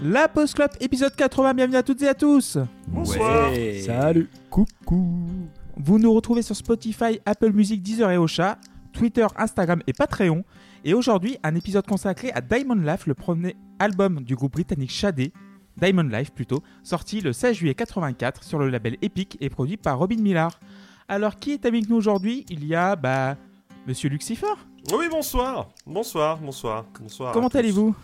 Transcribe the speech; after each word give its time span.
La 0.00 0.28
Post 0.28 0.54
Club 0.54 0.70
épisode 0.80 1.14
80, 1.16 1.54
bienvenue 1.54 1.76
à 1.76 1.82
toutes 1.82 2.02
et 2.02 2.08
à 2.08 2.14
tous 2.14 2.56
Bonsoir. 2.86 3.50
Salut. 3.84 4.30
Coucou. 4.48 5.26
Vous 5.76 5.98
nous 5.98 6.12
retrouvez 6.12 6.42
sur 6.42 6.54
Spotify, 6.54 7.20
Apple 7.26 7.50
Music, 7.52 7.82
Deezer 7.82 8.08
et 8.12 8.16
Ocha, 8.16 8.58
Twitter, 8.92 9.26
Instagram 9.36 9.82
et 9.88 9.92
Patreon. 9.92 10.44
Et 10.84 10.94
aujourd'hui, 10.94 11.36
un 11.42 11.54
épisode 11.56 11.84
consacré 11.84 12.30
à 12.30 12.40
Diamond 12.40 12.76
Life, 12.76 13.08
le 13.08 13.14
premier 13.14 13.56
album 13.80 14.22
du 14.22 14.36
groupe 14.36 14.52
britannique 14.52 14.92
Shadé, 14.92 15.32
Diamond 15.76 16.02
Life 16.04 16.30
plutôt, 16.30 16.62
sorti 16.84 17.20
le 17.20 17.32
16 17.32 17.56
juillet 17.56 17.74
84 17.74 18.44
sur 18.44 18.60
le 18.60 18.68
label 18.68 18.96
Epic 19.02 19.36
et 19.40 19.50
produit 19.50 19.76
par 19.76 19.98
Robin 19.98 20.20
Millar. 20.20 20.60
Alors, 21.08 21.36
qui 21.36 21.52
est 21.52 21.66
avec 21.66 21.88
nous 21.88 21.96
aujourd'hui? 21.96 22.46
Il 22.50 22.64
y 22.64 22.74
a, 22.76 22.94
bah, 22.94 23.36
Monsieur 23.88 24.10
Lucifer. 24.10 24.46
Oui, 24.92 25.06
bonsoir. 25.10 25.70
Bonsoir, 25.86 26.38
bonsoir. 26.38 26.84
bonsoir 27.00 27.32
Comment 27.32 27.48
allez-vous? 27.48 27.96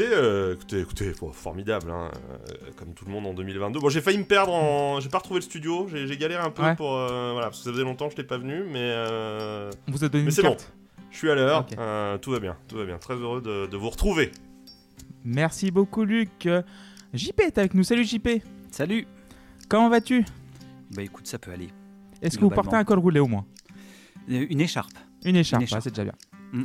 Écoutez, 0.00 0.16
euh, 0.16 0.54
écoutez, 0.54 0.80
écoutez, 0.80 1.12
bon, 1.20 1.30
formidable, 1.32 1.90
hein, 1.90 2.10
euh, 2.30 2.70
comme 2.76 2.94
tout 2.94 3.04
le 3.04 3.10
monde 3.12 3.26
en 3.26 3.34
2022. 3.34 3.80
Bon, 3.80 3.88
j'ai 3.90 4.00
failli 4.00 4.16
me 4.18 4.24
perdre 4.24 4.54
en. 4.54 4.98
J'ai 5.00 5.10
pas 5.10 5.18
retrouvé 5.18 5.40
le 5.40 5.44
studio, 5.44 5.88
j'ai 5.90 6.06
j'ai 6.06 6.16
galéré 6.16 6.42
un 6.42 6.50
peu 6.50 6.62
Ouais. 6.62 6.74
pour. 6.74 6.96
euh, 6.96 7.32
voilà, 7.32 7.48
parce 7.48 7.58
que 7.58 7.64
ça 7.64 7.72
faisait 7.72 7.82
longtemps 7.84 8.06
que 8.08 8.12
je 8.12 8.16
l'ai 8.18 8.26
pas 8.26 8.38
venu, 8.38 8.62
mais. 8.66 8.78
euh, 8.80 9.70
On 9.88 9.92
vous 9.92 10.02
a 10.04 10.08
donné 10.08 10.24
Mais 10.24 10.30
une 10.30 10.34
c'est 10.34 10.42
bon. 10.42 10.50
carte. 10.50 10.72
Je 11.10 11.16
suis 11.18 11.30
à 11.30 11.34
l'heure, 11.34 11.66
euh, 11.78 12.16
tout 12.18 12.30
va 12.30 12.38
bien, 12.40 12.56
tout 12.68 12.76
va 12.76 12.84
bien. 12.86 12.96
Très 12.98 13.14
heureux 13.14 13.42
de, 13.42 13.66
de 13.66 13.76
vous 13.76 13.90
retrouver. 13.90 14.30
Merci 15.24 15.70
beaucoup, 15.70 16.04
Luc. 16.04 16.48
JP 17.12 17.40
est 17.40 17.58
avec 17.58 17.74
nous. 17.74 17.82
Salut, 17.84 18.04
JP. 18.04 18.28
Salut. 18.70 19.06
Comment 19.68 19.90
vas-tu? 19.90 20.24
Bah 20.92 21.02
écoute, 21.02 21.26
ça 21.26 21.38
peut 21.38 21.50
aller. 21.50 21.68
Est-ce 22.22 22.38
que 22.38 22.44
vous 22.44 22.50
portez 22.50 22.76
un 22.76 22.84
col 22.84 23.00
roulé 23.00 23.20
au 23.20 23.26
moins? 23.26 23.44
Une 24.28 24.60
écharpe. 24.62 24.92
Une 25.24 25.36
écharpe, 25.36 25.60
Une 25.60 25.64
écharpe. 25.64 25.80
ouais, 25.84 25.90
c'est 25.90 25.90
déjà 25.90 26.04
bien. 26.04 26.14
Mm. 26.52 26.62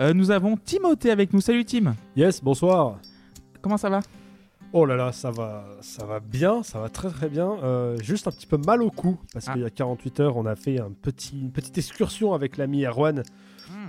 Euh, 0.00 0.12
nous 0.12 0.30
avons 0.30 0.56
Timothée 0.56 1.10
avec 1.10 1.32
nous. 1.32 1.40
Salut, 1.40 1.64
Tim. 1.64 1.94
Yes, 2.16 2.42
bonsoir. 2.42 2.98
Comment 3.62 3.76
ça 3.76 3.88
va? 3.88 4.00
Oh 4.72 4.86
là 4.86 4.96
là, 4.96 5.12
ça 5.12 5.30
va, 5.30 5.64
ça 5.82 6.04
va 6.04 6.18
bien, 6.18 6.64
ça 6.64 6.80
va 6.80 6.88
très 6.88 7.08
très 7.08 7.28
bien. 7.28 7.52
Euh, 7.62 7.96
juste 8.02 8.26
un 8.26 8.32
petit 8.32 8.46
peu 8.46 8.56
mal 8.56 8.82
au 8.82 8.90
cou 8.90 9.16
parce 9.32 9.46
Ah. 9.48 9.52
qu'il 9.52 9.62
y 9.62 9.64
a 9.64 9.70
48 9.70 10.18
heures, 10.20 10.36
on 10.36 10.46
a 10.46 10.56
fait 10.56 10.80
un 10.80 10.90
petit, 10.90 11.38
une 11.40 11.52
petite 11.52 11.78
excursion 11.78 12.34
avec 12.34 12.56
l'ami 12.56 12.84
Erwan 12.84 13.22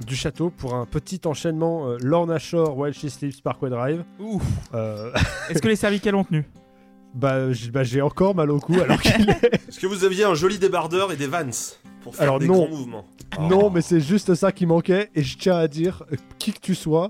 du 0.06 0.16
château 0.16 0.52
pour 0.52 0.76
un 0.76 0.86
petit 0.86 1.22
enchaînement 1.26 1.88
euh, 1.88 1.98
Lorna 2.02 2.38
Shore, 2.38 2.78
While 2.78 2.94
She 2.94 3.08
Sleeps, 3.08 3.42
Parkway 3.42 3.72
Drive. 3.72 4.04
Ouf. 4.20 4.44
Euh, 4.76 5.12
Est-ce 5.50 5.60
que 5.62 5.68
les 5.68 5.76
cervicales 5.76 6.14
ont 6.16 6.24
tenu? 6.24 6.46
Bah, 7.16 7.48
bah, 7.74 7.84
j'ai 7.84 8.02
encore 8.04 8.36
mal 8.36 8.52
au 8.52 8.60
cou 8.60 8.80
alors 8.80 9.02
qu'il 9.02 9.28
est. 9.30 9.56
Est-ce 9.68 9.80
que 9.80 9.88
vous 9.88 10.04
aviez 10.04 10.24
un 10.26 10.36
joli 10.36 10.60
débardeur 10.60 11.12
et 11.12 11.16
des 11.18 11.28
vans? 11.28 11.50
Pour 12.06 12.16
faire 12.16 12.22
Alors, 12.24 12.38
des 12.38 12.48
non. 12.48 12.54
grands 12.54 12.68
mouvements 12.68 13.06
Non, 13.40 13.72
mais 13.72 13.82
c'est 13.82 14.00
juste 14.00 14.36
ça 14.36 14.52
qui 14.52 14.68
manquait 14.68 15.10
et 15.16 15.24
je 15.24 15.40
tiens 15.40 15.58
à 15.58 15.68
dire, 15.68 16.04
euh, 16.12 16.18
qui 16.38 16.54
que 16.54 16.60
tu 16.60 16.76
sois, 16.76 17.10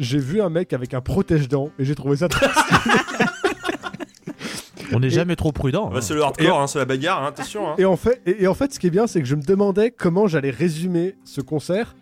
j'ai 0.00 0.18
vu 0.18 0.42
un 0.42 0.48
mec 0.48 0.72
avec 0.72 0.94
un 0.94 1.00
protège-dents 1.00 1.70
et 1.78 1.84
j'ai 1.84 1.94
trouvé 1.94 2.16
ça 2.16 2.26
très 2.26 2.48
On 4.92 4.98
n'est 4.98 5.10
jamais 5.10 5.36
trop 5.36 5.52
prudent. 5.52 5.90
Bah, 5.90 5.98
hein. 5.98 6.00
c'est 6.00 6.14
le 6.14 6.22
hardcore, 6.22 6.60
hein, 6.60 6.66
c'est 6.66 6.80
la 6.80 6.84
bagarre, 6.86 7.22
hein, 7.22 7.28
attention. 7.28 7.70
Hein. 7.70 7.74
Et 7.78 7.84
en 7.84 7.96
fait, 7.96 8.20
et, 8.26 8.42
et 8.42 8.48
en 8.48 8.54
fait, 8.54 8.74
ce 8.74 8.80
qui 8.80 8.88
est 8.88 8.90
bien, 8.90 9.06
c'est 9.06 9.20
que 9.20 9.28
je 9.28 9.36
me 9.36 9.42
demandais 9.42 9.92
comment 9.92 10.26
j'allais 10.26 10.50
résumer 10.50 11.14
ce 11.24 11.40
concert 11.40 11.94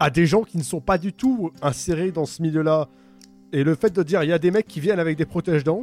à 0.00 0.10
des 0.10 0.26
gens 0.26 0.42
qui 0.42 0.58
ne 0.58 0.64
sont 0.64 0.80
pas 0.80 0.98
du 0.98 1.12
tout 1.12 1.52
insérés 1.62 2.10
dans 2.10 2.26
ce 2.26 2.42
milieu-là. 2.42 2.88
Et 3.52 3.64
le 3.64 3.74
fait 3.74 3.90
de 3.94 4.02
dire, 4.02 4.22
il 4.22 4.30
y 4.30 4.32
a 4.32 4.38
des 4.38 4.50
mecs 4.50 4.66
qui 4.66 4.80
viennent 4.80 4.98
avec 4.98 5.16
des 5.18 5.26
protège-dents, 5.26 5.82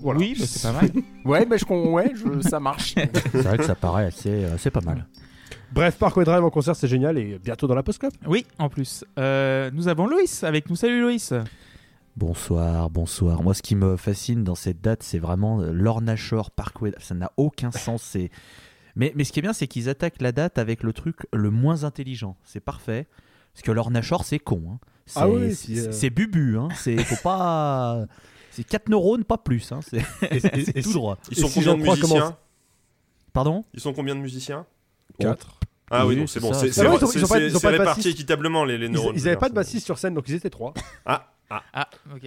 voilà. 0.00 0.18
Oui, 0.20 0.34
bah, 0.38 0.44
c'est 0.48 0.62
pas 0.62 0.72
mal. 0.80 0.90
Ouais, 1.24 1.44
bah 1.46 1.56
je, 1.58 1.64
ouais 1.66 2.12
je- 2.14 2.40
ça 2.48 2.58
marche. 2.60 2.94
C'est 3.32 3.42
vrai 3.42 3.58
que 3.58 3.64
ça 3.64 3.74
paraît 3.74 4.06
assez, 4.06 4.30
euh, 4.44 4.56
c'est 4.58 4.70
pas 4.70 4.80
mal. 4.80 5.06
Bref, 5.72 5.96
Parkway 5.98 6.24
Drive 6.24 6.42
en 6.42 6.50
concert, 6.50 6.74
c'est 6.74 6.88
génial 6.88 7.16
et 7.18 7.38
bientôt 7.38 7.66
dans 7.68 7.74
la 7.76 7.82
Post 7.84 7.98
Club. 8.00 8.12
oui, 8.26 8.44
en 8.58 8.68
plus. 8.68 9.04
Euh, 9.18 9.70
nous 9.72 9.86
avons 9.86 10.06
Loïs 10.06 10.42
avec 10.44 10.68
nous. 10.68 10.74
Salut, 10.76 11.00
Loïs. 11.00 11.32
Bonsoir, 12.16 12.90
bonsoir. 12.90 13.42
Moi, 13.42 13.54
ce 13.54 13.62
qui 13.62 13.76
me 13.76 13.96
fascine 13.96 14.42
dans 14.42 14.54
cette 14.56 14.80
date, 14.80 15.02
c'est 15.02 15.18
vraiment 15.18 15.60
euh, 15.60 15.70
Lorna 15.72 16.16
Shore 16.16 16.50
Parkway. 16.50 16.92
Ça 16.98 17.14
n'a 17.14 17.30
aucun 17.36 17.70
sens. 17.70 18.02
C'est... 18.02 18.30
Mais, 18.96 19.12
mais 19.14 19.24
ce 19.24 19.32
qui 19.32 19.38
est 19.38 19.42
bien, 19.42 19.52
c'est 19.52 19.68
qu'ils 19.68 19.88
attaquent 19.88 20.20
la 20.20 20.32
date 20.32 20.58
avec 20.58 20.82
le 20.82 20.92
truc 20.92 21.16
le 21.32 21.50
moins 21.50 21.84
intelligent. 21.84 22.36
C'est 22.44 22.60
parfait. 22.60 23.06
Parce 23.54 23.62
que 23.62 23.70
Lorna 23.72 24.02
Shore, 24.02 24.24
c'est 24.24 24.38
con. 24.40 24.62
hein. 24.72 24.78
C'est, 25.10 25.20
Ah 25.20 25.28
oui, 25.28 25.56
euh, 25.70 25.88
c'est 25.92 26.10
bubu. 26.10 26.56
Hein. 26.56 26.68
C'est, 26.76 26.96
faut 27.04 27.20
pas... 27.22 28.04
c'est 28.50 28.64
4 28.64 28.88
neurones, 28.88 29.24
pas 29.24 29.38
plus. 29.38 29.70
Hein. 29.72 29.80
C'est, 29.88 30.00
c'est 30.40 30.68
et 30.76 30.82
tout 30.82 30.88
si- 30.88 30.94
droit. 30.94 31.18
Ils 31.30 31.38
Et 31.38 31.40
sont 31.40 31.48
si 31.48 31.54
combien 31.54 31.74
de 31.76 31.82
musiciens 31.82 32.08
comment- 32.20 32.36
Pardon? 33.32 33.64
Ils 33.74 33.80
sont 33.80 33.92
combien 33.92 34.14
de 34.14 34.20
musiciens? 34.20 34.66
4. 35.18 35.58
Ah 35.92 36.06
oui, 36.06 36.14
Oui, 36.14 36.20
donc 36.20 36.28
c'est 36.28 36.34
c'est 36.34 36.40
bon, 36.40 36.52
c'est 36.52 36.68
Ah 36.68 36.72
c'est- 36.72 36.84
non, 36.84 36.90
ils 36.92 36.96
ont- 36.96 36.98
pas- 37.00 37.06
c'est- 37.08 37.18
ils 37.48 37.56
ont 37.56 37.58
c'est 37.58 37.66
pas 37.66 37.72
de 37.72 37.78
réparti 37.78 38.00
bassiste. 38.00 38.14
équitablement 38.18 38.64
les, 38.64 38.78
les 38.78 38.86
Ils, 38.86 38.92
neurones. 38.92 39.14
ils 39.16 39.26
avaient 39.26 39.36
pas 39.36 39.48
de 39.48 39.54
bassiste 39.54 39.84
sur 39.86 39.98
scène, 39.98 40.14
donc 40.14 40.28
ils 40.28 40.34
étaient 40.36 40.48
trois. 40.50 40.72
Ah, 41.04 41.32
ah. 41.50 41.62
Ah, 41.74 41.88
ok. 42.14 42.22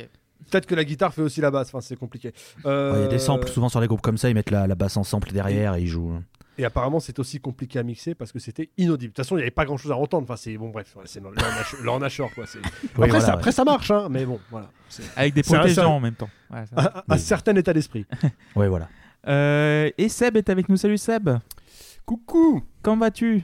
Peut-être 0.51 0.65
que 0.65 0.75
la 0.75 0.83
guitare 0.83 1.13
fait 1.13 1.21
aussi 1.21 1.39
la 1.39 1.49
basse, 1.51 1.69
enfin 1.69 1.79
c'est 1.79 1.95
compliqué. 1.95 2.33
Euh, 2.65 2.91
Ouais, 2.91 2.99
Il 2.99 3.01
y 3.03 3.05
a 3.05 3.07
des 3.07 3.19
samples. 3.19 3.47
Souvent 3.47 3.69
sur 3.69 3.79
les 3.79 3.87
groupes 3.87 4.01
comme 4.01 4.17
ça, 4.17 4.29
ils 4.29 4.33
mettent 4.35 4.51
la, 4.51 4.67
la 4.67 4.75
basse 4.75 4.97
en 4.97 5.03
sample 5.05 5.31
derrière 5.31 5.75
et 5.75 5.81
ils 5.83 5.87
jouent. 5.87 6.19
Et 6.57 6.65
apparemment, 6.65 6.99
c'est 6.99 7.17
aussi 7.19 7.39
compliqué 7.39 7.79
à 7.79 7.83
mixer 7.83 8.13
parce 8.13 8.31
que 8.31 8.37
c'était 8.39 8.69
inaudible. 8.77 9.11
De 9.11 9.15
toute 9.15 9.25
façon, 9.25 9.35
il 9.35 9.39
n'y 9.39 9.43
avait 9.43 9.51
pas 9.51 9.65
grand 9.65 9.77
chose 9.77 9.91
à 9.91 9.97
entendre. 9.97 10.23
Enfin, 10.23 10.35
c'est 10.35 10.55
bon, 10.57 10.69
bref, 10.69 10.95
ouais, 10.95 11.03
c'est 11.05 11.19
Shore, 12.09 12.29
quoi. 12.35 12.45
Oui, 12.53 12.61
après, 12.85 13.07
voilà, 13.07 13.19
ça, 13.21 13.27
ouais. 13.27 13.33
après, 13.33 13.51
ça 13.51 13.63
marche, 13.63 13.89
hein, 13.91 14.07
mais 14.11 14.25
bon, 14.25 14.39
voilà. 14.51 14.69
Avec 15.15 15.33
des 15.33 15.41
un- 15.85 15.87
en 15.87 15.99
même 15.99 16.13
temps. 16.15 16.29
Ouais, 16.51 16.63
ça. 16.67 16.75
Un, 17.07 17.13
un 17.13 17.15
Oui. 17.15 17.19
certain 17.19 17.55
état 17.55 17.73
d'esprit. 17.73 18.05
Ouais, 18.55 18.67
voilà. 18.67 18.87
Euh, 19.27 19.89
et 19.97 20.09
Seb 20.09 20.37
est 20.37 20.49
avec 20.49 20.69
nous. 20.69 20.77
Salut, 20.77 20.97
Seb. 20.97 21.29
Coucou. 22.05 22.61
Comment 22.81 23.05
vas-tu? 23.05 23.43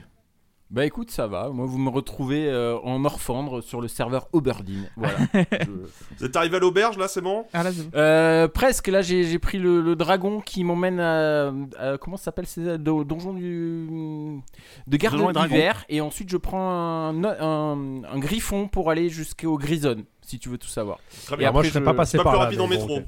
Bah 0.70 0.86
écoute, 0.86 1.10
ça 1.10 1.26
va. 1.26 1.48
Moi, 1.50 1.66
vous 1.66 1.78
me 1.78 1.90
retrouvez 1.90 2.46
euh, 2.48 2.78
en 2.84 3.04
Orfandre 3.04 3.60
sur 3.60 3.80
le 3.80 3.88
serveur 3.88 4.28
Oberdine. 4.32 4.88
Voilà. 4.96 5.16
Je- 5.34 6.16
Vous 6.18 6.24
êtes 6.24 6.36
arrivé 6.36 6.58
à 6.58 6.60
l'auberge 6.60 6.96
là, 6.96 7.08
c'est 7.08 7.20
bon? 7.20 7.44
Ah, 7.52 7.64
là, 7.64 7.72
bon. 7.72 7.90
Euh, 7.98 8.46
presque. 8.46 8.86
Là, 8.86 9.02
j'ai 9.02 9.38
pris 9.40 9.58
le, 9.58 9.80
le 9.80 9.96
dragon 9.96 10.40
qui 10.40 10.62
m'emmène 10.62 11.00
à, 11.00 11.48
à- 11.76 11.98
comment 11.98 12.16
ça 12.16 12.24
s'appelle 12.26 12.46
c'est 12.46 12.78
donjon 12.78 13.32
du 13.32 14.38
de 14.86 14.96
garde 14.96 15.16
Donjon 15.18 15.30
et 15.30 15.48
d'hiver. 15.48 15.84
Et 15.88 16.00
ensuite, 16.00 16.30
je 16.30 16.36
prends 16.36 16.70
un, 16.70 17.24
un, 17.24 18.04
un 18.04 18.18
griffon 18.20 18.68
pour 18.68 18.90
aller 18.90 19.08
jusqu'au 19.08 19.58
Grison, 19.58 19.96
si 20.22 20.38
tu 20.38 20.48
veux 20.50 20.58
tout 20.58 20.68
savoir. 20.68 20.98
Très 21.26 21.34
Et 21.34 21.38
bien. 21.38 21.46
Alors, 21.48 21.54
moi, 21.54 21.62
je 21.64 21.70
serais 21.70 21.80
je- 21.80 21.84
pas 21.84 21.94
passé 21.94 22.16
pas 22.16 22.22
par 22.22 22.32
plus 22.34 22.38
là. 22.38 22.44
rapide 22.44 22.60
en 22.60 22.68
métro. 22.68 23.00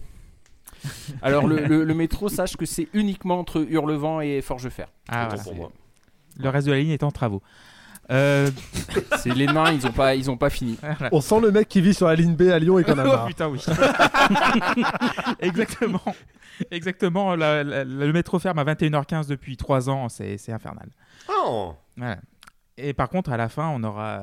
Alors 1.22 1.46
le, 1.46 1.60
le- 1.66 1.84
le 1.84 1.94
métro, 1.94 2.28
sache 2.28 2.56
que 2.56 2.66
c'est 2.66 2.88
uniquement 2.92 3.38
entre 3.38 3.64
Hurlevent 3.70 4.20
et 4.20 4.40
Forgefer. 4.42 4.86
Ah, 5.08 5.28
voilà. 5.28 5.42
pour 5.44 5.54
moi. 5.54 5.70
Le 6.38 6.48
reste 6.48 6.66
de 6.66 6.72
la 6.72 6.78
ligne 6.78 6.90
est 6.90 7.02
en 7.02 7.10
travaux. 7.10 7.42
Euh, 8.10 8.50
C'est 9.18 9.34
les 9.34 9.46
nains, 9.46 9.70
ils 9.72 9.86
ont 9.86 9.92
pas, 9.92 10.14
ils 10.14 10.30
ont 10.30 10.36
pas 10.36 10.50
fini. 10.50 10.76
voilà. 10.80 11.08
On 11.12 11.20
sent 11.20 11.40
le 11.40 11.50
mec 11.52 11.68
qui 11.68 11.80
vit 11.80 11.94
sur 11.94 12.08
la 12.08 12.14
ligne 12.16 12.34
B 12.34 12.42
à 12.50 12.58
Lyon 12.58 12.78
et 12.78 12.84
qu'on 12.84 12.98
a 12.98 13.04
Oh 13.04 13.08
marre. 13.08 13.26
putain, 13.26 13.48
oui. 13.48 13.60
Exactement. 15.40 16.02
Exactement. 16.70 17.34
la- 17.36 17.62
la- 17.64 17.84
le 17.84 18.12
métro 18.12 18.38
ferme 18.38 18.58
à 18.58 18.64
21h15 18.64 19.26
depuis 19.28 19.56
3 19.56 19.88
ans. 19.90 20.08
C'est 20.08 20.36
c'est 20.38 20.52
infernal. 20.52 20.88
Oh 21.28 21.74
Voilà. 21.96 22.18
Et 22.76 22.92
par 22.92 23.08
contre, 23.08 23.30
à 23.32 23.36
la 23.36 23.48
fin, 23.48 23.68
on 23.68 23.82
aura, 23.84 24.20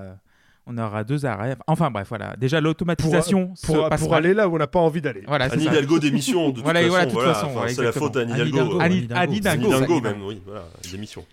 on 0.69 0.77
aura 0.77 1.03
deux 1.03 1.25
arrêts. 1.25 1.55
Enfin 1.67 1.89
bref, 1.91 2.07
voilà. 2.09 2.35
Déjà, 2.37 2.61
l'automatisation 2.61 3.53
Pour, 3.63 3.89
pour 3.89 4.13
aller 4.13 4.33
là 4.33 4.47
où 4.47 4.55
on 4.55 4.59
n'a 4.59 4.67
pas 4.67 4.79
envie 4.79 5.01
d'aller. 5.01 5.23
Voilà, 5.27 5.45
Anne 5.45 5.59
ça. 5.59 5.65
Hidalgo 5.71 5.99
d'émission, 5.99 6.49
de 6.49 6.55
toute 6.55 6.63
Voilà, 6.63 6.81
façon. 6.81 7.03
toute 7.05 7.11
voilà. 7.13 7.33
façon, 7.33 7.47
Enfin, 7.55 7.67
c'est 7.69 7.83
la 7.83 7.91
faute 7.91 8.15
à 8.17 8.21
Anne 8.21 8.31
Anne 8.31 8.47
Hidalgo. 8.47 8.79
Anne 8.79 9.33
Hidalgo. 9.33 10.01
Même, 10.01 10.21
oui, 10.23 10.41
voilà, 10.45 10.63
d'émission. 10.91 11.25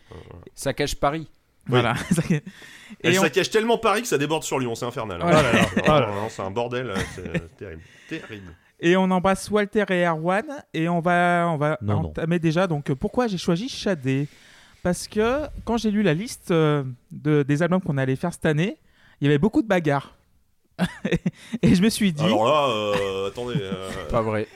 Ça 0.54 0.72
cache 0.72 0.94
Paris. 0.94 1.28
Voilà. 1.68 1.94
Et 3.02 3.18
on- 3.18 3.22
saccage 3.22 3.50
tellement 3.50 3.78
Paris 3.78 4.02
que 4.02 4.08
ça 4.08 4.18
déborde 4.18 4.44
sur 4.44 4.58
Lyon, 4.58 4.74
c'est 4.74 4.86
infernal. 4.86 5.18
Voilà. 5.20 5.38
Ah 5.38 5.42
là 5.42 5.52
là, 5.52 6.00
là 6.00 6.06
non, 6.14 6.22
non, 6.22 6.28
c'est 6.30 6.42
un 6.42 6.50
bordel, 6.50 6.92
c'est 7.14 7.56
terrible. 7.56 7.82
Terrible. 8.08 8.54
Et 8.78 8.96
on 8.96 9.10
embrasse 9.10 9.50
Walter 9.50 9.84
et 9.88 10.04
Erwan 10.06 10.44
et 10.74 10.88
on 10.88 11.00
va, 11.00 11.48
on 11.50 11.56
va 11.56 11.78
Non, 11.82 12.02
non. 12.02 12.08
entamer 12.10 12.38
déjà. 12.38 12.66
Donc, 12.66 12.90
euh, 12.90 12.94
pourquoi 12.94 13.26
j'ai 13.26 13.38
choisi 13.38 13.68
Shadé 13.68 14.28
Parce 14.84 15.08
que 15.08 15.46
quand 15.64 15.76
j'ai 15.78 15.90
lu 15.90 16.02
la 16.02 16.14
liste 16.14 16.50
euh, 16.52 16.84
de, 17.10 17.42
des 17.42 17.62
albums 17.62 17.80
qu'on 17.80 17.96
allait 17.98 18.16
faire 18.16 18.32
cette 18.32 18.46
année, 18.46 18.76
il 19.20 19.24
y 19.24 19.28
avait 19.28 19.38
beaucoup 19.38 19.62
de 19.62 19.66
bagarres. 19.68 20.14
et 21.62 21.74
je 21.74 21.82
me 21.82 21.88
suis 21.88 22.12
dit, 22.12 22.22
Alors 22.22 22.44
là, 22.44 22.68
euh, 22.68 23.28
attendez. 23.28 23.54
euh, 23.58 23.90
Pas 24.10 24.20
vrai. 24.22 24.46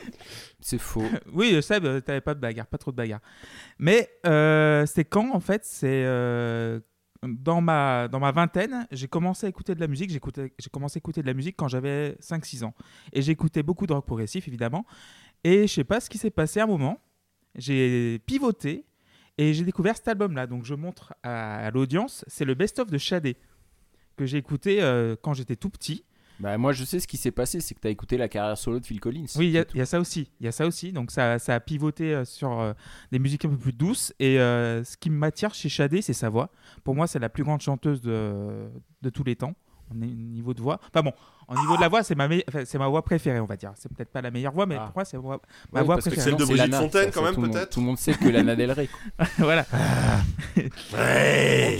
C'est 0.60 0.78
faux. 0.78 1.04
oui, 1.32 1.54
euh, 1.54 1.62
Seb, 1.62 1.84
euh, 1.86 2.00
t'avais 2.00 2.20
pas 2.20 2.34
de 2.34 2.40
bagarre, 2.40 2.66
pas 2.66 2.76
trop 2.78 2.90
de 2.90 2.96
bagarre. 2.96 3.20
Mais 3.78 4.10
euh, 4.26 4.84
c'est 4.86 5.04
quand, 5.06 5.34
en 5.34 5.40
fait, 5.40 5.64
c'est 5.64 6.02
euh, 6.04 6.78
dans, 7.22 7.62
ma, 7.62 8.08
dans 8.08 8.20
ma 8.20 8.32
vingtaine, 8.32 8.86
j'ai 8.90 9.08
commencé 9.08 9.46
à 9.46 9.48
écouter 9.48 9.74
de 9.74 9.80
la 9.80 9.86
musique. 9.86 10.10
J'écoutais- 10.10 10.52
J'ai 10.58 10.68
commencé 10.70 10.98
à 10.98 11.00
écouter 11.00 11.22
de 11.22 11.26
la 11.26 11.32
musique 11.34 11.56
quand 11.56 11.68
j'avais 11.68 12.16
5-6 12.20 12.64
ans. 12.64 12.74
Et 13.14 13.22
j'écoutais 13.22 13.62
beaucoup 13.62 13.86
de 13.86 13.94
rock 13.94 14.04
progressif, 14.04 14.46
évidemment. 14.46 14.84
Et 15.42 15.66
je 15.66 15.72
sais 15.72 15.84
pas 15.84 16.00
ce 16.00 16.10
qui 16.10 16.18
s'est 16.18 16.30
passé 16.30 16.60
à 16.60 16.64
un 16.64 16.66
moment. 16.66 17.00
J'ai 17.54 18.18
pivoté 18.26 18.84
et 19.38 19.54
j'ai 19.54 19.64
découvert 19.64 19.96
cet 19.96 20.08
album-là. 20.08 20.46
Donc 20.46 20.64
je 20.66 20.74
montre 20.74 21.14
à, 21.22 21.66
à 21.66 21.70
l'audience, 21.70 22.24
c'est 22.28 22.44
le 22.44 22.52
best-of 22.54 22.90
de 22.90 22.98
Shadé 22.98 23.36
que 24.20 24.26
j'ai 24.26 24.36
écouté 24.38 24.82
euh, 24.82 25.16
quand 25.22 25.32
j'étais 25.32 25.56
tout 25.56 25.70
petit. 25.70 26.04
Bah 26.40 26.56
moi 26.56 26.72
je 26.72 26.84
sais 26.84 27.00
ce 27.00 27.06
qui 27.06 27.16
s'est 27.18 27.30
passé, 27.30 27.60
c'est 27.60 27.74
que 27.74 27.80
t'as 27.80 27.90
écouté 27.90 28.16
la 28.16 28.28
carrière 28.28 28.56
solo 28.56 28.80
de 28.80 28.86
Phil 28.86 28.98
Collins. 29.00 29.26
Oui, 29.36 29.46
il 29.48 29.50
y, 29.52 29.58
a- 29.58 29.64
y 29.74 29.86
ça 29.86 29.98
aussi. 30.00 30.30
Il 30.40 30.44
y 30.46 30.48
a 30.48 30.52
ça 30.52 30.66
aussi. 30.66 30.90
Donc 30.92 31.10
ça, 31.10 31.38
ça 31.38 31.54
a 31.54 31.60
pivoté 31.60 32.14
euh, 32.14 32.24
sur 32.24 32.60
euh, 32.60 32.72
des 33.12 33.18
musiques 33.18 33.44
un 33.44 33.50
peu 33.50 33.56
plus 33.58 33.72
douces. 33.74 34.12
Et 34.18 34.38
euh, 34.40 34.82
ce 34.84 34.96
qui 34.96 35.10
m'attire 35.10 35.52
chez 35.54 35.68
Shadé, 35.68 36.00
c'est 36.02 36.14
sa 36.14 36.28
voix. 36.30 36.50
Pour 36.84 36.94
moi, 36.94 37.06
c'est 37.06 37.18
la 37.18 37.28
plus 37.28 37.44
grande 37.44 37.60
chanteuse 37.60 38.00
de, 38.00 38.68
de 39.02 39.10
tous 39.10 39.24
les 39.24 39.36
temps. 39.36 39.54
En 39.90 39.94
ni- 39.94 40.14
niveau 40.14 40.54
de 40.54 40.60
voix. 40.62 40.78
Enfin 40.92 41.02
bon, 41.02 41.12
en 41.48 41.60
niveau 41.60 41.76
de 41.76 41.80
la 41.80 41.88
voix, 41.88 42.02
c'est 42.02 42.14
ma, 42.14 42.28
me- 42.28 42.42
enfin, 42.48 42.62
c'est 42.64 42.78
ma 42.78 42.86
voix 42.88 43.02
préférée, 43.02 43.40
on 43.40 43.46
va 43.46 43.56
dire. 43.56 43.72
C'est 43.76 43.92
peut-être 43.92 44.10
pas 44.10 44.20
la 44.22 44.30
meilleure 44.30 44.52
voix, 44.52 44.66
mais 44.66 44.76
Ah. 44.78 44.84
pour 44.86 44.96
moi, 44.96 45.04
c'est 45.04 45.16
ma 45.16 45.22
voix, 45.22 45.40
ma 45.72 45.80
Ouais, 45.80 45.86
voix 45.86 45.94
parce 45.96 46.04
que 46.04 46.10
préférée. 46.10 46.30
Celle 46.30 46.38
de 46.38 46.44
c'est 46.44 46.52
Brigitte 46.52 46.70
Lana, 46.72 46.82
Fontaine, 46.82 47.04
ça, 47.06 47.10
quand 47.12 47.22
même, 47.40 47.50
peut-être 47.52 47.70
Tout 47.70 47.80
le 47.80 47.86
monde 47.86 47.98
sait 47.98 48.14
que 48.14 48.28
Lana 48.28 48.54
Del 48.56 48.72
Rey. 48.72 48.88
voilà. 49.38 49.66
Ouais, 50.92 51.78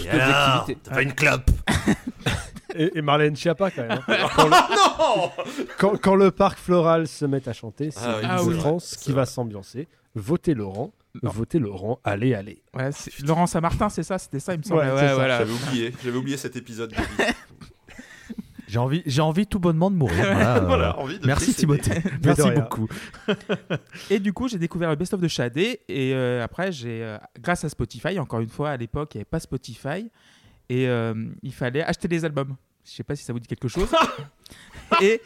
t'as 0.83 0.91
pas 0.93 1.01
une 1.01 1.13
clope 1.13 1.49
Et, 2.75 2.97
et 2.97 3.01
Marlène 3.01 3.35
Schiappa 3.35 3.69
quand 3.69 3.81
même. 3.81 3.99
hein. 4.07 4.17
quand, 4.35 4.45
le, 4.45 4.49
Non 4.51 5.31
quand- 5.77 5.97
quand 6.01 6.15
le 6.15 6.31
parc 6.31 6.57
floral 6.57 7.05
se 7.07 7.25
met 7.25 7.47
à 7.49 7.51
chanter, 7.53 7.91
c'est 7.91 7.99
Ah 8.05 8.41
oui, 8.43 8.53
Ah. 8.55 8.59
France 8.59 8.85
c'est 8.91 8.99
qui 9.01 9.11
vrai. 9.11 9.21
va 9.21 9.25
s'ambiancer. 9.25 9.89
Votez 10.15 10.53
Laurent, 10.53 10.93
Non. 11.21 11.31
votez 11.31 11.59
Laurent, 11.59 11.99
allez, 12.05 12.33
allez. 12.33 12.61
Ouais, 12.73 12.91
c'est- 12.93 13.19
Laurent 13.25 13.45
Saint-Martin, 13.45 13.89
c'est 13.89 14.03
ça 14.03 14.17
C'était 14.17 14.39
ça, 14.39 14.53
il 14.53 14.59
me 14.59 14.63
semble. 14.63 14.79
Ouais, 14.81 14.87
c'est 14.95 15.07
ça. 15.07 15.15
voilà. 15.15 15.39
J'avais 15.39 15.51
oublié, 15.51 15.93
j'avais 16.01 16.17
oublié 16.17 16.37
cet 16.37 16.55
épisode. 16.55 16.93
J'ai 18.71 18.79
envie, 18.79 19.03
j'ai 19.05 19.21
envie 19.21 19.45
tout 19.45 19.59
bonnement 19.59 19.91
de 19.91 19.97
mourir. 19.97 20.15
Voilà, 20.31 20.57
euh, 20.57 20.59
voilà, 20.61 20.97
envie 20.97 21.19
de 21.19 21.27
Merci. 21.27 21.53
Timothée. 21.53 22.01
Merci 22.23 22.51
beaucoup. 22.51 22.87
Et 24.09 24.17
du 24.17 24.31
coup, 24.31 24.47
j'ai 24.47 24.57
découvert 24.57 24.89
le 24.89 24.95
best-of 24.95 25.19
de 25.19 25.27
Shadé. 25.27 25.81
Et 25.89 26.13
euh, 26.13 26.41
après, 26.41 26.71
j'ai, 26.71 27.03
euh, 27.03 27.17
grâce 27.37 27.65
à 27.65 27.69
Spotify, 27.69 28.17
encore 28.17 28.39
une 28.39 28.47
fois, 28.47 28.69
à 28.69 28.77
l'époque, 28.77 29.13
il 29.13 29.17
n'y 29.17 29.21
avait 29.23 29.29
pas 29.29 29.41
Spotify. 29.41 30.09
Et 30.69 30.87
euh, 30.87 31.13
il 31.43 31.53
fallait 31.53 31.83
acheter 31.83 32.07
des 32.07 32.23
albums. 32.23 32.55
Je 32.85 32.91
sais 32.91 33.03
pas 33.03 33.13
si 33.13 33.25
ça 33.25 33.33
vous 33.33 33.41
dit 33.41 33.47
quelque 33.47 33.67
chose. 33.67 33.89
et 35.01 35.19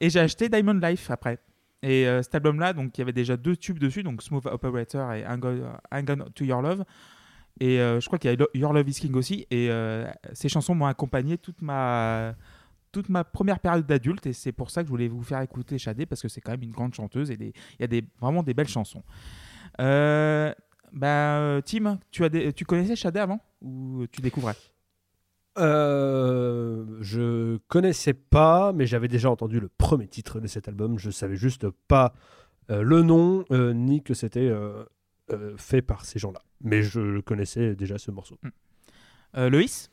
et 0.00 0.08
j'ai 0.08 0.20
acheté 0.20 0.48
Diamond 0.48 0.74
Life 0.80 1.10
après. 1.10 1.40
Et 1.82 2.06
cet 2.22 2.36
album-là, 2.36 2.74
donc 2.74 2.96
il 2.96 3.00
y 3.00 3.02
avait 3.02 3.12
déjà 3.12 3.36
deux 3.36 3.56
tubes 3.56 3.80
dessus, 3.80 4.04
donc 4.04 4.22
Smooth 4.22 4.46
Operator 4.46 5.12
et 5.12 5.24
Hang 5.26 5.44
On, 6.10 6.16
to 6.32 6.44
Your 6.44 6.62
Love. 6.62 6.84
Et 7.60 7.76
je 7.76 8.06
crois 8.06 8.18
qu'il 8.18 8.30
y 8.30 8.34
a 8.34 8.46
Your 8.54 8.72
Love 8.72 8.88
is 8.88 8.94
King 8.94 9.14
aussi. 9.16 9.46
Et 9.50 9.68
ces 10.32 10.48
chansons 10.48 10.74
m'ont 10.74 10.86
accompagné 10.86 11.36
toute 11.36 11.60
ma, 11.60 12.34
toute 12.94 13.08
ma 13.10 13.24
première 13.24 13.58
période 13.60 13.84
d'adulte. 13.86 14.26
Et 14.26 14.32
c'est 14.32 14.52
pour 14.52 14.70
ça 14.70 14.80
que 14.82 14.86
je 14.86 14.90
voulais 14.90 15.08
vous 15.08 15.22
faire 15.22 15.40
écouter 15.42 15.76
Shadé, 15.78 16.06
parce 16.06 16.22
que 16.22 16.28
c'est 16.28 16.40
quand 16.40 16.52
même 16.52 16.62
une 16.62 16.70
grande 16.70 16.94
chanteuse 16.94 17.30
et 17.30 17.36
il 17.40 17.52
y 17.80 17.84
a 17.84 17.86
des, 17.86 18.04
vraiment 18.20 18.42
des 18.42 18.54
belles 18.54 18.68
chansons. 18.68 19.02
Euh, 19.80 20.54
bah, 20.92 21.60
Tim, 21.66 21.98
tu, 22.10 22.24
as 22.24 22.28
des- 22.28 22.52
tu 22.52 22.64
connaissais 22.64 22.96
Shadé 22.96 23.18
avant 23.20 23.40
Ou 23.60 24.06
tu 24.10 24.20
découvrais? 24.22 24.54
Euh, 25.58 26.84
je 27.00 27.58
connaissais 27.68 28.14
pas, 28.14 28.72
mais 28.72 28.86
j'avais 28.86 29.08
déjà 29.08 29.30
entendu 29.30 29.60
le 29.60 29.68
premier 29.68 30.08
titre 30.08 30.40
de 30.40 30.46
cet 30.46 30.68
album. 30.68 30.98
Je 30.98 31.10
savais 31.10 31.36
juste 31.36 31.68
pas 31.88 32.12
euh, 32.70 32.82
le 32.82 33.02
nom 33.02 33.44
euh, 33.50 33.72
ni 33.72 34.02
que 34.02 34.14
c'était 34.14 34.48
euh, 34.48 34.84
fait 35.56 35.82
par 35.82 36.04
ces 36.04 36.18
gens-là. 36.18 36.40
Mais 36.60 36.82
je 36.82 37.20
connaissais 37.20 37.74
déjà 37.76 37.98
ce 37.98 38.10
morceau. 38.10 38.38
euh, 39.36 39.48
Loïs? 39.50 39.90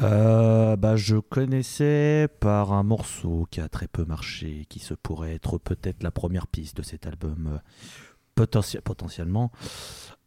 Euh, 0.00 0.76
bah, 0.76 0.96
je 0.96 1.16
connaissais 1.16 2.26
par 2.40 2.72
un 2.72 2.82
morceau 2.82 3.46
qui 3.50 3.60
a 3.60 3.68
très 3.68 3.88
peu 3.88 4.04
marché, 4.04 4.64
qui 4.70 4.78
se 4.78 4.94
pourrait 4.94 5.34
être 5.34 5.58
peut-être 5.58 6.02
la 6.02 6.10
première 6.10 6.46
piste 6.46 6.78
de 6.78 6.82
cet 6.82 7.06
album, 7.06 7.50
euh, 7.54 7.58
potentie- 8.34 8.78
potentiellement. 8.82 9.52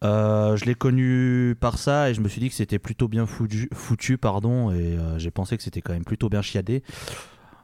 Euh, 0.04 0.56
je 0.56 0.66
l'ai 0.66 0.76
connu 0.76 1.56
par 1.60 1.80
ça 1.80 2.12
et 2.12 2.14
je 2.14 2.22
me 2.22 2.28
suis 2.28 2.40
dit 2.42 2.50
que 2.50 2.56
c'était 2.56 2.78
plutôt 2.78 3.08
bien 3.08 3.26
foutu, 3.26 3.68
foutu 3.74 4.18
pardon, 4.20 4.70
et 4.72 4.76
euh, 4.98 5.18
j'ai 5.18 5.32
pensé 5.32 5.58
que 5.58 5.64
c'était 5.64 5.82
quand 5.82 5.94
même 5.94 6.06
plutôt 6.06 6.30
bien 6.30 6.44
chiadé. 6.44 6.84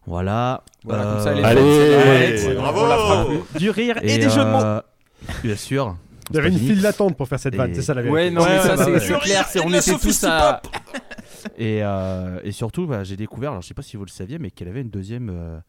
Voilà. 0.07 0.63
Voilà, 0.83 1.03
Euh, 1.03 1.13
comme 1.13 1.23
ça, 1.23 1.35
est 1.35 1.43
allez, 1.43 1.61
ouais, 2.47 2.55
bravo. 2.55 3.45
Du 3.59 3.69
rire 3.69 3.97
et, 4.01 4.15
et, 4.15 4.17
des 4.17 4.29
jeux 4.29 4.43
de 4.43 4.49
mots 4.49 4.81
Bien 5.43 5.55
sûr. 5.55 5.95
Il 6.31 6.37
y 6.37 6.39
avait 6.39 6.49
une 6.49 6.57
file 6.57 6.81
d'attente 6.81 7.15
pour 7.17 7.27
faire 7.27 7.39
cette 7.39 7.53
Et- 7.53 7.57
vanne, 7.57 7.75
c'est 7.75 7.81
ça 7.83 7.93
la 7.93 8.01
vérité. 8.01 8.15
Ouais, 8.23 8.31
non, 8.31 8.41
Ouais, 8.41 8.47
mais 8.55 8.61
ça, 8.61 8.77
c'est 8.77 8.91
ouais. 8.91 8.99
c'est 8.99 9.19
clair. 9.19 9.45
On 9.65 9.73
était 9.73 9.93
tous 9.99 10.23
à. 10.23 10.61
Et, 11.57 11.83
euh, 11.83 12.39
et 12.43 12.51
surtout, 12.51 12.87
bah, 12.87 13.03
j'ai 13.03 13.17
découvert, 13.17 13.51
alors 13.51 13.61
je 13.61 13.67
sais 13.67 13.73
pas 13.73 13.81
si 13.81 13.97
vous 13.97 14.05
le 14.05 14.09
saviez, 14.09 14.39
mais 14.39 14.51
qu'elle 14.51 14.67
avait 14.67 14.81
une 14.81 14.89
deuxième 14.89 15.29
euh, 15.29 15.59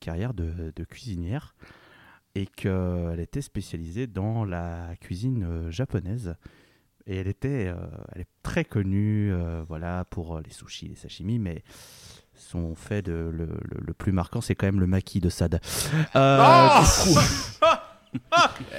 carrière 0.00 0.34
de, 0.34 0.72
de 0.74 0.84
cuisinière 0.84 1.54
et 2.34 2.46
qu'elle 2.46 3.18
était 3.20 3.40
spécialisée 3.42 4.06
dans 4.06 4.44
la 4.44 4.90
cuisine 5.00 5.44
euh, 5.48 5.70
japonaise. 5.70 6.34
Et 7.06 7.16
elle 7.16 7.28
était, 7.28 7.72
elle 8.14 8.20
est 8.20 8.28
très 8.42 8.66
connue, 8.66 9.32
voilà, 9.66 10.04
pour 10.10 10.40
les 10.40 10.50
sushis, 10.50 10.88
les 10.88 10.94
sashimi, 10.94 11.38
mais 11.38 11.62
son 12.34 12.74
fait 12.74 13.00
de, 13.00 13.12
le, 13.32 13.46
le- 13.46 13.80
le 13.80 13.94
plus 13.94 14.12
marquant, 14.12 14.42
c'est 14.42 14.54
quand 14.54 14.66
même 14.66 14.78
le 14.78 14.86
maquis 14.86 15.18
de 15.20 15.30
Sad. 15.30 15.54
Euh, 15.54 15.58
Ah 16.14 16.84
coup- 16.84 17.18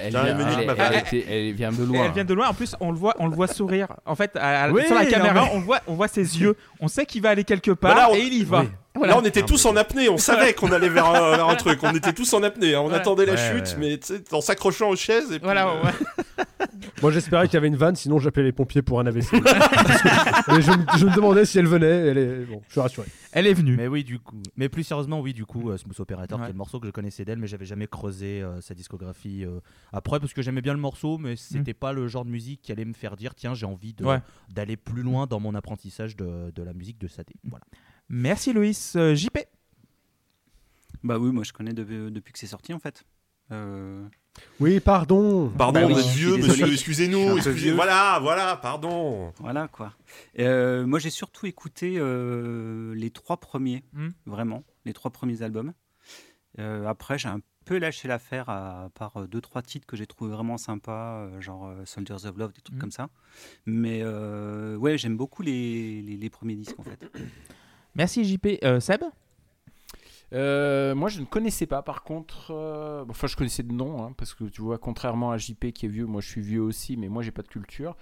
Elle 0.02 0.10
vient, 0.12 0.26
elle- 0.26 0.36
ma 0.66 0.74
elle 0.74 0.78
femme. 0.78 0.94
était- 0.94 1.26
elle 1.30 1.54
vient 1.54 1.72
de 1.72 1.84
loin. 1.84 2.06
Elle 2.06 2.12
vient 2.12 2.26
de 2.26 2.34
loin. 2.34 2.48
En 2.50 2.54
plus, 2.54 2.76
on 2.80 2.92
le 2.92 2.98
voit, 2.98 3.14
on 3.20 3.28
le 3.28 3.36
voit 3.36 3.48
sourire. 3.48 3.88
En 4.06 4.16
fait, 4.16 4.36
à- 4.36 4.64
à- 4.66 4.72
Oui, 4.72 4.86
sur 4.86 4.96
la 4.96 5.06
caméra, 5.06 5.48
on 5.54 5.60
voit, 5.60 5.80
on 5.88 5.94
voit 5.94 6.08
ses 6.08 6.40
yeux. 6.40 6.56
On 6.80 6.88
sait 6.88 7.06
qu'il 7.06 7.22
va 7.22 7.30
aller 7.30 7.44
quelque 7.44 7.72
part 7.72 7.94
Voilà, 7.94 8.10
on- 8.12 8.16
et 8.16 8.22
il 8.22 8.34
y 8.34 8.44
va. 8.44 8.62
Oui. 8.62 8.70
Voilà. 9.00 9.14
Là, 9.16 9.20
on 9.22 9.26
était 9.26 9.42
tous 9.44 9.66
en 9.66 9.76
apnée, 9.76 10.08
on 10.10 10.18
savait 10.18 10.54
qu'on 10.54 10.72
allait 10.72 10.90
vers 10.90 11.06
un, 11.08 11.36
vers 11.38 11.48
un 11.50 11.56
truc. 11.56 11.80
On 11.84 11.94
était 11.96 12.14
tous 12.14 12.32
en 12.34 12.44
apnée, 12.44 12.76
hein. 12.76 12.82
on 12.82 12.90
Ouais. 12.90 12.96
attendait 12.96 13.26
la 13.26 13.34
Ouais, 13.34 13.38
chute, 13.66 13.76
ouais. 13.80 14.00
mais 14.00 14.18
en 14.32 14.42
s'accrochant 14.42 14.90
aux 14.90 14.96
chaises. 14.96 15.32
Et 15.32 15.40
puis, 15.40 15.44
Voilà, 15.44 15.68
euh, 15.70 15.84
ouais. 15.84 16.46
Moi 17.02 17.12
j'espérais 17.12 17.46
qu'il 17.48 17.54
y 17.54 17.58
avait 17.58 17.68
une 17.70 17.78
vanne, 17.78 17.96
sinon 17.96 18.20
j'appelais 18.20 18.44
les 18.44 18.52
pompiers 18.52 18.82
pour 18.82 19.00
un 19.00 19.06
AVC. 19.06 19.32
Mais 19.34 20.62
je, 20.62 20.72
me- 20.72 20.98
je 20.98 21.06
me 21.06 21.16
demandais 21.16 21.46
si 21.46 21.58
elle 21.60 21.68
venait. 21.68 21.88
Elle 21.88 22.18
est... 22.18 22.46
Bon, 22.46 22.62
je 22.68 22.72
suis 22.74 22.82
rassuré. 22.82 23.08
Elle 23.32 23.48
est 23.48 23.54
venue. 23.54 23.76
Mais 23.78 23.88
oui, 23.88 24.04
du 24.04 24.20
coup. 24.20 24.36
Mais 24.58 24.68
plus 24.70 24.84
sérieusement, 24.84 25.20
oui, 25.22 25.34
du 25.34 25.46
coup, 25.46 25.70
euh, 25.70 25.78
Smooth 25.78 26.00
Operator, 26.00 26.38
Ouais. 26.40 26.46
qui 26.46 26.50
est 26.50 26.54
le 26.54 26.58
morceau 26.58 26.80
que 26.80 26.88
je 26.88 26.92
connaissais 26.92 27.24
d'elle, 27.26 27.38
mais 27.40 27.48
j'avais 27.48 27.66
jamais 27.66 27.88
creusé 27.88 28.42
euh, 28.42 28.60
sa 28.62 28.74
discographie 28.74 29.46
euh, 29.46 29.60
après 29.94 30.20
parce 30.20 30.34
que 30.34 30.42
j'aimais 30.42 30.62
bien 30.62 30.74
le 30.74 30.80
morceau, 30.80 31.18
mais 31.18 31.36
c'était 31.38 31.74
pas 31.74 31.94
le 31.94 32.08
genre 32.08 32.26
de 32.26 32.32
musique 32.32 32.62
qui 32.62 32.72
allait 32.72 32.86
me 32.86 32.94
faire 32.94 33.16
dire 33.16 33.34
tiens, 33.36 33.54
j'ai 33.54 33.66
envie 33.66 33.96
d'aller 34.50 34.76
plus 34.78 35.04
loin 35.04 35.26
dans 35.28 35.40
mon 35.40 35.56
apprentissage 35.56 36.16
de, 36.18 36.52
de 36.54 36.64
la 36.64 36.74
musique 36.74 37.00
de 37.00 37.08
Sadé. 37.08 37.34
Voilà. 37.50 37.64
Merci 38.10 38.54
Loïs. 38.54 38.96
Euh, 38.96 39.16
JP. 39.16 39.38
Bah 41.04 41.18
oui, 41.18 41.32
moi 41.32 41.44
je 41.44 41.54
connais 41.54 41.74
de- 41.74 42.10
depuis 42.10 42.34
que 42.34 42.40
c'est 42.40 42.48
sorti 42.48 42.74
en 42.74 42.80
fait. 42.80 43.04
Euh, 43.52 44.06
Oui, 44.60 44.80
pardon. 44.80 45.50
Pardon, 45.58 45.80
Bah 45.82 45.86
oui, 45.88 45.94
vous 45.94 46.00
êtes 46.00 46.06
je 46.06 46.12
suis 46.12 46.20
vieux, 46.26 46.38
monsieur, 46.38 46.72
excusez-nous. 46.72 47.38
excusez-. 47.38 47.72
Voilà, 47.72 48.20
voilà, 48.22 48.58
pardon. 48.58 49.32
voilà 49.40 49.68
quoi. 49.68 49.94
Euh, 50.40 50.86
moi 50.86 51.00
j'ai 51.00 51.10
surtout 51.10 51.46
écouté 51.46 51.96
euh, 51.98 52.94
les 52.96 53.10
trois 53.12 53.38
premiers, 53.38 53.84
Hmm. 53.94 54.10
vraiment, 54.26 54.64
les 54.86 54.94
trois 54.94 55.12
premiers 55.12 55.42
albums. 55.42 55.74
Euh, 56.60 56.86
après, 56.88 57.18
j'ai 57.18 57.30
un 57.30 57.40
peu 57.66 57.78
lâché 57.78 58.08
l'affaire 58.08 58.50
à 58.50 58.90
part 58.96 59.18
euh, 59.18 59.28
deux 59.28 59.42
trois 59.42 59.62
titres 59.62 59.86
que 59.88 59.96
j'ai 59.96 60.08
trouvé 60.08 60.32
vraiment 60.32 60.58
sympas, 60.58 61.22
euh, 61.26 61.42
genre 61.42 61.68
euh, 61.68 61.86
Soldiers 61.86 62.26
of 62.26 62.38
Love, 62.38 62.54
des 62.54 62.62
trucs 62.62 62.78
Hmm. 62.78 62.82
comme 62.82 62.92
ça. 62.92 63.10
Mais 63.66 64.00
euh, 64.04 64.76
ouais, 64.78 64.98
j'aime 64.98 65.16
beaucoup 65.18 65.42
les, 65.44 66.02
les- 66.02 66.18
les 66.18 66.30
premiers 66.30 66.56
disques 66.56 66.80
en 66.80 66.84
fait. 66.84 67.06
Merci 67.96 68.24
JP. 68.26 68.60
Euh, 68.64 68.80
Seb? 68.80 69.04
Euh, 70.34 70.94
moi, 70.96 71.10
je 71.10 71.20
ne 71.22 71.26
connaissais 71.26 71.66
pas. 71.66 71.82
Par 71.82 72.04
contre, 72.04 72.52
euh, 72.52 73.04
enfin, 73.10 73.28
je 73.28 73.36
connaissais 73.36 73.64
de 73.64 73.74
nom, 73.74 74.04
hein, 74.04 74.14
parce 74.18 74.34
que 74.34 74.44
tu 74.44 74.62
vois, 74.62 74.78
contrairement 74.78 75.32
à 75.32 75.38
JP 75.38 75.72
qui 75.74 75.86
est 75.86 75.90
vieux, 75.90 76.06
moi 76.06 76.22
je 76.22 76.28
suis 76.30 76.42
vieux 76.42 76.62
aussi, 76.62 76.98
mais 76.98 77.08
moi 77.10 77.24
j'ai 77.24 77.32
pas 77.32 77.42
de 77.42 77.48
culture. 77.48 77.96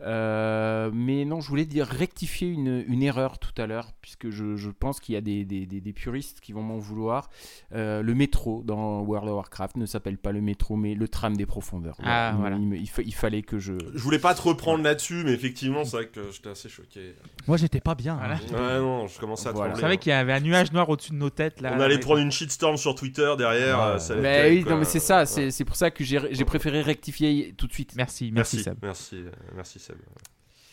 Euh, 0.00 0.90
mais 0.94 1.24
non, 1.24 1.40
je 1.40 1.48
voulais 1.48 1.64
dire 1.64 1.86
rectifier 1.86 2.48
une, 2.48 2.84
une 2.86 3.02
erreur 3.02 3.38
tout 3.38 3.50
à 3.60 3.66
l'heure, 3.66 3.92
puisque 4.00 4.30
je, 4.30 4.54
je 4.56 4.70
pense 4.70 5.00
qu'il 5.00 5.14
y 5.14 5.18
a 5.18 5.20
des, 5.20 5.44
des- 5.44 5.66
des- 5.66 5.80
des 5.80 5.92
puristes 5.92 6.40
qui 6.40 6.52
vont 6.52 6.62
m'en 6.62 6.78
vouloir. 6.78 7.30
Euh, 7.74 8.00
le 8.02 8.14
métro 8.14 8.62
dans 8.64 9.00
World 9.00 9.28
of 9.28 9.34
Warcraft 9.36 9.76
ne 9.76 9.86
s'appelle 9.86 10.16
pas 10.18 10.30
le 10.30 10.40
métro, 10.40 10.76
mais 10.76 10.94
le 10.94 11.08
tram 11.08 11.36
des 11.36 11.46
profondeurs. 11.46 11.96
Ah, 12.04 12.30
Il- 12.34 12.40
voilà. 12.40 12.56
Il, 12.56 12.66
me- 12.66 12.76
il 12.76 12.88
fa- 12.88 13.02
il 13.02 13.14
fallait 13.14 13.42
que 13.42 13.58
je. 13.58 13.72
Je 13.92 13.98
voulais 14.02 14.20
pas 14.20 14.34
te 14.34 14.42
reprendre 14.42 14.84
là-dessus, 14.84 15.22
mais 15.24 15.32
effectivement, 15.32 15.84
c'est 15.84 15.96
vrai 15.96 16.06
que 16.06 16.30
j'étais 16.30 16.50
assez 16.50 16.68
choqué. 16.68 17.14
Moi, 17.48 17.56
j'étais 17.56 17.80
pas 17.80 17.96
bien. 17.96 18.16
Voilà. 18.16 18.34
hein. 18.34 18.38
Ouais, 18.52 18.78
non, 18.80 19.06
je 19.08 19.18
commençais 19.18 19.48
à 19.48 19.52
Voilà. 19.52 19.70
Vous 19.74 19.78
trembler. 19.80 19.82
savez 19.94 19.98
qu'il 19.98 20.10
y 20.10 20.14
avait 20.14 20.32
un 20.32 20.40
nuage 20.40 20.70
noir 20.72 20.88
au-dessus 20.88 21.10
de 21.12 21.16
nos 21.16 21.30
têtes 21.30 21.60
là. 21.60 21.67
On 21.76 21.80
allait 21.80 21.98
prendre 21.98 22.20
une 22.20 22.30
shitstorm 22.32 22.76
sur 22.76 22.94
Twitter 22.94 23.32
derrière. 23.38 24.00
Ça 24.00 24.14
Mais 24.16 24.42
Bah 24.42 24.48
oui, 24.48 24.64
non, 24.70 24.78
mais 24.78 24.84
c'est 24.84 25.00
ça, 25.00 25.20
Ouais. 25.20 25.26
c'est 25.26 25.50
c'est 25.50 25.64
pour 25.64 25.76
ça 25.76 25.90
que 25.90 26.04
j'ai 26.04 26.20
j'ai 26.30 26.44
préféré 26.44 26.82
rectifier 26.82 27.54
tout 27.56 27.66
de 27.66 27.72
suite. 27.72 27.94
Merci, 27.96 28.30
merci, 28.32 28.56
Merci, 28.56 28.62
Seb. 28.64 28.78
merci, 28.82 29.16
euh, 29.16 29.30
merci 29.54 29.78
Seb. 29.78 29.96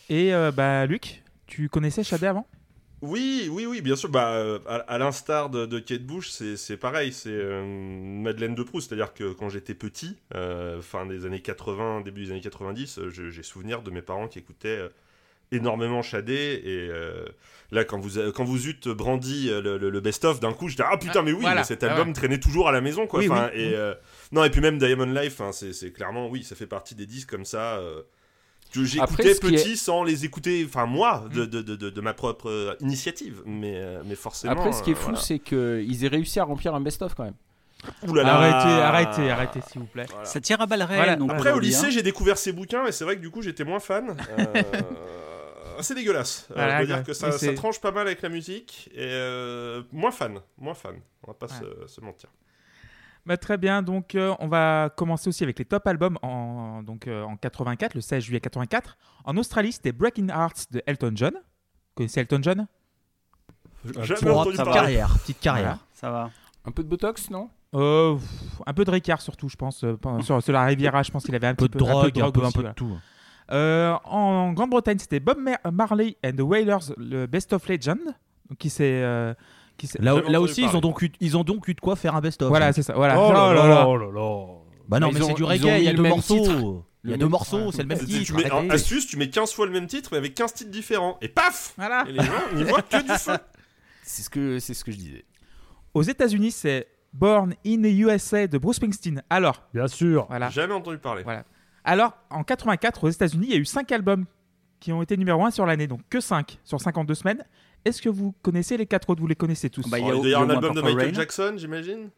Et 0.09 0.33
euh, 0.33 0.51
bah 0.51 0.85
Luc, 0.85 1.23
tu 1.47 1.69
connaissais 1.69 2.03
Shadé 2.03 2.27
avant? 2.27 2.47
Oui, 3.01 3.49
oui, 3.51 3.65
oui, 3.65 3.81
bien 3.81 3.95
sûr. 3.95 4.09
Bah, 4.09 4.29
euh, 4.31 4.57
à, 4.67 4.75
à 4.77 4.97
l'instar 4.97 5.49
de, 5.49 5.65
de 5.65 5.79
Kate 5.79 6.03
Bush, 6.03 6.29
c'est 6.29 6.55
c'est 6.57 6.77
pareil. 6.77 7.11
C'est 7.13 7.29
euh, 7.29 7.63
Madeleine 7.63 8.55
de 8.55 8.63
Proust. 8.63 8.89
C'est-à-dire 8.89 9.13
que 9.13 9.33
quand 9.33 9.49
j'étais 9.49 9.75
petit, 9.75 10.15
euh, 10.33 10.81
fin 10.81 11.05
des 11.05 11.25
années 11.25 11.41
80, 11.41 12.01
début 12.01 12.23
des 12.25 12.31
années 12.31 12.41
90, 12.41 12.97
euh, 12.97 13.09
je- 13.09 13.29
j'ai 13.29 13.43
souvenir 13.43 13.81
de 13.83 13.91
mes 13.91 14.01
parents 14.01 14.27
qui 14.27 14.39
écoutaient 14.39 14.69
euh, 14.79 14.89
énormément 15.51 16.01
Shadé. 16.01 16.61
Et 16.63 16.87
euh, 16.91 17.25
là, 17.71 17.83
quand 17.83 17.99
vous, 17.99 18.19
quand 18.31 18.43
vous 18.43 18.67
eûtes 18.67 18.87
brandi 18.87 19.49
euh, 19.49 19.61
le, 19.61 19.77
le- 19.77 19.89
le 19.89 19.99
best-of, 20.01 20.39
d'un 20.39 20.53
coup, 20.53 20.67
j'étais 20.69 20.83
Ah 20.89 20.97
putain, 20.97 21.21
mais 21.21 21.31
oui, 21.31 21.41
Voilà. 21.41 21.61
mais 21.61 21.63
cet 21.65 21.83
Ah 21.83 21.91
album 21.91 22.13
traînait 22.13 22.39
toujours 22.39 22.67
à 22.69 22.71
la 22.71 22.81
maison, 22.81 23.07
quoi. 23.07 23.19
Oui, 23.19 23.29
Enfin, 23.29 23.49
oui. 23.53 23.61
Et, 23.61 23.75
euh, 23.75 23.93
non, 24.31 24.43
et 24.43 24.49
puis 24.49 24.61
même 24.61 24.77
Diamond 24.77 25.05
Life, 25.05 25.41
hein, 25.41 25.51
c'est 25.51 25.73
c'est 25.73 25.91
clairement, 25.91 26.27
oui, 26.29 26.43
ça 26.43 26.55
fait 26.55 26.67
partie 26.67 26.95
des 26.95 27.05
disques 27.05 27.29
comme 27.29 27.45
ça. 27.45 27.77
euh, 27.77 28.01
que 28.73 28.79
Après, 28.99 29.23
j'écoutais 29.23 29.31
est- 29.31 29.39
petit 29.41 29.77
sans 29.77 30.03
les 30.03 30.25
écouter, 30.25 30.65
enfin 30.67 30.85
moi, 30.85 31.23
Mm. 31.31 31.33
de, 31.35 31.45
de, 31.45 31.61
de, 31.61 31.75
de- 31.77 31.89
de 31.89 32.01
ma 32.01 32.13
propre 32.13 32.75
initiative, 32.81 33.41
mais, 33.45 33.81
mais 34.05 34.15
forcément. 34.15 34.51
Après, 34.53 34.73
ce 34.73 34.83
qui 34.83 34.91
est 34.91 34.95
fou, 34.95 35.03
voilà. 35.11 35.19
c'est 35.19 35.39
qu'ils 35.39 36.03
aient 36.03 36.09
réussi 36.09 36.39
à 36.39 36.43
remplir 36.43 36.75
un 36.75 36.81
best-of 36.81 37.13
quand 37.15 37.23
même. 37.23 37.35
Ouh 38.07 38.13
là 38.15 38.23
là. 38.23 38.35
Arrêtez, 38.35 38.81
arrêtez, 38.81 39.31
arrêtez 39.31 39.59
s'il 39.69 39.79
vous 39.79 39.87
plaît. 39.87 40.07
Voilà. 40.09 40.25
Ça 40.25 40.41
tire 40.41 40.59
à 40.59 40.65
balles 40.65 40.81
réelles. 40.83 41.17
Voilà. 41.19 41.33
Après, 41.35 41.51
au 41.53 41.59
lycée, 41.59 41.85
hein. 41.85 41.89
j'ai 41.91 42.01
découvert 42.01 42.37
ses 42.37 42.51
bouquins 42.51 42.85
et 42.87 42.91
c'est 42.91 43.03
vrai 43.05 43.15
que 43.15 43.21
du 43.21 43.29
coup, 43.29 43.41
j'étais 43.43 43.63
moins 43.63 43.79
fan. 43.79 44.17
Euh, 44.39 44.45
assez 45.77 45.95
dégueulasse. 45.95 46.47
Euh, 46.51 46.53
Voilà, 46.55 46.75
on 46.75 46.79
peut 46.81 46.85
dire 46.87 47.03
que 47.03 47.13
ça, 47.13 47.31
ça 47.31 47.37
c'est- 47.37 47.53
tranche 47.55 47.79
pas 47.81 47.91
mal 47.91 48.07
avec 48.07 48.21
la 48.21 48.29
musique 48.29 48.89
et 48.93 48.97
euh, 49.01 49.83
moins 49.91 50.11
fan, 50.11 50.39
moins 50.57 50.73
fan. 50.73 50.95
On 51.23 51.27
va 51.31 51.33
pas 51.33 51.47
Ouais. 51.47 51.85
se, 51.87 51.93
se 51.95 52.01
mentir. 52.01 52.29
Bah, 53.25 53.37
très 53.37 53.57
bien, 53.57 53.81
donc 53.81 54.13
euh, 54.13 54.35
on 54.39 54.47
va 54.47 54.91
commencer 54.95 55.29
aussi 55.29 55.43
avec 55.43 55.57
les 55.57 55.65
top 55.65 55.87
albums 55.87 56.19
en, 56.21 56.83
donc, 56.83 57.07
euh, 57.07 57.23
en 57.23 57.37
84, 57.37 57.95
le 57.95 58.01
16 58.01 58.23
juillet 58.23 58.39
84. 58.39 58.97
En 59.23 59.35
Australie, 59.37 59.71
c'était 59.71 59.91
Breaking 59.91 60.27
Hearts 60.29 60.67
de 60.71 60.83
Elton 60.85 61.11
John. 61.15 61.33
Vous 61.33 61.93
connaissez 61.95 62.19
Elton 62.19 62.39
John? 62.43 62.67
Jamais 64.01 64.29
entendu 64.31 64.57
parler. 64.57 64.71
carrière, 64.73 65.17
petite 65.19 65.39
carrière. 65.39 65.77
Ça 65.93 66.09
va. 66.11 66.29
Un 66.65 66.71
peu 66.71 66.83
de 66.83 66.87
botox, 66.87 67.29
non? 67.29 67.49
Euh, 67.75 68.15
pff, 68.15 68.61
Un 68.65 68.73
peu 68.73 68.85
de 68.85 68.91
Ricard 68.91 69.21
surtout, 69.21 69.49
je 69.49 69.55
pense. 69.55 69.83
euh, 69.83 69.97
sur, 70.21 70.41
sur 70.41 70.53
la 70.53 70.63
Riviera, 70.63 71.03
je 71.03 71.11
pense 71.11 71.23
qu'il 71.23 71.35
avait 71.35 71.47
un, 71.47 71.51
Un 71.51 71.55
peu 71.55 71.67
de 71.67 71.77
drogue, 71.77 72.19
un 72.19 72.31
peu, 72.31 72.41
un 72.41 72.45
aussi, 72.45 72.53
peu 72.53 72.59
de 72.59 72.67
voilà. 72.67 72.73
tout. 72.73 72.97
Euh, 73.51 73.93
en 74.05 74.53
Grande-Bretagne, 74.53 74.97
c'était 74.99 75.19
Bob 75.19 75.37
Mar- 75.37 75.59
Marley 75.71 76.17
and 76.25 76.31
the 76.33 76.41
Wailers, 76.41 76.93
le 76.97 77.25
Best 77.27 77.53
of 77.53 77.67
Legend, 77.69 77.99
qui 78.57 78.69
s'est... 78.69 78.83
euh, 79.03 79.33
qui 79.77 79.87
s'est- 79.87 80.01
Là, 80.01 80.15
aussi, 80.41 80.63
ils 80.63 80.75
ont, 80.75 80.79
donc 80.81 81.01
eu, 81.01 81.11
ils 81.19 81.37
ont 81.37 81.43
donc 81.43 81.67
eu 81.67 81.73
de 81.73 81.81
quoi 81.81 81.95
faire 81.95 82.15
un 82.15 82.21
best-of. 82.21 82.47
Voilà, 82.49 82.73
c'est 82.73 82.81
ça. 82.83 82.93
Voilà. 82.93 83.19
Oh 83.19 83.31
là 83.31 83.49
Oh 83.49 83.53
là 83.53 83.53
là 83.53 83.67
là. 83.67 83.85
là 83.85 83.97
là 84.05 84.11
là. 84.11 84.45
Bah 84.87 84.99
non, 84.99 85.09
Ils 85.09 85.15
mais 85.15 85.21
ont- 85.21 85.27
c'est 85.27 85.33
du 85.33 85.41
ils 85.41 85.45
ont 85.45 85.47
reggae, 85.49 85.77
il 85.79 85.83
y 85.83 85.87
a 85.89 85.93
deux 85.93 86.03
morceaux. 86.03 86.85
Il 87.03 87.09
y 87.11 87.13
a 87.13 87.17
Le 87.17 87.19
deux 87.19 87.25
même- 87.25 87.31
morceaux, 87.31 87.71
c'est 87.71 87.83
le 87.83 87.87
même 87.87 87.99
Tu- 87.99 88.05
titre. 88.05 88.25
tu 88.25 88.33
mets, 88.33 88.49
en 88.51 88.67
astuce, 88.71 89.05
tu 89.05 89.17
mets 89.17 89.29
15 89.29 89.51
fois 89.53 89.65
le 89.67 89.71
même 89.71 89.85
titre, 89.85 90.09
mais 90.11 90.17
avec 90.17 90.33
15 90.33 90.53
titres 90.53 90.71
différents. 90.71 91.17
Et 91.21 91.27
paf 91.27 91.73
Voilà. 91.77 92.03
Et 92.07 92.13
les 92.13 92.23
gens 92.23 92.31
n'y 92.55 92.63
voient 92.63 92.81
que 92.81 93.01
du 93.01 93.11
feu. 93.19 93.33
C'est 94.03 94.21
ce 94.23 94.29
que 94.29 94.59
c'est 94.59 94.73
ce 94.75 94.83
que 94.83 94.91
je 94.91 94.97
disais. 94.97 95.25
Aux 95.95 96.03
États-Unis, 96.03 96.51
c'est 96.51 96.87
Born 97.13 97.53
in 97.65 97.81
the 97.81 97.85
USA 97.91 98.45
de 98.47 98.57
Bruce 98.59 98.75
Springsteen. 98.75 99.23
Alors, 99.29 99.63
Bien 99.73 99.87
sûr. 99.87 100.25
voilà. 100.29 100.49
Jamais 100.49 100.73
entendu 100.73 100.97
parler. 100.99 101.23
Voilà. 101.23 101.43
Alors, 101.85 102.17
en 102.29 102.43
84, 102.43 103.03
aux 103.05 103.09
États-Unis, 103.09 103.45
il 103.47 103.53
y 103.53 103.55
a 103.55 103.59
eu 103.59 103.65
5 103.65 103.91
albums 103.91 104.25
qui 104.79 104.91
ont 104.91 105.01
été 105.01 105.15
numéro 105.17 105.45
1 105.45 105.51
sur 105.51 105.65
l'année, 105.65 105.87
donc 105.87 106.01
que 106.09 106.19
5 106.19 106.59
sur 106.63 106.81
52 106.81 107.13
semaines. 107.15 107.45
Est-ce 107.85 108.01
que 108.01 108.09
vous 108.09 108.33
connaissez 108.41 108.75
les 108.75 108.87
4 108.87 109.09
autres? 109.11 109.21
Vous 109.21 109.27
les 109.27 109.35
connaissez 109.35 109.69
tous 109.69 109.87
Bah, 109.87 109.97
Oh, 110.01 110.23
il 110.23 110.29
y 110.29 110.33
a 110.33 110.39
y 110.39 110.41
y 110.41 110.43
un 110.43 110.49
album 110.49 110.73
de 110.73 110.81
Michael 110.81 111.05
Rain. 111.07 111.13
Jackson, 111.13 111.53
j'imagine? 111.57 112.09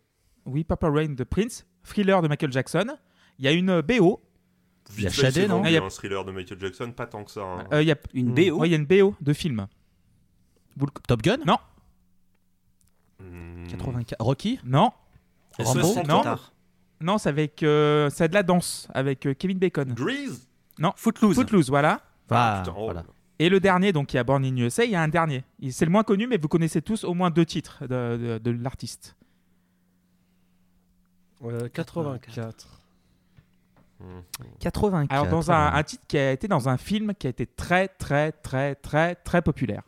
Oui, 0.46 0.64
Papa 0.64 0.90
Rain 0.90 1.10
de 1.10 1.24
Prince, 1.26 1.68
Thriller 1.84 2.22
de 2.22 2.28
Michael 2.30 2.52
Jackson. 2.54 2.86
Il 3.38 3.46
y 3.46 3.48
a 3.50 3.52
une 3.52 3.70
euh, 3.70 3.82
BO. 3.82 4.22
Il 4.98 5.04
y 5.04 5.08
a 5.08 5.10
Shadé, 5.10 5.46
non 5.50 5.62
Il 5.66 5.72
y 5.72 5.78
a- 5.78 5.84
Un 5.84 5.90
thriller 5.90 6.24
de 6.24 6.32
Michael 6.32 6.58
Jackson, 6.62 6.92
pas 6.94 7.06
tant 7.06 7.26
que 7.26 7.32
ça. 7.32 7.42
hein. 7.42 7.66
Euh, 7.74 7.82
il 7.82 7.88
y 7.90 7.92
a... 7.92 7.98
Une 8.14 8.30
Mm. 8.32 8.34
BO. 8.36 8.58
ouais, 8.60 8.70
il 8.70 8.72
y 8.72 8.74
a 8.74 8.78
une 8.78 8.86
BO 8.86 9.16
de 9.20 9.34
film. 9.34 9.68
Vous 10.78 10.86
le- 10.86 10.92
Top 11.06 11.22
Gun? 11.22 11.38
Non. 11.46 11.58
Hmm. 13.20 13.68
84. 13.68 14.16
Rocky? 14.24 14.60
Non, 14.64 14.92
Rambo? 15.60 15.96
Non. 16.08 16.22
Non, 17.02 17.18
c'est 17.18 17.30
avec, 17.30 17.62
euh, 17.64 18.10
c'est 18.10 18.28
de 18.30 18.34
la 18.34 18.44
danse 18.44 18.88
avec 18.94 19.26
euh, 19.26 19.34
Kevin 19.34 19.60
Bacon. 19.60 19.94
Grease? 19.94 20.48
Footloose. 20.96 21.36
Footloose, 21.36 21.70
voilà. 21.70 22.02
Ah, 22.30 22.62
putain, 22.64 22.76
oh. 22.78 22.86
voilà. 22.86 23.04
Et 23.40 23.50
le 23.50 23.60
dernier, 23.60 23.94
donc 23.94 24.08
qui 24.08 24.18
a 24.18 24.24
Born 24.24 24.44
in 24.44 24.56
USA, 24.58 24.84
il 24.84 24.92
y 24.92 24.96
a 24.96 25.02
un 25.02 25.08
dernier. 25.08 25.44
Il- 25.60 25.72
C'est 25.72 25.86
le 25.86 25.92
moins 25.92 26.04
connu, 26.04 26.26
mais 26.28 26.38
vous 26.38 26.48
connaissez 26.48 26.82
tous 26.82 27.04
au 27.04 27.14
moins 27.14 27.30
deux 27.30 27.46
titres 27.46 27.84
de, 27.84 28.18
de- 28.18 28.38
de 28.40 28.52
l'artiste. 28.64 29.16
Euh, 31.44 31.70
84. 31.70 32.68
84. 34.60 35.12
Alors 35.12 35.28
dans 35.28 35.52
un, 35.52 35.74
un 35.74 35.84
titre 35.84 36.04
qui 36.08 36.18
a 36.18 36.32
été 36.32 36.48
dans 36.48 36.70
un 36.70 36.78
film 36.78 37.14
qui 37.16 37.28
a 37.28 37.30
été 37.32 37.46
très 37.48 37.88
très 37.88 38.32
très 38.32 38.76
très 38.76 39.16
très 39.16 39.42
populaire. 39.42 39.82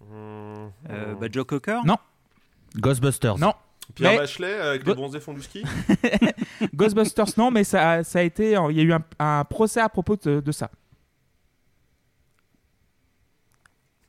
Hmm. 0.00 0.68
Euh, 0.90 1.14
bah, 1.20 1.26
Joe 1.30 1.44
Cocker? 1.46 1.80
Non. 1.84 1.96
Ghostbusters. 2.76 3.38
Non. 3.38 3.54
Pierre 3.94 4.12
mais- 4.12 4.18
Bachelet 4.18 4.54
avec 4.54 4.84
Go- 4.84 4.90
les 4.90 4.96
bronzés 4.96 5.20
font 5.20 5.32
du 5.34 5.42
ski 5.42 5.62
Ghostbusters 6.74 7.26
non, 7.38 7.50
mais 7.50 7.64
ça, 7.64 7.90
a- 7.92 8.04
ça 8.04 8.18
a 8.18 8.22
été, 8.22 8.50
il 8.70 8.76
y 8.76 8.80
a 8.80 8.82
eu 8.82 8.92
un, 8.92 9.02
un 9.18 9.44
procès 9.44 9.80
à 9.80 9.88
propos 9.88 10.16
de, 10.16 10.40
de 10.40 10.52
ça. 10.52 10.70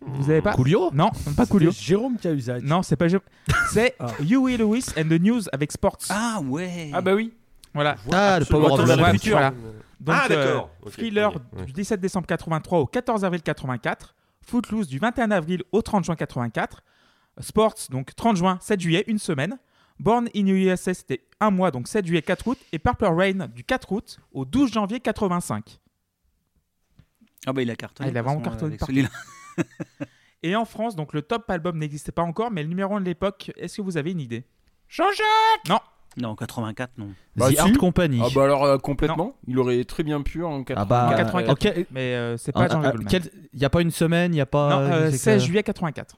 Vous 0.01 0.29
avez 0.29 0.41
pas 0.41 0.53
Coolio 0.53 0.91
Non, 0.93 1.09
pas 1.35 1.45
Coolio. 1.45 1.71
C'est 1.71 1.83
Jérôme 1.83 2.17
Cahuzac. 2.17 2.61
Non, 2.63 2.81
c'est 2.83 2.95
pas. 2.95 3.07
C'est 3.71 3.95
Ah. 3.99 4.07
Huey 4.21 4.57
Lewis 4.57 4.85
and 4.97 5.03
the 5.09 5.19
News 5.19 5.41
avec 5.51 5.71
Sports. 5.71 5.97
Ah 6.09 6.39
ouais. 6.45 6.91
Ah 6.93 7.01
bah 7.01 7.13
oui. 7.15 7.33
Voilà. 7.73 7.95
Ah, 8.11 8.39
le 8.39 8.45
Power 8.45 8.71
of 8.71 8.79
the 8.85 8.91
Future. 8.91 9.11
futur. 9.11 9.31
Voilà. 9.33 9.51
Donc, 9.99 10.15
ah 10.17 10.27
euh, 10.31 10.45
d'accord. 10.45 10.69
Ok, 10.83 10.91
Thriller 10.93 11.31
du 11.65 11.73
17 11.73 11.99
décembre 11.99 12.27
83 12.27 12.79
au 12.79 12.85
14 12.85 13.25
avril 13.25 13.41
84, 13.41 14.13
Footloose 14.41 14.87
du 14.87 14.99
21 14.99 15.31
avril 15.31 15.63
au 15.71 15.81
30 15.81 16.05
juin 16.05 16.15
84, 16.15 16.83
Sports 17.39 17.73
donc 17.89 18.15
30 18.15 18.37
juin 18.37 18.57
7 18.61 18.79
juillet 18.79 19.03
une 19.07 19.17
semaine, 19.17 19.57
Born 19.99 20.27
in 20.35 20.47
USA 20.47 20.93
c'était 20.93 21.21
un 21.39 21.49
mois 21.51 21.71
donc 21.71 21.87
7 21.87 22.05
juillet 22.05 22.21
4 22.21 22.47
août 22.47 22.57
et 22.71 22.79
Purple 22.79 23.05
Rain 23.05 23.47
du 23.47 23.63
4 23.63 23.91
août 23.91 24.19
au 24.31 24.45
12 24.45 24.71
janvier 24.73 24.99
85. 24.99 25.79
Ah 27.45 27.53
bah 27.53 27.61
il 27.61 27.69
a 27.71 27.75
cartonné. 27.75 28.07
Ah, 28.09 28.11
il 28.11 28.17
a 28.17 28.21
vraiment 28.21 28.41
cartonné 28.41 28.77
celui-là. 28.79 29.09
Et 30.43 30.55
en 30.55 30.65
France 30.65 30.95
donc 30.95 31.13
le 31.13 31.21
top 31.23 31.49
album 31.49 31.77
n'existait 31.79 32.11
pas 32.11 32.21
encore 32.21 32.51
mais 32.51 32.61
le 32.63 32.69
numéro 32.69 32.95
1 32.95 33.01
de 33.01 33.05
l'époque, 33.05 33.51
est-ce 33.57 33.77
que 33.77 33.81
vous 33.81 33.97
avez 33.97 34.11
une 34.11 34.19
idée? 34.21 34.43
Non, 36.17 36.35
84 36.35 36.91
non. 36.97 37.09
Bah, 37.35 37.49
The 37.49 37.53
si. 37.53 37.59
Art 37.59 37.71
Company. 37.73 38.19
Ah 38.23 38.27
bah 38.33 38.43
alors 38.43 38.63
euh, 38.65 38.77
complètement. 38.77 39.35
Il 39.47 39.59
aurait 39.59 39.83
très 39.83 40.03
bien 40.03 40.21
pu 40.21 40.43
en 40.43 40.63
80. 40.63 40.81
Ah 40.81 40.85
bah, 40.85 41.07
En 41.09 41.13
euh, 41.13 41.17
84 41.17 41.77
ok. 41.79 41.85
mais 41.91 42.15
euh, 42.15 42.37
c'est 42.37 42.51
pas 42.51 42.63
Ah, 42.63 42.67
Jean 42.69 42.81
ah, 42.81 42.89
Goldman. 42.91 43.07
quel- 43.07 43.31
Il 43.53 43.59
n'y 43.59 43.65
a 43.65 43.69
pas 43.69 43.81
une 43.81 43.91
semaine, 43.91 44.31
il 44.33 44.35
n'y 44.35 44.41
a 44.41 44.45
pas. 44.47 44.69
Non, 44.69 44.79
euh, 44.91 45.05
je 45.07 45.11
sais 45.11 45.17
16 45.17 45.41
que- 45.41 45.45
juillet 45.45 45.63
84. 45.63 46.17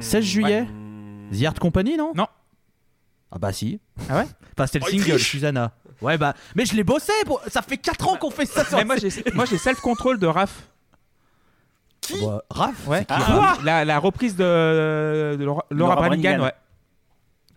16 0.00 0.24
juillet? 0.24 0.62
Hmm. 0.62 1.30
The 1.30 1.44
Art 1.44 1.54
Company, 1.54 1.96
non? 1.96 2.12
Non. 2.16 2.26
Ah 3.30 3.38
bah 3.38 3.52
si. 3.52 3.80
Ah 4.08 4.18
ouais 4.18 4.26
Enfin, 4.56 4.66
c'était 4.66 4.78
le 4.80 4.84
Oh, 4.86 4.90
il 4.92 5.00
single, 5.00 5.14
triche. 5.16 5.30
Susanna. 5.30 5.72
Ouais, 6.00 6.16
bah. 6.16 6.34
Mais 6.54 6.64
je 6.64 6.74
l'ai 6.74 6.84
bossé 6.84 7.12
pour- 7.26 7.40
Ça 7.48 7.60
fait 7.62 7.76
4 7.76 8.08
ans 8.08 8.16
qu'on 8.16 8.30
fait 8.30 8.46
ça 8.46 8.64
sur 8.64 8.78
Mais 8.78 8.84
moi 8.84 8.96
j'ai 8.96 9.08
moi 9.34 9.44
j'ai 9.44 9.58
self 9.58 9.80
control 9.80 10.18
de 10.18 10.26
Raph. 10.26 10.62
Bah, 12.22 12.42
Raph 12.50 12.86
Ouais. 12.86 12.98
c'est 13.00 13.06
qui, 13.06 13.12
Ah, 13.12 13.18
Raph 13.40 13.64
la, 13.64 13.84
la 13.84 13.98
reprise 13.98 14.34
de, 14.36 15.36
de 15.38 15.44
Laura, 15.44 15.64
Laura 15.70 15.94
Laura 15.94 15.96
Branigan, 15.96 16.38
Branigan. 16.38 16.44
ouais. 16.46 16.52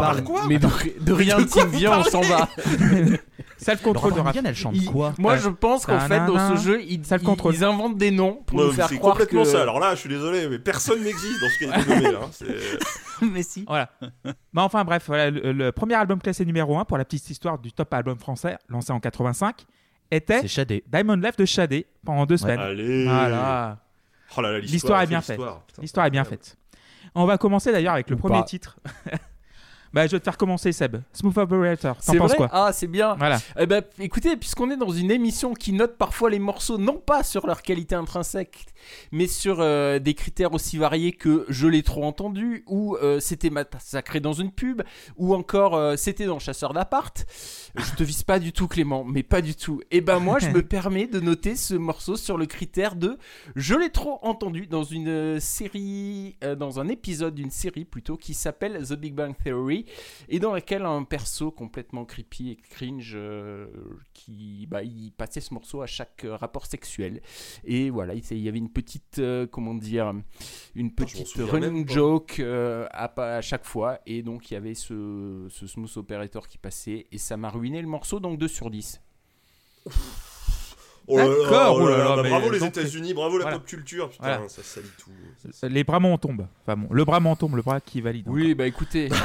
Branigan. 0.00 0.24
Quoi 0.24 0.42
Mais 0.48 0.58
de, 0.58 0.68
de 1.00 1.12
rien 1.12 1.44
qui 1.44 1.64
vient, 1.68 1.98
on 2.00 2.04
s'en 2.04 2.20
va. 2.20 2.48
Self 3.58 3.82
control 3.82 4.14
de. 4.14 4.20
Branigan, 4.20 4.42
elle 4.46 4.54
chante 4.54 4.74
Il- 4.76 4.86
quoi 4.90 5.12
Moi, 5.18 5.36
je 5.36 5.48
pense 5.48 5.84
qu'en 5.86 6.00
fait, 6.00 6.24
dans 6.26 6.56
ce 6.56 6.62
jeu, 6.62 6.82
ils, 6.82 7.04
Ça 7.04 7.16
le 7.16 7.22
ils- 7.22 7.26
contrôle. 7.26 7.54
ils 7.54 7.64
inventent 7.64 7.98
des 7.98 8.10
noms 8.10 8.40
pour 8.46 8.58
Ouais, 8.60 8.72
faire 8.72 8.88
c'est 8.88 8.96
croire 8.98 9.14
complètement 9.14 9.42
que... 9.42 9.48
ça. 9.48 9.62
Alors 9.62 9.78
là, 9.80 9.94
je 9.94 10.00
suis 10.00 10.08
désolé, 10.08 10.48
mais 10.48 10.58
personne 10.58 11.02
n'existe 11.02 11.40
dans 11.40 11.48
ce 11.48 11.58
qui 11.58 11.64
a 11.66 11.78
été 11.80 11.88
nommé. 12.02 12.16
Hein. 12.16 12.28
C'est- 12.32 12.46
Mais 13.32 13.42
si. 13.42 13.64
Voilà. 13.68 13.90
bah 14.54 14.62
enfin 14.62 14.82
bref, 14.84 15.04
voilà, 15.06 15.30
le, 15.30 15.52
le 15.52 15.72
premier 15.72 15.94
album 15.94 16.20
classé 16.22 16.44
numéro 16.46 16.78
1 16.78 16.86
pour 16.86 16.96
la 16.96 17.04
petite 17.04 17.28
histoire 17.28 17.58
du 17.58 17.70
top 17.70 17.92
album 17.92 18.18
français 18.18 18.56
lancé 18.70 18.92
en 18.92 19.00
85 19.00 19.66
était 20.10 20.40
C'est 20.40 20.48
Shadé. 20.48 20.82
Diamond 20.90 21.16
Left 21.16 21.38
de 21.38 21.44
Shadé 21.44 21.86
pendant 22.04 22.24
deux 22.24 22.38
semaines. 22.38 22.58
Allez. 22.60 23.04
Voilà. 23.04 23.78
Oh 24.36 24.40
là 24.40 24.52
là, 24.52 24.58
L'histoire 24.60 25.02
est 25.02 25.06
bien 25.06 25.20
faite. 25.20 25.38
l'histoire. 25.80 26.06
Est 26.06 26.10
bien 26.10 26.24
faite. 26.24 26.56
On 27.14 27.24
va 27.26 27.38
commencer 27.38 27.72
d'ailleurs 27.72 27.94
avec 27.94 28.10
le 28.10 28.16
Ou 28.16 28.18
premier 28.18 28.38
pas. 28.38 28.44
titre. 28.44 28.78
bah 29.92 30.06
je 30.06 30.12
vais 30.12 30.20
te 30.20 30.24
faire 30.24 30.36
commencer 30.36 30.70
Seb. 30.70 30.98
Smooth 31.12 31.36
Operator. 31.36 31.96
T'en 31.96 32.14
penses 32.14 32.34
quoi? 32.34 32.48
Ah, 32.52 32.70
c'est 32.72 32.86
bien. 32.86 33.16
Voilà. 33.16 33.38
Eh 33.58 33.66
ben, 33.66 33.82
écoutez, 33.98 34.36
puisqu'on 34.36 34.70
est 34.70 34.76
dans 34.76 34.90
une 34.90 35.10
émission 35.10 35.52
qui 35.52 35.72
note 35.72 35.96
parfois 35.96 36.30
les 36.30 36.38
morceaux 36.38 36.78
non 36.78 36.98
pas 36.98 37.24
sur 37.24 37.46
leur 37.46 37.62
qualité 37.62 37.96
intrinsèque, 37.96 38.66
mais 39.10 39.26
sur 39.26 39.60
euh, 39.60 39.98
des 39.98 40.14
critères 40.14 40.54
aussi 40.54 40.78
variés 40.78 41.12
que 41.12 41.44
je 41.48 41.66
l'ai 41.66 41.82
trop 41.82 42.04
entendu, 42.04 42.62
ou 42.68 42.96
euh, 42.96 43.18
c'était 43.18 43.50
massacré 43.50 44.20
dans 44.20 44.32
une 44.32 44.52
pub, 44.52 44.82
ou 45.16 45.34
encore 45.34 45.74
euh, 45.74 45.96
c'était 45.96 46.26
dans 46.26 46.38
Chasseur 46.38 46.72
d'appart. 46.72 47.26
Je 47.76 47.94
te 47.96 48.04
vise 48.04 48.22
pas 48.22 48.38
du 48.38 48.52
tout, 48.52 48.68
Clément, 48.68 49.04
mais 49.04 49.24
pas 49.24 49.42
du 49.42 49.56
tout. 49.56 49.80
Et 49.90 50.00
ben 50.00 50.20
moi, 50.20 50.38
je 50.38 50.48
me 50.48 50.62
permets 50.66 51.08
de 51.08 51.18
noter 51.18 51.56
ce 51.56 51.74
morceau 51.74 52.16
sur 52.16 52.38
le 52.38 52.46
critère 52.46 52.94
de 52.94 53.18
je 53.56 53.74
l'ai 53.74 53.90
trop 53.90 54.20
entendu 54.22 54.68
dans 54.68 54.84
une 54.84 55.40
série, 55.40 56.36
dans 56.58 56.78
un 56.78 56.86
épisode 56.86 57.34
d'une 57.34 57.50
série 57.50 57.84
plutôt 57.84 58.16
qui 58.16 58.34
s'appelle 58.34 58.86
The 58.86 58.94
Big 58.94 59.14
Bang 59.14 59.34
Theory 59.42 59.79
et 60.28 60.38
dans 60.38 60.52
laquelle 60.52 60.84
un 60.84 61.04
perso 61.04 61.50
complètement 61.50 62.04
creepy 62.04 62.50
et 62.50 62.56
cringe 62.56 63.12
euh, 63.14 63.66
qui 64.12 64.66
bah, 64.68 64.82
il 64.82 65.12
passait 65.12 65.40
ce 65.40 65.54
morceau 65.54 65.82
à 65.82 65.86
chaque 65.86 66.24
euh, 66.24 66.36
rapport 66.36 66.66
sexuel. 66.66 67.22
Et 67.64 67.90
voilà 67.90 68.14
il 68.14 68.38
y 68.38 68.48
avait 68.48 68.58
une 68.58 68.70
petite 68.70 69.18
euh, 69.18 69.46
comment 69.46 69.74
dire 69.74 70.12
une 70.74 70.94
petite 70.94 71.32
running 71.36 71.88
joke 71.88 72.40
à, 72.40 73.12
à 73.16 73.40
chaque 73.40 73.64
fois. 73.64 74.00
Et 74.06 74.22
donc 74.22 74.50
il 74.50 74.54
y 74.54 74.56
avait 74.56 74.74
ce, 74.74 75.46
ce 75.50 75.66
smooth 75.66 75.96
operator 75.96 76.48
qui 76.48 76.58
passait 76.58 77.06
et 77.10 77.18
ça 77.18 77.36
m'a 77.36 77.50
ruiné 77.50 77.80
le 77.80 77.88
morceau 77.88 78.20
donc 78.20 78.38
2 78.38 78.48
sur 78.48 78.70
10 78.70 79.00
Oh 81.08 81.16
là 81.18 81.24
là, 81.24 81.32
oh 81.32 81.50
là 81.50 81.70
oh 81.72 81.88
là 81.88 81.96
là, 81.98 82.04
là, 82.04 82.16
bah 82.16 82.22
mais 82.22 82.28
bravo 82.30 82.50
les 82.50 82.64
États-Unis, 82.64 83.14
bravo 83.14 83.38
la 83.38 83.42
voilà. 83.44 83.58
pop 83.58 83.66
culture, 83.66 84.10
putain, 84.10 84.24
Voilà. 84.36 84.48
ça 84.48 84.62
salit 84.62 84.86
tout. 84.98 85.10
Les 85.68 85.82
bras 85.84 85.98
m'en 86.00 86.16
tombent. 86.18 86.46
Enfin 86.62 86.76
bon, 86.76 86.86
le 86.90 87.04
bras 87.04 87.18
m'en 87.20 87.34
tombe, 87.36 87.56
le 87.56 87.62
bras 87.62 87.80
qui 87.80 88.00
valide. 88.00 88.26
oui 88.28 88.54
bah 88.54 88.66
écoutez 88.66 89.08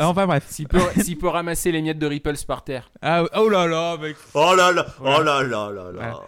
Euh, 0.00 0.04
enfin 0.04 0.26
bref. 0.26 0.46
s'il 0.48 0.66
peut, 0.68 0.80
s'il 0.96 1.18
peut 1.18 1.28
ramasser 1.28 1.70
les 1.70 1.82
miettes 1.82 1.98
de 1.98 2.06
Ripples 2.06 2.32
par 2.46 2.64
terre 2.64 2.90
Ah, 3.02 3.24
oh 3.36 3.48
là 3.50 3.66
là, 3.66 3.98
mec. 3.98 4.16
Oh 4.32 4.54
là 4.56 4.72
là, 4.72 4.86
Voilà. 4.98 5.18
oh 5.18 5.22
là 5.22 5.42
là 5.42 5.70
là 5.70 5.84
là. 5.84 5.90
Voilà. 5.92 6.14
Oh 6.18 6.22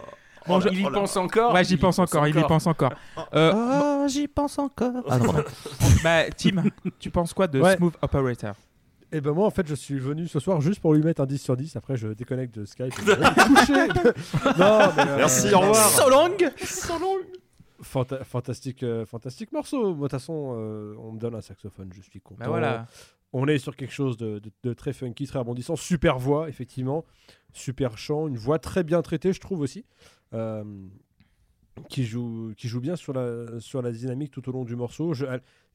Bon, 0.47 0.59
là- 0.59 0.65
il 0.71 0.79
y 0.81 0.85
oh 0.85 0.89
là 0.91 0.99
pense 0.99 1.15
là. 1.15 1.21
encore 1.23 1.51
Ouais, 1.55 1.63
j'y 1.63 1.75
pense 1.77 1.97
encore, 1.97 2.27
il 2.27 2.37
y 2.37 2.41
pense 2.43 2.67
encore. 2.67 2.93
Euh, 3.33 3.51
Oh, 3.55 4.05
j'y 4.07 4.27
pense 4.27 4.59
encore. 4.59 4.91
Ah 5.09 5.17
non, 5.17 5.33
bah, 6.03 6.25
Tim, 6.37 6.65
tu 6.99 7.09
penses 7.09 7.33
quoi 7.33 7.47
de. 7.47 7.63
Smooth 7.63 7.95
Operator? 8.03 8.53
Et 9.15 9.21
ben 9.21 9.31
moi 9.31 9.45
en 9.47 9.49
fait 9.49 9.65
je 9.65 9.75
suis 9.75 9.97
venu 9.97 10.27
ce 10.27 10.39
soir 10.41 10.59
juste 10.59 10.81
pour 10.81 10.93
lui 10.93 11.01
mettre 11.01 11.21
un 11.21 11.25
10 11.25 11.37
sur 11.37 11.55
10, 11.55 11.77
après 11.77 11.95
je 11.95 12.09
déconnecte 12.09 12.53
de 12.59 12.65
Skype. 12.65 12.87
et 12.87 12.91
je 12.99 13.05
vais 13.05 13.15
me 13.15 13.55
coucher. 13.55 13.87
non, 14.59 14.79
mais, 14.97 15.09
euh, 15.11 15.17
Merci, 15.17 15.53
au 15.53 15.59
revoir. 15.59 15.89
So 15.89 16.09
long 16.09 16.35
Fanta- 17.81 18.23
fantastique, 18.25 18.83
euh, 18.83 19.05
fantastique 19.05 19.51
morceau. 19.53 19.93
Moi, 19.93 19.93
de 19.95 20.01
toute 20.01 20.11
façon, 20.11 20.55
euh, 20.57 20.95
on 20.99 21.13
me 21.13 21.19
donne 21.19 21.35
un 21.35 21.41
saxophone, 21.41 21.91
je 21.93 22.01
suis 22.01 22.19
content. 22.19 22.39
Bah 22.43 22.49
voilà. 22.49 22.87
On 23.31 23.47
est 23.47 23.57
sur 23.57 23.75
quelque 23.75 23.93
chose 23.93 24.17
de, 24.17 24.39
de- 24.39 24.51
de 24.63 24.73
très 24.73 24.91
funky, 24.91 25.27
très 25.27 25.39
rebondissant. 25.39 25.75
Super 25.77 26.17
voix, 26.19 26.49
effectivement. 26.49 27.05
Super 27.53 27.97
chant. 27.97 28.27
Une 28.27 28.37
voix 28.37 28.59
très 28.59 28.83
bien 28.83 29.01
traitée, 29.01 29.31
je 29.33 29.39
trouve 29.39 29.59
aussi. 29.61 29.85
Euh, 30.33 30.63
qui, 31.89 32.05
joue, 32.05 32.53
qui 32.57 32.67
joue 32.69 32.79
bien 32.81 32.95
sur 32.95 33.13
la, 33.13 33.59
sur 33.59 33.81
la 33.81 33.91
dynamique 33.91 34.31
tout 34.31 34.47
au 34.49 34.51
long 34.51 34.63
du 34.63 34.75
morceau. 34.75 35.13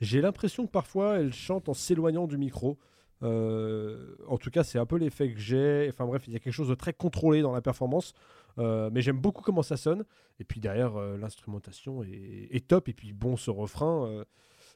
J'ai 0.00 0.20
l'impression 0.20 0.66
que 0.66 0.70
parfois, 0.72 1.18
elle 1.18 1.32
chante 1.32 1.68
en 1.68 1.74
s'éloignant 1.74 2.26
du 2.26 2.38
micro. 2.38 2.78
Euh, 3.22 4.14
en 4.28 4.38
tout 4.38 4.50
cas, 4.50 4.64
c'est 4.64 4.78
un 4.78 4.86
peu 4.86 4.96
l'effet 4.96 5.32
que 5.32 5.38
j'ai. 5.38 5.86
Enfin 5.90 6.06
bref, 6.06 6.24
il 6.26 6.32
y 6.32 6.36
a 6.36 6.38
quelque 6.38 6.52
chose 6.54 6.68
de 6.68 6.74
très 6.74 6.92
contrôlé 6.94 7.42
dans 7.42 7.52
la 7.52 7.60
performance. 7.60 8.14
Euh, 8.58 8.90
mais 8.92 9.02
j'aime 9.02 9.18
beaucoup 9.18 9.42
comment 9.42 9.62
ça 9.62 9.76
sonne. 9.76 10.04
Et 10.38 10.44
puis 10.44 10.60
derrière, 10.60 10.96
euh, 10.96 11.16
l'instrumentation 11.18 12.02
est, 12.02 12.48
est 12.50 12.66
top. 12.66 12.88
Et 12.88 12.92
puis 12.94 13.12
bon, 13.12 13.36
ce 13.36 13.50
refrain, 13.50 14.24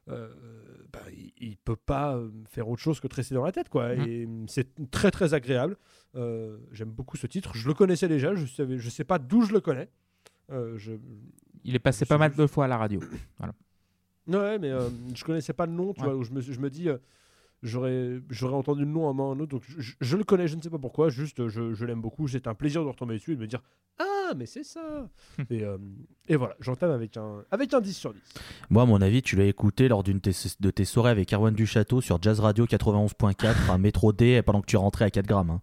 bah, 0.07 1.01
il, 1.13 1.33
il 1.39 1.57
peut 1.57 1.77
pas 1.77 2.21
faire 2.51 2.69
autre 2.69 2.83
chose 2.83 3.01
que 3.01 3.09
te 3.09 3.17
rester 3.17 3.35
dans 3.35 3.45
la 3.45 3.53
tête. 3.53 3.69
quoi. 3.71 3.95
Mhm. 3.95 4.07
Et 4.09 4.29
c'est 4.49 4.91
très 4.91 5.11
très 5.11 5.33
agréable. 5.35 5.77
J'aime 6.15 6.91
beaucoup 6.91 7.17
ce 7.17 7.27
titre. 7.27 7.53
Je 7.55 7.67
le 7.67 7.75
connaissais 7.75 8.09
déjà. 8.09 8.35
Je 8.35 8.47
savais, 8.47 8.79
je 8.79 8.91
sais 8.91 9.05
pas 9.05 9.19
d'où 9.19 9.43
je 9.43 9.53
le 9.53 9.61
connais. 9.61 9.89
Je... 10.51 10.93
Il 11.65 11.75
est 11.75 11.79
passé 11.79 12.05
pas 12.05 12.19
mal 12.19 12.35
de 12.35 12.47
fois 12.47 12.67
à 12.67 12.69
la 12.69 12.77
radio. 12.77 13.01
Ouais, 14.27 14.59
mais 14.59 14.71
je 15.15 15.25
connaissais 15.25 15.53
pas 15.55 15.67
le 15.67 15.73
nom. 15.73 15.93
Tu 15.95 16.01
Ouais. 16.03 16.09
vois, 16.09 16.17
où 16.17 16.25
je 16.25 16.33
me, 16.33 16.41
je 16.41 16.59
me 16.61 16.69
dis. 16.71 16.89
J'aurais, 17.65 18.21
j'aurais 18.29 18.55
entendu 18.55 18.83
le 18.85 18.91
nom 18.91 19.07
à 19.07 19.11
un 19.11 19.13
moment 19.15 19.31
ou 19.31 19.33
à 19.33 19.35
un 19.35 19.41
autre, 19.41 19.53
donc 19.53 19.63
je, 19.67 20.17
le 20.17 20.23
connais, 20.23 20.47
je 20.47 20.55
ne 20.57 20.61
sais 20.61 20.69
pas 20.69 20.79
pourquoi, 20.79 21.09
juste 21.09 21.49
je, 21.49 21.73
je 21.73 21.85
l'aime 21.87 22.03
beaucoup, 22.03 22.29
c'est 22.29 22.47
un 22.47 22.55
plaisir 22.55 22.83
de 22.85 22.89
retomber 22.89 23.15
dessus 23.15 23.33
et 23.33 23.37
de 23.37 23.41
me 23.41 23.47
dire 23.47 23.63
Ah, 23.99 24.35
mais 24.37 24.45
c'est 24.45 24.65
ça 24.65 25.09
et, 25.51 25.65
euh, 25.65 25.79
et 26.29 26.37
voilà, 26.37 26.57
j'entame 26.61 26.91
avec 26.91 27.17
un, 27.17 27.43
avec 27.51 27.73
un 27.73 27.81
10 27.81 27.95
sur 27.95 28.13
10. 28.13 28.21
Moi, 28.69 28.83
à 28.83 28.87
mon 28.87 29.01
avis, 29.01 29.23
tu 29.23 29.35
l'as 29.37 29.47
écouté 29.47 29.89
lors 29.89 30.03
d'une 30.03 30.21
de 30.21 30.71
tes 30.71 30.85
soirées 30.85 31.11
avec 31.11 31.33
Erwan 31.33 31.55
Duchâteau 31.55 32.03
sur 32.03 32.21
Jazz 32.21 32.39
Radio 32.41 32.67
91.4, 32.67 33.71
un 33.71 33.79
métro 33.79 34.13
D, 34.13 34.43
pendant 34.43 34.61
que 34.61 34.67
tu 34.67 34.77
rentrais 34.77 35.07
à 35.07 35.11
4 35.11 35.27
grammes. 35.27 35.51
hein. 35.51 35.61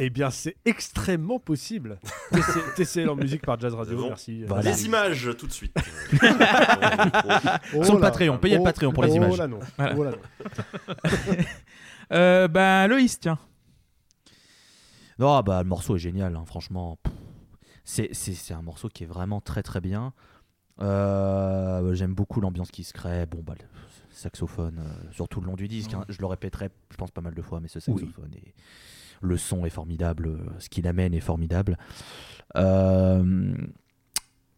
Eh 0.00 0.10
bien, 0.10 0.30
c'est 0.30 0.56
extrêmement 0.64 1.38
possible. 1.38 2.00
TC 2.32 2.74
TCL 2.76 3.08
en 3.10 3.14
musique 3.16 3.42
par 3.42 3.60
Jazz 3.60 3.74
Radio, 3.74 3.96
Bon. 3.96 4.08
merci. 4.08 4.42
Voilà. 4.44 4.70
Les 4.70 4.86
images 4.86 5.30
tout 5.38 5.46
de 5.46 5.52
suite. 5.52 5.74
Oh 7.76 7.82
Sur 7.84 7.94
le. 7.94 8.00
Patreon, 8.00 8.38
payez 8.38 8.56
le 8.56 8.60
Oh- 8.60 8.64
Patreon 8.64 8.92
pour 8.92 9.04
les 9.04 9.12
oh 9.12 9.16
images. 9.16 9.38
là 9.38 9.46
non. 9.46 9.60
Voilà. 9.78 9.94
Oh 9.96 10.04
là 10.04 10.10
non. 10.12 11.34
Euh, 12.12 12.48
ben, 12.48 12.86
Loïs, 12.86 13.18
tiens. 13.18 13.38
Non, 15.18 15.40
bah, 15.40 15.62
le 15.62 15.68
morceau 15.68 15.96
est 15.96 16.00
génial, 16.00 16.36
hein, 16.36 16.44
franchement. 16.46 16.98
C'est, 17.84 18.10
un 18.50 18.60
morceau 18.62 18.88
qui 18.88 19.04
est 19.04 19.06
vraiment 19.06 19.40
très 19.40 19.62
très 19.62 19.80
bien. 19.80 20.12
Euh, 20.82 21.94
j'aime 21.94 22.14
beaucoup 22.14 22.40
l'ambiance 22.42 22.70
qui 22.70 22.84
se 22.84 22.92
crée. 22.92 23.24
Bon, 23.26 23.42
bah, 23.42 23.54
le 23.58 23.64
saxophone, 24.10 24.80
euh, 24.80 25.12
surtout 25.12 25.40
le 25.40 25.46
long 25.46 25.54
du 25.54 25.66
disque. 25.66 25.94
hein. 25.94 26.04
je 26.10 26.18
le 26.20 26.26
répéterai, 26.26 26.68
je 26.90 26.96
pense, 26.96 27.10
pas 27.10 27.22
mal 27.22 27.34
de 27.34 27.42
fois, 27.42 27.60
mais 27.60 27.68
ce 27.68 27.80
saxophone 27.80 28.34
est- 28.34 28.54
Le 29.24 29.36
son 29.36 29.64
est 29.64 29.70
formidable, 29.70 30.28
euh, 30.28 30.38
ce 30.58 30.68
qu'il 30.68 30.86
amène 30.86 31.14
est 31.14 31.20
formidable. 31.20 31.78
Euh, 32.56 33.54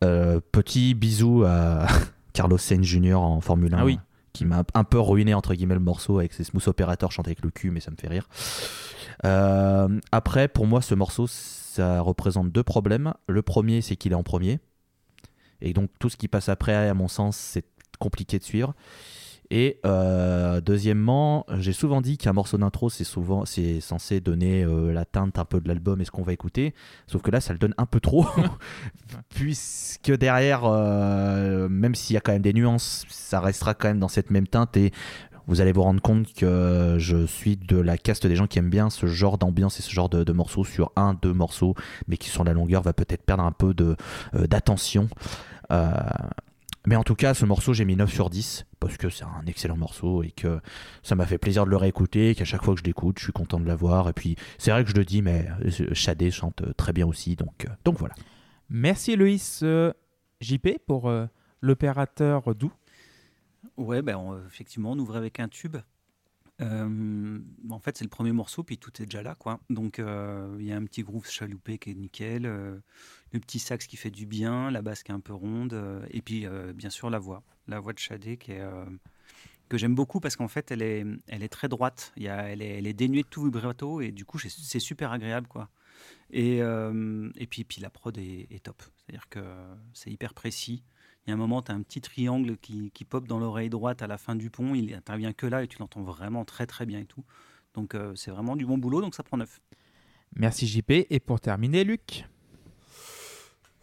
euh, 0.04 0.40
petit 0.52 0.94
bisou 0.94 1.44
à 1.46 1.86
Carlos 2.32 2.58
Sainz 2.58 2.84
Jr. 2.84 3.14
en 3.14 3.40
Formule 3.40 3.74
1. 3.74 3.78
Ah 3.78 3.84
oui. 3.84 3.98
Qui 4.32 4.44
m'a 4.44 4.64
un 4.74 4.84
peu 4.84 5.00
ruiné 5.00 5.32
entre 5.32 5.54
guillemets 5.54 5.74
le 5.74 5.80
morceau 5.80 6.18
avec 6.18 6.34
ses 6.34 6.44
smooth 6.44 6.68
opérateurs 6.68 7.10
chantés 7.10 7.30
avec 7.30 7.42
le 7.42 7.50
cul, 7.50 7.70
mais 7.70 7.80
ça 7.80 7.90
me 7.90 7.96
fait 7.96 8.08
rire. 8.08 8.28
Euh, 9.24 10.00
après, 10.12 10.48
pour 10.48 10.66
moi, 10.66 10.82
ce 10.82 10.94
morceau, 10.94 11.26
ça 11.26 12.00
représente 12.02 12.50
deux 12.52 12.62
problèmes. 12.62 13.14
Le 13.28 13.40
premier, 13.40 13.80
c'est 13.80 13.96
qu'il 13.96 14.12
est 14.12 14.16
en 14.16 14.22
premier. 14.22 14.60
Et 15.62 15.72
donc, 15.72 15.90
tout 15.98 16.10
ce 16.10 16.18
qui 16.18 16.28
passe 16.28 16.50
après, 16.50 16.74
à 16.74 16.92
mon 16.92 17.08
sens, 17.08 17.38
c'est 17.38 17.64
compliqué 17.98 18.38
de 18.38 18.44
suivre. 18.44 18.74
Et 19.50 19.78
euh, 19.86 20.60
deuxièmement, 20.60 21.46
j'ai 21.58 21.72
souvent 21.72 22.00
dit 22.00 22.18
qu'un 22.18 22.32
morceau 22.32 22.58
d'intro, 22.58 22.90
c'est 22.90 23.04
souvent, 23.04 23.44
c'est 23.44 23.80
censé 23.80 24.20
donner 24.20 24.64
euh, 24.64 24.92
la 24.92 25.04
teinte 25.04 25.38
un 25.38 25.44
peu 25.44 25.60
de 25.60 25.68
l'album 25.68 26.00
et 26.00 26.04
ce 26.04 26.10
qu'on 26.10 26.22
va 26.22 26.32
écouter. 26.32 26.74
Sauf 27.06 27.22
que 27.22 27.30
là, 27.30 27.40
ça 27.40 27.52
le 27.52 27.58
donne 27.58 27.74
un 27.78 27.86
peu 27.86 28.00
trop, 28.00 28.26
puisque 29.28 30.10
derrière, 30.10 30.62
euh, 30.64 31.68
même 31.68 31.94
s'il 31.94 32.14
y 32.14 32.16
a 32.16 32.20
quand 32.20 32.32
même 32.32 32.42
des 32.42 32.52
nuances, 32.52 33.04
ça 33.08 33.40
restera 33.40 33.74
quand 33.74 33.88
même 33.88 34.00
dans 34.00 34.08
cette 34.08 34.30
même 34.30 34.48
teinte 34.48 34.76
et 34.76 34.92
vous 35.46 35.60
allez 35.60 35.70
vous 35.70 35.82
rendre 35.82 36.02
compte 36.02 36.34
que 36.34 36.96
je 36.98 37.24
suis 37.24 37.56
de 37.56 37.76
la 37.76 37.96
caste 37.96 38.26
des 38.26 38.34
gens 38.34 38.48
qui 38.48 38.58
aiment 38.58 38.68
bien 38.68 38.90
ce 38.90 39.06
genre 39.06 39.38
d'ambiance 39.38 39.78
et 39.78 39.82
ce 39.82 39.92
genre 39.92 40.08
de, 40.08 40.24
de 40.24 40.32
morceaux 40.32 40.64
sur 40.64 40.90
un, 40.96 41.14
deux 41.14 41.32
morceaux, 41.32 41.76
mais 42.08 42.16
qui 42.16 42.30
sur 42.30 42.42
la 42.42 42.52
longueur 42.52 42.82
va 42.82 42.92
peut-être 42.92 43.22
perdre 43.22 43.44
un 43.44 43.52
peu 43.52 43.72
d'attention. 44.32 45.08
Euh, 45.70 45.92
mais 46.86 46.96
en 46.96 47.02
tout 47.02 47.14
cas, 47.16 47.34
ce 47.34 47.44
morceau, 47.44 47.72
j'ai 47.74 47.84
mis 47.84 47.96
9 47.96 48.10
sur 48.12 48.30
10 48.30 48.64
parce 48.80 48.96
que 48.96 49.10
c'est 49.10 49.24
un 49.24 49.44
excellent 49.46 49.76
morceau 49.76 50.22
et 50.22 50.30
que 50.30 50.60
ça 51.02 51.14
m'a 51.16 51.26
fait 51.26 51.36
plaisir 51.38 51.64
de 51.66 51.70
le 51.70 51.76
réécouter. 51.76 52.34
Qu'à 52.34 52.44
chaque 52.44 52.62
fois 52.64 52.74
que 52.74 52.80
je 52.80 52.84
l'écoute, 52.84 53.18
je 53.18 53.24
suis 53.24 53.32
content 53.32 53.60
de 53.60 53.66
l'avoir. 53.66 54.08
Et 54.08 54.12
puis, 54.12 54.36
c'est 54.58 54.70
vrai 54.70 54.84
que 54.84 54.90
je 54.90 54.94
le 54.96 55.04
dis, 55.04 55.20
mais 55.22 55.48
euh, 55.64 55.92
Shadé 55.94 56.30
chante 56.30 56.62
très 56.76 56.92
bien 56.92 57.06
aussi. 57.06 57.36
Donc, 57.36 57.64
euh, 57.66 57.70
donc 57.84 57.98
voilà. 57.98 58.14
Merci 58.70 59.16
Loïs 59.16 59.60
euh, 59.62 59.92
JP 60.40 60.78
pour 60.86 61.08
euh, 61.08 61.26
l'opérateur 61.60 62.54
doux. 62.54 62.72
Ouais, 63.76 64.00
ben, 64.02 64.16
on- 64.16 64.38
effectivement, 64.46 64.92
on 64.92 64.98
ouvre 64.98 65.16
avec 65.16 65.40
un 65.40 65.48
tube. 65.48 65.76
Euh, 66.62 67.38
en 67.68 67.78
fait, 67.78 67.98
c'est 67.98 68.04
le 68.04 68.10
premier 68.10 68.32
morceau, 68.32 68.62
puis 68.64 68.78
tout 68.78 68.90
est 69.02 69.04
déjà 69.04 69.22
là, 69.22 69.34
quoi. 69.34 69.60
Donc, 69.68 69.98
euh, 69.98 70.56
il 70.58 70.66
y 70.66 70.72
a 70.72 70.76
un 70.76 70.84
petit 70.84 71.02
groove 71.02 71.28
chaloupé 71.28 71.78
qui 71.78 71.90
est 71.90 71.94
nickel, 71.94 72.46
euh, 72.46 72.78
le 73.32 73.40
petit 73.40 73.58
sax 73.58 73.86
qui 73.86 73.96
fait 73.96 74.10
du 74.10 74.26
bien, 74.26 74.70
la 74.70 74.80
basse 74.80 75.02
qui 75.02 75.12
est 75.12 75.14
un 75.14 75.20
peu 75.20 75.34
ronde, 75.34 75.78
et 76.10 76.22
puis, 76.22 76.46
bien 76.74 76.90
sûr, 76.90 77.10
la 77.10 77.18
voix, 77.18 77.42
la 77.68 77.80
voix 77.80 77.92
de 77.92 77.98
Shadé 77.98 78.36
qui 78.36 78.52
est 78.52 78.64
que 79.68 79.76
j'aime 79.78 79.96
beaucoup 79.96 80.20
parce 80.20 80.36
qu'en 80.36 80.46
fait, 80.46 80.70
elle 80.70 80.80
est, 80.80 81.04
elle 81.26 81.42
est 81.42 81.48
très 81.48 81.68
droite. 81.68 82.12
Y 82.16 82.28
a, 82.28 82.48
elle, 82.48 82.62
est, 82.62 82.78
elle 82.78 82.86
est 82.86 82.92
dénuée 82.92 83.22
de 83.24 83.28
tout 83.28 83.42
vibrato, 83.44 84.00
et 84.00 84.12
du 84.12 84.24
coup, 84.24 84.38
c'est- 84.38 84.78
super 84.78 85.10
agréable, 85.12 85.48
quoi. 85.48 85.68
Et, 86.30 86.58
et 86.58 87.46
puis, 87.46 87.64
puis, 87.64 87.80
la 87.82 87.90
prod 87.90 88.16
est 88.16 88.62
top. 88.62 88.82
C'est-à-dire 88.98 89.28
que 89.28 89.40
c'est 89.92 90.10
hyper 90.10 90.34
précis. 90.34 90.82
Il 91.26 91.30
y 91.30 91.32
a 91.32 91.34
un 91.34 91.38
moment, 91.38 91.60
tu 91.62 91.72
as 91.72 91.74
un 91.74 91.82
petit 91.82 92.00
triangle 92.00 92.56
qui, 92.58 92.90
qui 92.92 93.04
pop 93.04 93.26
dans 93.26 93.38
l'oreille 93.38 93.68
droite 93.68 94.00
à 94.02 94.06
la 94.06 94.16
fin 94.18 94.36
du 94.36 94.48
pont. 94.50 94.74
Il 94.74 94.94
intervient 94.94 95.32
que 95.32 95.46
là 95.46 95.62
et 95.64 95.68
tu 95.68 95.78
l'entends 95.78 96.02
vraiment 96.02 96.44
très 96.44 96.66
très 96.66 96.86
bien 96.86 97.00
et 97.00 97.04
tout. 97.04 97.24
Donc 97.74 97.94
euh, 97.94 98.14
c'est 98.14 98.30
vraiment 98.30 98.54
du 98.56 98.64
bon 98.64 98.78
boulot, 98.78 99.00
donc 99.00 99.14
ça 99.14 99.22
prend 99.22 99.36
neuf. 99.36 99.60
Merci 100.36 100.66
JP. 100.68 100.90
Et 101.10 101.20
pour 101.20 101.40
terminer, 101.40 101.82
Luc? 101.84 102.24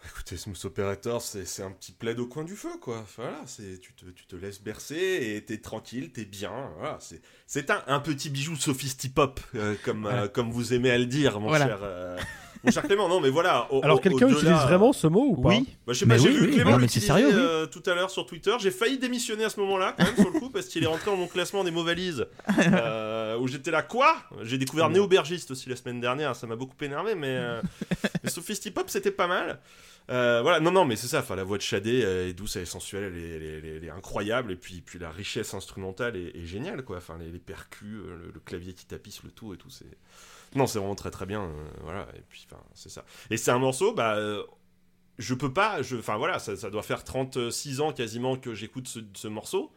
Écoutez, 0.06 0.36
Smooth 0.38 0.66
Operator, 0.66 1.22
c'est 1.22 1.46
c'est 1.46 1.64
un 1.64 1.72
petit 1.72 1.94
plaid 1.94 2.20
au 2.20 2.28
coin 2.28 2.44
du 2.44 2.56
feu, 2.56 2.78
quoi. 2.82 3.06
Voilà, 3.16 3.42
c'est 3.46 3.80
tu 3.80 3.94
te, 3.94 4.06
tu 4.06 4.26
te 4.26 4.36
laisses 4.36 4.62
bercer 4.62 4.96
et 5.36 5.44
t'es 5.46 5.60
tranquille, 5.60 6.12
t'es 6.12 6.26
bien. 6.26 6.52
Voilà, 6.78 6.98
c'est 7.00 7.22
c'est 7.48 7.70
un, 7.72 7.82
un 7.88 8.00
petit 8.02 8.30
bijou 8.30 8.56
sophistipop, 8.56 9.40
euh, 9.56 9.76
comme, 9.86 10.02
Voilà. 10.02 10.24
euh, 10.24 10.28
comme 10.28 10.52
vous 10.52 10.74
aimez 10.74 10.92
à 10.92 10.98
le 10.98 11.06
dire, 11.06 11.40
mon 11.40 11.48
Voilà. 11.48 11.68
cher. 11.68 11.80
Mon 12.64 12.72
cher 12.72 12.84
Clément, 12.84 13.10
non 13.10 13.20
mais 13.20 13.30
voilà. 13.30 13.68
au- 13.72 13.84
Alors 13.84 14.00
quelqu'un 14.02 14.28
utilise 14.30 14.52
vraiment 14.52 14.94
ce 14.94 15.08
mot 15.08 15.26
ou 15.30 15.42
pas 15.42 15.50
Oui. 15.50 15.68
Bah, 15.86 15.94
je 15.94 16.00
sais 16.00 16.06
Mais 16.06 16.16
pas, 16.16 16.22
j'ai 16.22 16.30
oui, 16.30 16.36
vu 16.36 16.46
oui, 16.48 16.54
Clément 16.54 16.78
l'utiliser 16.78 17.08
sérieux, 17.08 17.28
oui. 17.28 17.34
euh, 17.36 17.66
tout 17.66 17.84
à 17.86 17.94
l'heure 17.94 18.10
sur 18.10 18.26
Twitter. 18.26 18.56
J'ai 18.60 18.72
failli 18.72 18.98
démissionner 18.98 19.44
à 19.44 19.50
ce 19.50 19.60
moment-là, 19.60 19.96
quand 19.98 20.06
même, 20.06 20.16
sur 20.16 20.32
le 20.32 20.40
coup, 20.40 20.50
parce 20.50 20.68
qu'il 20.68 20.84
est 20.84 20.88
rentré 20.88 21.12
dans 21.12 21.18
mon 21.18 21.28
classement 21.28 21.64
des 21.64 21.72
mots 21.72 21.84
valises. 21.84 22.26
euh, 22.60 23.38
où 23.38 23.48
j'étais 23.48 23.72
là, 23.72 23.82
quoi? 23.84 24.16
J'ai 24.44 24.58
découvert 24.58 24.90
Néo-Bergiste 24.90 25.52
aussi 25.52 25.70
la 25.70 25.76
semaine 25.76 26.00
dernière, 26.00 26.36
ça 26.36 26.48
m'a 26.48 26.56
beaucoup 26.56 26.76
énervé, 26.82 27.16
mais, 27.16 27.28
euh, 27.38 27.62
mais 28.24 28.30
Sophistipop, 28.30 28.90
c'était 28.90 29.12
pas 29.12 29.28
mal. 29.28 29.60
Euh, 30.12 30.42
voilà, 30.42 30.60
non, 30.60 30.72
non, 30.72 30.84
mais 30.86 30.96
c'est 30.98 31.08
ça, 31.08 31.20
enfin, 31.20 31.36
la 31.36 31.46
voix 31.46 31.58
de 31.58 31.62
Shadé 31.62 32.00
est 32.02 32.34
douce, 32.34 32.58
elle 32.58 32.64
est 32.64 32.66
sensuelle, 32.66 33.04
elle 33.16 33.18
est, 33.24 33.28
elle 33.36 33.44
est- 33.44 33.58
elle 33.60 33.66
est- 33.66 33.76
elle 33.78 33.84
est 33.86 33.90
incroyable, 33.90 34.52
et 34.52 34.56
puis, 34.58 34.82
puis 34.86 35.00
la 35.00 35.10
richesse 35.10 35.54
instrumentale 35.54 36.18
est, 36.18 36.36
est 36.38 36.46
géniale, 36.46 36.84
quoi. 36.84 36.98
Enfin, 36.98 37.18
les, 37.20 37.32
les 37.32 37.40
percus, 37.40 37.88
le, 37.90 38.32
le 38.34 38.40
clavier 38.44 38.74
qui 38.74 38.86
tapisse 38.86 39.24
le 39.24 39.32
tout 39.32 39.54
et 39.54 39.58
tout, 39.58 39.70
c'est. 39.70 39.86
Non, 40.56 40.68
c'est 40.68 40.80
vraiment 40.80 40.96
très 40.96 41.12
très 41.12 41.26
bien, 41.26 41.42
euh, 41.44 41.70
voilà, 41.82 42.08
et 42.16 42.22
puis, 42.30 42.46
enfin, 42.52 42.62
c'est 42.74 42.90
ça. 42.90 43.04
Et 43.30 43.38
c'est 43.38 43.52
un 43.52 43.60
morceau, 43.60 43.94
bah. 43.94 44.16
euh, 44.16 44.44
je 45.20 45.36
peux 45.36 45.54
pas, 45.54 45.82
je, 45.84 45.96
enfin 45.98 46.18
voilà, 46.18 46.40
ça, 46.40 46.56
ça 46.56 46.70
doit 46.72 46.82
faire 46.82 47.04
36 47.04 47.82
ans 47.82 47.94
quasiment 47.94 48.36
que 48.36 48.54
j'écoute 48.56 48.88
ce, 48.88 49.00
ce 49.14 49.28
morceau, 49.28 49.72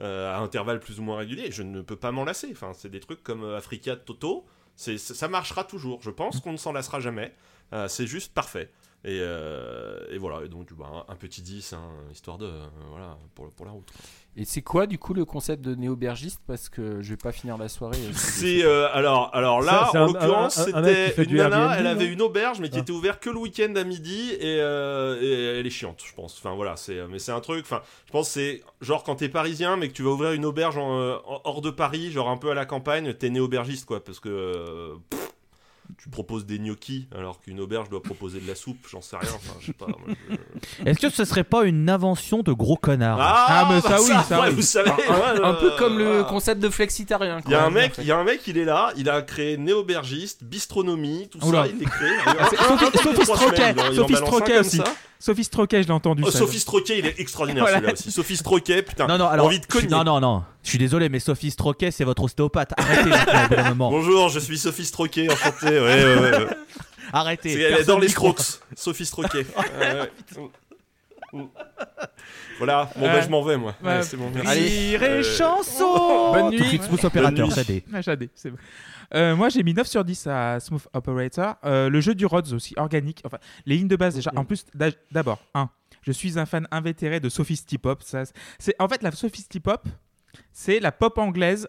euh, 0.00 0.32
à 0.32 0.38
intervalles 0.38 0.78
plus 0.78 1.00
ou 1.00 1.02
moins 1.02 1.16
réguliers, 1.16 1.50
je 1.50 1.62
ne 1.62 1.80
peux 1.80 1.96
pas 1.96 2.12
m'en 2.12 2.24
lasser. 2.24 2.48
Enfin, 2.52 2.72
c'est 2.74 2.90
des 2.90 3.00
trucs 3.00 3.22
comme 3.22 3.44
Africa 3.54 3.96
Toto, 3.96 4.44
ça 4.76 4.96
ça 4.98 5.28
marchera 5.28 5.64
toujours. 5.64 6.02
Je 6.02 6.10
pense 6.10 6.40
qu'on 6.40 6.52
ne 6.52 6.56
s'en 6.56 6.72
lassera 6.72 7.00
jamais. 7.00 7.34
Euh, 7.72 7.88
c'est 7.88 8.06
juste 8.06 8.32
parfait. 8.32 8.70
Et, 9.04 9.20
euh, 9.20 10.00
et 10.10 10.18
voilà, 10.18 10.44
et 10.44 10.48
donc 10.48 10.72
bah, 10.72 11.04
un, 11.08 11.14
petit 11.14 11.40
10, 11.42 11.74
hein, 11.74 11.80
histoire 12.12 12.38
de. 12.38 12.46
euh, 12.46 12.66
voilà, 12.90 13.16
pour, 13.36 13.48
pour 13.50 13.64
la 13.66 13.70
route. 13.72 13.86
quoi. 13.90 14.00
Et 14.38 14.44
c'est 14.44 14.62
quoi 14.62 14.86
du 14.86 14.98
coup 14.98 15.14
le 15.14 15.24
concept 15.24 15.62
de 15.64 15.74
néo-bergiste? 15.76 16.40
Parce 16.46 16.68
que 16.68 17.00
je 17.02 17.10
vais 17.10 17.16
pas 17.16 17.30
finir 17.32 17.56
la 17.56 17.68
soirée. 17.68 17.96
euh, 18.04 18.10
C'est 18.14 18.64
euh, 18.64 18.88
alors 18.92 19.30
alors 19.32 19.62
là 19.62 19.88
Ça, 19.92 20.02
en 20.02 20.06
l'occurrence 20.08 20.58
un 20.58 20.64
c'était 20.64 21.22
une 21.22 21.36
nana 21.36 21.56
Airbnb, 21.56 21.76
elle 21.78 21.86
avait 21.86 22.06
une 22.12 22.20
auberge 22.20 22.58
mais 22.60 22.68
qui 22.68 22.76
Ah. 22.78 22.80
était 22.80 22.90
ouverte 22.92 23.22
que 23.22 23.30
le 23.30 23.38
week-end 23.38 23.72
à 23.76 23.84
midi 23.84 24.32
et, 24.32 24.58
euh, 24.60 25.18
et 25.22 25.58
elle 25.60 25.66
est 25.66 25.70
chiante 25.70 26.02
je 26.04 26.12
pense 26.14 26.36
enfin 26.38 26.54
voilà 26.54 26.76
c'est 26.76 27.06
mais 27.08 27.18
c'est 27.18 27.32
un 27.32 27.40
truc 27.40 27.60
enfin 27.64 27.80
je 28.06 28.12
pense 28.12 28.26
que 28.28 28.32
c'est 28.34 28.62
genre 28.82 29.04
quand 29.04 29.16
t'es 29.16 29.30
parisien 29.30 29.76
mais 29.78 29.88
que 29.88 29.94
tu 29.94 30.02
vas 30.02 30.10
ouvrir 30.10 30.32
une 30.32 30.44
auberge 30.44 30.76
en, 30.76 31.14
en- 31.14 31.40
hors 31.44 31.62
de 31.62 31.70
Paris 31.70 32.10
genre 32.10 32.28
un 32.28 32.36
peu 32.36 32.50
à 32.50 32.54
la 32.54 32.66
campagne 32.66 33.14
t'es 33.14 33.30
né 33.30 33.40
aubergiste 33.40 33.86
quoi 33.86 34.04
parce 34.04 34.20
que 34.20 34.28
euh, 34.28 34.94
pff, 35.08 35.25
tu 35.98 36.08
proposes 36.10 36.46
des 36.46 36.58
gnocchis 36.58 37.08
alors 37.16 37.40
qu'une 37.40 37.60
auberge 37.60 37.88
doit 37.88 38.02
proposer 38.02 38.40
de 38.40 38.46
la 38.48 38.54
soupe 38.54 38.86
j'en 38.90 39.00
sais 39.00 39.16
rien 39.16 39.30
enfin 39.34 39.54
je 39.60 39.66
sais 39.66 39.72
pas 39.72 39.86
moi, 39.86 39.98
je- 40.30 40.86
Est-ce 40.90 40.98
que 40.98 41.10
ce 41.10 41.24
serait 41.24 41.44
pas 41.44 41.64
une 41.64 41.88
invention 41.90 42.42
de 42.42 42.52
gros 42.52 42.76
connards 42.76 43.18
Ah, 43.20 43.68
mais 43.70 43.80
ça, 43.80 44.00
oui, 44.02 44.10
ça, 44.28 44.40
ouais, 44.40 44.48
oui. 44.48 44.54
vous 44.54 44.62
savez 44.62 44.90
Un, 44.90 44.94
ouais, 44.94 45.42
un 45.44 45.54
peu 45.54 45.72
euh, 45.72 45.78
comme 45.78 45.98
le 45.98 46.24
concept 46.24 46.60
de 46.60 46.68
flexitarien. 46.68 47.40
Il 47.46 47.52
y 47.52 47.54
a 47.54 47.64
un 47.64 47.70
mec, 47.70 47.92
en 47.92 47.94
fait. 47.94 48.02
il 48.02 48.08
y 48.08 48.12
a 48.12 48.18
un 48.18 48.24
mec, 48.24 48.40
il 48.46 48.58
est 48.58 48.64
là, 48.64 48.92
il 48.96 49.08
a 49.08 49.22
créé 49.22 49.56
néaubergiste, 49.56 50.44
bistronomie, 50.44 51.28
tout 51.30 51.44
Oula. 51.44 51.64
ça, 51.64 51.68
il 51.70 51.78
les 51.78 51.84
crée. 51.86 52.10
c'est 52.50 52.56
Sophie- 52.56 53.24
Stroquet, 53.24 53.74
Sophie 53.94 54.16
Stroquet 54.16 54.58
aussi. 54.58 54.80
Sophie 55.18 55.44
Stroquet, 55.44 55.82
je 55.82 55.88
l'ai 55.88 55.94
entendu. 55.94 56.22
Oh. 56.26 56.30
Sophie 56.30 56.60
Stroquet, 56.60 56.98
il 56.98 57.06
est 57.06 57.18
extraordinaire 57.20 57.62
Voilà. 57.64 57.78
celui-là 57.78 57.92
aussi. 57.94 58.10
Sophie 58.12 58.36
Stroquet, 58.36 58.82
putain. 58.82 59.06
Non, 59.06 59.16
non, 59.18 59.26
alors. 59.28 59.46
envie 59.46 59.60
de 59.60 59.66
cogner. 59.66 59.88
Non, 59.88 60.04
non, 60.04 60.20
non. 60.20 60.44
Je 60.66 60.70
suis 60.70 60.78
désolé, 60.78 61.08
mais 61.08 61.20
Sophie 61.20 61.52
Stroquet, 61.52 61.92
c'est 61.92 62.02
votre 62.02 62.24
ostéopathe. 62.24 62.72
Arrêtez. 62.76 63.10
Bonjour, 63.76 64.28
je 64.30 64.40
suis 64.40 64.58
Sophie 64.58 64.84
Stroquet, 64.84 65.30
enchanté. 65.30 65.66
Ouais, 65.68 65.80
ouais, 65.80 66.04
ouais. 66.18 66.38
ouais. 66.38 66.46
Arrêtez. 67.12 67.52
Elle 67.60 67.74
adore 67.74 68.00
les. 68.00 68.08
Strokes. 68.08 68.40
Sophie 68.74 69.06
Stroquet. 69.06 69.46
Voilà, 72.58 72.88
bon 72.96 73.02
bah 73.06 73.20
je 73.20 73.28
m'en 73.28 73.42
vais 73.42 73.56
moi. 73.58 73.74
Ouais. 73.82 73.96
Ouais, 73.96 74.02
c'est 74.02 74.16
bon, 74.16 74.30
merci. 74.34 74.96
Rire 74.96 75.02
et 75.02 75.06
Euh, 75.06 75.22
chanson 75.22 76.32
Bonne 76.32 76.50
Tout 76.50 76.56
de 76.56 76.60
nuit. 76.62 76.68
suite, 76.68 76.82
Smooth 76.84 77.04
Operator, 77.04 77.48
dit. 77.48 77.82
Ah, 77.92 78.00
j'adore, 78.00 78.28
c'est 78.34 78.50
bon. 78.50 78.56
Euh, 79.14 79.36
moi, 79.36 79.50
j'ai 79.50 79.62
mis 79.62 79.74
9 79.74 79.86
sur 79.86 80.02
10 80.04 80.26
à 80.28 80.58
Smooth 80.60 80.88
Operator. 80.94 81.56
Euh, 81.64 81.90
le 81.90 82.00
jeu 82.00 82.14
du 82.14 82.24
Rhodes 82.24 82.52
aussi, 82.54 82.72
organique. 82.78 83.20
Enfin, 83.24 83.36
les 83.66 83.76
lignes 83.76 83.88
de 83.88 83.96
base 83.96 84.14
déjà. 84.14 84.32
En 84.34 84.44
plus, 84.46 84.64
d'a- 84.74 84.90
d'abord, 85.12 85.40
un, 85.54 85.68
je 86.02 86.12
suis 86.12 86.38
un 86.38 86.46
fan 86.46 86.66
invétéré 86.70 87.20
de 87.20 87.28
Sophistipop. 87.28 88.02
Ça, 88.02 88.22
c'est 88.58 88.74
en 88.78 88.88
fait 88.88 89.02
la 89.02 89.12
Sophistipop, 89.12 89.86
c'est 90.52 90.80
la 90.80 90.92
pop 90.92 91.16
anglaise 91.18 91.68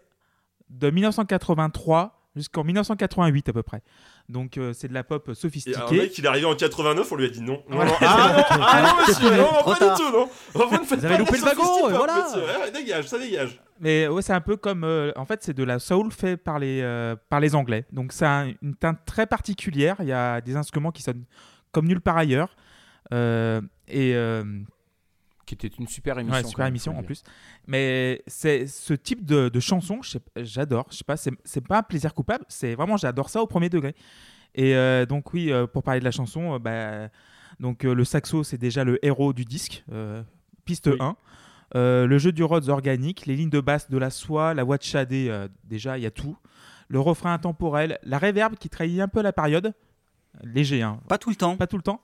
de 0.69 0.89
1983 0.89 2.13
jusqu'en 2.35 2.63
1988 2.63 3.49
à 3.49 3.53
peu 3.53 3.63
près. 3.63 3.81
Donc 4.29 4.57
euh, 4.57 4.71
c'est 4.73 4.87
de 4.87 4.93
la 4.93 5.03
pop 5.03 5.23
Et 5.27 5.31
un 5.31 5.33
sophistiquée. 5.33 5.97
mec, 5.97 6.17
il 6.17 6.25
est 6.25 6.27
arrivé 6.27 6.45
en 6.45 6.55
89, 6.55 7.11
on 7.11 7.15
lui 7.15 7.25
a 7.25 7.29
dit 7.29 7.41
non. 7.41 7.63
Non. 7.69 7.79
Ah 8.01 8.33
non, 8.37 8.43
ah 8.61 8.81
non, 8.81 9.07
monsieur, 9.07 9.37
non, 9.37 9.47
Trop 9.59 9.73
pas 9.75 9.95
du 9.95 10.01
tout, 10.03 10.11
non. 10.11 10.27
Faites 10.83 10.99
Vous 10.99 11.05
avez 11.05 11.17
loupé 11.17 11.37
le 11.37 11.43
wagon, 11.43 11.89
et 11.89 11.93
voilà. 11.93 12.23
monsieur. 12.25 12.41
Ouais, 12.43 12.71
dégage, 12.71 13.07
ça 13.07 13.17
dégage. 13.17 13.59
Mais 13.79 14.07
ouais, 14.07 14.21
c'est 14.21 14.33
un 14.33 14.41
peu 14.41 14.55
comme. 14.57 14.83
euh, 14.83 15.11
en 15.15 15.25
fait, 15.25 15.41
c'est 15.43 15.53
de 15.55 15.63
la 15.63 15.79
soul 15.79 16.11
fait 16.11 16.35
par 16.37 16.59
les, 16.59 16.81
euh, 16.81 17.15
par 17.29 17.39
les 17.39 17.55
Anglais. 17.55 17.85
Donc, 17.91 18.11
c'est 18.11 18.25
un- 18.25 18.51
une 18.61 18.75
teinte 18.75 18.99
très 19.05 19.25
particulière. 19.27 19.95
Il 20.01 20.07
y 20.07 20.11
a 20.13 20.41
des 20.41 20.55
instruments 20.57 20.91
qui 20.91 21.01
sonnent 21.03 21.23
comme 21.71 21.87
nulle 21.87 22.01
part 22.01 22.17
ailleurs. 22.17 22.55
Et. 23.11 24.13
Euh, 25.53 25.55
Qui 25.55 25.65
était 25.65 25.75
une 25.77 25.87
super 25.87 26.19
émission. 26.19 26.37
ouais, 26.41 26.43
super 26.47 26.65
même, 26.65 26.71
émission 26.73 26.95
en 26.95 26.99
le 27.01 27.05
plus. 27.05 27.23
Mais 27.67 28.21
c'est 28.27 28.67
ce 28.67 28.93
type 28.93 29.25
de, 29.25 29.49
de 29.49 29.59
chanson, 29.59 29.99
j'adore. 30.35 30.87
Je 30.91 30.97
sais 30.97 31.03
pas, 31.03 31.17
c'est 31.17 31.61
pas 31.67 31.79
un 31.79 31.83
plaisir 31.83 32.13
coupable. 32.13 32.45
C'est 32.47 32.75
vraiment, 32.75 32.97
j'adore 32.97 33.29
ça 33.29 33.41
au 33.41 33.47
premier 33.47 33.69
degré. 33.69 33.95
Et 34.55 34.75
euh, 34.75 35.05
donc, 35.05 35.33
oui, 35.33 35.51
euh, 35.51 35.67
pour 35.67 35.83
parler 35.83 35.99
de 35.99 36.05
la 36.05 36.11
chanson, 36.11 36.55
euh, 36.55 36.59
bah, 36.59 37.09
donc, 37.59 37.85
euh, 37.85 37.93
le 37.93 38.03
saxo, 38.03 38.43
c'est 38.43 38.57
déjà 38.57 38.83
le 38.83 39.03
héros 39.05 39.33
du 39.33 39.45
disque. 39.45 39.83
euh, 39.91 40.23
piste 40.65 40.87
Oui. 40.87 40.97
1. 40.99 41.15
Euh, 41.75 42.07
le 42.07 42.17
jeu 42.17 42.31
du 42.31 42.43
Rhodes 42.43 42.69
organique, 42.69 43.25
les 43.25 43.35
lignes 43.35 43.49
de 43.49 43.59
basse 43.59 43.89
de 43.89 43.97
la 43.97 44.09
soie, 44.09 44.53
la 44.53 44.63
voix 44.63 44.77
de 44.77 44.83
shadé, 44.83 45.27
euh, 45.29 45.47
déjà, 45.65 45.97
il 45.97 46.03
y 46.03 46.05
a 46.05 46.11
tout. 46.11 46.37
Le 46.87 46.99
refrain 46.99 47.33
intemporel, 47.33 47.99
la 48.03 48.17
réverb 48.17 48.55
qui 48.55 48.69
trahit 48.69 48.99
un 49.01 49.07
peu 49.09 49.21
la 49.21 49.33
période. 49.33 49.73
Léger, 50.43 50.81
hein, 50.81 50.99
Pas 51.09 51.17
tout 51.17 51.29
le 51.29 51.35
temps, 51.35 51.57
pas 51.57 51.67
tout 51.67 51.75
le 51.77 51.83
temps. 51.83 52.01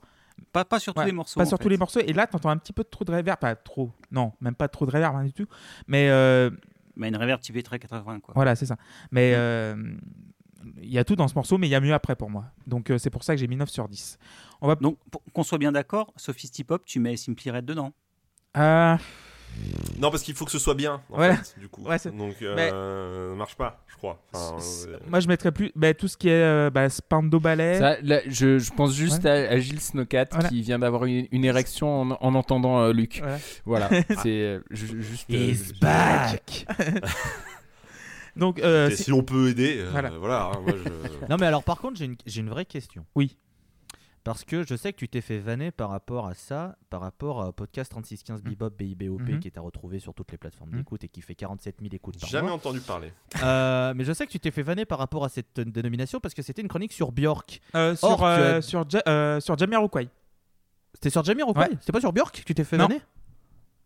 Pas, 0.52 0.64
pas 0.64 0.78
sur 0.78 0.94
tous 0.94 1.00
Ouais, 1.00 1.06
les 1.06 1.12
morceaux. 1.12 1.38
Pas 1.40 1.46
sur 1.46 1.56
fait. 1.58 1.62
tous 1.64 1.68
les 1.68 1.76
morceaux. 1.76 2.00
Et 2.00 2.12
là, 2.12 2.26
t'entends 2.26 2.50
un 2.50 2.56
petit 2.58 2.72
peu 2.72 2.84
trop 2.84 3.04
de 3.04 3.10
réverb. 3.12 3.38
Pas 3.38 3.54
trop. 3.56 3.90
Non, 4.10 4.32
même 4.40 4.54
pas 4.54 4.68
trop 4.68 4.86
de 4.86 4.90
réverb, 4.90 5.14
rien 5.14 5.24
du 5.24 5.32
tout. 5.32 5.46
Mais 5.86 6.08
euh, 6.10 6.50
Mais 6.96 7.08
une 7.08 7.16
reverb 7.16 7.40
typée 7.40 7.62
très 7.62 7.78
80 7.78 8.20
quoi. 8.20 8.34
voilà, 8.34 8.54
c'est 8.54 8.66
ça. 8.66 8.76
Mais 9.10 9.32
Mm. 9.32 9.36
euh, 9.36 9.96
il 10.82 10.90
y 10.90 10.98
a 10.98 11.04
tout 11.04 11.14
dans 11.16 11.28
ce 11.28 11.34
morceau, 11.34 11.58
mais 11.58 11.66
il 11.66 11.70
y 11.70 11.74
a 11.74 11.80
mieux 11.80 11.92
après 11.92 12.16
pour 12.16 12.30
moi. 12.30 12.46
Donc 12.66 12.90
euh, 12.90 12.96
c'est 12.98 13.10
pour 13.10 13.22
ça 13.24 13.34
que 13.34 13.40
j'ai 13.40 13.46
mis 13.48 13.56
9 13.56 13.68
sur 13.68 13.88
10. 13.88 14.18
On 14.62 14.66
va. 14.68 14.76
Donc 14.76 14.98
qu'on 15.32 15.42
soit 15.42 15.58
bien 15.58 15.72
d'accord, 15.72 16.12
Sophistipop, 16.16 16.84
tu 16.86 17.00
mets 17.00 17.16
Simply 17.16 17.50
Red 17.50 17.64
dedans. 17.66 17.92
Euh, 18.56 18.96
Non, 19.98 20.10
parce 20.10 20.22
qu'il 20.22 20.34
faut 20.34 20.44
que 20.44 20.50
ce 20.50 20.58
soit 20.58 20.74
bien, 20.74 21.00
en 21.10 21.16
Voilà. 21.16 21.36
fait, 21.36 21.58
du 21.58 21.68
coup. 21.68 21.82
Ouais, 21.82 21.96
Donc, 22.12 22.34
euh, 22.42 22.54
Mais- 22.56 22.70
ça 23.30 23.36
marche 23.36 23.54
pas, 23.56 23.82
je 23.86 23.96
crois. 23.96 24.20
Enfin, 24.32 24.56
euh, 24.88 24.98
moi, 25.08 25.20
je 25.20 25.28
mettrais 25.28 25.52
plus 25.52 25.70
bah, 25.76 25.94
tout 25.94 26.08
ce 26.08 26.16
qui 26.16 26.28
est 26.28 26.32
euh, 26.42 26.68
bah, 26.70 26.88
Spando 26.90 27.38
Ballet. 27.40 27.78
Ça, 27.78 27.96
là, 28.02 28.20
je, 28.26 28.58
je 28.58 28.72
pense 28.72 28.94
juste 28.94 29.24
à, 29.24 29.32
à 29.32 29.58
Gilles 29.58 29.80
Snowcat 29.80 30.26
Voilà. 30.32 30.48
qui 30.48 30.60
vient 30.62 30.78
d'avoir 30.80 31.04
une, 31.06 31.26
une 31.30 31.44
érection 31.44 32.02
en, 32.02 32.10
en 32.20 32.34
entendant 32.34 32.80
euh, 32.80 32.92
Luc. 32.92 33.22
Voilà. 33.64 33.88
Voilà, 33.88 34.02
c'est 34.22 34.28
euh, 34.42 34.60
ju- 34.70 35.02
juste. 35.02 35.30
euh, 35.30 35.54
je- 35.54 35.80
back 35.80 36.66
Donc, 38.36 38.58
euh, 38.60 38.90
et 38.90 38.96
si- 38.96 39.04
si 39.04 39.12
on 39.12 39.22
peut 39.22 39.48
aider, 39.50 39.76
euh, 39.78 39.88
Voilà. 39.92 40.10
voilà. 40.18 40.50
hein, 40.54 40.60
moi, 40.66 40.74
je- 40.76 41.26
Non, 41.30 41.36
mais 41.38 41.46
alors 41.46 41.62
par 41.62 41.78
contre, 41.78 41.96
j'ai 41.98 42.06
une, 42.06 42.16
j'ai 42.26 42.40
une 42.40 42.50
vraie 42.50 42.64
question. 42.64 43.06
Oui. 43.14 43.36
Parce 44.24 44.42
que 44.42 44.62
je 44.66 44.74
sais 44.74 44.92
que 44.94 44.96
tu 44.98 45.06
t'es 45.08 45.20
fait 45.20 45.38
vanner 45.38 45.70
par 45.70 45.90
rapport 45.90 46.26
à 46.26 46.32
ça, 46.34 46.76
par 46.88 47.02
rapport 47.02 47.46
au 47.46 47.52
podcast 47.52 47.90
3615 47.90 48.42
Bebop 48.42 48.70
BIBOP 48.70 49.20
Mhm. 49.20 49.38
qui 49.40 49.48
est 49.48 49.58
à 49.58 49.60
retrouver 49.60 49.98
sur 49.98 50.14
toutes 50.14 50.32
les 50.32 50.38
plateformes 50.38 50.70
Mhm. 50.70 50.78
d'écoute 50.78 51.04
et 51.04 51.08
qui 51.08 51.20
fait 51.20 51.34
47 51.34 51.76
000 51.82 51.94
écoutes 51.94 52.18
par 52.18 52.30
Jamais 52.30 52.46
mois. 52.46 52.56
entendu 52.56 52.80
parler. 52.80 53.12
Euh, 53.42 53.92
mais 53.94 54.02
je 54.04 54.12
sais 54.14 54.24
que 54.26 54.32
tu 54.32 54.40
t'es 54.40 54.50
fait 54.50 54.62
vanner 54.62 54.86
par 54.86 54.98
rapport 54.98 55.24
à 55.26 55.28
cette 55.28 55.58
euh, 55.58 55.64
dénomination 55.66 56.20
parce 56.20 56.32
que 56.34 56.40
c'était 56.40 56.62
une 56.62 56.68
chronique 56.68 56.94
sur 56.94 57.12
Björk. 57.12 57.60
euh, 57.74 57.94
Or, 58.00 58.18
sur, 58.18 58.18
tu 58.18 58.24
euh, 58.24 58.56
as- 58.58 58.62
sur, 58.62 58.88
Ja- 58.90 59.02
euh, 59.08 59.40
sur 59.40 59.58
Jamiroquai. 59.58 60.08
C'était 60.94 61.10
sur 61.10 61.22
Jamiroquai 61.22 61.60
Ouais. 61.60 61.68
C'était 61.80 61.92
pas 61.92 62.00
sur 62.00 62.12
Björk 62.14 62.34
que 62.40 62.44
tu 62.44 62.54
t'es 62.54 62.64
fait 62.64 62.78
Non. 62.78 62.86
vanner 62.86 63.00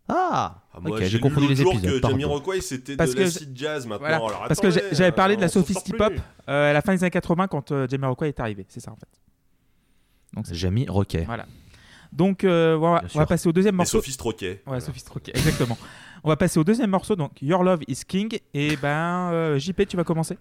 Ah, 0.07 0.63
Ah, 0.73 0.79
moi, 0.79 0.97
Ok, 0.97 1.03
j'ai 1.03 1.19
confondu 1.19 1.47
les 1.49 1.55
jour 1.57 1.73
épisodes, 1.73 2.01
que. 2.01 2.07
Jamiroquai 2.07 2.61
c'était 2.61 2.95
Parce 2.95 3.11
de 3.11 3.15
que 3.15 3.21
l'acid 3.23 3.51
jazz 3.55 3.85
maintenant. 3.85 4.07
Voilà. 4.07 4.15
Alors, 4.37 4.47
Parce 4.47 4.59
que 4.61 4.69
j'avais 4.71 5.11
parlé 5.11 5.35
de 5.35 5.41
la 5.41 5.49
plus. 5.49 5.53
euh, 6.47 6.69
à 6.69 6.73
la 6.73 6.81
fin 6.81 6.93
des 6.95 7.03
années 7.03 7.11
80 7.11 7.47
quand 7.47 7.71
euh, 7.71 7.87
Jamiroquai 7.89 8.29
est 8.29 8.39
arrivé. 8.39 8.65
C'est 8.69 8.79
ça 8.79 8.91
en 8.91 8.95
fait. 8.95 9.07
Donc, 10.33 10.45
c'est- 10.47 10.55
donc 12.11 12.43
euh, 12.43 12.75
voilà, 12.75 13.01
Bien 13.01 13.09
on 13.15 13.19
va 13.19 13.25
passer 13.25 13.47
au 13.49 13.51
deuxième 13.51 13.75
Et 13.75 13.77
morceau. 13.77 13.97
Sophie 13.99 14.11
Stroquet. 14.13 14.63
Ouais, 14.65 14.79
Sophie 14.79 14.99
Stroquet, 14.99 15.31
exactement. 15.35 15.77
On 16.23 16.29
va 16.29 16.35
passer 16.37 16.59
au 16.59 16.63
deuxième 16.63 16.89
morceau, 16.89 17.15
donc 17.15 17.41
Your 17.41 17.63
Love 17.63 17.81
is 17.87 18.01
King. 18.07 18.37
Et 18.53 18.75
ben, 18.77 19.31
euh, 19.31 19.57
JP, 19.59 19.85
tu 19.87 19.95
vas 19.95 20.03
commencer 20.03 20.37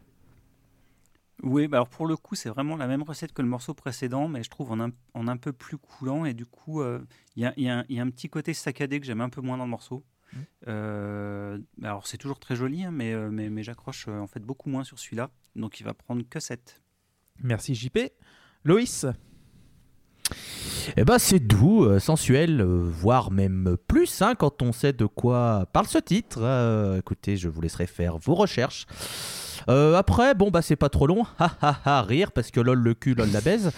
Oui, 1.43 1.69
bah 1.69 1.77
alors 1.77 1.89
pour 1.89 2.07
le 2.07 2.17
coup, 2.17 2.35
c'est 2.35 2.49
vraiment 2.49 2.77
la 2.77 2.87
même 2.89 3.03
recette 3.03 3.33
que 3.33 3.43
le 3.43 3.49
morceau 3.49 3.75
précédent, 3.75 4.27
mais 4.29 4.43
je 4.43 4.51
trouve 4.51 4.73
en 4.73 4.81
un, 4.81 4.91
en 5.15 5.29
un 5.29 5.37
peu 5.37 5.53
plus 5.53 5.77
coulant. 5.79 6.25
Et 6.25 6.35
du 6.35 6.47
coup, 6.47 6.81
euh, 6.83 7.01
il 7.37 7.43
y, 7.43 7.47
a, 7.47 7.53
il 7.57 7.65
y 7.65 7.69
a 7.69 7.79
un- 7.79 7.85
il 7.89 7.97
y 7.97 8.01
a 8.01 8.03
un 8.03 8.11
petit 8.11 8.29
côté 8.29 8.55
saccadé 8.55 8.99
que 8.99 9.07
j'aime 9.07 9.21
un 9.21 9.29
peu 9.29 9.41
moins 9.41 9.57
dans 9.57 9.65
le 9.65 9.71
morceau. 9.71 10.05
Euh, 10.67 11.59
alors 11.83 12.07
c'est 12.07 12.19
toujours 12.19 12.39
très 12.39 12.57
joli, 12.57 12.83
hein, 12.85 12.91
mais, 12.93 13.13
euh, 13.15 13.31
mais, 13.31 13.49
mais 13.49 13.63
j'accroche 13.63 14.07
euh, 14.09 14.19
en 14.21 14.27
fait 14.27 14.41
beaucoup 14.41 14.69
moins 14.69 14.85
sur 14.85 14.99
celui-là. 14.99 15.31
Donc 15.55 15.81
il 15.81 15.85
va 15.85 15.95
prendre 15.95 16.23
que 16.29 16.41
7. 16.41 16.83
Merci 17.43 17.75
JP. 17.75 17.99
Loïs 18.65 19.07
Eh 20.97 21.05
ben 21.05 21.19
c'est 21.19 21.39
doux, 21.39 21.85
euh, 21.85 21.99
sensuel, 21.99 22.61
euh, 22.61 22.81
voire 22.83 23.31
même 23.31 23.77
plus 23.87 24.23
hein, 24.23 24.35
quand 24.35 24.63
on 24.63 24.73
sait 24.73 24.93
de 24.93 25.07
quoi 25.07 25.67
parle 25.73 25.87
ce 25.87 25.99
titre. 25.99 26.39
Euh, 26.43 26.99
écoutez, 26.99 27.37
je 27.37 27.49
vous 27.49 27.61
laisserai 27.61 27.87
faire 27.87 28.19
vos 28.19 28.35
recherches. 28.35 28.87
Après, 29.67 30.35
bon 30.35 30.51
bah 30.51 30.63
c'est 30.63 30.77
pas 30.77 30.89
trop 30.89 31.07
long, 31.07 31.27
ha 31.39 31.53
ha 31.61 31.79
ha, 31.85 32.03
rire 32.03 32.33
parce 32.33 32.51
que 32.51 32.59
lol 32.59 32.79
le 32.79 32.95
cul, 32.95 33.15
lol 33.15 33.31
la 33.31 33.43
baise. 33.43 33.71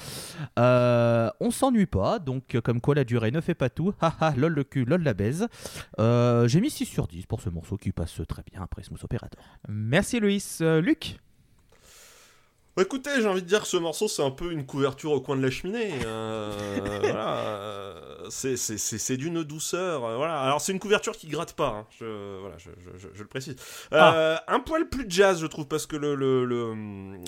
On 0.57 1.51
s'ennuie 1.51 1.87
pas, 1.87 2.21
donc 2.21 2.61
comme 2.63 2.81
quoi 2.81 2.95
la 2.95 3.03
durée 3.03 3.33
ne 3.33 3.41
fait 3.41 3.57
pas 3.57 3.71
tout, 3.71 3.93
ha 4.01 4.15
ha, 4.21 4.35
lol 4.37 4.53
le 4.53 4.63
cul, 4.63 4.85
lol 4.85 5.03
la 5.03 5.15
baise. 5.15 5.49
J'ai 5.99 6.61
mis 6.61 6.71
6 6.71 6.85
sur 6.85 7.09
10 7.09 7.27
pour 7.27 7.41
ce 7.41 7.51
morceau 7.51 7.77
qui 7.77 7.91
passe 7.91 8.21
très 8.29 8.43
bien 8.43 8.63
après 8.63 8.85
Smooth 8.85 9.03
Operator. 9.03 9.43
Merci 9.69 10.21
Loïs. 10.21 10.61
Luc? 10.61 11.17
Bah, 12.81 12.85
écoutez, 12.87 13.11
j'ai 13.21 13.27
envie 13.29 13.43
de 13.43 13.47
dire 13.47 13.61
que 13.61 13.67
ce 13.69 13.77
morceau, 13.77 14.09
c'est 14.09 14.23
un 14.23 14.31
peu 14.31 14.53
une 14.53 14.65
couverture 14.65 15.13
au 15.13 15.21
coin 15.21 15.37
de 15.37 15.43
la 15.43 15.51
cheminée. 15.51 15.91
euh, 16.07 16.51
voilà, 17.03 17.37
euh, 17.37 18.01
c'est- 18.31 19.17
d'une 19.19 19.43
douceur. 19.43 20.03
euh, 20.07 20.17
voilà. 20.17 20.41
Alors, 20.41 20.63
c'est 20.63 20.73
une 20.73 20.79
couverture 20.79 21.15
qui 21.15 21.27
gratte 21.27 21.53
pas. 21.53 21.69
hein. 21.81 21.87
Je, 22.01 22.39
voilà, 22.41 22.57
je, 22.57 22.71
je- 22.83 22.99
je- 22.99 23.09
je 23.13 23.23
le 23.23 23.29
précise. 23.29 23.57
Euh, 23.93 24.37
Un 24.49 24.61
poil 24.61 24.89
plus 24.89 25.05
jazz, 25.11 25.43
je 25.43 25.47
trouve, 25.47 25.67
parce 25.67 25.85
que 25.85 25.95
le, 25.97 26.15
le, 26.15 26.47
le, 26.47 26.73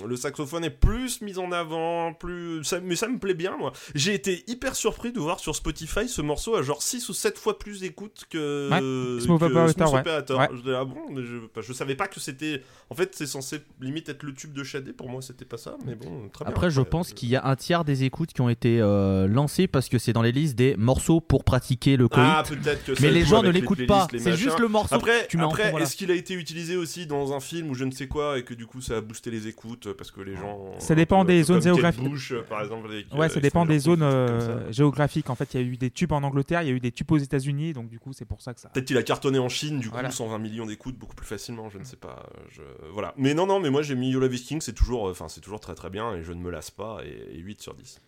le 0.06 0.16
saxophone 0.16 0.64
est 0.64 0.70
plus 0.70 1.20
mis 1.20 1.36
en 1.38 1.52
avant. 1.52 2.14
plus 2.14 2.64
ça, 2.64 2.80
Mais 2.80 2.96
ça 2.96 3.06
me 3.08 3.18
plaît 3.18 3.34
bien, 3.34 3.58
moi. 3.58 3.74
J'ai 3.94 4.14
été 4.14 4.44
hyper 4.46 4.74
surpris 4.74 5.12
de 5.12 5.20
voir 5.20 5.38
sur 5.38 5.54
Spotify 5.54 6.08
ce 6.08 6.22
morceau 6.22 6.56
à 6.56 6.62
genre 6.62 6.82
6 6.82 7.10
ou 7.10 7.12
7 7.12 7.36
fois 7.36 7.58
plus 7.58 7.80
d'écoute 7.80 8.24
que. 8.30 8.70
Ouais, 8.70 9.20
Smooth 9.22 9.42
Operator, 9.42 9.88
Smooth 9.88 9.92
ouais. 9.96 10.00
Operator. 10.00 10.40
Ouais. 10.40 10.48
Je 10.64 10.70
ah 10.72 10.84
bon, 10.86 11.02
mais 11.10 11.22
je, 11.22 11.36
je 11.60 11.72
savais 11.74 11.94
pas 11.94 12.08
que 12.08 12.20
c'était. 12.20 12.62
En 12.88 12.94
fait, 12.94 13.14
c'est 13.14 13.26
censé 13.26 13.60
limite 13.82 14.08
être 14.08 14.22
le 14.22 14.32
tube 14.32 14.54
de 14.54 14.64
Shadé. 14.64 14.94
Pour 14.94 15.10
moi, 15.10 15.20
c'était 15.20 15.41
pas 15.44 15.57
ça, 15.57 15.76
mais 15.87 15.94
bon, 15.94 16.28
très 16.33 16.44
bien. 16.44 16.52
Après, 16.52 16.70
je 16.70 16.81
Euh, 16.81 16.85
pense 16.85 17.12
qu'il 17.12 17.28
y 17.28 17.37
a 17.37 17.46
un 17.46 17.57
tiers 17.57 17.85
des 17.85 18.05
écoutes 18.05 18.33
qui 18.33 18.40
ont 18.40 18.48
été 18.48 18.81
euh, 18.81 19.26
lancées 19.26 19.66
parce 19.66 19.88
que 19.88 19.98
c'est 19.98 20.12
dans 20.12 20.22
les 20.22 20.33
listes 20.33 20.57
des 20.57 20.74
morceaux 20.76 21.20
pour 21.20 21.44
pratiquer 21.44 21.96
le 21.96 22.09
coït. 22.09 22.24
Ah, 22.28 22.42
peut-être 22.46 22.85
que 22.85 22.94
ça 22.94 23.02
mais 23.02 23.11
les 23.11 23.24
gens 23.24 23.42
ne 23.42 23.50
l'écoutent 23.50 23.87
pas. 23.87 24.09
C'est 24.16 24.37
juste 24.37 24.59
le 24.59 24.68
morceau 24.68 24.94
Après, 24.94 25.26
tu 25.28 25.38
voilà. 25.38 25.81
est-ce 25.81 25.96
qu'il 25.96 26.11
a 26.11 26.14
été 26.14 26.35
utilisé 26.35 26.76
aussi 26.76 27.07
dans 27.07 27.33
un 27.33 27.40
film 27.40 27.70
ou 27.70 27.74
je 27.74 27.85
ne 27.85 27.90
sais 27.90 28.09
quoi 28.09 28.38
et 28.38 28.44
que 28.44 28.55
du 28.55 28.66
coup 28.66 28.81
ça 28.81 28.96
a 28.96 29.00
boosté 29.00 29.31
les 29.31 29.46
écoutes 29.48 29.92
parce 29.92 30.11
que 30.11 30.20
les 30.20 30.35
gens. 30.37 30.72
Ça 30.78 30.94
dépend 30.94 31.24
des 31.24 31.42
zones 31.42 31.62
géographiques. 31.62 32.02
Bush, 32.09 32.33
euh, 32.33 32.42
par 32.48 32.62
exemple. 32.62 32.88
avec, 32.90 33.07
Ouais, 33.14 33.26
euh, 33.26 33.28
ça 33.28 33.40
dépend 33.40 33.64
des 33.66 33.78
zones 33.78 34.02
euh, 34.02 34.70
géographiques. 34.72 35.31
En 35.31 35.35
fait, 35.35 35.55
il 35.55 35.61
y 35.61 35.64
a 35.64 35.66
eu 35.66 35.76
des 35.76 35.90
tubes 35.90 36.12
en 36.12 36.22
Angleterre, 36.22 36.62
il 36.62 36.68
y 36.68 36.70
a 36.70 36.74
eu 36.74 36.81
des 36.81 36.92
tubes 36.92 37.11
aux 37.12 37.18
États-Unis, 37.18 37.72
donc 37.72 37.88
du 37.88 37.98
coup, 37.98 38.12
c'est 38.12 38.24
pour 38.24 38.40
ça 38.42 38.55
que 38.55 38.61
ça. 38.61 38.68
Peut-être 38.70 38.87
qu'il 38.87 38.96
a 38.98 39.02
cartonné 39.02 39.38
en 39.38 39.48
Chine, 39.48 39.78
du 39.78 39.88
coup, 39.88 39.94
Voilà. 39.94 40.11
120 40.11 40.38
millions 40.38 40.66
d'écoutes 40.66 40.96
beaucoup 40.96 41.14
plus 41.14 41.26
facilement, 41.26 41.68
je 41.70 41.78
ne 41.78 41.85
sais 41.85 41.96
pas. 41.96 42.26
euh. 42.59 42.62
Voilà. 42.92 43.14
Mais 43.16 43.35
non, 43.35 43.46
non, 43.46 43.61
mais 43.61 43.70
moi 43.70 43.83
j'ai 43.83 43.94
mis 43.94 44.11
Yola 44.11 44.28
Viking, 44.28 44.61
c'est 44.61 44.72
toujours, 44.74 45.09
euh, 45.09 45.14
enfin, 45.22 45.28
c'est 45.28 45.40
toujours 45.40 45.61
très 45.61 45.74
très 45.74 45.90
bien 45.90 46.14
et 46.14 46.22
je 46.22 46.32
ne 46.32 46.40
me 46.40 46.50
lasse 46.50 46.70
pas 46.70 47.00
et, 47.04 47.37
et 47.37 47.38
8 47.38 47.61
sur 47.62 47.74
10. 47.74 48.00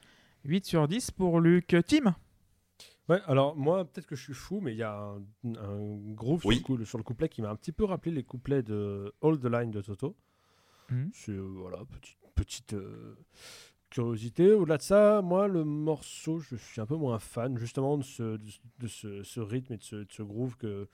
8 0.44 0.64
sur 0.66 0.88
10 0.88 1.10
pour 1.12 1.40
Luc 1.40 1.74
Tim? 1.86 2.14
Ouais, 3.08 3.20
alors 3.26 3.54
moi, 3.54 3.84
peut-être 3.84 4.06
que 4.06 4.16
je 4.16 4.22
suis 4.22 4.34
fou, 4.34 4.60
mais 4.60 4.72
il 4.72 4.78
y 4.78 4.82
a 4.82 4.94
un, 4.98 5.22
un 5.56 5.96
groove 6.14 6.40
sur, 6.40 6.50
le 6.50 6.56
coup- 6.60 6.84
sur 6.84 6.98
le 6.98 7.04
couplet 7.04 7.28
qui 7.28 7.42
m'a 7.42 7.50
un 7.50 7.56
petit 7.56 7.72
peu 7.72 7.84
rappelé 7.84 8.14
les 8.14 8.24
couplets 8.24 8.62
de 8.62 9.12
All 9.22 9.38
the 9.38 9.44
Line 9.44 9.70
de 9.70 9.82
Toto. 9.82 10.16
Mhm. 10.90 11.10
C'est 11.12 11.32
euh, 11.32 11.40
voilà, 11.40 11.78
petite, 11.84 12.18
petite 12.34 12.74
euh, 12.74 13.14
curiosité. 13.90 14.52
Au-delà 14.52 14.78
de 14.78 14.82
ça, 14.82 15.20
moi, 15.22 15.48
le 15.48 15.64
morceau, 15.64 16.38
je 16.38 16.56
suis 16.56 16.80
un 16.80 16.86
peu 16.86 16.96
moins 16.96 17.18
fan 17.18 17.58
justement 17.58 17.98
de 17.98 18.02
ce, 18.04 18.36
de, 18.38 18.50
de 18.80 18.86
ce, 18.88 19.22
ce 19.22 19.40
rythme 19.40 19.74
et 19.74 19.76
de 19.76 19.82
ce, 19.82 19.96
de 19.96 20.06
ce 20.10 20.22
groove 20.22 20.56
que, 20.56 20.88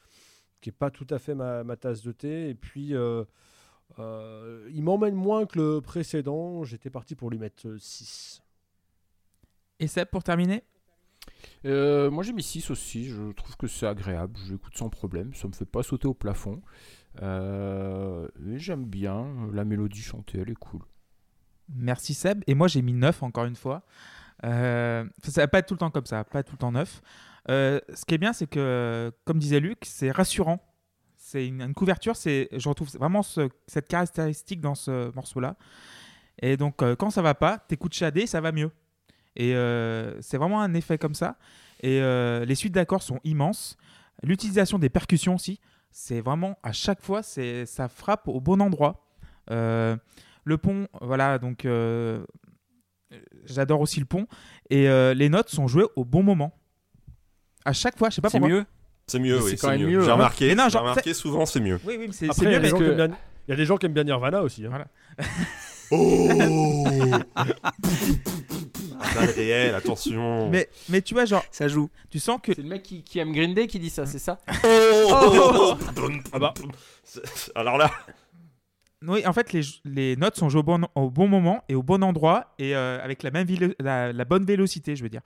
qui 0.61 0.68
n'est 0.68 0.76
pas 0.76 0.90
tout 0.90 1.06
à 1.11 1.18
fait 1.20 1.35
ma, 1.37 1.62
ma 1.64 1.76
tasse 1.76 2.02
de 2.02 2.12
thé. 2.12 2.48
Et 2.50 2.54
puis, 2.56 2.94
euh, 2.94 3.24
euh, 3.98 4.68
il 4.72 4.83
m'emmène 4.83 5.14
moins 5.14 5.46
que 5.46 5.59
le 5.59 5.81
précédent. 5.81 6.64
J'étais 6.64 6.90
parti 6.90 7.14
pour 7.14 7.31
lui 7.31 7.38
mettre 7.38 7.76
6. 7.79 8.42
Et 9.81 9.87
Seb 9.87 10.09
pour 10.09 10.22
terminer? 10.22 10.62
Euh, 11.64 12.11
moi 12.11 12.22
j'ai 12.22 12.33
mis 12.33 12.42
6 12.42 12.70
aussi, 12.70 13.07
je 13.07 13.33
trouve 13.33 13.57
que 13.57 13.66
c'est 13.66 13.87
agréable, 13.87 14.38
je 14.44 14.53
l'écoute 14.53 14.76
sans 14.76 14.88
problème, 14.88 15.33
ça 15.35 15.48
me 15.48 15.53
fait 15.53 15.66
pas 15.66 15.83
sauter 15.83 16.09
au 16.09 16.14
plafond. 16.14 16.61
Euh, 17.22 18.29
j'aime 18.57 18.85
bien, 18.85 19.26
la 19.53 19.64
mélodie 19.64 20.00
chantée, 20.00 20.38
elle 20.38 20.50
est 20.50 20.55
cool. 20.55 20.81
Merci 21.74 22.14
Seb. 22.14 22.42
Et 22.46 22.55
moi, 22.55 22.68
j'ai 22.68 22.83
mis 22.83 22.92
9 22.92 23.22
encore 23.22 23.44
une 23.44 23.57
fois. 23.57 23.83
Euh, 24.44 25.05
ça 25.22 25.42
va 25.42 25.48
pas 25.48 25.59
être 25.59 25.66
tout 25.66 25.74
le 25.74 25.79
temps 25.79 25.90
comme 25.90 26.07
ça, 26.07 26.24
pas 26.24 26.42
tout 26.42 26.53
le 26.53 26.59
temps 26.59 26.72
9. 26.72 27.03
Euh, 27.48 27.81
ce 27.94 28.05
qui 28.05 28.14
est 28.14 28.18
bien, 28.18 28.33
c'est 28.33 28.46
que, 28.46 29.12
comme 29.24 29.38
disait 29.38 29.61
Luc, 29.61 29.79
c'est 29.85 30.11
rassurant. 30.11 30.61
C'est 31.30 31.46
une, 31.46 31.62
une 31.62 31.74
couverture, 31.74 32.16
c'est, 32.16 32.48
je 32.50 32.68
retrouve 32.68 32.88
vraiment 32.98 33.22
ce- 33.22 33.48
cette 33.68 33.86
caractéristique 33.86 34.60
dans 34.60 34.74
ce 34.74 35.14
morceau-là. 35.14 35.54
Et 36.42 36.56
donc, 36.56 36.82
euh, 36.82 36.96
quand 36.96 37.10
ça 37.10 37.22
va 37.22 37.34
pas, 37.34 37.58
t'écoutes 37.58 37.94
Shadé, 37.94 38.26
ça 38.26 38.40
va 38.40 38.50
mieux. 38.50 38.72
Et 39.36 39.54
euh, 39.54 40.20
c'est 40.22 40.38
vraiment 40.38 40.60
un 40.60 40.74
effet 40.74 40.98
comme 40.98 41.14
ça. 41.14 41.36
Et 41.84 42.00
euh, 42.02 42.44
les 42.44 42.56
suites 42.56 42.72
d'accords 42.74 43.04
sont 43.04 43.20
immenses. 43.22 43.76
L'utilisation 44.24 44.80
des 44.80 44.88
percussions 44.88 45.36
aussi, 45.36 45.60
c'est 45.92 46.20
vraiment 46.20 46.58
à 46.64 46.72
chaque 46.72 47.00
fois, 47.00 47.22
c'est 47.22 47.64
ça 47.64 47.86
frappe 47.88 48.26
au 48.26 48.40
bon 48.40 48.60
endroit. 48.60 49.06
Le 49.48 50.56
pont, 50.60 50.88
voilà, 51.00 51.38
donc 51.38 51.64
j'adore 53.44 53.80
aussi 53.80 54.00
le 54.00 54.06
pont. 54.06 54.26
Et 54.68 54.88
les 55.14 55.28
notes 55.28 55.48
sont 55.48 55.68
jouées 55.68 55.86
au 55.96 56.04
bon 56.04 56.22
moment. 56.24 56.52
À 57.64 57.72
chaque 57.72 57.96
fois, 57.96 58.10
je 58.10 58.16
sais 58.16 58.20
pas 58.20 58.30
C'est 58.30 58.40
pourquoi. 58.40 58.56
mieux 58.58 58.66
C'est 59.11 59.18
mieux, 59.18 59.37
Mais 59.38 59.42
oui, 59.42 59.51
c'est 59.51 59.57
c'est 59.57 59.66
quand 59.66 59.70
même 59.73 59.81
mieux. 59.81 59.99
mieux, 59.99 60.05
J'ai 60.05 60.11
hein. 60.11 60.14
remarqué, 60.14 60.46
Mais 60.49 60.55
non, 60.55 60.64
j'ai 60.64 60.70
genre, 60.70 60.83
remarqué 60.83 61.14
souvent 61.14 61.46
c'est 61.46 61.61
mieux. 61.61 61.81
Oui, 61.85 61.96
oui, 61.99 62.07
mais 62.07 62.12
c'est 62.12 62.27
mieux 62.44 62.57
a 62.57 62.59
des 62.61 62.70
parce 62.70 62.70
gens 62.70 62.77
qui 62.79 62.83
que. 62.85 62.90
aiment 62.90 62.96
bien- 63.09 63.16
il 63.49 63.51
y 63.51 63.55
a 63.55 63.57
des 63.57 63.64
gens 63.66 63.77
qui 63.77 63.87
aiment 63.87 63.92
bien 63.94 64.05
Nirvana 64.05 64.42
aussi. 64.42 64.64
hein. 64.64 64.68
Voilà. 64.70 64.87
Oh 65.92 66.29
attention. 69.77 70.49
Mais, 70.51 70.68
mais 70.88 71.03
tu 71.03 71.14
vois, 71.14 71.25
genre, 71.25 71.44
Ça 71.51 71.68
joue. 71.68 71.90
tu 72.11 72.18
sens 72.20 72.38
que 72.42 72.55
C'est 72.55 72.62
le 72.62 72.68
mec 72.68 72.83
qui, 72.83 73.03
qui 73.03 73.18
aime 73.18 73.33
Green 73.33 73.55
Day 73.55 73.66
qui 73.66 73.79
dit 73.79 73.90
ça, 73.90 74.07
c'est 74.07 74.18
ça 74.18 74.38
Oh 74.64 75.75
Ah 76.33 76.38
bah. 76.38 76.55
Alors 77.55 77.77
là, 77.79 77.90
Oui, 79.07 79.27
en 79.27 79.33
fait, 79.33 79.53
les, 79.53 79.62
les 79.85 80.16
notes 80.16 80.37
sont 80.37 80.49
jouées 80.49 80.61
au 80.61 80.64
bon, 80.64 80.87
au 80.94 81.11
bon 81.11 81.27
moment 81.29 81.64
et 81.68 81.75
au 81.75 81.83
bon 81.83 82.03
endroit 82.05 82.55
et 82.59 82.77
euh, 82.77 83.03
avec 83.03 83.23
la, 83.23 83.31
même 83.31 83.46
la, 83.81 84.12
la 84.12 84.25
bonne 84.25 84.44
vélocité, 84.44 84.94
je 84.96 85.03
veux 85.03 85.09
dire. 85.09 85.23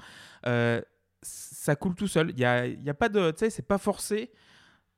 Euh, 0.47 0.81
ça 1.25 1.75
coule 1.75 1.95
tout 1.95 2.07
seul. 2.07 2.31
Il 2.31 2.37
n'y 2.37 2.45
a, 2.45 2.67
y 2.67 2.91
a 2.91 2.95
pas 2.95 3.09
de. 3.09 3.31
Tu 3.31 3.39
sais, 3.39 3.51
c'est 3.51 3.67
pas 3.67 3.79
forcé. 3.79 4.31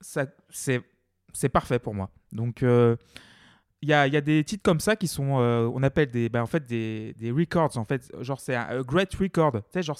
C'est, 0.01 1.49
parfait 1.53 1.79
pour 1.79 1.95
moi. 1.95 2.11
Donc, 2.33 2.63
euh, 2.63 2.97
il 3.83 3.89
y, 3.89 3.93
a, 3.93 4.07
y 4.07 4.17
a 4.17 4.21
des 4.21 4.43
titres 4.45 4.63
comme 4.63 4.81
ça 4.81 4.97
qui 4.97 5.07
sont. 5.07 5.39
euh, 5.41 5.71
on 5.73 5.83
appelle 5.83 6.11
des, 6.11 6.29
ben, 6.29 6.43
en 6.43 6.47
fait, 6.47 6.67
des, 6.67 7.15
des 7.15 7.31
records. 7.31 7.77
En 7.77 7.85
fait, 7.85 8.13
genre, 8.21 8.41
c'est 8.41 8.57
un 8.57 8.83
great 8.83 9.15
record. 9.15 9.53
Tu 9.53 9.61
sais, 9.71 9.83
genre, 9.83 9.99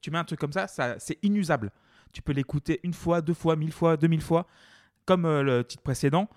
tu 0.00 0.10
mets 0.10 0.18
un 0.18 0.24
truc 0.24 0.38
comme 0.40 0.52
ça, 0.52 0.66
ça 0.68 0.96
c'est 0.98 1.18
inusable. 1.22 1.70
Tu 2.12 2.22
peux 2.22 2.32
l'écouter 2.32 2.80
une 2.84 2.94
fois, 2.94 3.20
deux 3.20 3.34
fois, 3.34 3.56
mille 3.56 3.72
fois, 3.72 3.96
deux 3.96 4.08
mille 4.08 4.22
fois. 4.22 4.46
Comme 5.04 5.26
euh, 5.26 5.42
le 5.42 5.64
titre 5.64 5.82
précédent. 5.82 6.28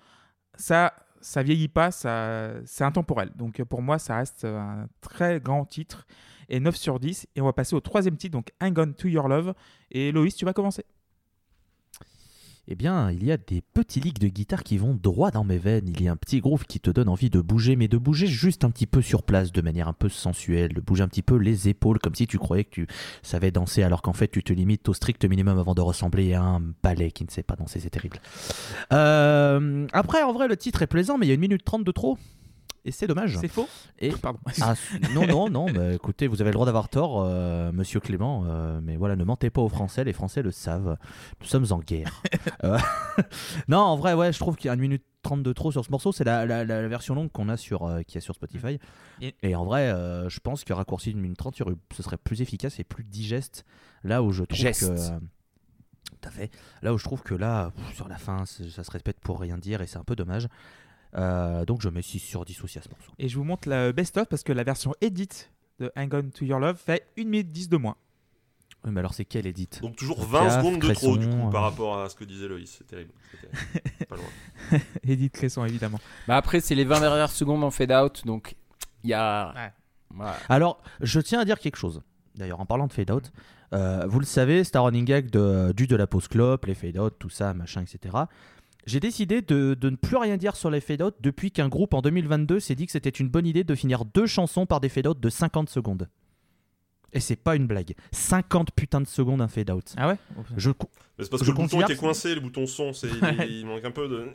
Ça, 0.54 0.92
ça 1.20 1.42
vieillit 1.42 1.68
pas, 1.68 1.90
ça, 1.90 2.50
c'est 2.64 2.84
intemporel. 2.84 3.30
Donc 3.36 3.62
pour 3.64 3.80
moi, 3.80 3.98
ça 3.98 4.16
reste 4.16 4.44
un 4.44 4.88
très 5.00 5.40
grand 5.40 5.64
titre. 5.64 6.06
Et 6.48 6.60
9 6.60 6.76
sur 6.76 6.98
10. 7.00 7.26
Et 7.36 7.40
on 7.40 7.44
va 7.44 7.52
passer 7.52 7.74
au 7.74 7.80
troisième 7.80 8.16
titre, 8.16 8.32
donc 8.32 8.50
Hang 8.60 8.78
On 8.78 8.92
to 8.92 9.08
Your 9.08 9.28
Love. 9.28 9.54
Et 9.90 10.12
Loïs, 10.12 10.34
tu 10.34 10.44
vas 10.44 10.52
commencer. 10.52 10.84
Eh 12.70 12.74
bien, 12.74 13.10
il 13.10 13.24
y 13.24 13.32
a 13.32 13.38
des 13.38 13.62
petits 13.62 13.98
licks 13.98 14.18
de 14.18 14.28
guitare 14.28 14.62
qui 14.62 14.76
vont 14.76 14.92
droit 14.94 15.30
dans 15.30 15.42
mes 15.42 15.56
veines. 15.56 15.88
Il 15.88 16.02
y 16.02 16.08
a 16.08 16.12
un 16.12 16.16
petit 16.16 16.40
groove 16.40 16.66
qui 16.66 16.80
te 16.80 16.90
donne 16.90 17.08
envie 17.08 17.30
de 17.30 17.40
bouger, 17.40 17.76
mais 17.76 17.88
de 17.88 17.96
bouger 17.96 18.26
juste 18.26 18.62
un 18.62 18.70
petit 18.70 18.86
peu 18.86 19.00
sur 19.00 19.22
place, 19.22 19.52
de 19.52 19.62
manière 19.62 19.88
un 19.88 19.94
peu 19.94 20.10
sensuelle, 20.10 20.74
de 20.74 20.80
bouger 20.82 21.02
un 21.02 21.08
petit 21.08 21.22
peu 21.22 21.36
les 21.36 21.70
épaules, 21.70 21.98
comme 21.98 22.14
si 22.14 22.26
tu 22.26 22.36
croyais 22.36 22.64
que 22.64 22.70
tu 22.70 22.86
savais 23.22 23.50
danser, 23.50 23.82
alors 23.82 24.02
qu'en 24.02 24.12
fait 24.12 24.28
tu 24.28 24.42
te 24.42 24.52
limites 24.52 24.86
au 24.90 24.92
strict 24.92 25.24
minimum 25.24 25.58
avant 25.58 25.74
de 25.74 25.80
ressembler 25.80 26.34
à 26.34 26.42
un 26.42 26.60
ballet 26.82 27.10
qui 27.10 27.24
ne 27.24 27.30
sait 27.30 27.42
pas 27.42 27.56
danser, 27.56 27.80
c'est 27.80 27.88
terrible. 27.88 28.20
Euh, 28.92 29.86
après, 29.94 30.22
en 30.22 30.34
vrai, 30.34 30.46
le 30.46 30.58
titre 30.58 30.82
est 30.82 30.86
plaisant, 30.86 31.16
mais 31.16 31.24
il 31.24 31.30
y 31.30 31.32
a 31.32 31.36
une 31.36 31.40
minute 31.40 31.64
trente 31.64 31.84
de 31.84 31.92
trop. 31.92 32.18
Et 32.84 32.90
c'est 32.92 33.06
dommage. 33.06 33.36
C'est 33.40 33.48
faux 33.48 33.68
Et 33.98 34.10
Pardon. 34.22 34.38
ah, 34.62 34.74
non, 35.14 35.26
non, 35.26 35.50
non, 35.50 35.70
bah, 35.70 35.92
écoutez, 35.92 36.26
vous 36.26 36.40
avez 36.40 36.50
le 36.50 36.54
droit 36.54 36.66
d'avoir 36.66 36.88
tort, 36.88 37.22
euh, 37.22 37.70
monsieur 37.72 38.00
Clément, 38.00 38.44
euh, 38.46 38.80
mais 38.82 38.96
voilà, 38.96 39.16
ne 39.16 39.24
mentez 39.24 39.50
pas 39.50 39.60
aux 39.60 39.68
Français, 39.68 40.04
les 40.04 40.12
Français 40.12 40.42
le 40.42 40.50
savent, 40.50 40.96
nous 41.40 41.46
sommes 41.46 41.66
en 41.70 41.78
guerre. 41.80 42.22
Euh, 42.64 42.76
non, 43.68 43.78
en 43.78 43.96
vrai, 43.96 44.14
ouais, 44.14 44.32
je 44.32 44.38
trouve 44.38 44.56
qu'il 44.56 44.66
y 44.66 44.70
a 44.70 44.74
une 44.74 44.80
minute 44.80 45.04
30 45.22 45.42
de 45.44 45.52
trop 45.52 45.70
sur 45.70 45.84
ce 45.84 45.90
morceau, 45.92 46.10
c'est 46.12 46.24
la, 46.24 46.44
la- 46.46 46.64
la- 46.64 46.82
la 46.82 46.88
version 46.88 47.14
longue 47.14 47.30
qu'on 47.30 47.48
a 47.48 47.56
sur, 47.56 47.84
euh, 47.84 48.02
qui 48.02 48.18
est 48.18 48.20
sur 48.20 48.34
Spotify. 48.34 48.78
Et- 49.20 49.34
Et, 49.42 49.54
en 49.54 49.64
vrai, 49.64 49.90
euh, 49.90 50.28
je 50.28 50.40
pense 50.40 50.64
que 50.64 50.72
raccourci 50.72 51.10
d'une 51.12 51.20
minute 51.20 51.38
30, 51.38 51.56
il 51.56 51.60
y 51.60 51.62
aurait- 51.62 51.76
ce 51.96 52.02
serait 52.02 52.16
plus 52.16 52.40
efficace 52.42 52.80
et 52.80 52.84
plus 52.84 53.04
digeste, 53.04 53.64
là 54.02 54.22
où 54.24 54.32
je 54.32 54.42
trouve 54.44 54.58
Geste. 54.58 54.88
que... 54.88 55.00
euh, 55.00 55.18
tout 56.20 56.28
à 56.28 56.30
fait. 56.32 56.50
Là 56.82 56.92
où 56.94 56.98
je 56.98 57.04
trouve 57.04 57.22
que 57.22 57.34
là, 57.34 57.70
pff, 57.76 57.94
sur 57.94 58.08
la 58.08 58.16
fin, 58.16 58.44
ça 58.46 58.82
se 58.82 58.90
répète 58.90 59.20
pour 59.20 59.38
rien 59.38 59.56
dire 59.58 59.80
et 59.82 59.86
c'est 59.86 59.98
un 59.98 60.04
peu 60.04 60.16
dommage. 60.16 60.48
Euh, 61.14 61.64
donc 61.64 61.80
je 61.82 61.88
mets 61.88 62.02
6 62.02 62.18
sur 62.18 62.44
10 62.44 62.62
aussi 62.64 62.78
à 62.78 62.82
ce 62.82 62.88
morceau. 62.88 63.12
Et 63.18 63.28
je 63.28 63.36
vous 63.36 63.44
montre 63.44 63.68
la 63.68 63.92
best-of 63.92 64.28
parce 64.28 64.42
que 64.42 64.52
la 64.52 64.64
version 64.64 64.94
edit 65.00 65.28
de 65.78 65.90
Hang 65.96 66.12
On 66.14 66.30
to 66.30 66.44
Your 66.44 66.58
Love 66.58 66.76
fait 66.76 67.06
1 67.18 67.24
minute 67.24 67.48
10 67.48 67.68
de 67.68 67.76
moins. 67.76 67.96
Oui, 68.84 68.92
mais 68.92 69.00
alors 69.00 69.14
c'est 69.14 69.24
quelle 69.24 69.46
édite 69.46 69.80
donc 69.82 69.96
toujours 69.96 70.18
Piaf, 70.18 70.30
20 70.30 70.50
secondes 70.58 70.80
de 70.80 70.92
trop 70.92 71.16
du 71.16 71.26
Cresson, 71.26 71.40
coup 71.40 71.48
euh. 71.48 71.50
par 71.50 71.62
rapport 71.62 72.00
à 72.00 72.08
ce 72.08 72.14
que 72.14 72.24
disait 72.24 72.46
Loïs. 72.46 72.76
C'est 72.78 72.86
terrible. 72.86 73.12
C'est 73.30 73.40
terrible. 73.40 74.06
Pas 74.08 74.16
loin. 74.16 74.80
Edith 75.02 75.32
Cresson, 75.32 75.64
évidemment. 75.64 75.98
Bah 76.28 76.36
après, 76.36 76.60
c'est 76.60 76.74
les 76.74 76.84
20 76.84 77.00
dernières 77.00 77.30
secondes 77.32 77.64
en 77.64 77.70
fade 77.70 77.92
out, 77.92 78.24
donc 78.24 78.56
il 79.02 79.10
y 79.10 79.14
a. 79.14 79.52
Ouais. 79.54 79.72
Voilà. 80.10 80.36
Alors, 80.48 80.80
je 81.00 81.20
tiens 81.20 81.40
à 81.40 81.44
dire 81.44 81.58
quelque 81.58 81.76
chose. 81.76 82.02
D'ailleurs, 82.34 82.60
en 82.60 82.66
parlant 82.66 82.86
de 82.86 82.92
fade 82.92 83.10
out, 83.10 83.32
euh, 83.74 84.06
vous 84.06 84.20
le 84.20 84.26
savez, 84.26 84.64
c'est 84.64 84.76
un 84.76 84.80
running 84.80 85.04
gag 85.04 85.30
de, 85.30 85.72
du 85.72 85.86
de 85.86 85.96
la 85.96 86.06
pause 86.06 86.28
clope, 86.28 86.66
les 86.66 86.74
fade 86.74 86.96
out, 86.98 87.14
tout 87.18 87.28
ça, 87.28 87.52
machin, 87.52 87.82
etc. 87.82 88.16
J'ai 88.88 89.00
décidé 89.00 89.42
de, 89.42 89.74
de 89.74 89.90
ne 89.90 89.96
plus 89.96 90.16
rien 90.16 90.36
dire 90.38 90.56
sur 90.56 90.70
les 90.70 90.80
fade 90.80 91.02
out 91.02 91.14
depuis 91.20 91.50
qu'un 91.50 91.68
groupe 91.68 91.92
en 91.94 92.00
2022 92.00 92.58
s'est 92.58 92.74
dit 92.74 92.86
que 92.86 92.92
c'était 92.92 93.10
une 93.10 93.28
bonne 93.28 93.46
idée 93.46 93.62
de 93.64 93.74
finir 93.74 94.04
deux 94.06 94.26
chansons 94.26 94.64
par 94.66 94.80
des 94.80 94.88
fade 94.88 95.06
out 95.06 95.20
de 95.20 95.28
50 95.28 95.68
secondes. 95.68 96.08
Et 97.12 97.20
c'est 97.20 97.36
pas 97.36 97.56
une 97.56 97.66
blague. 97.66 97.94
50 98.12 98.70
putains 98.72 99.00
de 99.00 99.06
secondes 99.06 99.40
un 99.40 99.48
fade 99.48 99.70
out. 99.70 99.94
Ah 99.96 100.08
ouais 100.08 100.16
Je, 100.58 100.70
C'est 101.18 101.30
parce 101.30 101.40
que 101.42 101.46
Je 101.46 101.52
le 101.52 101.56
bouton 101.56 101.80
était 101.80 101.96
coincé, 101.96 102.34
le 102.34 102.40
bouton 102.42 102.66
son, 102.66 102.92
c'est, 102.92 103.08
il, 103.08 103.50
il 103.50 103.66
manque 103.66 103.84
un 103.84 103.90
peu 103.90 104.08
de. 104.08 104.28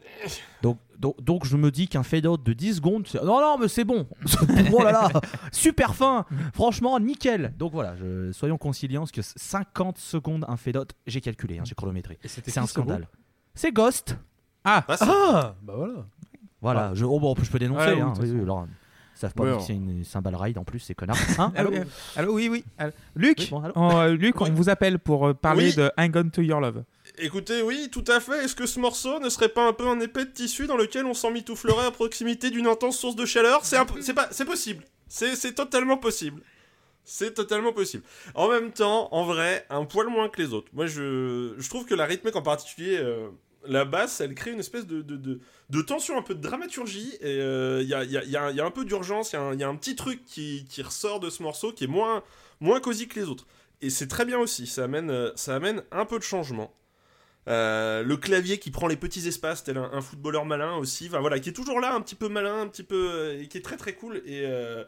donc, 0.63 0.79
donc, 0.97 1.21
donc 1.23 1.45
je 1.45 1.55
me 1.55 1.69
dis 1.69 1.87
qu'un 1.87 2.01
fade 2.03 2.25
out 2.25 2.43
de 2.43 2.53
10 2.53 2.75
secondes, 2.77 3.07
c'est- 3.07 3.19
non 3.23 3.39
non 3.41 3.57
mais 3.59 3.67
c'est 3.67 3.83
bon. 3.85 4.07
oh 4.73 4.83
là 4.83 4.91
là, 4.91 5.11
super 5.51 5.93
fin. 5.95 6.25
Franchement 6.53 6.99
nickel. 6.99 7.53
Donc 7.59 7.73
voilà, 7.73 7.95
je- 7.95 8.31
soyons 8.31 8.57
conciliants 8.57 9.01
parce 9.01 9.11
que 9.11 9.21
50 9.21 9.97
secondes 9.99 10.43
un 10.47 10.57
fade 10.57 10.77
out, 10.77 10.93
j'ai 11.05 11.21
calculé, 11.21 11.59
hein, 11.59 11.63
j'ai 11.65 11.75
chronométré. 11.75 12.17
C'est 12.25 12.57
un 12.57 12.65
scandale. 12.65 13.07
C'est 13.55 13.71
Ghost. 13.71 14.17
Ah, 14.63 14.84
Ah, 14.88 14.97
Ah 15.02 15.56
Bah 15.62 15.73
voilà. 15.76 16.06
Voilà, 16.62 16.91
je, 16.93 17.04
oh, 17.04 17.19
bon, 17.19 17.36
je 17.41 17.49
peux 17.52 17.60
dénoncer. 17.60 17.91
Oui, 17.93 17.99
hein, 18.02 18.13
oui, 18.21 18.32
oui, 18.32 18.41
alors, 18.41 18.65
ils 19.15 19.19
savent 19.19 19.34
pas 19.34 19.43
Ouais, 19.43 19.58
que 19.58 19.63
c'est 19.63 19.73
une 19.73 20.06
cymbale 20.06 20.36
ride 20.36 20.58
en 20.58 20.63
plus, 20.63 20.80
ces 20.80 20.95
connards. 20.95 21.17
Hein, 21.38 21.52
Allô, 22.15 22.34
oui, 22.34 22.47
oui. 22.47 22.63
allô. 22.78 22.93
Luc, 23.15 23.38
Oui, 23.39 23.47
bon, 23.52 23.62
allô 23.62 23.73
on, 23.76 23.97
euh, 23.99 24.13
Luc, 24.13 24.39
on 24.39 24.45
vous 24.54 24.69
appelle 24.69 24.97
pour 24.97 25.28
euh, 25.28 25.34
parler 25.34 25.69
Oui. 25.69 25.76
de 25.76 25.91
Hang 25.97 26.15
On 26.15 26.30
to 26.30 26.41
Your 26.41 26.62
Love. 26.62 26.84
Écoutez, 27.17 27.62
oui, 27.62 27.89
tout 27.91 28.06
à 28.08 28.21
fait. 28.21 28.45
Est-ce 28.45 28.56
que 28.56 28.65
ce 28.65 28.80
morceau 28.80 29.19
ne 29.19 29.28
serait 29.28 29.49
pas 29.49 29.67
un 29.67 29.73
peu 29.73 29.88
un 29.88 29.99
épais 29.99 30.23
de 30.26 30.32
tissu 30.32 30.65
dans 30.65 30.78
lequel 30.78 31.06
on 31.06 31.13
s'emmitouflerait 31.13 31.86
à 31.88 31.91
proximité 31.91 32.49
d'une 32.49 32.65
intense 32.67 32.97
source 32.97 33.17
de 33.17 33.26
chaleur? 33.26 33.65
C'est 33.65 33.78
c'est 34.02 34.13
pas, 34.13 34.30
c'est 34.32 34.45
possible. 34.45 34.86
C'est, 35.10 35.36
c'est 35.36 35.54
totalement 35.54 35.97
possible. 35.97 36.41
C'est 37.04 37.34
totalement 37.34 37.73
possible. 37.73 38.04
En 38.34 38.47
même 38.47 38.71
temps, 38.71 39.10
en 39.12 39.26
vrai, 39.26 39.65
un 39.69 39.84
poil 39.84 40.08
moins 40.08 40.30
que 40.30 40.41
les 40.41 40.54
autres. 40.54 40.69
Moi, 40.73 40.86
je, 40.86 41.54
je 41.58 41.69
trouve 41.69 41.84
que 41.86 41.93
la 41.93 42.06
rythmique 42.06 42.38
en 42.38 42.41
particulier, 42.41 42.97
euh, 42.97 43.28
la 43.67 43.86
basse, 43.86 44.21
elle 44.21 44.34
crée 44.36 44.52
une 44.52 44.60
espèce 44.60 44.86
de, 44.88 45.02
de, 45.02 45.39
de, 45.69 45.82
tension, 45.82 46.17
un 46.17 46.21
peu 46.21 46.36
de 46.36 46.41
dramaturgie. 46.41 47.13
Et 47.21 47.39
euh, 47.39 47.82
il 47.82 47.88
y, 47.88 47.93
a, 47.93 48.04
y, 48.04 48.17
a, 48.17 48.23
y 48.23 48.36
a- 48.38 48.52
y 48.52 48.60
a 48.60 48.65
un 48.65 48.71
peu 48.71 48.86
d'urgence, 48.86 49.34
il 49.34 49.60
y 49.60 49.63
a 49.63 49.67
un- 49.69 49.76
petit 49.76 49.95
truc 49.95 50.23
qui, 50.26 50.65
qui 50.69 50.82
ressort 50.82 51.19
de 51.19 51.30
ce 51.30 51.41
morceau 51.43 51.71
qui 51.71 51.84
est 51.86 51.88
moins, 51.88 52.23
moins 52.60 52.80
cosy 52.80 53.08
que 53.08 53.19
les 53.19 53.28
autres. 53.28 53.45
Et 53.82 53.89
c'est 53.89 54.08
très 54.08 54.26
bien 54.26 54.39
aussi, 54.39 54.65
ça 54.67 54.86
amène, 54.86 55.10
euh, 55.10 55.32
ça 55.36 55.56
amène 55.56 55.84
un 55.91 56.06
peu 56.06 56.17
de 56.19 56.23
changement. 56.23 56.73
Euh, 57.49 58.04
le 58.04 58.15
clavier 58.15 58.58
qui 58.58 58.71
prend 58.71 58.88
les 58.88 58.95
petits 58.95 59.28
espaces, 59.28 59.63
tel 59.65 59.78
un, 59.78 59.89
un 59.91 59.99
footballeur 60.02 60.45
malin 60.45 60.76
aussi, 60.78 61.10
voilà, 61.10 61.39
qui 61.39 61.49
est 61.49 61.54
toujours 61.54 61.82
là, 61.82 61.93
un 61.93 61.99
petit 61.99 62.15
peu 62.15 62.30
malin, 62.30 62.62
un 62.62 62.67
petit 62.67 62.84
peu, 62.84 63.10
euh, 63.12 63.41
et 63.41 63.47
qui 63.49 63.58
est 63.58 63.62
très 63.62 63.76
très 63.76 63.93
cool 63.93 64.17
et 64.26 64.43
euh, 64.45 64.86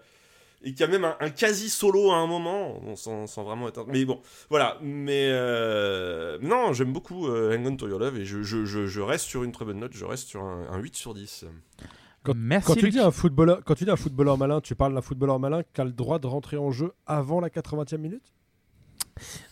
et 0.65 0.73
qui 0.73 0.83
a 0.83 0.87
même 0.87 1.05
un, 1.05 1.15
un 1.21 1.29
quasi 1.29 1.69
solo 1.69 2.11
à 2.11 2.15
un 2.17 2.27
moment, 2.27 2.79
bon, 2.83 2.95
sans, 2.97 3.27
sans 3.27 3.43
vraiment 3.43 3.69
être, 3.69 3.85
mais 3.87 4.03
bon, 4.03 4.19
voilà, 4.49 4.77
mais 4.81 5.29
euh, 5.31 6.37
non, 6.41 6.73
j'aime 6.73 6.91
beaucoup 6.91 7.27
euh, 7.27 7.55
Hang 7.55 7.67
On 7.67 7.75
to 7.77 7.87
Your 7.87 7.99
Love 7.99 8.17
et 8.17 8.25
je, 8.25 8.41
je, 8.43 8.65
je, 8.65 8.85
je 8.87 9.01
reste 9.01 9.25
sur 9.25 9.43
une 9.43 9.51
très 9.51 9.63
bonne 9.63 9.79
note, 9.79 9.93
je 9.93 10.03
reste 10.05 10.27
sur 10.27 10.41
un, 10.41 10.67
un 10.69 10.77
8 10.79 10.95
sur 10.95 11.13
10. 11.13 11.45
Quand- 12.23 12.33
Merci. 12.35 12.67
Quand 12.67 12.75
tu, 12.79 12.89
dis 12.89 12.99
un 12.99 13.11
footballeur, 13.11 13.61
quand 13.63 13.75
tu 13.75 13.83
dis 13.85 13.91
un 13.91 13.95
footballeur 13.95 14.37
malin, 14.37 14.59
tu 14.59 14.73
parles 14.75 14.95
d'un 14.95 15.01
footballeur 15.01 15.39
malin 15.39 15.61
qui 15.73 15.79
a 15.81 15.83
le 15.85 15.91
droit 15.91 16.17
de 16.17 16.25
rentrer 16.27 16.57
en 16.57 16.71
jeu 16.71 16.91
avant 17.05 17.39
la 17.39 17.49
80e 17.49 17.97
minute? 17.97 18.33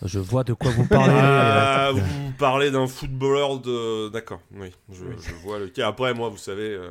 Je 0.04 0.20
vois 0.20 0.44
de 0.44 0.54
quoi 0.54 0.72
vous 0.72 0.86
parlez. 0.86 1.14
Ah, 1.16 1.92
vous 1.94 2.02
parlez 2.38 2.70
d'un 2.70 2.86
footballeur 2.88 3.60
de, 3.60 4.10
d'accord, 4.10 4.42
oui, 4.60 4.72
je, 4.92 5.04
je 5.22 5.34
vois 5.44 5.58
le 5.60 5.68
cas. 5.68 5.88
Après, 5.88 6.14
moi, 6.14 6.28
vous 6.30 6.38
savez. 6.38 6.70
euh, 6.72 6.90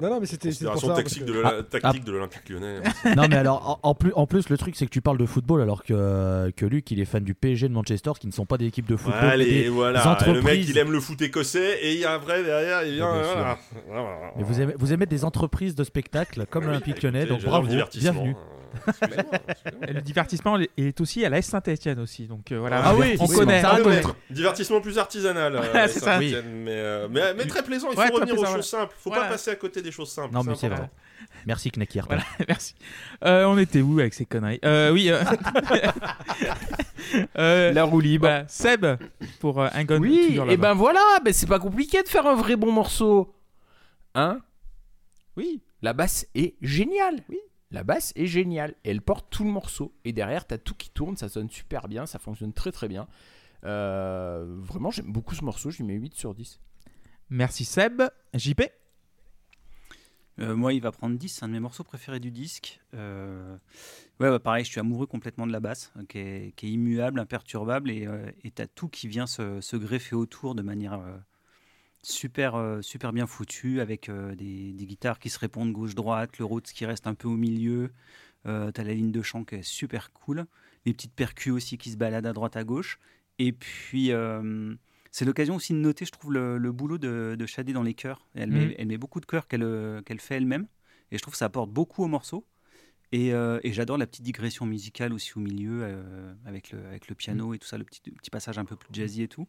Non, 0.00 0.10
non, 0.10 0.20
mais 0.20 0.26
c'était 0.26 0.50
tactique, 0.50 0.66
parce 0.68 1.14
de 1.18 1.24
que- 1.24 1.30
l'Ola- 1.32 1.62
tactique 1.62 2.04
de 2.04 2.12
l'Olympique 2.12 2.48
lyonnais. 2.48 2.80
non 3.16 3.26
mais 3.28 3.36
alors 3.36 3.80
en, 3.82 3.94
plus 3.94 4.12
en 4.14 4.26
plus 4.26 4.48
le 4.50 4.58
truc 4.58 4.76
c'est 4.76 4.84
que 4.84 4.90
tu 4.90 5.00
parles 5.00 5.16
de 5.18 5.24
football 5.26 5.62
alors 5.62 5.82
que 5.82 6.50
que 6.56 6.66
Luc 6.66 6.90
il 6.90 7.00
est 7.00 7.04
fan 7.04 7.22
du 7.24 7.34
PSG 7.34 7.68
de 7.68 7.72
Manchester 7.74 8.12
qui 8.20 8.26
ne 8.26 8.32
sont 8.32 8.46
pas 8.46 8.58
des 8.58 8.66
équipes 8.66 8.88
de 8.88 8.96
football. 8.96 9.20
mais 9.22 9.28
Allez, 9.28 9.62
des- 9.62 9.68
voilà. 9.68 10.00
entreprises. 10.06 10.34
Le 10.34 10.42
mec, 10.42 10.68
il 10.68 10.76
aime 10.78 10.92
le 10.92 11.00
foot 11.00 11.20
écossais 11.22 11.78
et 11.82 11.94
il 11.94 12.00
y 12.00 12.04
a 12.04 12.14
un 12.14 12.18
vrai 12.18 12.42
derrière. 12.44 12.82
Il 12.84 12.94
vient. 12.96 13.10
Voilà. 13.22 13.58
Mais 14.36 14.42
vous 14.42 14.60
aimez, 14.60 14.74
vous 14.78 14.92
aimez 14.92 15.06
des 15.06 15.24
entreprises 15.24 15.74
de 15.74 15.84
spectacle 15.84 16.44
comme 16.50 16.62
Oui, 16.64 16.68
l'Olympique 16.68 17.02
Lyonnais, 17.02 17.26
donc 17.26 17.42
bravo, 17.42 17.66
divertissement. 17.66 18.12
bienvenue. 18.12 18.36
Le 19.88 20.00
divertissement 20.00 20.58
il 20.76 20.86
est 20.86 21.00
aussi 21.00 21.24
à 21.24 21.28
la 21.28 21.42
Saint-Etienne 21.42 21.98
aussi. 22.00 22.26
Donc 22.26 22.52
euh, 22.52 22.58
voilà, 22.58 22.82
Ah 22.84 22.94
oui, 22.94 23.16
on 23.18 23.26
connaît. 23.26 23.62
ça. 23.62 23.78
Divertissement 24.30 24.80
plus 24.80 24.98
artisanal. 24.98 25.56
euh, 25.56 25.60
Voilà, 25.72 25.88
ça. 25.88 26.18
Mais, 26.18 26.32
euh, 26.34 27.08
mais, 27.10 27.34
mais 27.34 27.46
très 27.46 27.62
plaisant. 27.62 27.88
Il 27.90 27.94
faut 27.94 28.00
Ouais, 28.00 28.08
revenir 28.10 28.38
aux 28.38 28.44
choses 28.46 28.68
simples. 28.68 28.94
Faut 28.98 29.10
Voilà. 29.10 29.24
pas 29.24 29.30
passer 29.32 29.50
à 29.50 29.56
côté 29.56 29.82
des 29.82 29.92
choses 29.92 30.10
simples. 30.10 30.32
Non 30.34 30.42
mais 30.42 30.54
c'est 30.54 30.68
vrai. 30.68 30.90
Merci 31.46 31.70
Knekir. 31.70 32.06
Voilà, 32.06 32.22
merci. 32.48 32.74
Euh, 33.24 33.44
on 33.44 33.58
était 33.58 33.80
où 33.82 33.98
avec 34.00 34.14
ces 34.14 34.24
conneries? 34.26 34.60
Euh, 34.64 34.90
Oui. 34.92 35.10
euh, 35.10 35.22
euh, 37.38 37.72
La 37.72 37.84
roue 37.84 38.00
libre. 38.00 38.44
Seb 38.48 38.86
pour 39.40 39.60
euh, 39.60 39.68
On 39.74 39.86
to 39.86 39.96
Oui, 39.98 40.28
et 40.32 40.36
Love. 40.36 40.56
ben 40.56 40.74
voilà, 40.74 41.00
ben 41.24 41.32
c'est 41.32 41.48
pas 41.48 41.58
compliqué 41.58 42.02
de 42.02 42.08
faire 42.08 42.26
un 42.26 42.34
vrai 42.34 42.56
bon 42.56 42.72
morceau. 42.72 43.32
Hein? 44.14 44.40
Oui. 45.36 45.62
La 45.82 45.92
basse 45.92 46.26
est 46.34 46.54
géniale. 46.60 47.16
Oui. 47.28 47.38
La 47.70 47.84
basse 47.84 48.12
est 48.16 48.26
géniale. 48.26 48.74
Elle 48.84 49.00
porte 49.00 49.26
tout 49.30 49.44
le 49.44 49.50
morceau. 49.50 49.94
Et 50.04 50.12
derrière, 50.12 50.46
t'as 50.46 50.58
tout 50.58 50.74
qui 50.74 50.90
tourne. 50.90 51.16
Ça 51.16 51.28
sonne 51.28 51.50
super 51.50 51.88
bien. 51.88 52.06
Ça 52.06 52.18
fonctionne 52.18 52.52
très 52.52 52.72
très 52.72 52.88
bien. 52.88 53.06
Euh, 53.64 54.44
vraiment, 54.58 54.90
j'aime 54.90 55.12
beaucoup 55.12 55.34
ce 55.34 55.44
morceau. 55.44 55.70
Je 55.70 55.78
lui 55.78 55.84
mets 55.84 55.94
8 55.94 56.14
sur 56.14 56.34
10. 56.34 56.60
Merci 57.30 57.64
Seb. 57.64 58.02
JP 58.34 58.62
Euh, 60.40 60.56
moi, 60.56 60.72
il 60.72 60.80
va 60.80 60.90
prendre 60.90 61.18
10, 61.18 61.28
c'est 61.28 61.44
un 61.44 61.48
de 61.48 61.52
mes 61.52 61.60
morceaux 61.60 61.84
préférés 61.84 62.18
du 62.18 62.30
disque. 62.30 62.80
Euh, 62.94 63.58
ouais, 64.20 64.38
pareil, 64.38 64.64
je 64.64 64.70
suis 64.70 64.80
amoureux 64.80 65.06
complètement 65.06 65.46
de 65.46 65.52
la 65.52 65.60
basse, 65.60 65.92
qui, 66.08 66.18
est, 66.18 66.54
qui 66.56 66.66
est 66.66 66.70
immuable, 66.70 67.20
imperturbable, 67.20 67.90
et 67.90 68.06
euh, 68.06 68.30
t'as 68.54 68.66
tout 68.66 68.88
qui 68.88 69.06
vient 69.06 69.26
se, 69.26 69.60
se 69.60 69.76
greffer 69.76 70.16
autour 70.16 70.54
de 70.54 70.62
manière 70.62 70.94
euh, 70.94 71.18
super, 72.02 72.54
euh, 72.54 72.82
super 72.82 73.12
bien 73.12 73.26
foutue, 73.26 73.80
avec 73.80 74.08
euh, 74.08 74.34
des, 74.34 74.72
des 74.72 74.86
guitares 74.86 75.18
qui 75.18 75.30
se 75.30 75.38
répondent 75.38 75.72
gauche-droite, 75.72 76.38
le 76.38 76.44
Rhodes 76.44 76.64
qui 76.64 76.86
reste 76.86 77.06
un 77.06 77.14
peu 77.14 77.28
au 77.28 77.36
milieu, 77.36 77.92
euh, 78.46 78.70
t'as 78.70 78.84
la 78.84 78.94
ligne 78.94 79.12
de 79.12 79.22
chant 79.22 79.44
qui 79.44 79.56
est 79.56 79.62
super 79.62 80.12
cool, 80.12 80.46
les 80.86 80.92
petites 80.94 81.14
percus 81.14 81.52
aussi 81.52 81.78
qui 81.78 81.90
se 81.90 81.96
baladent 81.96 82.26
à 82.26 82.32
droite 82.32 82.56
à 82.56 82.64
gauche, 82.64 82.98
et 83.38 83.52
puis... 83.52 84.12
euh, 84.12 84.74
c'est 85.12 85.24
l'occasion 85.24 85.56
aussi 85.56 85.72
de 85.72 85.78
noter, 85.78 86.04
je 86.04 86.12
trouve, 86.12 86.32
le, 86.32 86.56
le 86.56 86.70
boulot 86.70 86.96
de, 86.96 87.34
de 87.36 87.44
Shadé 87.46 87.72
dans 87.72 87.82
les 87.82 87.94
chœurs. 87.94 88.28
Elle, 88.36 88.52
Mhm. 88.52 88.68
met, 88.68 88.76
elle 88.78 88.86
met 88.86 88.96
beaucoup 88.96 89.18
de 89.18 89.26
chœurs 89.26 89.48
qu'elle 89.48 90.20
fait 90.20 90.36
elle-même. 90.36 90.68
Et 91.10 91.18
je 91.18 91.22
trouve 91.22 91.32
que 91.32 91.38
ça 91.38 91.46
apporte 91.46 91.68
beaucoup 91.68 92.04
au 92.04 92.06
morceau. 92.06 92.46
Et, 93.10 93.34
euh, 93.34 93.58
et 93.64 93.72
j'adore 93.72 93.98
la 93.98 94.06
petite 94.06 94.22
digression 94.22 94.66
musicale 94.66 95.12
aussi 95.12 95.36
au 95.36 95.40
milieu, 95.40 95.80
euh, 95.82 96.32
avec, 96.44 96.70
le, 96.70 96.86
avec 96.86 97.08
le 97.08 97.16
piano 97.16 97.54
et 97.54 97.58
tout 97.58 97.66
ça, 97.66 97.76
le 97.76 97.82
petit, 97.82 98.00
petit 98.02 98.30
passage 98.30 98.56
un 98.56 98.64
peu 98.64 98.76
plus 98.76 98.90
jazzy 98.92 99.24
et 99.24 99.28
tout. 99.28 99.48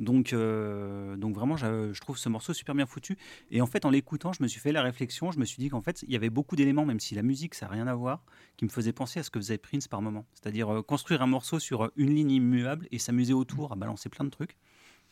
Donc, 0.00 0.32
euh, 0.32 1.16
donc 1.16 1.34
vraiment, 1.34 1.56
je, 1.56 1.98
trouve 2.00 2.18
ce 2.18 2.28
morceau 2.28 2.52
super 2.52 2.74
bien 2.74 2.86
foutu. 2.86 3.16
Et 3.50 3.60
en 3.60 3.66
fait, 3.66 3.84
en 3.84 3.90
l'écoutant, 3.90 4.32
je 4.32 4.42
me 4.42 4.48
suis 4.48 4.60
fait 4.60 4.72
la 4.72 4.82
réflexion, 4.82 5.32
je 5.32 5.38
me 5.38 5.44
suis 5.44 5.60
dit 5.60 5.68
qu'en 5.68 5.82
fait, 5.82 6.02
il 6.06 6.12
y 6.12 6.16
avait 6.16 6.30
beaucoup 6.30 6.56
d'éléments, 6.56 6.84
même 6.84 7.00
si 7.00 7.14
la 7.14 7.22
musique, 7.22 7.54
ça 7.54 7.66
n'a 7.66 7.72
rien 7.72 7.86
à 7.86 7.94
voir, 7.94 8.22
qui 8.56 8.64
me 8.64 8.70
faisaient 8.70 8.92
penser 8.92 9.20
à 9.20 9.22
ce 9.22 9.30
que 9.30 9.38
faisait 9.38 9.58
Prince 9.58 9.88
par 9.88 10.02
moment. 10.02 10.24
C'est-à-dire 10.34 10.72
euh, 10.72 10.82
construire 10.82 11.22
un 11.22 11.26
morceau 11.26 11.58
sur 11.58 11.84
euh, 11.84 11.92
une 11.96 12.14
ligne 12.14 12.30
immuable 12.30 12.86
et 12.90 12.98
s'amuser 12.98 13.32
autour 13.32 13.72
à 13.72 13.76
balancer 13.76 14.08
plein 14.08 14.24
de 14.24 14.30
trucs. 14.30 14.56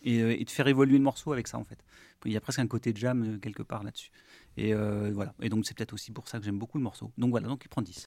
Et, 0.03 0.45
de 0.45 0.51
faire 0.51 0.69
évoluer 0.69 0.99
le 0.99 1.03
morceau 1.03 1.33
avec 1.33 1.49
ça, 1.49 1.59
en 1.59 1.65
fait. 1.65 1.83
Il 2.27 2.31
y 2.31 2.37
a 2.37 2.41
presque 2.41 2.61
un 2.61 2.67
côté 2.69 2.93
jam 2.95 3.41
quelque 3.41 3.63
part 3.65 3.83
là-dessus. 3.83 4.13
Et 4.57 4.73
voilà. 4.75 5.35
Et 5.41 5.49
donc, 5.49 5.67
c'est 5.67 5.77
peut-être 5.77 5.95
aussi 5.95 6.13
pour 6.13 6.29
ça 6.29 6.39
que 6.39 6.45
j'aime 6.45 6.59
beaucoup 6.59 6.79
le 6.79 6.85
morceau. 6.85 7.11
Donc 7.19 7.31
voilà, 7.31 7.49
donc 7.49 7.65
il 7.65 7.69
prend 7.69 7.83
10. 7.83 8.07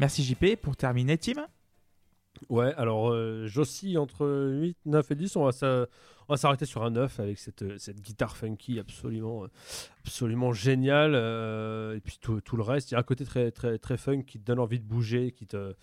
Merci 0.00 0.24
JP. 0.24 0.56
Pour 0.56 0.78
terminer, 0.78 1.18
Tim 1.18 1.46
Ouais, 2.48 2.72
alors 2.78 3.10
euh, 3.12 3.46
entre 3.98 4.48
8, 4.50 4.78
9 4.86 5.10
et 5.10 5.14
10. 5.14 5.36
On 5.36 5.44
va, 5.44 6.36
s'arrêter 6.38 6.64
sur 6.64 6.82
un 6.84 6.90
9 6.90 7.20
avec 7.20 7.38
cette, 7.38 7.60
euh, 7.60 7.76
cette 7.76 8.00
guitare 8.00 8.34
funky 8.34 8.78
absolument, 8.78 9.44
absolument 10.06 10.52
géniale. 10.54 11.12
euh, 11.14 11.96
et 11.96 12.00
puis 12.00 12.18
tout, 12.18 12.40
le 12.56 12.62
reste. 12.62 12.90
Il 12.90 12.94
y 12.94 12.96
a 12.96 13.00
un 13.00 13.02
côté 13.02 13.26
très, 13.26 13.50
très, 13.50 13.76
très 13.76 13.98
fun 13.98 14.22
qui 14.22 14.40
te 14.40 14.44
donne 14.46 14.58
envie 14.58 14.80
de 14.80 14.86
bouger, 14.86 15.32
qui, 15.32 15.46
te, 15.46 15.74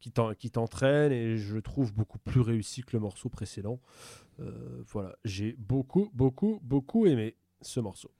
qui, 0.00 0.10
t'en- 0.12 0.34
qui 0.34 0.50
t'entraîne. 0.50 1.10
Et 1.10 1.38
je 1.38 1.56
trouve 1.56 1.94
beaucoup 1.94 2.18
plus 2.18 2.42
réussi 2.42 2.82
que 2.82 2.90
le 2.92 3.00
morceau 3.00 3.30
précédent. 3.30 3.80
Euh, 4.40 4.82
voilà, 4.88 5.16
j'ai 5.24 5.56
beaucoup, 5.58 6.10
beaucoup, 6.12 6.60
beaucoup 6.62 7.06
aimé 7.06 7.36
ce 7.62 7.80
morceau. 7.80 8.10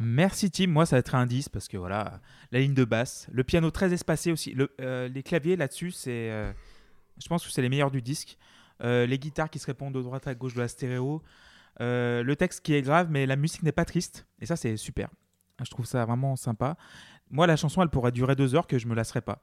Merci 0.00 0.50
Tim, 0.50 0.68
moi 0.68 0.86
ça 0.86 0.96
va 0.96 1.00
être 1.00 1.14
un 1.14 1.26
10 1.26 1.48
parce 1.48 1.66
que 1.66 1.76
voilà, 1.76 2.20
la 2.52 2.60
ligne 2.60 2.74
de 2.74 2.84
basse, 2.84 3.26
le 3.32 3.42
piano 3.42 3.70
très 3.70 3.92
espacé 3.92 4.30
aussi, 4.30 4.54
euh, 4.80 5.08
les 5.08 5.22
claviers 5.22 5.56
là-dessus, 5.56 5.90
c'est, 5.90 6.30
euh, 6.30 6.52
je 7.20 7.26
pense 7.26 7.44
que 7.44 7.50
c'est 7.50 7.62
les 7.62 7.68
meilleurs 7.68 7.90
du 7.90 8.00
disque. 8.00 8.38
Euh, 8.80 9.06
les 9.06 9.18
guitares 9.18 9.50
qui 9.50 9.58
se 9.58 9.66
répondent 9.66 9.94
de 9.94 10.02
droite 10.02 10.28
à 10.28 10.36
gauche 10.36 10.54
de 10.54 10.60
la 10.60 10.68
stéréo, 10.68 11.22
le 11.80 12.34
texte 12.34 12.64
qui 12.64 12.74
est 12.74 12.82
grave 12.82 13.08
mais 13.10 13.26
la 13.26 13.36
musique 13.36 13.62
n'est 13.64 13.72
pas 13.72 13.84
triste 13.84 14.26
et 14.40 14.46
ça 14.46 14.54
c'est 14.54 14.76
super. 14.76 15.10
Je 15.64 15.70
trouve 15.70 15.86
ça 15.86 16.04
vraiment 16.04 16.36
sympa. 16.36 16.76
Moi 17.30 17.48
la 17.48 17.56
chanson 17.56 17.82
elle 17.82 17.90
pourrait 17.90 18.12
durer 18.12 18.36
deux 18.36 18.54
heures 18.54 18.68
que 18.68 18.78
je 18.78 18.86
me 18.86 18.94
lasserais 18.94 19.22
pas. 19.22 19.42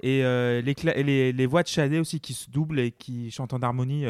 Et 0.00 0.22
les, 0.22 1.46
voix 1.46 1.62
de 1.62 1.68
Shadé 1.68 1.98
aussi 1.98 2.20
qui 2.20 2.32
se 2.32 2.48
doublent 2.48 2.80
et 2.80 2.90
qui 2.90 3.30
chantent 3.30 3.52
en 3.52 3.60
harmonie. 3.60 4.06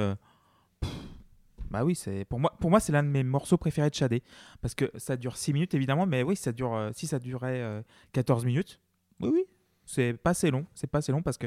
Bah 1.73 1.85
oui, 1.85 1.95
c'est 1.97 2.25
pour 2.27 2.39
moi, 2.39 2.55
pour 2.61 2.71
moi 2.71 2.79
c'est 2.81 2.93
l'un 2.93 3.03
de 3.03 3.09
mes 3.09 3.23
morceaux 3.25 3.57
préférés 3.57 3.91
de 3.91 3.95
Shadé 3.95 4.23
parce 4.61 4.75
que 4.75 4.91
ça 4.97 5.17
dure 5.17 5.37
6 5.37 5.53
minutes 5.53 5.75
évidemment, 5.75 6.07
mais 6.07 6.23
oui, 6.23 6.37
ça 6.37 6.53
dure, 6.53 6.75
euh, 6.75 6.91
si 6.95 7.07
ça 7.07 7.19
durait 7.19 7.61
euh, 7.63 7.83
14 8.13 8.45
minutes, 8.45 8.79
oui, 9.21 9.31
oui, 9.33 9.45
c'est 9.87 10.13
pas 10.15 10.31
assez 10.31 10.51
long, 10.51 10.67
c'est 10.75 10.87
pas 10.87 10.99
assez 10.99 11.11
long 11.13 11.23
parce 11.23 11.39
que, 11.39 11.47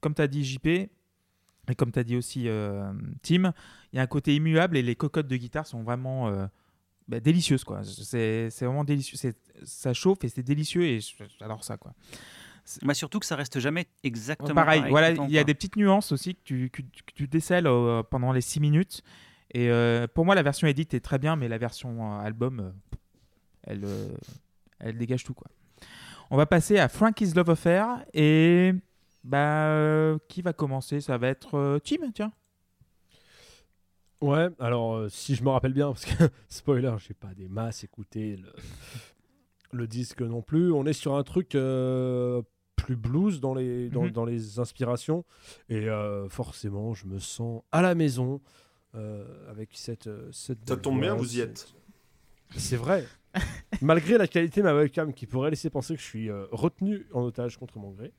comme 0.00 0.14
tu 0.14 0.22
as 0.22 0.28
dit 0.28 0.44
JP, 0.44 0.66
et 0.66 1.74
comme 1.76 1.90
tu 1.90 1.98
as 1.98 2.04
dit 2.04 2.16
aussi 2.16 2.48
euh, 2.48 2.92
Tim, 3.22 3.52
il 3.92 3.96
y 3.96 3.98
a 3.98 4.02
un 4.02 4.06
côté 4.06 4.34
immuable 4.36 4.76
et 4.76 4.82
les 4.82 4.94
cocottes 4.94 5.26
de 5.26 5.36
guitare 5.36 5.66
sont 5.66 5.82
vraiment 5.82 6.28
euh, 6.28 6.46
bah, 7.08 7.18
délicieuses, 7.20 7.64
quoi. 7.64 7.82
C'est 7.82 8.48
vraiment 8.60 8.84
délicieux, 8.84 9.16
c'est- 9.16 9.36
ça 9.64 9.92
chauffe 9.94 10.22
et 10.22 10.28
c'est 10.28 10.42
délicieux 10.44 10.84
et 10.84 11.00
j'adore 11.40 11.64
ça, 11.64 11.76
quoi. 11.76 11.92
Bah, 12.82 12.94
surtout 12.94 13.20
que 13.20 13.26
ça 13.26 13.36
reste 13.36 13.58
jamais 13.60 13.86
exactement 14.02 14.48
pareil, 14.54 14.80
voilà, 14.90 15.10
il 15.28 15.30
y 15.34 15.38
a 15.38 15.44
des 15.44 15.54
petites 15.54 15.76
nuances 15.76 16.10
aussi 16.12 16.34
que 16.34 16.40
tu, 16.44 16.68
que, 16.70 16.82
que 16.82 17.12
tu 17.14 17.28
décèles 17.28 17.66
euh, 17.68 18.02
pendant 18.02 18.32
les 18.32 18.40
6 18.40 18.58
minutes. 18.60 19.02
Et 19.56 19.70
euh, 19.70 20.06
pour 20.06 20.26
moi, 20.26 20.34
la 20.34 20.42
version 20.42 20.66
edit 20.66 20.86
est 20.92 21.00
très 21.00 21.18
bien, 21.18 21.34
mais 21.34 21.48
la 21.48 21.56
version 21.56 22.12
euh, 22.12 22.20
album, 22.20 22.60
euh, 22.60 22.70
elle, 23.62 23.86
elle 24.80 24.98
dégage 24.98 25.24
tout. 25.24 25.32
Quoi. 25.32 25.46
On 26.30 26.36
va 26.36 26.44
passer 26.44 26.78
à 26.78 26.88
Frankie's 26.88 27.34
Love 27.34 27.48
Affair. 27.50 28.04
Et 28.12 28.74
bah, 29.24 30.16
qui 30.28 30.42
va 30.42 30.52
commencer? 30.52 31.00
Ça 31.00 31.16
va 31.16 31.28
être 31.28 31.78
Tim, 31.84 32.10
tiens. 32.12 32.32
Ouais, 34.20 34.48
alors 34.58 34.94
euh, 34.96 35.08
si 35.08 35.34
je 35.34 35.42
me 35.44 35.50
rappelle 35.50 35.72
bien, 35.74 35.88
parce 35.88 36.04
que 36.06 36.24
spoiler, 36.48 36.94
j'ai 36.98 37.14
pas 37.14 37.34
des 37.34 37.48
masses 37.48 37.84
écouté 37.84 38.36
le, 38.36 38.52
le 39.72 39.86
disque 39.86 40.22
non 40.22 40.42
plus. 40.42 40.72
On 40.72 40.84
est 40.86 40.92
sur 40.94 41.16
un 41.16 41.22
truc 41.22 41.54
euh, 41.54 42.40
plus 42.76 42.96
blues 42.96 43.40
dans 43.40 43.54
les, 43.54 43.88
dans, 43.90 44.04
Mhm. 44.04 44.10
dans 44.10 44.24
les 44.24 44.58
inspirations. 44.58 45.24
Et 45.68 45.88
euh, 45.88 46.28
forcément, 46.28 46.94
je 46.94 47.06
me 47.06 47.18
sens 47.18 47.62
à 47.72 47.82
la 47.82 47.94
maison 47.94 48.40
avec 49.50 49.70
cette, 49.72 50.06
euh, 50.06 50.28
cette. 50.32 50.68
Ça 50.68 50.76
tombe 50.76 51.00
bien, 51.00 51.14
vous 51.14 51.24
y 51.32 51.36
c'est- 51.36 51.42
êtes. 51.42 51.68
C'est 52.56 52.76
vrai. 52.76 53.04
Malgré 53.82 54.16
la 54.18 54.26
qualité 54.26 54.60
de 54.60 54.64
ma 54.66 54.74
webcam 54.74 55.12
qui 55.12 55.26
pourrait 55.26 55.50
laisser 55.50 55.68
penser 55.68 55.94
que 55.94 56.00
je 56.00 56.06
suis 56.06 56.30
euh, 56.30 56.46
retenu 56.52 57.06
en 57.12 57.22
otage 57.22 57.58
contre 57.58 57.78
mon 57.78 57.90
gré, 57.90 58.12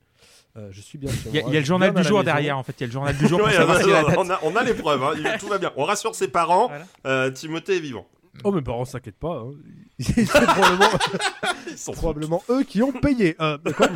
euh, 0.56 0.68
je 0.70 0.80
suis 0.80 0.96
bien 0.98 1.10
chez 1.10 1.28
Il 1.30 1.34
y, 1.34 1.38
a- 1.38 1.42
moi, 1.42 1.50
il 1.50 1.54
y 1.54 1.56
a 1.56 1.60
je 1.60 1.64
le 1.64 1.66
journal 1.66 1.94
du 1.94 2.04
jour 2.04 2.22
derrière, 2.22 2.56
en 2.58 2.62
fait. 2.62 2.74
Il 2.78 2.82
y 2.82 2.84
a 2.84 2.86
le 2.86 2.92
journal 2.92 3.16
du 3.16 3.26
jour 3.26 3.38
pour 3.38 3.48
Ouais, 3.48 3.54
savoir 3.54 3.80
si 3.82 3.88
la 3.90 4.04
date- 4.04 4.40
on, 4.42 4.54
a, 4.56 4.64
les 4.64 4.74
preuves, 4.74 5.02
hein. 5.02 5.36
Tout 5.40 5.48
va 5.48 5.58
bien. 5.58 5.72
On 5.76 5.84
rassure 5.84 6.14
ses 6.14 6.28
parents. 6.28 6.68
Voilà. 6.68 6.86
euh, 7.06 7.30
Timothée 7.30 7.76
est 7.76 7.80
vivant. 7.80 8.06
Oh, 8.44 8.52
mes 8.52 8.62
parents 8.62 8.84
s'inquiètent 8.84 9.18
pas. 9.18 9.42
hein. 9.44 9.52
C'est 9.98 11.92
probablement, 11.92 12.42
eux 12.50 12.62
qui 12.62 12.82
ont 12.82 12.92
payé. 12.92 13.34
Euh, 13.40 13.58
quoi 13.76 13.88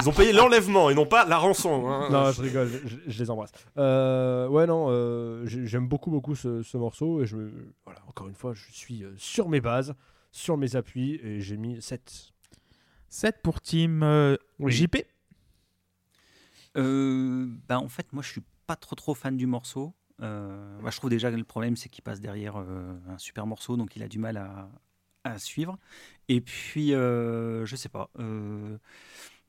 Ils 0.00 0.08
ont 0.08 0.12
payé 0.12 0.32
l'enlèvement 0.32 0.90
et 0.90 0.94
non 0.94 1.06
pas 1.06 1.24
la 1.26 1.38
rançon. 1.38 1.88
hein. 1.88 2.08
non, 2.10 2.30
je 2.32 2.42
rigole, 2.42 2.68
je, 2.84 2.96
je 3.06 3.18
les 3.22 3.30
embrasse. 3.30 3.52
Euh, 3.78 4.46
ouais, 4.48 4.66
non, 4.66 4.86
euh, 4.90 5.46
j'ai- 5.46 5.66
j'aime 5.66 5.88
beaucoup, 5.88 6.10
beaucoup 6.10 6.34
ce, 6.34 6.62
ce 6.62 6.76
morceau. 6.76 7.22
Et 7.22 7.26
je 7.26 7.36
me, 7.36 7.50
voilà, 7.84 8.00
encore 8.08 8.28
une 8.28 8.34
fois, 8.34 8.52
je 8.54 8.64
suis 8.72 9.04
euh, 9.04 9.12
sur 9.16 9.48
mes 9.48 9.60
bases, 9.60 9.94
sur 10.30 10.56
mes 10.56 10.76
appuis, 10.76 11.18
et 11.22 11.40
j'ai 11.40 11.56
mis 11.56 11.80
7. 11.80 12.32
7 13.08 13.36
pour 13.42 13.60
Tim 13.60 14.02
euh, 14.02 14.36
Oui. 14.58 14.72
JP. 14.72 14.96
Euh, 16.76 17.46
bah, 17.68 17.78
en 17.80 17.88
fait, 17.88 18.12
moi, 18.12 18.22
je 18.22 18.30
suis 18.30 18.42
pas 18.66 18.76
trop 18.76 18.94
trop 18.94 19.14
fan 19.14 19.36
du 19.36 19.46
morceau. 19.46 19.94
Euh, 20.20 20.78
bah, 20.82 20.90
je 20.90 20.96
trouve 20.96 21.10
déjà 21.10 21.30
que 21.30 21.36
le 21.36 21.44
problème, 21.44 21.76
c'est 21.76 21.88
qu'il 21.88 22.02
passe 22.02 22.20
derrière 22.20 22.56
euh, 22.58 22.94
un 23.08 23.18
super 23.18 23.46
morceau, 23.46 23.76
donc 23.76 23.94
il 23.96 24.02
a 24.02 24.08
du 24.08 24.18
mal 24.18 24.36
à, 24.36 24.68
à 25.24 25.38
suivre. 25.38 25.78
Et 26.28 26.40
puis, 26.40 26.94
euh, 26.94 27.64
je 27.66 27.76
sais 27.76 27.88
pas. 27.88 28.10
euh, 28.18 28.76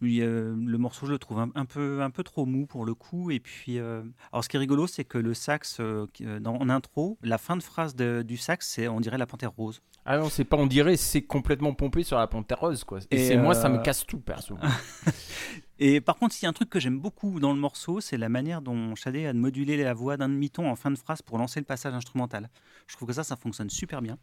lui, 0.02 0.20
le 0.20 0.78
morceau, 0.78 1.06
je 1.08 1.12
le 1.12 1.20
trouve 1.20 1.40
un, 1.40 1.52
un 1.56 1.66
peu, 1.66 2.02
un 2.02 2.10
peu 2.10 2.24
trop 2.24 2.46
mou 2.46 2.66
pour 2.66 2.86
le 2.86 2.94
coup. 2.94 3.32
Et 3.32 3.40
puis, 3.42 3.80
euh, 3.80 4.02
alors, 4.32 4.44
ce 4.46 4.50
qui 4.50 4.56
est 4.56 4.60
rigolo, 4.60 4.88
c'est 4.88 5.04
que 5.04 5.18
le 5.18 5.34
sax, 5.34 5.82
dans, 5.82 6.56
en 6.56 6.70
intro, 6.70 7.18
la 7.22 7.38
fin 7.38 7.58
de 7.58 7.64
phrase 7.64 7.96
de- 7.96 8.22
du 8.26 8.38
sax, 8.38 8.66
c'est 8.68 8.88
on 8.88 9.02
dirait 9.02 9.18
la 9.18 9.26
panthère 9.28 9.52
rose. 9.52 9.82
Ah 10.06 10.18
non, 10.18 10.30
c'est 10.30 10.46
pas, 10.46 10.56
on 10.56 10.68
dirait, 10.68 10.96
c'est 10.96 11.22
complètement 11.24 11.74
pompé 11.74 12.04
sur 12.04 12.18
la 12.18 12.28
panthère 12.28 12.60
rose, 12.62 12.86
quoi. 12.86 13.00
Et, 13.12 13.16
Et, 13.16 13.28
c'est 13.28 13.38
moi, 13.38 13.54
ça 13.54 13.68
me 13.68 13.84
casse 13.84 14.06
tout, 14.06 14.20
perso. 14.22 14.58
Et 15.82 16.02
par 16.02 16.18
contre, 16.18 16.36
s'il 16.36 16.44
y 16.44 16.46
a 16.46 16.50
un 16.50 16.54
truc 16.54 16.70
que 16.70 16.80
j'aime 16.80 17.00
beaucoup 17.00 17.40
dans 17.40 17.54
le 17.54 17.60
morceau, 17.60 18.02
c'est 18.02 18.18
la 18.18 18.28
manière 18.28 18.62
dont 18.62 18.96
Shadé 18.96 19.26
a 19.26 19.34
de 19.34 19.38
moduler 19.38 19.82
la 19.82 19.94
voix 19.94 20.18
d'un 20.18 20.28
demi-ton 20.28 20.70
en 20.70 20.76
fin 20.76 20.92
de 20.92 20.98
phrase 20.98 21.22
pour 21.22 21.38
lancer 21.38 21.62
le 21.62 21.66
passage 21.66 21.94
instrumental. 21.94 22.50
Je 22.88 22.98
trouve 22.98 23.08
que 23.08 23.14
ça, 23.14 23.24
ça 23.24 23.38
fonctionne 23.38 23.70
super 23.70 24.02
bien. 24.02 24.18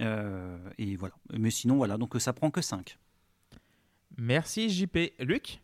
Euh, 0.00 0.56
et 0.78 0.96
voilà. 0.96 1.14
Mais 1.34 1.50
sinon, 1.50 1.76
voilà, 1.76 1.98
donc 1.98 2.18
ça 2.18 2.32
prend 2.32 2.50
que 2.50 2.62
5. 2.62 2.98
Merci 4.16 4.70
JP. 4.70 5.12
Luc? 5.20 5.60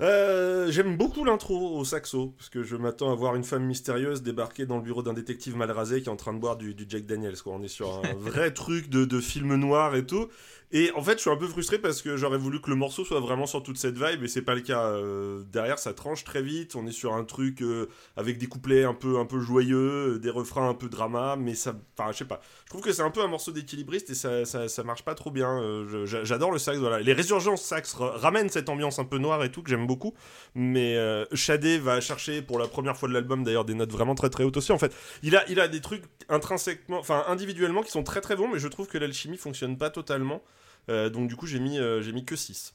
Euh, 0.00 0.70
J'aime 0.70 0.96
beaucoup 0.96 1.24
l'intro 1.24 1.76
au 1.76 1.84
saxo, 1.84 2.34
parce 2.36 2.50
que 2.50 2.62
je 2.62 2.76
m'attends 2.76 3.10
à 3.10 3.14
voir 3.14 3.34
une 3.34 3.42
femme 3.42 3.64
mystérieuse 3.64 4.22
débarquer 4.22 4.64
dans 4.64 4.76
le 4.76 4.82
bureau 4.82 5.02
d'un 5.02 5.14
détective 5.14 5.56
mal 5.56 5.70
rasé 5.70 6.02
qui 6.02 6.08
est 6.08 6.12
en 6.12 6.16
train 6.16 6.34
de 6.34 6.38
boire 6.38 6.56
du, 6.56 6.74
du 6.74 6.84
Jack 6.88 7.06
Daniels. 7.06 7.40
Quoi. 7.40 7.54
On 7.54 7.62
est 7.62 7.68
sur 7.68 8.02
un 8.04 8.14
vrai 8.18 8.52
truc 8.52 8.90
de, 8.90 9.04
de 9.04 9.20
film 9.20 9.54
noir 9.56 9.96
et 9.96 10.06
tout. 10.06 10.28
Et 10.70 10.92
en 10.94 11.02
fait, 11.02 11.14
je 11.14 11.22
suis 11.22 11.30
un 11.30 11.36
peu 11.36 11.46
frustré 11.46 11.78
parce 11.78 12.02
que 12.02 12.18
j'aurais 12.18 12.36
voulu 12.36 12.60
que 12.60 12.68
le 12.68 12.76
morceau 12.76 13.02
soit 13.02 13.20
vraiment 13.20 13.46
sur 13.46 13.62
toute 13.62 13.78
cette 13.78 13.96
vibe, 13.96 14.22
et 14.22 14.28
c'est 14.28 14.42
pas 14.42 14.54
le 14.54 14.60
cas. 14.60 14.82
Euh, 14.84 15.42
derrière, 15.50 15.78
ça 15.78 15.94
tranche 15.94 16.24
très 16.24 16.42
vite. 16.42 16.76
On 16.76 16.86
est 16.86 16.92
sur 16.92 17.14
un 17.14 17.24
truc 17.24 17.62
euh, 17.62 17.88
avec 18.16 18.36
des 18.36 18.46
couplets 18.48 18.84
un 18.84 18.92
peu, 18.92 19.18
un 19.18 19.24
peu 19.24 19.40
joyeux, 19.40 20.16
euh, 20.16 20.18
des 20.18 20.28
refrains 20.28 20.68
un 20.68 20.74
peu 20.74 20.90
drama, 20.90 21.36
mais 21.38 21.54
ça. 21.54 21.74
Enfin, 21.96 22.12
je 22.12 22.18
sais 22.18 22.26
pas. 22.26 22.42
Je 22.66 22.70
trouve 22.70 22.82
que 22.82 22.92
c'est 22.92 23.00
un 23.02 23.10
peu 23.10 23.22
un 23.22 23.28
morceau 23.28 23.50
d'équilibriste 23.50 24.10
et 24.10 24.14
ça, 24.14 24.44
ça, 24.44 24.82
marche 24.84 25.04
pas 25.04 25.14
trop 25.14 25.30
bien. 25.30 25.58
J'adore 26.04 26.50
le 26.52 26.58
sax, 26.58 26.78
voilà. 26.78 27.00
Les 27.00 27.14
résurgences 27.14 27.62
sax 27.62 27.94
ra- 27.94 28.18
ramènent 28.18 28.50
cette 28.50 28.68
ambiance 28.68 28.98
un 28.98 29.04
peu 29.06 29.16
noire 29.16 29.42
et 29.44 29.50
tout 29.50 29.62
que 29.62 29.70
j'aime 29.70 29.86
beaucoup. 29.86 30.12
Mais 30.54 30.98
Shadé 31.32 31.78
va 31.78 32.02
chercher 32.02 32.42
pour 32.42 32.58
la 32.58 32.68
première 32.68 32.96
fois 32.96 33.08
de 33.08 33.14
l'album 33.14 33.42
d'ailleurs 33.42 33.64
des 33.64 33.74
notes 33.74 33.90
vraiment 33.90 34.14
très 34.14 34.28
très 34.28 34.44
hautes 34.44 34.58
aussi. 34.58 34.72
En 34.72 34.78
fait, 34.78 34.94
il 35.22 35.34
a, 35.34 35.48
il 35.48 35.60
a 35.60 35.68
des 35.68 35.80
trucs 35.80 36.04
intrinsèquement, 36.28 36.98
enfin 36.98 37.24
individuellement 37.28 37.82
qui 37.82 37.90
sont 37.90 38.02
très 38.02 38.20
très 38.20 38.36
bons, 38.36 38.48
mais 38.52 38.58
je 38.58 38.68
trouve 38.68 38.86
que 38.86 38.98
l'alchimie 38.98 39.38
fonctionne 39.38 39.78
pas 39.78 39.88
totalement. 39.88 40.42
Euh, 40.88 41.10
donc 41.10 41.28
du 41.28 41.36
coup, 41.36 41.46
j'ai 41.46 41.60
mis, 41.60 41.78
euh, 41.78 42.02
j'ai 42.02 42.12
mis 42.12 42.24
que 42.24 42.36
6. 42.36 42.74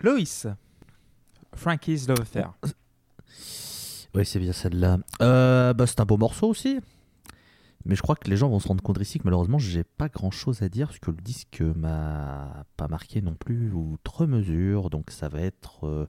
Loïs. 0.00 0.46
Frankie's 1.54 2.08
Love 2.08 2.20
Affair. 2.20 2.52
Oui, 4.14 4.24
c'est 4.24 4.38
bien 4.38 4.54
celle-là. 4.54 4.98
Euh, 5.20 5.74
bah, 5.74 5.86
c'est 5.86 6.00
un 6.00 6.06
beau 6.06 6.16
morceau 6.16 6.48
aussi. 6.48 6.80
Mais 7.84 7.94
je 7.94 8.02
crois 8.02 8.16
que 8.16 8.28
les 8.28 8.36
gens 8.36 8.48
vont 8.48 8.58
se 8.58 8.66
rendre 8.66 8.82
compte 8.82 8.98
ici 9.00 9.18
que 9.18 9.24
malheureusement, 9.24 9.58
j'ai 9.58 9.84
pas 9.84 10.08
grand 10.08 10.30
chose 10.30 10.62
à 10.62 10.68
dire 10.68 10.88
parce 10.88 10.98
que 10.98 11.10
le 11.10 11.18
disque 11.18 11.60
m'a 11.60 12.64
pas 12.76 12.88
marqué 12.88 13.20
non 13.20 13.34
plus 13.34 13.70
outre 13.72 14.26
mesure. 14.26 14.90
Donc 14.90 15.10
ça 15.10 15.28
va 15.28 15.40
être 15.40 15.86
euh, 15.86 16.06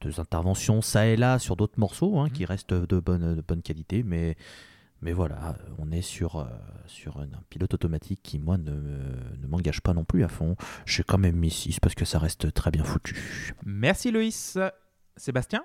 deux 0.00 0.20
interventions 0.20 0.82
ça 0.82 1.06
et 1.06 1.16
là 1.16 1.38
sur 1.38 1.56
d'autres 1.56 1.78
morceaux 1.78 2.18
hein, 2.20 2.28
qui 2.30 2.44
restent 2.44 2.74
de 2.74 3.00
bonne, 3.00 3.34
de 3.34 3.42
bonne 3.42 3.62
qualité. 3.62 4.02
Mais, 4.02 4.36
mais 5.02 5.12
voilà, 5.12 5.56
on 5.78 5.90
est 5.90 6.00
sur, 6.02 6.36
euh, 6.36 6.46
sur 6.86 7.18
un, 7.18 7.24
un 7.24 7.42
pilote 7.50 7.74
automatique 7.74 8.20
qui, 8.22 8.38
moi, 8.38 8.56
ne, 8.56 8.70
ne 8.70 9.46
m'engage 9.48 9.80
pas 9.80 9.92
non 9.94 10.04
plus 10.04 10.24
à 10.24 10.28
fond. 10.28 10.56
J'ai 10.86 11.02
quand 11.02 11.18
même 11.18 11.36
mis 11.36 11.50
6 11.50 11.80
parce 11.80 11.94
que 11.94 12.04
ça 12.04 12.18
reste 12.18 12.52
très 12.54 12.70
bien 12.70 12.84
foutu. 12.84 13.54
Merci 13.64 14.10
Loïs. 14.10 14.58
Sébastien? 15.16 15.62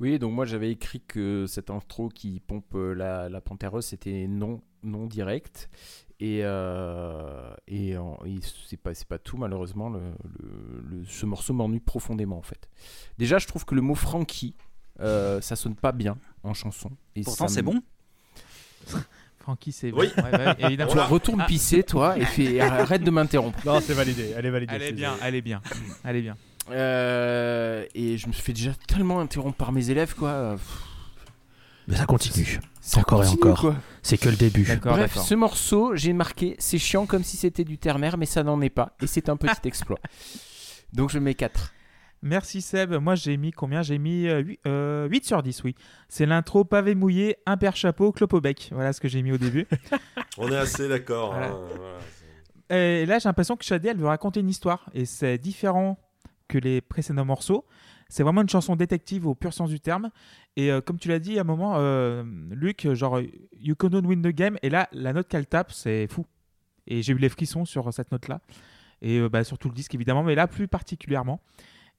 Oui, 0.00 0.18
donc 0.18 0.32
moi 0.32 0.44
j'avais 0.46 0.70
écrit 0.70 1.00
que 1.00 1.46
cette 1.48 1.70
intro 1.70 2.08
qui 2.08 2.40
pompe 2.40 2.74
euh, 2.76 2.94
la, 2.94 3.28
la 3.28 3.40
panthère 3.40 3.82
c'était 3.82 4.26
non, 4.28 4.62
non 4.82 5.06
direct. 5.06 5.68
Et, 6.20 6.40
euh, 6.42 7.52
et, 7.68 7.94
c'est 8.66 8.76
pas, 8.76 8.92
c'est 8.94 9.06
pas 9.06 9.18
tout, 9.18 9.36
malheureusement. 9.36 9.88
Le, 9.88 10.00
le- 10.40 10.82
le- 10.98 11.04
ce 11.04 11.26
morceau 11.26 11.52
m'ennuie 11.54 11.78
profondément, 11.78 12.38
en 12.38 12.42
fait. 12.42 12.68
Déjà, 13.18 13.38
je 13.38 13.46
trouve 13.46 13.64
que 13.64 13.76
le 13.76 13.82
mot 13.82 13.94
Frankie, 13.94 14.56
euh, 15.00 15.40
ça 15.40 15.56
sonne 15.56 15.74
pas 15.74 15.92
bien 15.92 16.16
en 16.42 16.54
chanson. 16.54 16.90
Et 17.16 17.22
Pourtant, 17.22 17.48
c'est 17.48 17.62
bon. 17.62 17.80
Francky, 19.40 19.72
c'est. 19.72 19.92
Oui. 19.92 20.10
Ouais, 20.16 20.30
bah 20.30 20.54
oui, 20.58 20.64
évidemment. 20.66 20.92
Toi, 20.92 21.04
retourne 21.06 21.40
Ah. 21.42 21.46
pisser, 21.46 21.82
toi, 21.82 22.18
et 22.18 22.24
fais- 22.24 22.60
arrête 22.60 23.02
de 23.02 23.10
m'interrompre. 23.10 23.58
Non, 23.64 23.80
c'est 23.80 23.94
validé. 23.94 24.32
Elle 24.36 24.46
est 24.46 24.50
validée. 24.50 24.74
Elle 24.74 24.82
est 24.82 24.92
bien, 24.92 25.14
elle 25.22 25.34
est 25.34 25.40
bien, 25.42 25.62
elle 26.04 26.16
est 26.16 26.22
bien. 26.22 26.36
Euh, 26.70 27.84
et 27.94 28.18
je 28.18 28.26
me 28.26 28.32
suis 28.32 28.42
fait 28.42 28.52
déjà 28.52 28.72
tellement 28.86 29.20
interrompre 29.20 29.56
par 29.56 29.72
mes 29.72 29.88
élèves, 29.90 30.14
quoi. 30.14 30.56
Mais 31.86 31.96
ça 31.96 32.04
continue. 32.04 32.60
Ça 32.82 33.00
Encore 33.00 33.24
et 33.24 33.28
encore. 33.28 33.74
C'est 34.02 34.18
que 34.18 34.28
le 34.28 34.36
début. 34.36 34.66
Bref, 34.82 35.16
ce 35.16 35.34
morceau, 35.34 35.96
j'ai 35.96 36.12
marqué, 36.12 36.54
c'est 36.58 36.78
chiant 36.78 37.06
comme 37.06 37.24
si 37.24 37.38
c'était 37.38 37.64
du 37.64 37.78
terre-mer, 37.78 38.18
mais 38.18 38.26
ça 38.26 38.42
n'en 38.42 38.60
est 38.60 38.68
pas. 38.70 38.94
Et 39.02 39.06
c'est 39.06 39.30
un 39.30 39.36
petit 39.36 39.56
exploit. 39.66 39.98
Donc 40.92 41.08
je 41.10 41.18
mets 41.18 41.34
4. 41.34 41.72
Merci 42.22 42.60
Seb. 42.60 42.94
Moi 42.94 43.14
j'ai 43.14 43.36
mis 43.36 43.52
combien? 43.52 43.82
J'ai 43.82 43.98
mis 43.98 44.26
euh, 44.28 45.08
8, 45.08 45.24
sur 45.24 45.42
10, 45.42 45.62
oui. 45.64 45.74
C'est 46.08 46.26
l'intro 46.26 46.64
pavé 46.64 46.94
mouillé, 46.94 47.36
un 47.46 47.56
père 47.56 47.76
chapeau, 47.76 48.12
clope 48.12 48.32
au 48.32 48.40
bec. 48.40 48.70
Voilà 48.72 48.92
ce 48.92 49.00
que 49.00 49.08
j'ai 49.08 49.22
mis 49.22 49.32
au 49.32 49.38
début. 49.38 49.66
On 50.38 50.50
est 50.50 50.56
assez 50.56 50.88
d'accord. 50.88 51.32
Voilà. 51.32 51.46
hein, 51.48 51.58
voilà, 52.68 52.92
Et 53.00 53.06
là 53.06 53.18
j'ai 53.18 53.28
l'impression 53.28 53.56
que 53.56 53.64
Shadé, 53.64 53.88
elle 53.88 53.98
veut 53.98 54.06
raconter 54.06 54.40
une 54.40 54.48
histoire. 54.48 54.90
Et 54.94 55.04
c'est 55.04 55.38
différent 55.38 55.98
que 56.48 56.58
les 56.58 56.80
précédents 56.80 57.24
morceaux. 57.24 57.64
C'est 58.08 58.22
vraiment 58.22 58.40
une 58.40 58.48
chanson 58.48 58.74
détective 58.74 59.26
au 59.26 59.34
pur 59.34 59.52
sens 59.52 59.68
du 59.68 59.80
terme. 59.80 60.10
Et 60.56 60.72
euh, 60.72 60.80
comme 60.80 60.98
tu 60.98 61.08
l'as 61.08 61.18
dit 61.18 61.38
à 61.38 61.42
un 61.42 61.44
moment, 61.44 61.74
euh, 61.76 62.24
Luc, 62.50 62.90
genre, 62.94 63.20
you 63.60 63.74
cannot 63.74 64.00
win 64.00 64.22
the 64.22 64.28
game. 64.28 64.56
Et 64.62 64.70
là, 64.70 64.88
la 64.92 65.12
note 65.12 65.28
qu'elle 65.28 65.46
tape, 65.46 65.72
c'est 65.72 66.06
fou. 66.08 66.24
Et 66.86 67.02
j'ai 67.02 67.12
eu 67.12 67.18
les 67.18 67.28
frissons 67.28 67.66
sur 67.66 67.92
cette 67.92 68.10
note-là. 68.10 68.40
Et 69.02 69.18
euh, 69.18 69.28
bah, 69.28 69.44
sur 69.44 69.58
tout 69.58 69.68
le 69.68 69.74
disque, 69.74 69.94
évidemment, 69.94 70.22
mais 70.22 70.34
là, 70.34 70.46
plus 70.46 70.68
particulièrement. 70.68 71.40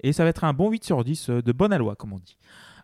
Et 0.02 0.14
ça 0.14 0.24
va 0.24 0.30
être 0.30 0.44
un 0.44 0.54
bon 0.54 0.70
8 0.70 0.84
sur 0.84 1.04
10 1.04 1.30
euh, 1.30 1.42
de 1.42 1.52
bonne 1.52 1.74
aloi, 1.74 1.96
comme 1.96 2.14
on 2.14 2.20
dit. 2.20 2.38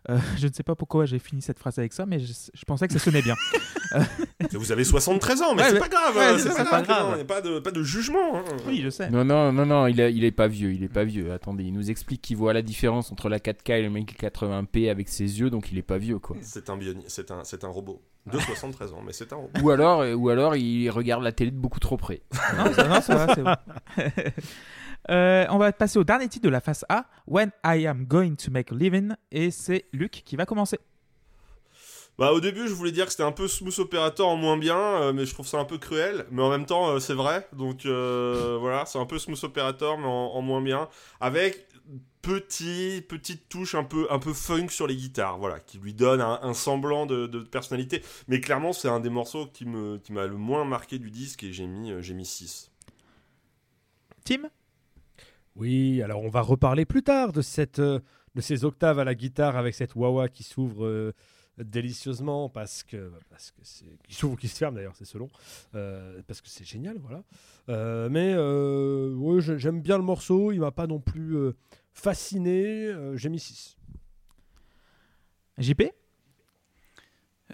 Euh, 0.08 0.18
je 0.38 0.46
ne 0.46 0.52
sais 0.52 0.62
pas 0.62 0.74
pourquoi 0.76 1.04
j'ai 1.06 1.18
fini 1.18 1.42
cette 1.42 1.58
phrase 1.58 1.78
avec 1.78 1.92
ça, 1.92 2.06
mais 2.06 2.20
je, 2.20 2.32
je 2.54 2.64
pensais 2.64 2.86
que 2.86 2.92
ça 2.92 2.98
sonnait 2.98 3.22
bien. 3.22 3.34
Vous 4.52 4.70
avez 4.72 4.84
73 4.84 5.42
ans, 5.42 5.54
mais 5.54 5.62
Ouais, 5.62 5.70
c'est 5.70 5.78
pas 5.78 5.88
grave. 5.88 6.16
ouais, 6.16 6.24
hein, 6.24 6.36
c'est 6.38 6.48
pas, 6.50 6.64
pas 6.64 6.82
grave. 6.82 6.84
grave. 6.84 7.08
Il 7.12 7.14
n'y 7.16 7.20
a 7.22 7.24
pas 7.24 7.40
de, 7.40 7.58
pas 7.60 7.70
de 7.70 7.82
jugement. 7.82 8.36
hein. 8.36 8.44
oui, 8.66 8.80
je 8.84 8.90
sais. 8.90 9.10
Non, 9.10 9.24
non, 9.24 9.52
non, 9.52 9.64
non, 9.66 9.86
il, 9.86 9.98
est- 10.00 10.12
il 10.12 10.24
est 10.24 10.30
pas 10.32 10.46
vieux, 10.48 10.72
il 10.72 10.82
est 10.84 10.88
pas 10.92 11.04
vieux. 11.04 11.32
Attendez, 11.32 11.64
il 11.64 11.72
nous 11.72 11.90
explique 11.90 12.20
qu'il 12.22 12.36
voit 12.36 12.52
la 12.52 12.62
différence 12.62 13.10
entre 13.10 13.28
la 13.28 13.38
4K 13.38 13.72
et 13.78 13.82
le 13.82 13.90
1080p 13.90 14.90
avec 14.90 15.08
ses 15.08 15.40
yeux, 15.40 15.50
donc 15.50 15.72
il 15.72 15.78
est 15.78 15.82
pas 15.82 15.98
vieux, 15.98 16.18
quoi. 16.18 16.36
C'est 16.42 16.68
un, 16.70 16.78
c'est 17.06 17.30
un, 17.30 17.42
c'est 17.44 17.64
un 17.64 17.68
robot 17.68 18.02
de 18.30 18.38
73 18.38 18.92
ans, 18.92 19.02
mais 19.04 19.12
c'est 19.12 19.32
un 19.32 19.36
robot. 19.36 19.60
Ou 19.62 19.70
alors, 19.70 20.04
ou 20.16 20.28
alors 20.28 20.56
il 20.56 20.88
regarde 20.90 21.22
la 21.22 21.32
télé 21.32 21.50
de 21.50 21.56
beaucoup 21.56 21.80
trop 21.80 21.96
près. 21.96 22.22
Non, 22.56 22.72
ça, 22.74 22.86
non, 22.88 23.00
ça 23.00 23.14
va, 23.16 23.34
c'est 23.34 23.42
bon. 23.42 23.54
Euh, 25.10 25.46
on 25.50 25.58
va 25.58 25.72
passer 25.72 25.98
au 25.98 26.04
dernier 26.04 26.28
titre 26.28 26.44
de 26.44 26.50
la 26.50 26.60
face 26.60 26.84
A, 26.88 27.06
When 27.26 27.50
I 27.64 27.86
Am 27.86 28.04
Going 28.04 28.36
to 28.36 28.50
Make 28.50 28.72
a 28.72 28.74
Living, 28.74 29.14
et 29.30 29.50
c'est 29.50 29.84
Luc 29.92 30.22
qui 30.24 30.36
va 30.36 30.46
commencer. 30.46 30.78
Bah 32.18 32.32
au 32.32 32.40
début 32.40 32.66
je 32.66 32.72
voulais 32.72 32.92
dire 32.92 33.04
que 33.04 33.10
c'était 33.10 33.24
un 33.24 33.32
peu 33.32 33.46
smooth 33.46 33.78
operator 33.78 34.26
en 34.26 34.36
moins 34.36 34.56
bien, 34.56 34.78
euh, 34.78 35.12
mais 35.12 35.26
je 35.26 35.34
trouve 35.34 35.46
ça 35.46 35.58
un 35.58 35.66
peu 35.66 35.76
cruel, 35.76 36.26
mais 36.30 36.40
en 36.42 36.48
même 36.48 36.64
temps 36.64 36.88
euh, 36.88 36.98
c'est 36.98 37.12
vrai, 37.12 37.46
donc 37.52 37.84
euh, 37.84 38.56
voilà, 38.60 38.86
c'est 38.86 38.98
un 38.98 39.04
peu 39.04 39.18
smooth 39.18 39.44
operator 39.44 39.98
mais 39.98 40.06
en, 40.06 40.32
en 40.32 40.40
moins 40.40 40.62
bien, 40.62 40.88
avec 41.20 41.68
petit, 42.22 43.04
petite 43.06 43.50
touche 43.50 43.74
un 43.74 43.84
peu, 43.84 44.06
un 44.10 44.18
peu 44.18 44.32
funk 44.32 44.68
sur 44.70 44.86
les 44.86 44.96
guitares, 44.96 45.38
voilà, 45.38 45.60
qui 45.60 45.76
lui 45.78 45.92
donne 45.92 46.22
un, 46.22 46.40
un 46.42 46.54
semblant 46.54 47.04
de, 47.04 47.26
de 47.26 47.40
personnalité, 47.40 48.02
mais 48.28 48.40
clairement 48.40 48.72
c'est 48.72 48.88
un 48.88 49.00
des 49.00 49.10
morceaux 49.10 49.46
qui 49.52 49.66
me, 49.66 49.98
qui 49.98 50.14
m'a 50.14 50.26
le 50.26 50.38
moins 50.38 50.64
marqué 50.64 50.98
du 50.98 51.10
disque 51.10 51.44
et 51.44 51.52
j'ai 51.52 51.66
mis, 51.66 51.92
j'ai 52.00 52.14
mis 52.14 52.24
6. 52.24 52.70
Tim? 54.24 54.48
Oui, 55.56 56.02
alors 56.02 56.22
on 56.22 56.28
va 56.28 56.42
reparler 56.42 56.84
plus 56.84 57.02
tard 57.02 57.32
de, 57.32 57.40
cette, 57.40 57.78
euh, 57.78 58.00
de 58.34 58.40
ces 58.40 58.64
octaves 58.64 58.98
à 58.98 59.04
la 59.04 59.14
guitare 59.14 59.56
avec 59.56 59.74
cette 59.74 59.94
wah 59.94 60.28
qui 60.28 60.42
s'ouvre 60.42 60.84
euh, 60.84 61.14
délicieusement 61.58 62.50
parce 62.50 62.82
que 62.82 63.10
parce 63.30 63.50
que 63.50 63.60
c'est 63.62 63.86
qui 64.06 64.14
s'ouvre 64.14 64.34
ou 64.34 64.36
qui 64.36 64.48
se 64.48 64.56
ferme 64.58 64.74
d'ailleurs, 64.74 64.94
c'est 64.96 65.06
selon 65.06 65.28
euh, 65.74 66.20
parce 66.26 66.42
que 66.42 66.48
c'est 66.48 66.64
génial, 66.64 66.98
voilà. 66.98 67.22
Euh, 67.70 68.08
mais 68.10 68.34
euh, 68.36 69.14
ouais, 69.14 69.40
j'aime 69.40 69.80
bien 69.80 69.96
le 69.96 70.04
morceau, 70.04 70.52
il 70.52 70.60
m'a 70.60 70.70
pas 70.72 70.86
non 70.86 71.00
plus 71.00 71.36
euh, 71.36 71.52
fasciné, 71.94 72.88
euh, 72.88 73.16
j'ai 73.16 73.30
mis 73.30 73.40
6. 73.40 73.78
JP 75.58 75.84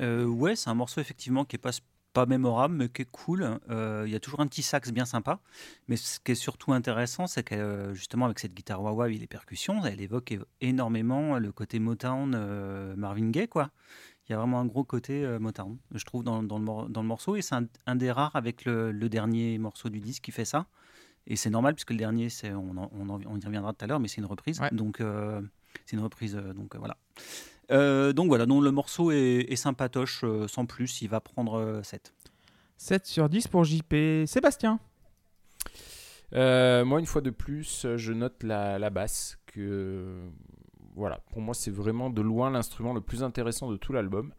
Euh, 0.00 0.24
ouais, 0.24 0.56
c'est 0.56 0.70
un 0.70 0.74
morceau 0.74 1.00
effectivement 1.00 1.44
qui 1.44 1.54
est 1.56 1.58
pas, 1.58 1.70
pas 2.12 2.26
mémorable, 2.26 2.74
mais 2.74 2.88
qui 2.88 3.02
est 3.02 3.10
cool. 3.10 3.58
Euh, 3.70 4.04
Il 4.06 4.12
y 4.12 4.14
a 4.14 4.20
toujours 4.20 4.40
un 4.40 4.46
petit 4.46 4.62
sax 4.62 4.90
bien 4.92 5.04
sympa. 5.04 5.40
Mais 5.88 5.96
ce 5.96 6.20
qui 6.20 6.32
est 6.32 6.36
surtout 6.36 6.72
intéressant, 6.72 7.26
c'est 7.26 7.42
que 7.42 7.54
euh, 7.54 7.94
justement 7.94 8.26
avec 8.26 8.38
cette 8.38 8.54
guitare 8.54 8.82
wah-wah 8.82 9.08
et 9.08 9.18
les 9.18 9.26
percussions, 9.26 9.84
elle 9.84 10.00
évoque 10.00 10.36
énormément 10.60 11.38
le 11.38 11.52
côté 11.52 11.78
Motown, 11.78 12.34
euh, 12.34 12.94
Marvin 12.96 13.30
Gaye, 13.30 13.48
quoi. 13.48 13.70
Il 14.28 14.32
y 14.32 14.34
a 14.34 14.38
vraiment 14.38 14.60
un 14.60 14.66
gros 14.66 14.84
côté 14.84 15.24
euh, 15.24 15.38
Motown, 15.38 15.78
je 15.92 16.04
trouve, 16.04 16.22
dans, 16.22 16.42
dans 16.42 16.58
le, 16.58 16.88
dans 16.88 17.02
le 17.02 17.08
morceau. 17.08 17.36
Et 17.36 17.42
c'est 17.42 17.54
un, 17.56 17.66
un 17.86 17.96
des 17.96 18.12
rares 18.12 18.36
avec 18.36 18.64
le, 18.64 18.92
le 18.92 19.08
dernier 19.08 19.58
morceau 19.58 19.88
du 19.88 20.00
disque 20.00 20.22
qui 20.22 20.32
fait 20.32 20.44
ça. 20.44 20.66
Et 21.26 21.36
c'est 21.36 21.50
normal, 21.50 21.74
puisque 21.74 21.90
le 21.90 21.96
dernier, 21.98 22.28
c'est, 22.28 22.52
on, 22.52 22.76
en- 22.76 22.90
on, 22.92 23.38
y 23.40 23.46
reviendra 23.46 23.72
tout 23.72 23.84
à 23.84 23.88
l'heure, 23.88 24.00
mais 24.00 24.08
c'est 24.08 24.20
une 24.20 24.26
reprise. 24.26 24.60
Ouais. 24.60 24.70
Donc, 24.72 25.00
euh, 25.00 25.40
c'est 25.86 25.96
une 25.96 26.02
reprise. 26.02 26.34
euh, 26.36 26.52
donc, 26.52 26.74
euh, 26.74 26.78
voilà. 26.78 26.96
Euh, 27.72 28.12
donc 28.12 28.28
voilà, 28.28 28.46
donc 28.46 28.62
le 28.62 28.70
morceau 28.70 29.10
est, 29.10 29.46
est 29.48 29.56
sympatoche, 29.56 30.24
euh, 30.24 30.46
sans 30.46 30.66
plus, 30.66 31.00
il 31.02 31.08
va 31.08 31.20
prendre 31.20 31.54
euh, 31.58 31.82
7. 31.82 32.14
7 32.76 33.06
sur 33.06 33.28
10 33.28 33.48
pour 33.48 33.64
JP. 33.64 34.26
Sébastien 34.26 34.78
Euh, 36.34 36.84
moi, 36.84 37.00
une 37.00 37.06
fois 37.06 37.20
de 37.20 37.30
plus, 37.30 37.86
je 37.96 38.12
note 38.12 38.42
la, 38.42 38.78
la 38.78 38.90
basse. 38.90 39.38
Que 39.46 40.04
voilà, 40.94 41.20
pour 41.30 41.40
moi, 41.40 41.54
c'est 41.54 41.70
vraiment 41.70 42.10
de 42.10 42.22
loin 42.22 42.50
l'instrument 42.50 42.92
le 42.92 43.00
plus 43.00 43.22
intéressant 43.22 43.70
de 43.70 43.76
tout 43.76 43.92
l'album. 43.92 44.32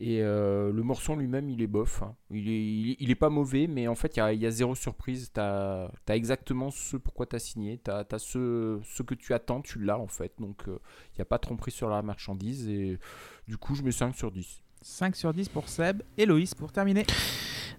Et 0.00 0.22
euh, 0.22 0.72
le 0.72 0.82
morceau 0.82 1.12
en 1.12 1.16
lui-même, 1.16 1.48
il 1.48 1.62
est 1.62 1.66
bof. 1.68 2.02
hein. 2.02 2.14
Il, 2.30 2.48
est, 2.48 2.66
il, 2.66 2.90
est, 2.90 2.96
il 2.98 3.10
est 3.10 3.14
pas 3.14 3.30
mauvais, 3.30 3.66
mais 3.68 3.86
en 3.86 3.94
fait, 3.94 4.16
il 4.16 4.18
y 4.18 4.22
a, 4.22 4.32
il 4.32 4.40
y 4.40 4.46
a 4.46 4.50
zéro 4.50 4.74
surprise. 4.74 5.30
Tu 5.32 5.40
as, 5.40 5.88
exactement 6.08 6.70
ce 6.70 6.96
pourquoi 6.96 7.26
tu 7.26 7.36
as 7.36 7.38
signé. 7.38 7.80
Tu 7.84 7.90
as, 7.90 8.04
ce, 8.18 8.80
ce 8.82 9.02
que 9.02 9.14
tu 9.14 9.32
attends, 9.34 9.60
tu 9.60 9.78
l'as 9.78 9.98
en 9.98 10.08
fait. 10.08 10.32
Donc, 10.40 10.62
euh, 10.68 10.78
il 11.12 11.18
n'y 11.18 11.22
a 11.22 11.26
pas 11.26 11.36
de 11.36 11.42
tromperie 11.42 11.70
sur 11.70 11.88
la 11.88 12.02
marchandise. 12.02 12.68
Et 12.68 12.98
du 13.46 13.56
coup, 13.56 13.74
je 13.76 13.82
mets 13.82 13.92
5 13.92 14.14
sur 14.16 14.32
10. 14.32 14.62
5 14.82 15.14
sur 15.16 15.32
10 15.32 15.48
pour 15.48 15.68
Seb. 15.68 16.02
Et 16.18 16.26
Loïs 16.26 16.54
pour 16.54 16.72
terminer. 16.72 17.06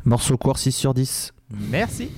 Morceau 0.05 0.38
court 0.38 0.57
6 0.57 0.72
sur 0.72 0.93
10. 0.93 1.34
Merci. 1.70 2.11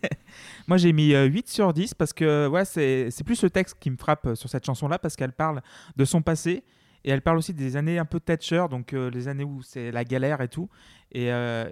Moi, 0.66 0.76
j'ai 0.78 0.92
mis 0.92 1.14
euh, 1.14 1.24
8 1.24 1.48
sur 1.48 1.72
10 1.72 1.94
parce 1.94 2.12
que 2.12 2.48
ouais, 2.48 2.64
c'est 2.64 3.24
plus 3.24 3.42
le 3.42 3.50
texte 3.50 3.76
qui 3.78 3.90
me 3.90 3.96
frappe 3.96 4.26
euh, 4.26 4.34
sur 4.34 4.48
cette 4.50 4.66
chanson-là 4.66 4.98
parce 4.98 5.14
qu'elle 5.16 5.32
parle 5.32 5.62
de 5.96 6.04
son 6.04 6.22
passé 6.22 6.64
et 7.08 7.10
elle 7.10 7.22
parle 7.22 7.38
aussi 7.38 7.54
des 7.54 7.76
années 7.76 7.98
un 7.98 8.04
peu 8.04 8.20
Thatcher, 8.20 8.66
donc 8.70 8.92
euh, 8.92 9.08
les 9.10 9.28
années 9.28 9.44
où 9.44 9.62
c'est 9.62 9.90
la 9.90 10.04
galère 10.04 10.42
et 10.42 10.48
tout. 10.48 10.68
Et 11.10 11.32
euh, 11.32 11.64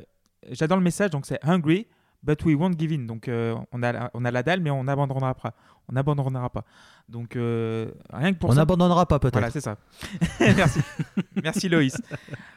j'adore 0.50 0.78
le 0.78 0.82
message, 0.82 1.10
donc 1.10 1.26
c'est 1.26 1.38
Hungry, 1.44 1.86
but 2.22 2.42
we 2.46 2.54
won't 2.56 2.78
give 2.78 2.90
in. 2.90 3.04
Donc 3.04 3.28
euh, 3.28 3.54
on, 3.70 3.82
a, 3.82 3.92
la- 3.92 4.10
on 4.14 4.24
a 4.24 4.30
la 4.30 4.42
dalle, 4.42 4.60
mais 4.60 4.70
on 4.70 4.84
n'abandonnera 4.84 5.34
pas. 5.34 5.52
On 5.88 5.92
n'abandonnera 5.92 6.48
pas. 6.48 6.64
Donc 7.08 7.32
rien 7.34 8.32
que 8.32 8.38
pour 8.38 8.48
On 8.48 8.52
ça. 8.54 8.60
n'abandonnera 8.60 9.04
pas 9.04 9.18
peut-être. 9.18 9.34
Voilà, 9.34 9.50
c'est 9.50 9.60
ça. 9.60 9.76
Merci. 10.40 10.80
Merci 11.42 11.68
Loïs. 11.68 12.00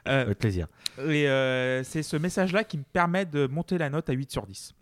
Avec 0.05 0.39
plaisir. 0.39 0.67
et 1.05 1.25
c'est 1.83 2.01
ce 2.01 2.15
message-là 2.15 2.63
qui 2.63 2.77
me 2.77 2.83
permet 2.83 3.25
de 3.25 3.45
monter 3.45 3.77
la 3.77 3.89
note 3.89 4.09
à 4.09 4.13
8 4.13 4.31
sur 4.31 4.47
10. 4.47 4.73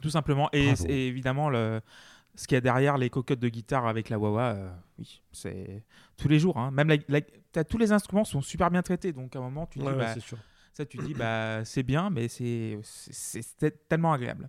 Tout 0.00 0.10
simplement. 0.10 0.48
Et, 0.54 0.72
et 0.88 1.06
évidemment, 1.08 1.48
le, 1.50 1.80
ce 2.36 2.46
qu'il 2.46 2.54
y 2.54 2.58
a 2.58 2.60
derrière 2.60 2.98
les 2.98 3.10
cocottes 3.10 3.40
de 3.40 3.48
guitare 3.48 3.86
avec 3.86 4.08
la 4.10 4.18
wah 4.18 4.50
euh, 4.54 4.70
oui, 4.98 5.20
c'est 5.32 5.82
tous 6.16 6.28
les 6.28 6.38
jours. 6.38 6.58
hein. 6.58 6.70
Même 6.70 6.96
la, 7.08 7.64
tous 7.64 7.78
les 7.78 7.92
instruments 7.92 8.24
sont 8.24 8.42
super 8.42 8.70
bien 8.70 8.82
traités. 8.82 9.12
Donc 9.12 9.34
à 9.34 9.38
un 9.38 9.42
moment, 9.42 9.66
tu 9.66 9.78
dis, 9.78 9.84
bah, 9.84 10.18
sûr. 10.20 10.38
ça, 10.72 10.84
tu 10.84 10.98
dis, 10.98 11.14
bah, 11.14 11.64
c'est 11.64 11.82
bien, 11.82 12.10
mais 12.10 12.28
c'est 12.28 12.78
tellement 13.88 14.12
agréable. 14.12 14.48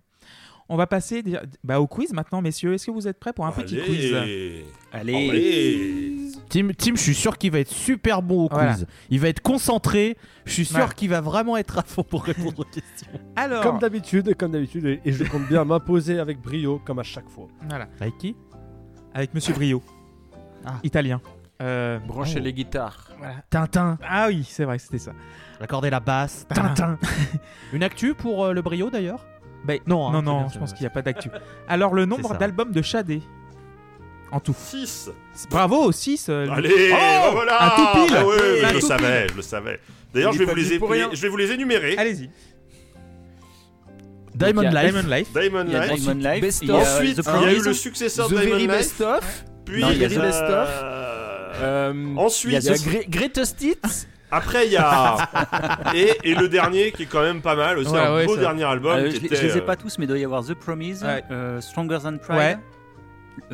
On 0.68 0.76
va 0.76 0.86
passer 0.86 1.22
bah, 1.64 1.80
au 1.80 1.86
quiz 1.86 2.12
maintenant, 2.12 2.42
messieurs. 2.42 2.74
Est-ce 2.74 2.86
que 2.86 2.90
vous 2.90 3.08
êtes 3.08 3.18
prêts 3.18 3.32
pour 3.32 3.46
un 3.46 3.52
petit 3.52 3.80
quiz? 3.80 4.14
Allez. 4.14 4.66
Allez, 4.92 5.30
Allez. 5.30 6.27
Tim, 6.48 6.68
Tim, 6.76 6.94
je 6.96 7.00
suis 7.00 7.14
sûr 7.14 7.36
qu'il 7.38 7.50
va 7.52 7.58
être 7.60 7.70
super 7.70 8.22
bon 8.22 8.44
au 8.44 8.48
quiz. 8.48 8.58
Voilà. 8.58 8.76
Il 9.10 9.20
va 9.20 9.28
être 9.28 9.40
concentré. 9.40 10.16
Je 10.46 10.52
suis 10.52 10.64
sûr 10.64 10.94
qu'il 10.94 11.10
va 11.10 11.20
vraiment 11.20 11.56
être 11.56 11.78
à 11.78 11.82
fond 11.82 12.02
pour 12.02 12.24
répondre 12.24 12.60
aux 12.60 12.64
questions. 12.64 13.08
Alors, 13.36 13.62
Comme 13.62 13.78
d'habitude, 13.78 14.34
comme 14.36 14.52
d'habitude, 14.52 14.86
et, 14.86 15.00
et 15.04 15.12
je 15.12 15.24
compte 15.24 15.46
bien 15.48 15.64
m'imposer 15.64 16.18
avec 16.18 16.40
brio 16.40 16.80
comme 16.84 16.98
à 16.98 17.02
chaque 17.02 17.28
fois. 17.28 17.48
voilà, 17.68 17.86
Avec 18.00 18.16
qui? 18.18 18.34
Avec 19.14 19.34
Monsieur 19.34 19.54
Brio, 19.54 19.82
Ah. 20.64 20.74
italien. 20.82 21.20
Euh, 21.60 21.98
Branchez 21.98 22.38
Oh. 22.40 22.44
les 22.44 22.52
guitares. 22.52 23.10
voilà. 23.18 23.34
Tintin. 23.50 23.98
Ah 24.08 24.26
oui, 24.28 24.46
c'est 24.48 24.64
vrai, 24.64 24.78
c'était 24.78 24.98
ça. 24.98 25.12
Accorder 25.60 25.90
la 25.90 25.98
basse. 26.00 26.46
Tintin. 26.54 26.98
Une 27.72 27.82
actu 27.82 28.14
pour 28.14 28.44
euh, 28.44 28.52
le 28.52 28.62
brio 28.62 28.90
d'ailleurs? 28.90 29.26
Bah, 29.64 29.74
Non, 29.86 30.06
hein, 30.08 30.12
non, 30.12 30.22
non, 30.22 30.38
bien, 30.42 30.48
je 30.50 30.58
pense 30.60 30.72
qu'il 30.72 30.82
n'y 30.82 30.86
a 30.86 30.90
pas 30.90 31.02
d'actu. 31.02 31.30
Alors, 31.66 31.94
le 31.94 32.04
nombre 32.04 32.36
d'albums 32.38 32.70
de 32.70 32.80
Shadé 32.80 33.22
en 34.32 34.40
tout. 34.40 34.54
6 34.56 35.10
Bravo, 35.50 35.90
6. 35.92 36.28
Allez, 36.28 36.90
Oh, 36.92 37.28
voilà 37.32 37.64
un 37.64 37.70
tout 37.70 38.06
pile. 38.06 38.16
Ah 38.18 38.26
ouais, 38.26 38.34
Oui, 38.36 38.42
mais 38.60 38.64
un 38.64 38.68
je 38.70 38.74
le 38.74 38.80
savais, 38.80 39.26
je 39.28 39.34
le 39.36 39.42
savais. 39.42 39.80
D'ailleurs, 40.12 40.32
Il 40.32 40.38
je 40.38 40.38
vais, 40.44 40.50
vous 40.50 40.54
les 40.56 40.64
je 41.16 41.22
vais 41.22 41.28
vous 41.28 41.52
énumérer. 41.52 41.96
Allez-y. 41.98 42.30
Diamond 44.34 44.62
Donc, 44.62 44.70
il 44.70 44.74
y 44.74 44.76
a 44.76 44.82
Life. 44.84 44.92
Diamond 44.94 45.08
Life. 45.16 45.28
Diamond 45.32 45.64
il 45.66 45.72
y 45.72 45.76
a 45.76 45.86
Life. 45.86 46.00
Diamond 46.04 46.20
Life, 46.30 46.40
Best 46.42 46.62
il 46.62 46.68
y 46.68 46.70
a 46.72 46.74
of. 46.76 46.82
Ensuite, 46.82 47.16
The 47.16 47.26
il 47.26 47.26
y 47.26 47.28
a 47.28 47.36
eu 47.36 47.42
Promise. 47.42 47.66
le 47.66 47.72
successeur 47.72 48.26
The 48.28 48.30
de 48.30 48.36
Very 48.36 48.56
Diamond 48.58 48.72
Best 48.74 48.98
Life. 49.00 49.08
of. 49.08 49.44
Puis, 49.64 49.80
Non, 49.82 49.90
il 49.90 49.98
y 49.98 50.04
a 50.04 50.08
The 50.08 50.12
euh, 50.12 50.20
Best 50.22 50.42
of. 50.42 50.48
euh, 50.48 51.54
Euh, 51.60 52.14
Ensuite, 52.16 52.52
il 52.62 52.64
y 52.64 52.68
a 52.68 52.74
Gre- 52.74 53.08
Greatest 53.10 53.60
Hits. 53.62 54.06
Après, 54.30 54.66
il 54.66 54.72
y 54.72 54.76
a. 54.76 55.16
et, 55.94 56.12
et 56.22 56.34
le 56.34 56.48
dernier 56.48 56.92
qui 56.92 57.02
est 57.04 57.06
quand 57.06 57.22
même 57.22 57.40
pas 57.42 57.56
mal 57.56 57.78
aussi, 57.78 57.90
Ouais, 57.90 57.98
un 57.98 58.14
ouais, 58.14 58.26
beau 58.26 58.34
ça- 58.36 58.40
dernier 58.42 58.64
album. 58.64 58.96
Euh, 58.98 59.08
qui 59.08 59.16
je, 59.16 59.20
les- 59.22 59.26
était, 59.26 59.36
je 59.36 59.42
les 59.46 59.56
ai 59.56 59.60
euh, 59.60 59.64
pas 59.64 59.74
tous, 59.76 59.98
mais 59.98 60.04
il 60.04 60.08
doit 60.08 60.18
y 60.18 60.24
avoir 60.24 60.44
The 60.44 60.54
Promise, 60.54 61.02
Ouais. 61.02 61.24
euh, 61.32 61.60
Stronger 61.60 61.98
Than 62.02 62.18
Pride, 62.18 62.36
Ouais. 62.38 62.58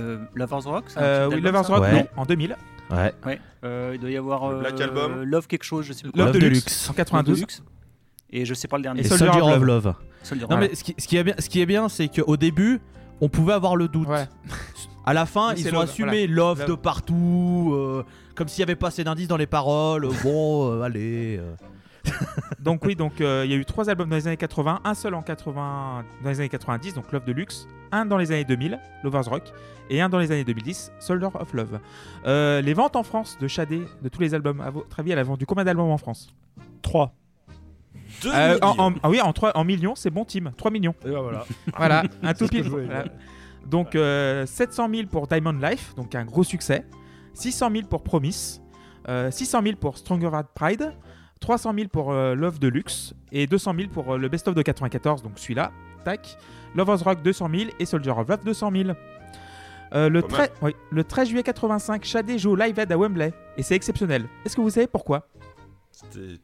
Euh, 0.00 0.18
Lovers 0.34 0.62
Rock. 0.64 0.84
Euh, 0.96 1.28
oui, 1.32 1.40
Lovers 1.40 1.66
Rock, 1.66 1.82
Ouais. 1.82 1.92
non, 1.92 2.06
en 2.16 2.24
2000. 2.24 2.56
Ouais. 2.90 3.12
Ouais. 3.24 3.40
Euh, 3.64 3.92
il 3.94 4.00
doit 4.00 4.10
y 4.10 4.16
avoir 4.16 4.44
euh, 4.44 4.60
Black 4.60 4.80
Album. 4.80 5.22
Love 5.22 5.46
quelque 5.46 5.64
chose, 5.64 5.84
je 5.86 5.92
sais 5.92 6.02
plus. 6.02 6.12
Love, 6.18 6.26
Love 6.28 6.34
Deluxe, 6.34 6.58
Deluxe. 6.64 6.90
en 6.90 6.92
92. 6.92 7.34
Deluxe. 7.36 7.62
Et 8.30 8.44
je 8.44 8.54
sais 8.54 8.68
pas 8.68 8.76
le 8.76 8.82
dernier. 8.82 9.00
Et 9.00 9.04
Soldier, 9.04 9.26
Soldier 9.26 9.42
of 9.42 9.62
Love. 9.62 9.66
Love. 9.86 9.94
Soldier 10.22 10.46
Non 10.50 10.56
mais 10.58 10.74
ce 10.74 10.82
qui, 10.84 10.94
ce 10.98 11.06
qui 11.08 11.16
est 11.16 11.24
bien, 11.24 11.34
ce 11.38 11.48
qui 11.48 11.60
est 11.60 11.66
bien, 11.66 11.88
c'est 11.88 12.08
qu'au 12.08 12.36
début, 12.36 12.80
on 13.20 13.28
pouvait 13.28 13.52
avoir 13.52 13.76
le 13.76 13.88
doute. 13.88 14.08
Ouais. 14.08 14.26
À 15.06 15.12
la 15.12 15.26
fin, 15.26 15.52
Mais 15.54 15.60
ils 15.60 15.68
ont 15.68 15.72
Love, 15.72 15.82
assumé 15.82 16.26
love, 16.26 16.60
Love. 16.60 16.68
de 16.70 16.74
partout, 16.74 17.72
euh, 17.74 18.02
comme 18.34 18.48
s'il 18.48 18.60
y 18.60 18.62
avait 18.62 18.74
pas 18.76 18.88
assez 18.88 19.04
d'indices 19.04 19.28
dans 19.28 19.36
les 19.36 19.46
paroles. 19.46 20.04
euh, 20.06 20.10
bon, 20.22 20.72
euh, 20.72 20.82
allez. 20.82 21.36
euh. 21.38 21.54
Donc 22.60 22.84
oui, 22.84 22.94
donc 22.96 23.20
euh, 23.20 23.42
il 23.44 23.50
y 23.50 23.54
a 23.54 23.56
eu 23.56 23.64
trois 23.64 23.88
albums 23.90 24.08
dans 24.08 24.16
les 24.16 24.26
années 24.26 24.36
80, 24.36 24.80
un 24.84 24.94
seul 24.94 25.14
en 25.14 25.22
80 25.22 26.04
dans 26.22 26.28
les 26.30 26.40
années 26.40 26.48
90, 26.48 26.94
donc 26.94 27.12
Love 27.12 27.24
Deluxe, 27.24 27.66
un 27.92 28.06
dans 28.06 28.16
les 28.18 28.32
années 28.32 28.44
2000, 28.44 28.78
Lovers 29.02 29.24
Rock, 29.26 29.52
et 29.90 30.00
un 30.00 30.08
dans 30.08 30.18
les 30.18 30.30
années 30.32 30.44
2010, 30.44 30.92
Soldier 30.98 31.28
of 31.34 31.52
Love. 31.52 31.78
Euh, 32.26 32.60
les 32.62 32.72
ventes 32.74 32.96
en 32.96 33.02
France 33.02 33.36
de 33.40 33.48
Shadé, 33.48 33.82
de 34.02 34.08
tous 34.08 34.20
les 34.20 34.34
albums, 34.34 34.60
à 34.60 34.70
votre 34.70 34.98
avis, 35.00 35.12
elle 35.12 35.18
a 35.18 35.22
vendu 35.22 35.44
combien 35.46 35.64
d'albums 35.64 35.90
en 35.90 35.98
France? 35.98 36.28
3. 36.82 37.14
deux 38.22 38.30
Euh, 38.34 38.58
en, 38.62 38.70
millions. 38.72 38.82
en- 38.82 38.94
ah 39.02 39.10
oui, 39.10 39.20
en, 39.20 39.32
trois- 39.32 39.56
en 39.56 39.64
millions, 39.64 39.94
c'est 39.94 40.10
bon 40.10 40.24
team, 40.24 40.52
3 40.56 40.70
millions. 40.70 40.94
Et 41.04 41.10
ben 41.10 41.20
voilà. 41.20 41.44
Voilà, 41.76 42.04
un 42.22 42.34
tout 42.34 42.46
pile. 42.48 42.68
voilà. 42.68 43.04
Donc 43.66 43.94
euh, 43.94 44.46
700 44.46 44.88
000 44.94 45.06
pour 45.08 45.26
Diamond 45.26 45.52
Life, 45.52 45.94
donc 45.96 46.14
un 46.14 46.24
gros 46.24 46.44
succès. 46.44 46.84
600 47.34 47.70
000 47.72 47.86
pour 47.88 48.02
Promise. 48.02 48.62
euh, 49.08 49.30
600 49.30 49.62
000 49.62 49.76
pour 49.76 49.98
Stronger 49.98 50.30
Than 50.30 50.42
Pride. 50.54 50.92
300 51.44 51.74
000 51.76 51.88
pour 51.88 52.10
euh, 52.10 52.34
Love 52.34 52.58
Deluxe. 52.58 53.12
Et 53.30 53.46
200 53.46 53.74
000 53.76 53.88
pour 53.90 54.14
euh, 54.14 54.18
le 54.18 54.28
Best 54.28 54.48
of 54.48 54.54
de 54.54 54.62
94, 54.62 55.22
donc 55.22 55.38
celui-là. 55.38 55.72
Tac. 56.02 56.38
Lovers 56.74 57.04
Rock 57.04 57.22
200 57.22 57.48
000 57.54 57.70
et 57.78 57.84
Soldier 57.84 58.12
of 58.12 58.26
Love 58.26 58.44
200 58.44 58.70
000. 58.72 58.88
Euh, 59.94 60.08
le, 60.08 60.22
Pas 60.22 60.28
13, 60.48 60.50
oui, 60.62 60.74
le 60.90 61.04
13 61.04 61.28
juillet 61.28 61.42
85, 61.42 62.02
Shadé 62.02 62.38
joue 62.38 62.56
Live 62.56 62.78
Aid 62.78 62.90
à 62.90 62.96
Wembley. 62.96 63.32
Et 63.58 63.62
c'est 63.62 63.74
exceptionnel. 63.74 64.24
Est-ce 64.46 64.56
que 64.56 64.62
vous 64.62 64.70
savez 64.70 64.86
pourquoi? 64.86 65.28
C'était- 65.92 66.40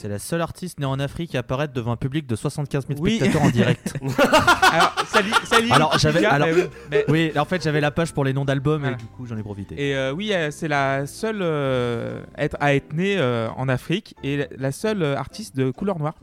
C'est 0.00 0.08
la 0.08 0.18
seule 0.18 0.40
artiste 0.40 0.80
née 0.80 0.86
en 0.86 0.98
Afrique 0.98 1.34
à 1.34 1.40
apparaître 1.40 1.74
devant 1.74 1.92
un 1.92 1.96
public 1.96 2.26
de 2.26 2.34
75 2.34 2.86
000 2.88 2.98
Oui. 3.02 3.16
spectateurs 3.16 3.42
en 3.46 3.50
direct. 3.50 3.92
Alors, 4.72 4.94
salut, 5.08 5.30
salut. 5.44 5.70
Alors, 5.72 5.98
j'avais- 5.98 6.24
alors- 6.24 6.48
mais- 6.90 7.04
oui, 7.08 7.30
en 7.38 7.44
fait, 7.44 7.62
j'avais 7.62 7.82
la 7.82 7.90
page 7.90 8.14
pour 8.14 8.24
les 8.24 8.32
noms 8.32 8.46
d'albums 8.46 8.80
Voilà. 8.80 8.96
et 8.96 8.98
du 8.98 9.04
coup, 9.04 9.26
j'en 9.26 9.36
ai 9.36 9.42
profité. 9.42 9.74
Et 9.90 9.94
euh, 9.94 10.12
oui, 10.12 10.32
euh, 10.32 10.50
c'est 10.50 10.68
la 10.68 11.04
seule 11.06 11.40
euh, 11.42 12.22
être, 12.38 12.56
à 12.60 12.74
être 12.74 12.94
née 12.94 13.18
euh, 13.18 13.50
en 13.58 13.68
Afrique 13.68 14.14
et 14.22 14.38
la- 14.38 14.46
la 14.56 14.72
seule 14.72 15.02
euh, 15.02 15.16
artiste 15.18 15.54
de 15.54 15.70
couleur 15.70 15.98
noire. 15.98 16.14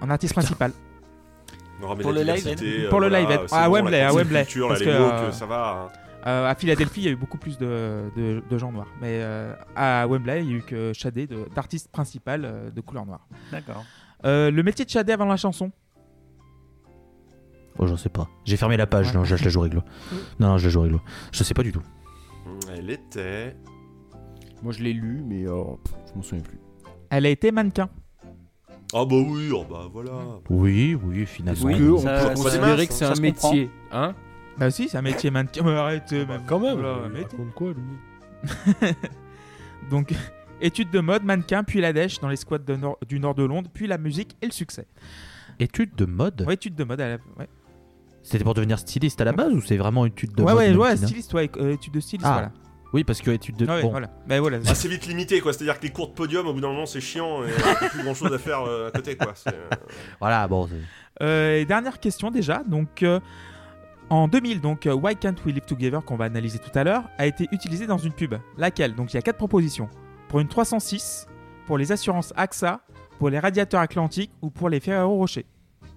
En 0.00 0.10
artiste 0.10 0.32
principal. 0.34 0.72
Non, 1.80 1.94
mais 1.94 2.02
Pour 2.02 2.10
le 2.10 2.22
live, 2.22 2.34
diversité, 2.42 2.86
euh, 2.86 2.90
Pour 2.90 2.98
le 2.98 3.08
live, 3.08 3.28
à 3.52 3.70
Wembley, 3.70 4.00
à 4.00 4.12
Wembley, 4.12 4.42
culture, 4.42 4.66
parce 4.66 4.80
que, 4.80 4.88
euh, 4.88 5.30
ça 5.30 5.46
va. 5.46 5.90
hein. 5.94 5.98
Euh, 6.26 6.46
à 6.50 6.54
Philadelphie, 6.56 7.00
il 7.02 7.04
y 7.04 7.08
a 7.08 7.12
eu 7.12 7.16
beaucoup 7.16 7.38
plus 7.38 7.58
de, 7.58 8.10
de- 8.16 8.42
de 8.48 8.58
gens 8.58 8.72
noirs. 8.72 8.88
Mais 9.00 9.20
euh, 9.22 9.54
à 9.76 10.06
Wembley, 10.08 10.42
il 10.44 10.50
y 10.50 10.54
a 10.54 10.56
eu 10.58 10.62
que 10.62 10.92
Shadé 10.92 11.28
d'artiste 11.54 11.90
principal 11.92 12.44
euh, 12.44 12.70
de 12.70 12.80
couleur 12.80 13.06
noire. 13.06 13.26
D'accord. 13.52 13.84
Euh, 14.24 14.50
le 14.50 14.62
métier 14.64 14.84
de 14.84 14.90
Shadé 14.90 15.12
avant 15.12 15.26
la 15.26 15.36
chanson? 15.36 15.70
Oh, 17.78 17.86
j'en 17.86 17.96
sais 17.96 18.08
pas. 18.08 18.28
J'ai 18.44 18.56
fermé 18.56 18.76
la 18.76 18.86
page. 18.88 19.08
Ouais. 19.08 19.14
Non, 19.14 19.24
je 19.24 19.36
je 19.36 19.44
la 19.44 19.50
joue 19.50 19.60
réglo. 19.60 19.82
Non, 20.40 20.48
non, 20.48 20.58
je 20.58 20.64
la 20.64 20.70
joue 20.70 20.80
réglo. 20.80 21.00
Je 21.32 21.44
sais 21.44 21.54
pas 21.54 21.62
du 21.62 21.70
tout. 21.72 21.82
Elle 22.76 22.90
était. 22.90 23.54
Moi 24.62 24.72
je 24.72 24.82
l'ai 24.82 24.92
lu, 24.92 25.22
mais 25.24 25.44
pff, 25.44 25.94
je 26.10 26.16
m'en 26.16 26.22
souviens 26.22 26.42
plus. 26.42 26.58
Elle 27.10 27.26
a 27.26 27.28
été 27.28 27.52
mannequin. 27.52 27.88
Ah 28.92 29.04
bah 29.04 29.16
oui, 29.16 29.50
oh 29.54 29.64
bah 29.70 29.86
voilà. 29.92 30.10
Oui, 30.50 30.96
oui, 31.00 31.26
finalement. 31.26 31.62
Oui, 31.64 31.80
on 31.90 31.98
ça- 31.98 32.28
peut 32.30 32.34
considérer 32.34 32.86
que 32.88 32.92
c'est 32.92 33.04
un 33.04 33.20
métier, 33.20 33.70
hein? 33.92 34.14
Bah 34.58 34.70
si, 34.70 34.88
c'est 34.88 34.98
un 34.98 35.02
métier 35.02 35.30
mannequin. 35.30 35.62
Mais 35.64 35.72
arrêtez, 35.76 36.24
Bah, 36.24 36.34
même. 36.38 36.46
quand 36.46 36.58
même. 36.58 36.74
Voilà, 36.78 36.98
il 37.06 37.10
mais- 37.12 37.22
raconte 37.22 37.54
quoi 37.54 37.72
lui 37.72 38.92
Donc, 39.90 40.12
études 40.60 40.90
de 40.90 41.00
mode, 41.00 41.24
mannequin, 41.24 41.64
puis 41.64 41.80
la 41.80 41.92
dèche 41.92 42.20
dans 42.20 42.28
les 42.28 42.36
squats 42.36 42.58
de 42.58 42.76
nord- 42.76 42.98
du 43.08 43.20
nord 43.20 43.34
de 43.34 43.44
Londres, 43.44 43.70
puis 43.72 43.86
la 43.86 43.98
musique 43.98 44.36
et 44.42 44.46
le 44.46 44.52
succès. 44.52 44.86
Étude 45.58 45.94
de 45.96 46.04
mode 46.04 46.44
Ouais, 46.46 46.54
études 46.54 46.74
de 46.74 46.84
mode. 46.84 47.00
à 47.00 47.08
la- 47.08 47.14
Ouais, 47.38 47.48
C'était 48.22 48.44
pour 48.44 48.54
devenir 48.54 48.78
styliste 48.78 49.20
à 49.20 49.24
la 49.24 49.32
base 49.32 49.52
ou 49.52 49.60
c'est 49.60 49.76
vraiment 49.76 50.04
étude 50.06 50.34
de 50.34 50.42
ouais, 50.42 50.52
mode 50.52 50.76
ouais, 50.76 50.76
ouais, 50.76 50.96
styliste, 50.96 51.32
ouais, 51.34 51.50
euh, 51.56 51.72
études 51.74 51.94
de 51.94 52.00
styliste, 52.00 52.26
Ah, 52.28 52.32
voilà. 52.32 52.52
Oui, 52.94 53.04
parce 53.04 53.20
que 53.20 53.30
étude 53.30 53.56
de. 53.56 53.66
Ah 53.68 53.74
ouais, 53.76 53.82
bon. 53.82 53.90
voilà. 53.90 54.08
Bah 54.26 54.40
voilà. 54.40 54.58
Ah, 54.66 54.74
c'est 54.74 54.88
vite 54.88 55.06
limité 55.06 55.40
quoi, 55.42 55.52
c'est-à-dire 55.52 55.78
que 55.78 55.82
les 55.84 55.92
cours 55.92 56.08
de 56.08 56.14
podium 56.14 56.46
au 56.46 56.54
bout 56.54 56.60
d'un 56.60 56.68
moment 56.68 56.86
c'est 56.86 57.02
chiant 57.02 57.42
et 57.44 57.48
il 57.50 57.62
n'y 57.64 57.70
a 57.70 57.74
plus 57.90 58.02
grand 58.02 58.14
chose 58.14 58.32
à 58.32 58.38
faire 58.38 58.62
euh, 58.62 58.88
à 58.88 58.90
côté 58.92 59.14
quoi. 59.16 59.34
Euh, 59.48 59.66
Voilà, 60.20 60.48
bon. 60.48 60.68
Euh, 61.20 61.56
et 61.60 61.64
dernière 61.66 62.00
question 62.00 62.30
déjà. 62.30 62.62
Donc, 62.66 63.02
euh, 63.02 63.20
en 64.10 64.28
2000, 64.28 64.60
donc 64.60 64.86
euh, 64.86 64.94
Why 64.94 65.16
Can't 65.16 65.34
We 65.44 65.54
Live 65.54 65.64
Together, 65.66 66.02
qu'on 66.04 66.16
va 66.16 66.24
analyser 66.26 66.58
tout 66.58 66.76
à 66.76 66.84
l'heure, 66.84 67.04
a 67.18 67.26
été 67.26 67.48
utilisé 67.52 67.86
dans 67.86 67.98
une 67.98 68.12
pub. 68.12 68.34
Laquelle? 68.56 68.94
Donc, 68.94 69.12
il 69.12 69.16
y 69.16 69.18
a 69.18 69.22
quatre 69.22 69.36
propositions. 69.36 69.88
Pour 70.28 70.40
une 70.40 70.48
306, 70.48 71.26
pour 71.66 71.78
les 71.78 71.92
assurances 71.92 72.32
AXA, 72.36 72.80
pour 73.18 73.30
les 73.30 73.38
radiateurs 73.38 73.80
Atlantiques 73.80 74.32
ou 74.42 74.50
pour 74.50 74.68
les 74.70 74.80
Ferrero 74.80 75.16
Rocher. 75.16 75.44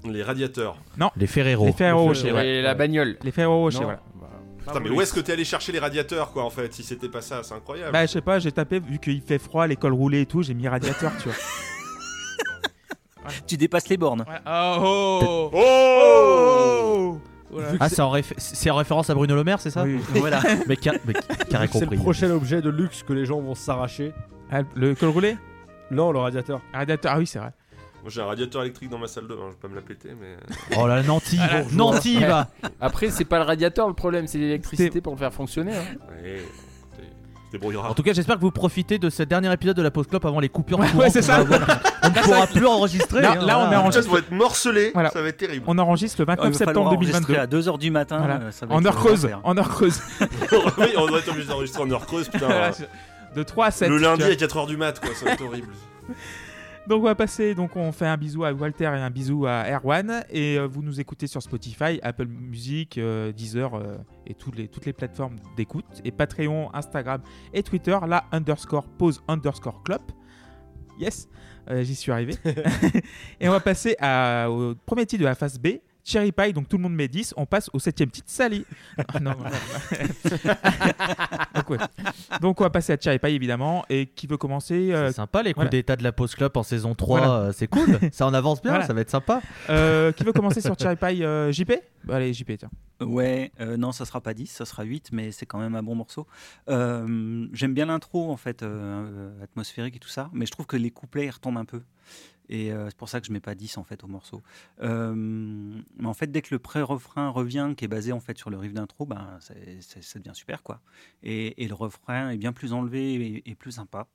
Les 0.04 0.24
radiateurs. 0.24 0.78
Les 1.16 1.28
Ferrero. 1.28 1.66
Les 1.66 1.74
Ferrero 1.74 2.02
Les 2.02 2.08
Rocher, 2.08 2.22
Ferrero- 2.30 2.36
ouais. 2.38 2.48
Et 2.48 2.62
la 2.62 2.74
bagnole. 2.74 3.18
Les 3.24 3.32
Ferrero 3.32 3.60
Rocher, 3.60 3.80
Non. 3.80 3.84
voilà. 3.86 4.00
Bah, 4.20 4.28
Putain, 4.74 4.80
mais 4.80 4.90
où 4.90 5.02
est-ce 5.02 5.14
que 5.14 5.20
t'es 5.20 5.34
allé 5.34 5.46
chercher 5.46 5.72
les 5.72 5.80
radiateurs 5.80 6.32
quoi 6.32 6.44
en 6.44 6.50
fait 6.50 6.74
Si 6.74 6.84
c'était 6.84 7.10
pas 7.10 7.22
ça, 7.22 7.44
c'est 7.44 7.54
incroyable. 7.54 7.92
Bah, 7.94 8.06
je 8.06 8.12
sais 8.12 8.22
pas, 8.22 8.40
j'ai 8.40 8.52
tapé, 8.52 8.80
vu 8.80 9.00
qu'il 9.00 9.22
fait 9.22 9.40
froid, 9.40 9.66
l'école 9.68 9.94
roulée 9.94 10.22
et 10.22 10.26
tout, 10.26 10.42
j'ai 10.44 10.54
mis 10.54 10.68
radiateur, 10.68 11.12
tu 11.22 11.30
vois. 11.30 11.38
Tu 13.48 13.56
dépasses 13.56 13.88
les 13.88 13.98
bornes. 13.98 14.26
Oh, 14.48 15.50
Oh, 15.54 15.60
Voilà. 15.62 17.14
Vu 17.14 17.20
Ah, 17.80 17.90
c'est- 17.90 18.02
en, 18.02 18.12
réf- 18.14 18.34
c'est 18.38 18.70
en 18.70 18.76
référence 18.76 19.10
à 19.10 19.14
Bruno 19.16 19.36
Le 19.36 19.44
Maire, 19.44 19.60
c'est 19.60 19.70
ça 19.72 19.84
Oui. 19.84 20.00
voilà. 20.16 20.42
Mais 20.68 20.76
qui 20.78 20.90
a, 20.90 20.94
mais 21.06 21.14
a 21.16 21.58
rien 21.58 21.68
c'est 21.72 21.80
le 21.80 21.86
compris. 21.86 21.98
prochain 21.98 22.30
objet 22.32 22.62
de 22.62 22.70
luxe 22.70 23.04
que 23.04 23.14
les 23.14 23.26
gens 23.26 23.40
vont 23.42 23.56
s'arracher. 23.56 24.14
Ah, 24.52 24.62
le 24.76 24.96
col 24.96 25.10
roulé? 25.10 25.38
Non, 25.92 26.12
le 26.12 26.20
radiateur. 26.20 26.62
Radiateur, 26.74 27.14
ah 27.16 27.20
oui, 27.20 27.28
c'est 27.28 27.40
vrai. 27.40 27.52
Moi 28.02 28.10
j'ai 28.10 28.22
un 28.22 28.26
radiateur 28.26 28.64
électrique 28.64 28.90
dans 28.90 28.98
ma 28.98 29.08
salle 29.08 29.28
de 29.28 29.36
bain, 29.36 29.44
je 29.48 29.52
vais 29.52 29.58
pas 29.62 29.68
me 29.68 29.76
la 29.76 29.82
péter 29.82 30.10
mais. 30.20 30.36
Oh 30.80 30.88
là, 30.88 31.04
Nanti, 31.04 31.38
Ah, 31.40 31.62
Nanti, 31.74 32.18
Ouais. 32.18 32.26
va 32.28 32.48
Après, 32.80 33.10
c'est 33.12 33.26
pas 33.26 33.38
le 33.38 33.44
radiateur 33.46 33.88
le 33.88 33.94
problème, 33.94 34.26
c'est 34.28 34.40
l'électricité 34.40 35.02
pour 35.02 35.14
le 35.14 35.20
faire 35.20 35.32
fonctionner. 35.34 35.74
hein. 35.76 35.84
Ouais, 36.24 36.42
débrouillera. 37.52 37.90
En 37.90 37.94
tout 37.94 38.04
cas, 38.04 38.14
j'espère 38.14 38.36
que 38.36 38.42
vous 38.42 38.52
profitez 38.52 38.98
de 38.98 39.10
ce 39.10 39.24
dernier 39.24 39.52
épisode 39.54 39.76
de 39.76 39.82
la 39.82 39.92
pause 39.92 40.08
clope 40.08 40.26
avant 40.26 40.40
les 40.40 40.50
coupures. 40.50 40.78
de 40.78 40.84
Ouais, 40.84 40.94
ouais, 40.96 41.10
c'est 41.10 41.22
ça. 41.22 41.44
va 41.44 41.56
avoir. 41.58 41.80
On 42.04 42.10
ne 42.10 42.14
pourra 42.14 42.48
plus 42.48 42.66
enregistrer. 42.66 43.22
Là- 43.22 43.32
hein, 43.34 43.46
là, 43.46 43.60
on 43.60 43.62
voilà. 43.68 43.74
est 43.74 43.76
en- 43.76 43.80
Les 43.80 43.84
podcasts 43.86 44.08
vont 44.10 44.18
être 44.18 44.32
morcelés, 44.32 44.92
Voilà. 44.94 45.10
ça 45.12 45.22
va 45.22 45.28
être 45.28 45.38
terrible. 45.38 45.66
On 45.68 45.78
enregistre 45.78 46.20
le 46.20 46.26
29 46.26 46.46
Il 46.48 46.52
va 46.52 46.58
falloir 46.58 46.70
septembre 46.76 46.96
enregistrer 46.96 47.22
2022. 47.34 47.58
à 47.70 47.74
2h 47.76 47.78
du 47.78 47.92
matin. 47.92 48.18
Voilà. 48.20 48.36
euh, 48.36 48.52
ça 48.52 48.66
va 48.66 48.76
En 48.76 48.80
être 48.80 48.88
heure 48.88 48.96
creuse, 48.96 49.30
en 49.44 49.58
heure 49.58 49.70
creuse. 49.70 50.02
oui, 50.80 50.88
on 50.98 51.06
doit 51.08 51.20
être 51.20 51.30
obligé 51.30 51.48
d'enregistrer 51.48 51.84
en 51.84 51.92
heure 51.92 52.06
creuse, 52.06 52.28
putain. 52.30 52.48
De 53.36 53.44
3 53.44 53.68
à 53.68 53.72
7. 53.72 53.90
le 53.90 53.98
lundi 53.98 54.24
à 54.24 54.32
4h 54.32 54.68
du 54.68 54.76
mat, 54.76 55.00
quoi, 55.00 55.10
ça 55.16 55.26
va 55.26 55.32
être 55.32 55.46
horrible. 55.46 55.70
Donc 56.88 57.02
on 57.02 57.06
va 57.06 57.16
passer, 57.16 57.54
donc 57.54 57.76
on 57.76 57.92
fait 57.92 58.08
un 58.08 58.18
bisou 58.18 58.44
à 58.44 58.52
Walter 58.52 58.86
et 58.86 58.88
un 58.88 59.10
bisou 59.12 59.46
à 59.46 59.64
Erwan 59.70 60.26
et 60.30 60.58
euh, 60.58 60.66
vous 60.68 60.82
nous 60.82 61.00
écoutez 61.00 61.28
sur 61.28 61.42
Spotify, 61.42 62.00
Apple 62.02 62.26
Music, 62.26 62.98
euh, 62.98 63.32
Deezer 63.32 63.76
euh, 63.76 63.98
et 64.26 64.34
toutes 64.34 64.58
les, 64.58 64.68
toutes 64.68 64.86
les 64.86 64.92
plateformes 64.94 65.36
d'écoute 65.56 65.86
et 66.04 66.12
Patreon, 66.12 66.70
Instagram 66.74 67.22
et 67.54 67.62
Twitter, 67.64 67.98
la 68.08 68.26
underscore 68.32 68.88
pause 68.98 69.22
underscore 69.28 69.84
club. 69.84 70.02
Yes, 71.00 71.30
j'y 71.70 71.96
suis 71.96 72.12
arrivé. 72.12 72.34
et 73.40 73.48
on 73.48 73.52
va 73.52 73.60
passer 73.60 73.96
à- 74.00 74.50
au 74.50 74.74
premier 74.86 75.06
titre 75.06 75.22
de 75.22 75.26
la 75.28 75.36
phase 75.36 75.60
B. 75.60 75.68
Cherry 76.04 76.32
Pie, 76.32 76.54
donc 76.54 76.68
tout 76.68 76.78
le 76.78 76.84
monde 76.84 76.96
met 76.96 77.08
10, 77.08 77.34
on 77.38 77.46
passe 77.46 77.70
au 77.74 77.80
septième 77.80 78.10
titre, 78.10 78.28
Sally. 78.30 78.66
Ah, 79.14 79.20
non, 79.20 79.32
non, 79.32 79.38
non. 79.44 79.46
donc, 81.56 81.70
ouais. 81.70 81.78
Donc 82.42 82.62
on 82.62 82.64
va 82.64 82.70
passer 82.70 82.94
à 82.94 82.98
Cherry 83.00 83.20
Pie 83.20 83.30
évidemment, 83.32 83.86
et 83.90 84.08
qui 84.08 84.28
veut 84.28 84.38
commencer 84.38 84.94
euh, 84.94 85.08
C'est 85.08 85.16
sympa 85.16 85.44
les 85.44 85.52
coups 85.54 85.64
voilà. 85.64 85.70
d'état 85.70 85.96
de 85.96 86.04
la 86.04 86.12
pause 86.12 86.36
club 86.36 86.56
en 86.56 86.64
saison 86.64 86.96
3, 86.96 87.20
Voilà. 87.20 87.34
euh, 87.36 87.52
c'est 87.52 87.68
cool, 87.68 88.00
ça 88.12 88.26
en 88.26 88.34
avance 88.34 88.62
bien, 88.62 88.72
Voilà. 88.72 88.86
ça 88.86 88.94
va 88.94 89.02
être 89.02 89.10
sympa. 89.10 89.42
Euh, 89.70 90.12
qui 90.12 90.24
veut 90.24 90.34
commencer 90.34 90.62
sur 90.62 90.78
Cherry 90.78 90.96
Pie 90.96 91.24
euh, 91.24 91.52
JP 91.52 91.72
Bah, 92.04 92.16
Allez, 92.16 92.34
JP, 92.34 92.52
tiens. 92.58 92.70
Ouais, 93.02 93.52
euh, 93.60 93.78
non, 93.78 93.92
ça 93.92 94.06
sera 94.06 94.22
pas 94.22 94.34
10, 94.34 94.48
ça 94.48 94.66
sera 94.66 94.84
8, 94.84 95.10
mais 95.12 95.32
c'est 95.32 95.46
quand 95.46 95.60
même 95.60 95.76
un 95.76 95.84
bon 95.84 95.96
morceau. 95.96 96.28
Euh, 96.70 97.48
J'aime 97.54 97.74
bien 97.74 97.88
l'intro, 97.88 98.32
en 98.32 98.38
fait, 98.38 98.64
atmosphérique 99.44 99.96
et 99.96 100.00
tout 100.00 100.10
ça, 100.10 100.30
mais 100.34 100.46
je 100.46 100.52
trouve 100.52 100.66
que 100.68 100.78
les 100.78 100.92
couplets, 100.92 101.26
ils 101.26 101.32
retombent 101.32 101.58
un 101.58 101.66
peu. 101.66 101.82
Et 102.52 102.72
euh, 102.72 102.90
c'est 102.90 102.98
pour 102.98 103.10
ça 103.10 103.22
que 103.22 103.26
je 103.26 103.32
mets 103.32 103.40
pas 103.40 103.56
10 103.56 103.78
en 103.78 103.84
fait 103.84 104.04
au 104.04 104.08
morceau. 104.08 104.44
Mais 104.80 106.06
en 106.08 106.14
fait, 106.14 106.28
dès 106.28 106.42
que 106.42 106.54
le 106.54 106.60
pré-refrain 106.60 107.30
revient, 107.30 107.74
qui 107.76 107.86
est 107.86 107.88
basé 107.88 108.12
en 108.12 108.20
fait 108.20 108.38
sur 108.38 108.50
le 108.50 108.58
riff 108.58 108.74
d'intro, 108.74 109.06
ben, 109.06 109.40
c'est- 109.40 110.02
ça 110.02 110.20
devient 110.20 110.36
super 110.36 110.62
quoi. 110.62 110.82
Et, 111.24 111.68
le 111.72 111.74
refrain 111.74 112.30
est 112.32 112.38
bien 112.38 112.52
plus 112.52 112.74
enlevé 112.74 113.42
et, 113.46 113.56
plus 113.56 113.72
sympa. 113.72 114.08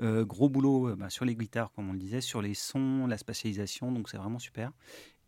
Euh, 0.00 0.24
gros 0.24 0.48
boulot 0.48 0.88
euh, 0.88 0.96
bah, 0.96 1.08
sur 1.08 1.24
les 1.24 1.36
guitares, 1.36 1.70
comme 1.72 1.88
on 1.88 1.92
le 1.92 1.98
disait, 2.00 2.20
sur 2.20 2.42
les 2.42 2.54
sons, 2.54 3.06
la 3.06 3.16
spatialisation, 3.16 3.92
donc 3.92 4.08
c'est 4.08 4.16
vraiment 4.16 4.40
super. 4.40 4.72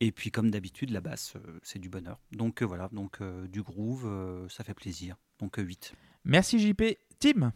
Et 0.01 0.11
puis 0.11 0.33
comme 0.33 0.51
d'habitude, 0.51 0.91
la 0.91 1.01
basse, 1.01 1.35
c'est 1.62 1.79
du 1.79 1.89
bonheur. 1.89 2.19
Donc 2.33 2.62
voilà, 2.62 2.89
donc 2.93 3.23
du 3.49 3.62
groove, 3.62 4.11
ça 4.51 4.64
fait 4.64 4.75
plaisir. 4.75 5.17
Donc 5.39 5.59
euh, 5.59 5.62
8. 5.62 5.95
Merci 6.25 6.59
JP. 6.59 6.83
Tim? 7.19 7.53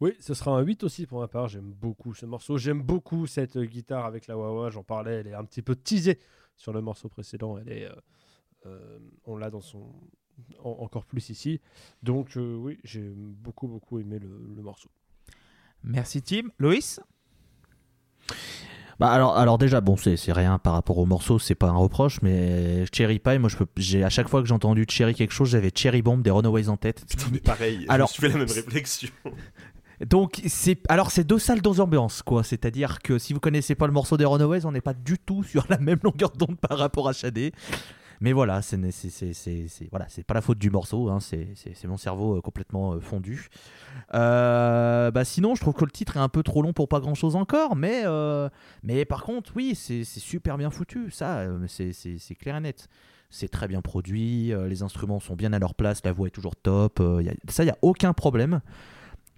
Oui, 0.00 0.12
ce 0.20 0.34
sera 0.34 0.52
un 0.52 0.60
8 0.60 0.84
aussi 0.84 1.06
pour 1.06 1.20
ma 1.20 1.28
part. 1.28 1.48
J'aime 1.48 1.72
beaucoup 1.72 2.14
ce 2.14 2.26
morceau. 2.26 2.58
J'aime 2.58 2.82
beaucoup 2.82 3.26
cette 3.26 3.58
guitare 3.58 4.04
avec 4.04 4.26
la 4.26 4.36
wah 4.36 4.70
J'en 4.70 4.82
parlais, 4.82 5.20
elle 5.20 5.26
est 5.26 5.34
un 5.34 5.44
petit 5.44 5.62
peu 5.62 5.74
teasée 5.74 6.18
sur 6.56 6.72
le 6.72 6.82
morceau 6.82 7.08
précédent. 7.08 7.56
Elle 7.58 7.72
est, 7.72 7.84
euh, 7.86 7.94
euh, 8.66 8.98
on 9.24 9.36
l'a 9.36 9.50
dans 9.50 9.62
son 9.62 9.90
encore 10.62 11.06
plus 11.06 11.30
ici. 11.30 11.60
Donc 12.02 12.36
euh, 12.36 12.56
oui, 12.56 12.78
j'ai 12.84 13.10
beaucoup 13.14 13.68
beaucoup 13.68 13.98
aimé 13.98 14.18
le, 14.18 14.28
le 14.54 14.62
morceau. 14.62 14.90
Merci 15.82 16.20
Tim. 16.20 16.48
Loïs? 16.58 17.00
Bah 18.98 19.10
alors, 19.10 19.36
alors 19.36 19.58
déjà, 19.58 19.82
bon, 19.82 19.96
c'est 19.96 20.32
rien 20.32 20.58
par 20.58 20.72
rapport 20.72 20.96
au 20.96 21.04
morceau, 21.04 21.38
c'est 21.38 21.54
pas 21.54 21.68
un 21.68 21.76
reproche, 21.76 22.22
mais 22.22 22.86
Cherry 22.94 23.18
Pie, 23.18 23.38
moi, 23.38 23.50
je 23.50 23.58
peux, 23.58 23.66
j'ai 23.76 24.02
à 24.02 24.08
chaque 24.08 24.28
fois 24.28 24.40
que 24.40 24.48
j'ai 24.48 24.54
entendu 24.54 24.86
Cherry 24.88 25.14
quelque 25.14 25.32
chose, 25.32 25.50
j'avais 25.50 25.70
Cherry 25.74 26.00
Bomb 26.00 26.22
des 26.22 26.30
Runaways 26.30 26.70
en 26.70 26.78
tête. 26.78 27.04
Putain, 27.06 27.26
mais 27.30 27.40
pareil, 27.40 27.84
alors, 27.90 28.08
je 28.08 28.20
fais 28.20 28.28
la 28.28 28.38
même 28.38 28.50
réflexion. 28.50 29.10
Donc 30.04 30.42
c'est 30.46 30.78
alors 30.90 31.10
c'est 31.10 31.24
deux 31.24 31.38
salles 31.38 31.62
deux 31.62 31.80
ambiances 31.80 32.22
quoi, 32.22 32.42
c'est-à-dire 32.42 33.00
que 33.00 33.18
si 33.18 33.32
vous 33.32 33.40
connaissez 33.40 33.74
pas 33.74 33.86
le 33.86 33.92
morceau 33.92 34.16
des 34.16 34.24
Runaways, 34.24 34.66
on 34.66 34.72
n'est 34.72 34.80
pas 34.80 34.94
du 34.94 35.18
tout 35.18 35.42
sur 35.42 35.64
la 35.68 35.78
même 35.78 36.00
longueur 36.02 36.30
d'onde 36.32 36.58
par 36.58 36.78
rapport 36.78 37.08
à 37.08 37.12
Shadé. 37.12 37.52
Mais 38.20 38.32
voilà, 38.32 38.62
c'est 38.62 38.78
voilà, 39.90 40.06
c'est 40.08 40.24
pas 40.24 40.34
la 40.34 40.40
faute 40.40 40.58
du 40.58 40.70
morceau, 40.70 41.10
hein, 41.10 41.18
c'est 41.20 41.84
mon 41.84 41.96
cerveau 41.96 42.38
euh, 42.38 42.40
complètement 42.40 42.94
euh, 42.94 43.00
fondu. 43.00 43.48
Euh, 44.14 45.10
bah 45.10 45.24
sinon, 45.24 45.54
je 45.54 45.60
trouve 45.60 45.74
que 45.74 45.84
le 45.84 45.90
titre 45.90 46.16
est 46.16 46.20
un 46.20 46.28
peu 46.28 46.42
trop 46.42 46.62
long 46.62 46.72
pour 46.72 46.88
pas 46.88 47.00
grand 47.00 47.14
chose 47.14 47.36
encore, 47.36 47.76
mais, 47.76 48.04
mais 48.82 49.04
par 49.04 49.22
contre, 49.22 49.52
oui, 49.56 49.74
c'est 49.74 50.04
super 50.04 50.56
bien 50.58 50.70
foutu, 50.70 51.10
ça, 51.10 51.44
c'est 51.66 52.34
clair 52.38 52.56
et 52.56 52.60
net. 52.60 52.88
C'est 53.28 53.48
très 53.48 53.66
bien 53.66 53.82
produit, 53.82 54.52
les 54.68 54.82
instruments 54.82 55.18
sont 55.18 55.34
bien 55.34 55.52
à 55.52 55.58
leur 55.58 55.74
place, 55.74 56.00
la 56.04 56.12
voix 56.12 56.28
est 56.28 56.30
toujours 56.30 56.56
top, 56.56 57.02
ça, 57.48 57.64
il 57.64 57.66
n'y 57.66 57.72
a 57.72 57.78
aucun 57.82 58.12
problème. 58.12 58.60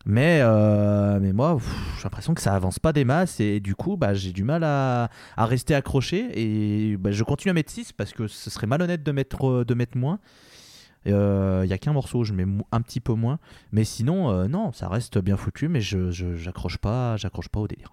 Mais, 0.06 0.40
euh, 0.42 1.18
mais 1.20 1.32
moi, 1.32 1.58
j'ai 1.96 2.04
l'impression 2.04 2.34
que 2.34 2.40
ça 2.40 2.54
avance 2.54 2.78
pas 2.78 2.92
des 2.92 3.04
masses 3.04 3.40
et 3.40 3.60
du 3.60 3.74
coup, 3.74 3.96
bah, 3.96 4.14
j'ai 4.14 4.32
du 4.32 4.44
mal 4.44 4.64
à, 4.64 5.10
à, 5.36 5.46
rester 5.46 5.74
accroché 5.74 6.30
et 6.34 6.96
bah, 6.96 7.10
je 7.10 7.24
continue 7.24 7.50
à 7.50 7.54
mettre 7.54 7.70
6 7.70 7.92
parce 7.92 8.12
que 8.12 8.26
ce 8.26 8.48
serait 8.50 8.66
malhonnête 8.66 9.02
de 9.02 9.12
mettre, 9.12 9.48
euh, 9.48 9.64
de 9.64 9.74
mettre 9.74 9.96
moins. 9.96 10.18
Il 11.04 11.12
euh, 11.14 11.68
a 11.68 11.78
qu'un 11.78 11.92
morceau, 11.92 12.24
je 12.24 12.32
mets 12.32 12.46
un 12.72 12.80
petit 12.80 13.00
peu 13.00 13.14
moins. 13.14 13.38
Mais 13.72 13.84
sinon, 13.84 14.48
non, 14.48 14.72
ça 14.72 14.88
reste 14.88 15.18
bien 15.18 15.36
foutu, 15.36 15.68
mais 15.68 15.80
je 15.80 16.10
j'accroche 16.10 16.78
pas, 16.78 17.16
j'accroche 17.16 17.48
pas 17.48 17.60
au 17.60 17.68
délire. 17.68 17.92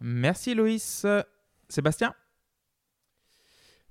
Merci 0.00 0.54
Loïs. 0.54 1.06
Sébastien? 1.68 2.14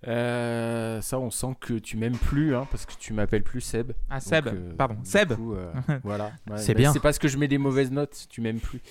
Euh, 0.08 1.02
ça, 1.02 1.20
on 1.20 1.32
sent 1.32 1.56
que 1.60 1.74
tu 1.76 1.98
m'aimes 1.98 2.18
plus, 2.18 2.56
hein, 2.56 2.68
parce 2.72 2.86
que 2.86 2.94
tu 2.98 3.14
m'appelles 3.14 3.44
plus 3.44 3.62
Seb. 3.62 3.94
Ah, 4.10 4.20
Seb, 4.20 4.48
euh, 4.48 4.74
pardon, 4.78 4.98
Seb. 5.04 5.34
Euh, 5.34 5.72
voilà. 6.04 6.32
c'est 6.58 6.74
bien. 6.74 6.92
C'est 6.92 7.00
parce 7.00 7.20
que 7.20 7.28
je 7.28 7.38
mets 7.38 7.48
des 7.48 7.58
mauvaises 7.58 7.92
notes, 7.92 8.28
tu 8.30 8.42
m'aimes 8.42 8.60
plus. 8.60 8.82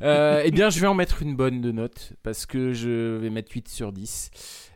Eh 0.00 0.50
bien, 0.50 0.70
je 0.70 0.80
vais 0.80 0.86
en 0.86 0.94
mettre 0.94 1.22
une 1.22 1.36
bonne 1.36 1.60
de 1.60 1.72
note, 1.72 2.12
parce 2.22 2.46
que 2.46 2.72
je 2.72 3.16
vais 3.16 3.30
mettre 3.30 3.52
8 3.52 3.68
sur 3.68 3.92
10. 3.92 4.30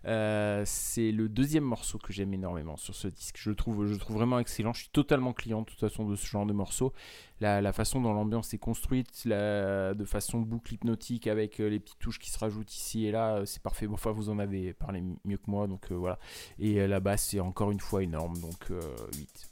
Euh, 0.04 0.62
c'est 0.66 1.12
le 1.12 1.28
deuxième 1.28 1.64
morceau 1.64 1.98
que 1.98 2.12
j'aime 2.12 2.34
énormément 2.34 2.76
sur 2.76 2.94
ce 2.94 3.08
disque. 3.08 3.36
Je 3.38 3.50
le 3.50 3.56
trouve, 3.56 3.86
je 3.86 3.94
trouve 3.94 4.16
vraiment 4.16 4.38
excellent. 4.38 4.72
Je 4.72 4.80
suis 4.80 4.90
totalement 4.90 5.32
client 5.32 5.60
de 5.60 5.66
toute 5.66 5.78
façon 5.78 6.08
de 6.08 6.16
ce 6.16 6.26
genre 6.26 6.46
de 6.46 6.52
morceau. 6.52 6.92
La, 7.40 7.72
façon 7.72 8.00
dont 8.00 8.12
l'ambiance 8.12 8.54
est 8.54 8.58
construite, 8.58 9.26
de 9.26 10.04
façon 10.04 10.40
boucle 10.40 10.74
hypnotique 10.74 11.26
avec 11.26 11.60
euh, 11.60 11.68
les 11.68 11.80
petites 11.80 11.98
touches 11.98 12.20
qui 12.20 12.30
se 12.30 12.38
rajoutent 12.38 12.72
ici 12.72 13.06
et 13.06 13.10
là, 13.10 13.38
euh, 13.38 13.44
c'est 13.44 13.62
parfait. 13.62 13.86
Bon, 13.86 13.94
enfin, 13.94 14.12
vous 14.12 14.28
en 14.28 14.38
avez 14.38 14.72
parlé 14.72 15.02
mieux 15.24 15.38
que 15.38 15.50
moi, 15.50 15.66
donc 15.66 15.90
voilà. 15.90 16.18
Et 16.58 16.86
la 16.86 17.00
basse, 17.00 17.28
c'est 17.30 17.40
encore 17.40 17.72
une 17.72 17.80
fois 17.80 18.02
énorme, 18.02 18.38
donc 18.38 18.70
8. 19.16 19.51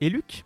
Et 0.00 0.10
Luc 0.10 0.44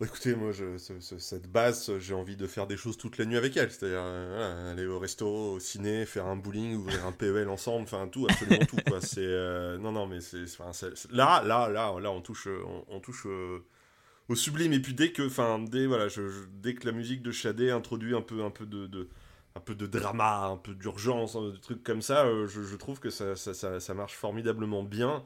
Bah, 0.00 0.06
écoutez, 0.06 0.34
moi, 0.34 0.50
cette 0.98 1.50
base, 1.50 1.98
j'ai 1.98 2.14
envie 2.14 2.36
de 2.36 2.46
faire 2.46 2.66
des 2.66 2.76
choses 2.76 2.96
toute 2.96 3.16
la 3.16 3.24
nuit 3.26 3.36
avec 3.36 3.56
elle. 3.56 3.70
C'est-à-dire 3.70 4.02
euh, 4.02 4.72
aller 4.72 4.86
au 4.86 4.98
resto, 4.98 5.26
au 5.26 5.60
ciné, 5.60 6.04
faire 6.04 6.26
un 6.26 6.36
bowling, 6.36 6.74
ouvrir 6.74 7.06
un 7.06 7.12
PEL 7.12 7.48
ensemble, 7.48 7.84
enfin 7.84 8.08
tout, 8.08 8.26
absolument 8.28 8.66
tout. 8.66 8.76
Euh, 9.18 9.78
non, 9.78 9.92
non, 9.92 10.06
mais 10.06 10.18
là, 11.10 11.42
là, 11.44 11.68
là, 11.68 12.00
là, 12.00 12.10
on 12.10 12.20
touche, 12.20 12.48
on, 12.88 13.00
touche 13.00 13.26
euh, 13.26 13.60
au 14.28 14.34
sublime. 14.34 14.72
Et 14.72 14.80
puis 14.80 14.94
dès 14.94 15.12
que, 15.12 15.22
enfin, 15.26 15.60
dès 15.60 15.86
voilà, 15.86 16.08
dès 16.60 16.74
que 16.74 16.86
la 16.86 16.92
musique 16.92 17.22
de 17.22 17.30
Shadé 17.30 17.70
introduit 17.70 18.16
un 18.16 18.22
peu, 18.22 18.42
un 18.44 18.50
peu 18.50 18.66
de, 18.66 18.86
de- 18.86 19.08
un 19.54 19.60
peu 19.60 19.76
de 19.76 19.86
drama, 19.86 20.46
un 20.46 20.56
peu 20.56 20.74
d'urgence, 20.74 21.36
hein, 21.36 21.50
des 21.54 21.60
trucs 21.60 21.84
comme 21.84 22.02
ça, 22.02 22.26
je, 22.46 22.74
trouve 22.74 22.98
que 22.98 23.10
ça 23.10 23.94
marche 23.94 24.14
formidablement 24.14 24.82
bien. 24.82 25.22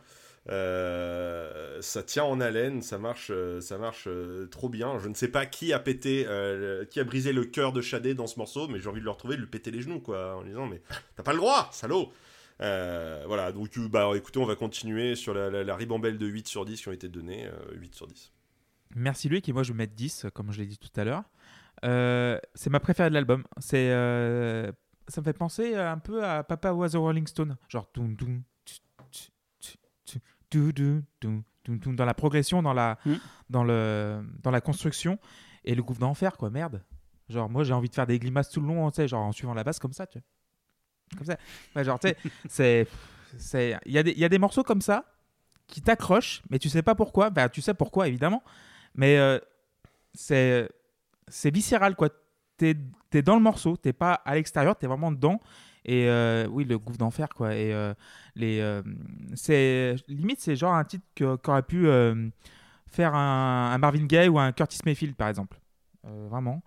Euh, 0.48 1.80
ça 1.82 2.02
tient 2.02 2.24
en 2.24 2.40
haleine, 2.40 2.80
ça 2.80 2.98
marche, 2.98 3.30
euh, 3.30 3.60
ça 3.60 3.76
marche 3.78 4.04
euh, 4.06 4.46
trop 4.46 4.68
bien. 4.68 4.98
Je 4.98 5.08
ne 5.08 5.14
sais 5.14 5.28
pas 5.28 5.46
qui 5.46 5.72
a 5.72 5.78
pété, 5.78 6.26
qui 6.90 7.00
a 7.00 7.04
brisé 7.04 7.32
le 7.32 7.44
cœur 7.44 7.72
de 7.72 7.80
Shadé 7.80 8.14
dans 8.14 8.26
ce 8.26 8.38
morceau, 8.38 8.68
mais 8.68 8.78
j'ai 8.78 8.88
envie 8.88 9.00
de 9.00 9.04
le 9.04 9.10
retrouver, 9.10 9.36
de 9.36 9.42
lui 9.42 9.48
péter 9.48 9.70
les 9.70 9.82
genoux, 9.82 10.00
quoi, 10.00 10.36
en 10.36 10.42
lui 10.42 10.50
disant 10.50 10.66
mais 10.66 10.80
t'as 11.16 11.22
pas 11.22 11.32
le 11.32 11.38
droit, 11.38 11.68
salaud. 11.72 12.12
Voilà, 12.58 13.52
donc 13.52 13.78
bah 13.90 14.10
écoutez, 14.16 14.38
on 14.38 14.46
va 14.46 14.56
continuer 14.56 15.14
sur 15.14 15.34
la, 15.34 15.76
ribambelle 15.76 16.18
de 16.18 16.26
8 16.26 16.48
sur 16.48 16.64
10 16.64 16.80
qui 16.80 16.88
ont 16.88 16.92
été 16.92 17.08
données, 17.08 17.46
euh, 17.46 17.74
8 17.76 17.94
sur 17.94 18.06
10. 18.06 18.32
Merci 18.96 19.28
Luc 19.28 19.48
et 19.48 19.52
moi 19.52 19.62
je 19.62 19.72
vais 19.72 19.76
mettre 19.76 19.94
10 19.94 20.26
comme 20.32 20.50
je 20.50 20.58
l'ai 20.58 20.66
dit 20.66 20.78
tout 20.78 20.88
à 20.98 21.04
l'heure. 21.04 21.24
C'est 22.54 22.70
ma 22.70 22.80
préférée 22.80 23.10
de 23.10 23.14
l'album. 23.14 23.44
Ça 23.60 25.20
me 25.20 25.24
fait 25.24 25.32
penser 25.32 25.74
un 25.74 25.98
peu 25.98 26.24
à 26.24 26.42
Papa 26.42 26.72
Was 26.72 26.94
a 26.94 26.98
Rolling 26.98 27.26
Stone, 27.26 27.56
genre 27.68 27.90
toum, 27.92 28.16
toum, 28.16 28.42
dans 30.50 32.04
la 32.04 32.14
progression, 32.14 32.62
dans 32.62 32.72
la 32.72 32.98
Mm. 33.04 33.14
dans 33.50 33.64
le 33.64 34.22
dans 34.42 34.50
la 34.50 34.60
construction 34.60 35.18
et 35.64 35.74
le 35.74 35.82
gouffre 35.82 36.00
d'enfer 36.00 36.36
quoi, 36.36 36.50
merde. 36.50 36.82
Genre 37.28 37.48
moi 37.50 37.64
j'ai 37.64 37.74
envie 37.74 37.88
de 37.88 37.94
faire 37.94 38.06
des 38.06 38.18
grimaces 38.18 38.50
tout 38.50 38.60
le 38.60 38.66
long, 38.68 38.90
tu 38.90 38.96
sais, 38.96 39.08
genre 39.08 39.24
en 39.24 39.32
suivant 39.32 39.54
la 39.54 39.64
basse 39.64 39.78
comme 39.78 39.92
ça, 39.92 40.06
tu 40.06 40.18
vois. 40.18 40.26
Comme 41.18 41.26
ça. 41.26 41.82
Genre 41.84 41.98
tu 41.98 42.08
sais, 42.08 42.16
c'est 42.48 42.88
c'est 43.36 43.78
il 43.84 43.92
y 43.92 43.98
a 43.98 44.02
des 44.02 44.12
il 44.12 44.18
y 44.18 44.24
a 44.24 44.28
des 44.28 44.38
morceaux 44.38 44.62
comme 44.64 44.80
ça 44.80 45.04
qui 45.66 45.82
t'accrochent, 45.82 46.42
mais 46.48 46.58
tu 46.58 46.70
sais 46.70 46.82
pas 46.82 46.94
pourquoi. 46.94 47.28
Bah, 47.28 47.50
tu 47.50 47.60
sais 47.60 47.74
pourquoi, 47.74 48.08
évidemment. 48.08 48.42
Mais 48.94 49.18
euh, 49.18 49.38
c'est 50.14 50.68
c'est 51.28 51.52
viscéral, 51.52 51.94
quoi. 51.94 52.08
T'es 52.56 52.74
es 53.12 53.22
dans 53.22 53.36
le 53.36 53.42
morceau, 53.42 53.76
t'es 53.76 53.92
pas 53.92 54.14
à 54.14 54.34
l'extérieur, 54.34 54.76
t'es 54.76 54.86
vraiment 54.86 55.12
dedans. 55.12 55.40
Et 55.84 56.08
euh, 56.08 56.46
oui, 56.50 56.64
le 56.64 56.78
gouffre 56.78 56.98
d'enfer, 56.98 57.28
quoi. 57.30 57.54
Et 57.54 57.72
euh, 57.72 57.94
les, 58.34 58.60
euh, 58.60 58.82
c'est 59.34 59.96
limite, 60.08 60.40
c'est 60.40 60.56
genre 60.56 60.74
un 60.74 60.84
titre 60.84 61.04
qu'aurait 61.42 61.62
pu 61.62 61.86
euh, 61.88 62.28
faire 62.86 63.14
un, 63.14 63.70
un 63.72 63.78
Marvin 63.78 64.04
Gaye 64.06 64.28
ou 64.28 64.38
un 64.38 64.52
Curtis 64.52 64.80
Mayfield, 64.84 65.14
par 65.16 65.28
exemple. 65.28 65.58
Vraiment. 66.30 66.62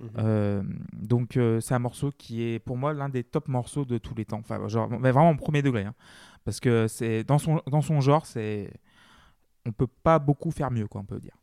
Mhm. 0.00 0.78
Donc 0.92 1.38
c'est 1.60 1.74
un 1.74 1.78
morceau 1.78 2.12
qui 2.16 2.42
est 2.42 2.58
pour 2.58 2.76
moi 2.76 2.92
l'un 2.92 3.08
des 3.08 3.24
top 3.24 3.48
morceaux 3.48 3.84
de 3.84 3.98
tous 3.98 4.14
les 4.14 4.24
temps. 4.26 4.38
Enfin, 4.40 4.68
genre, 4.68 4.88
mais 4.90 5.10
vraiment 5.10 5.30
au 5.30 5.36
premier 5.36 5.62
degré. 5.62 5.84
hein. 5.84 5.94
Parce 6.44 6.60
que 6.60 6.86
c'est 6.86 7.24
dans 7.24 7.38
son, 7.38 7.62
dans 7.66 7.80
son 7.82 8.00
genre, 8.00 8.26
c'est 8.26 8.70
on 9.64 9.72
peut 9.72 9.86
pas 9.88 10.18
beaucoup 10.18 10.50
faire 10.50 10.70
mieux, 10.70 10.86
quoi, 10.86 11.00
on 11.00 11.04
peut 11.04 11.18
dire. 11.18 11.34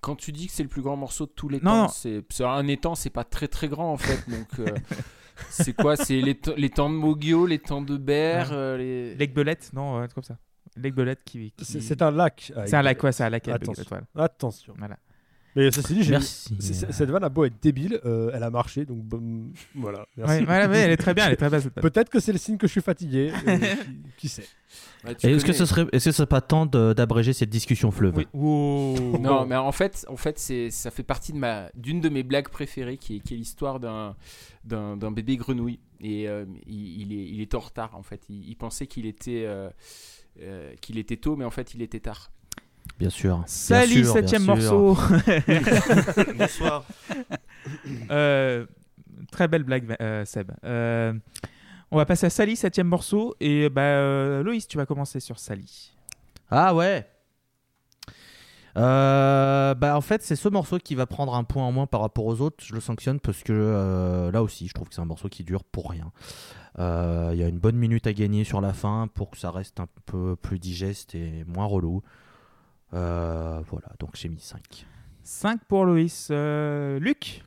Quand 0.00 0.16
tu 0.16 0.32
dis 0.32 0.46
que 0.46 0.52
c'est 0.52 0.62
le 0.62 0.68
plus 0.68 0.82
grand 0.82 0.96
morceau 0.96 1.26
de 1.26 1.32
tous 1.32 1.48
les 1.48 1.58
Non, 1.58 1.70
temps, 1.70 1.82
non. 1.82 1.88
c'est 1.88 2.22
c'est 2.30 2.44
un 2.44 2.66
étang, 2.68 2.94
c'est 2.94 3.10
pas 3.10 3.24
très 3.24 3.48
très 3.48 3.68
grand 3.68 3.92
en 3.92 3.96
fait. 3.96 4.28
Donc 4.30 4.48
euh, 4.60 4.66
c'est 5.50 5.72
quoi 5.74 5.96
C'est 5.96 6.20
les, 6.20 6.34
t- 6.36 6.54
les 6.56 6.70
temps 6.70 6.88
de 6.90 6.94
Mogio, 6.94 7.46
les 7.46 7.58
temps 7.58 7.82
de 7.82 7.96
Ber, 7.96 8.48
Ouais. 8.50 8.56
euh, 8.56 8.76
les... 8.76 9.14
Lake 9.16 9.34
Belette, 9.34 9.70
non, 9.72 10.00
ouais, 10.00 10.06
comme 10.14 10.22
ça. 10.24 10.36
Lake 10.76 10.94
Belette 10.94 11.22
qui. 11.24 11.52
qui- 11.56 11.64
C'est 11.64 11.80
c'est 11.80 12.02
un 12.02 12.10
lac. 12.10 12.52
C'est 12.66 12.74
un 12.74 12.82
lac, 12.82 13.02
ouais, 13.02 13.12
c'est 13.12 13.24
un 13.24 13.30
lac. 13.30 13.46
Attention. 13.48 13.84
Attention. 14.16 14.74
Voilà. 14.78 14.96
Mais 15.56 15.70
ceci 15.70 15.94
dit, 15.94 16.10
Merci. 16.10 16.54
cette 16.58 17.10
vanne 17.10 17.24
a 17.24 17.28
beau 17.28 17.44
être 17.44 17.62
débile, 17.62 18.00
euh, 18.04 18.30
elle 18.34 18.42
a 18.42 18.50
marché, 18.50 18.84
donc 18.84 18.98
bon, 19.04 19.52
voilà. 19.74 20.06
Merci. 20.16 20.38
Ouais, 20.40 20.44
voilà, 20.44 20.68
ouais, 20.68 20.78
elle 20.78 20.90
est 20.90 20.96
très 20.96 21.14
bien, 21.14 21.26
elle 21.26 21.32
est 21.34 21.36
très 21.36 21.48
cette 21.60 21.72
vanne. 21.74 21.82
Peut-être 21.82 22.10
que 22.10 22.18
c'est 22.18 22.32
le 22.32 22.38
signe 22.38 22.56
que 22.56 22.66
je 22.66 22.72
suis 22.72 22.80
fatigué. 22.80 23.32
euh, 23.46 23.58
qui, 23.58 23.66
qui 24.16 24.28
sait 24.28 24.44
Ouais, 25.04 25.12
est-ce 25.22 25.44
que 25.44 25.52
ce 25.52 25.66
serait, 25.66 25.82
est-ce 25.92 26.06
que 26.06 26.10
ce 26.10 26.16
serait 26.16 26.26
pas 26.26 26.40
temps 26.40 26.66
de- 26.66 26.92
d'abréger 26.94 27.32
cette 27.32 27.50
discussion 27.50 27.90
fleuve? 27.92 28.14
Oui. 28.16 28.26
Wow. 28.32 29.18
Non, 29.18 29.44
mais 29.46 29.54
en 29.54 29.70
fait, 29.70 30.04
en 30.08 30.16
fait, 30.16 30.38
c'est 30.38 30.70
ça 30.70 30.90
fait 30.90 31.02
partie 31.04 31.32
de 31.32 31.38
ma 31.38 31.68
d'une 31.76 32.00
de 32.00 32.08
mes 32.08 32.22
blagues 32.22 32.48
préférées, 32.48 32.96
qui 32.96 33.16
est, 33.16 33.20
qui 33.20 33.34
est 33.34 33.36
l'histoire 33.36 33.78
d'un 33.78 34.16
d'un 34.64 34.96
d'un 34.96 35.12
bébé 35.12 35.36
grenouille. 35.36 35.78
Et 36.00 36.26
euh, 36.28 36.44
il, 36.66 37.02
il 37.02 37.12
est 37.12 37.24
il 37.26 37.40
est 37.40 37.54
en 37.54 37.60
retard 37.60 37.94
en 37.94 38.02
fait. 38.02 38.22
Il, 38.28 38.48
il 38.48 38.56
pensait 38.56 38.86
qu'il 38.86 39.06
était 39.06 39.44
euh, 39.46 39.68
euh, 40.42 40.74
qu'il 40.80 40.98
était 40.98 41.18
tôt, 41.18 41.36
mais 41.36 41.44
en 41.44 41.50
fait, 41.50 41.74
il 41.74 41.82
était 41.82 42.00
tard. 42.00 42.32
Bien 42.98 43.10
sûr. 43.10 43.36
bien 43.36 43.44
Sally, 43.46 44.04
sûr, 44.04 44.12
septième 44.12 44.44
bien 44.44 44.54
morceau. 44.54 44.96
Bonsoir. 46.38 46.84
Euh, 48.10 48.66
très 49.32 49.48
belle 49.48 49.64
blague, 49.64 49.96
euh, 50.00 50.24
Seb. 50.24 50.52
Euh, 50.64 51.12
on 51.90 51.96
va 51.96 52.06
passer 52.06 52.26
à 52.26 52.30
Sally, 52.30 52.56
septième 52.56 52.86
morceau. 52.88 53.34
Et 53.40 53.68
bah, 53.68 53.82
euh, 53.82 54.42
Loïs, 54.42 54.66
tu 54.68 54.76
vas 54.76 54.86
commencer 54.86 55.20
sur 55.20 55.38
Sally. 55.38 55.92
Ah 56.50 56.74
ouais 56.74 57.06
Euh, 58.76 59.74
bah 59.74 59.96
en 59.96 60.00
fait 60.00 60.22
c'est 60.24 60.34
ce 60.34 60.48
morceau 60.48 60.78
qui 60.78 60.96
va 60.96 61.06
prendre 61.06 61.34
un 61.36 61.44
point 61.44 61.62
en 61.64 61.70
moins 61.72 61.86
par 61.86 62.00
rapport 62.00 62.26
aux 62.26 62.40
autres. 62.40 62.62
Je 62.64 62.74
le 62.74 62.80
sanctionne 62.80 63.20
parce 63.20 63.42
que 63.44 63.52
euh, 63.52 64.30
là 64.32 64.42
aussi 64.42 64.66
je 64.68 64.74
trouve 64.74 64.88
que 64.88 64.94
c'est 64.94 65.00
un 65.00 65.04
morceau 65.06 65.28
qui 65.28 65.44
dure 65.44 65.62
pour 65.64 65.90
rien. 65.90 66.10
Euh, 66.80 67.30
Il 67.32 67.38
y 67.38 67.44
a 67.44 67.48
une 67.48 67.58
bonne 67.60 67.76
minute 67.76 68.06
à 68.08 68.12
gagner 68.12 68.42
sur 68.44 68.60
la 68.60 68.72
fin 68.72 69.08
pour 69.14 69.30
que 69.30 69.38
ça 69.38 69.50
reste 69.52 69.78
un 69.78 69.86
peu 70.06 70.34
plus 70.36 70.58
digeste 70.58 71.14
et 71.14 71.44
moins 71.46 71.66
relou. 71.66 72.02
Euh, 72.92 73.60
voilà 73.70 73.88
donc 73.98 74.10
j'ai 74.14 74.28
mis 74.28 74.40
5. 74.40 74.60
5 75.22 75.60
pour 75.66 75.84
Loïs. 75.84 76.28
Euh, 76.30 76.98
Luc 77.00 77.42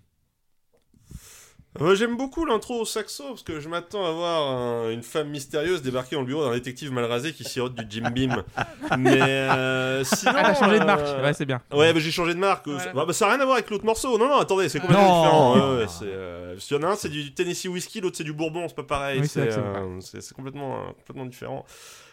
Euh, 1.80 1.94
J'aime 1.94 2.18
beaucoup 2.18 2.44
l'intro 2.44 2.82
au 2.82 2.86
saxo 2.86 3.24
parce 3.30 3.44
que 3.44 3.60
je 3.60 3.70
m'attends 3.70 4.04
à 4.04 4.12
voir 4.12 4.52
un- 4.52 4.90
une 4.90 5.04
femme 5.04 5.30
mystérieuse 5.30 5.84
débarquer 5.84 6.16
dans 6.16 6.22
le 6.24 6.28
bureau 6.28 6.44
d'un 6.44 6.54
détective 6.54 6.92
mal 6.92 7.06
rasé 7.06 7.34
qui 7.34 7.44
sirote 7.44 7.76
du 7.76 7.86
Jim 7.88 8.10
Beam. 8.10 8.44
Mais 8.98 9.22
euh, 9.22 10.04
sinon. 10.04 10.32
Ah, 10.36 10.42
t'as 10.44 10.54
changé 10.56 10.80
de 10.80 10.86
marque. 10.86 11.06
Ouais, 11.24 11.34
c'est 11.34 11.46
bien. 11.46 11.62
Ouais, 11.72 11.94
bah, 11.94 12.00
j'ai 12.00 12.10
changé 12.10 12.34
de 12.34 12.40
marque. 12.40 12.68
Voilà. 12.68 12.94
Bah, 12.94 13.06
bah, 13.06 13.14
ça 13.14 13.26
n'a 13.28 13.34
rien 13.34 13.42
à 13.42 13.46
voir 13.46 13.58
avec 13.58 13.70
l'autre 13.70 13.86
morceau. 13.86 14.18
Non, 14.18 14.28
non, 14.28 14.38
attendez, 14.40 14.70
c'est 14.70 14.80
complètement 14.80 15.08
Non. 15.08 15.22
différent. 15.22 15.54
Ouais, 15.76 15.78
ouais, 15.84 15.86
euh, 16.02 16.58
qu'il 16.58 16.78
y 16.78 16.80
en 16.80 16.84
a 16.84 16.92
un, 16.92 16.96
c'est 16.96 17.10
du 17.10 17.32
Tennessee 17.36 17.68
Whiskey, 17.68 18.00
l'autre, 18.02 18.18
c'est 18.18 18.24
du 18.24 18.34
Bourbon, 18.34 18.68
c'est 18.68 18.76
pas 18.76 18.82
pareil. 18.82 19.20
Oui, 19.22 19.28
c'est 19.28 19.56
euh, 19.56 20.00
complètement, 20.36 20.78
euh, 20.78 20.88
complètement 20.94 21.26
différent. 21.28 21.64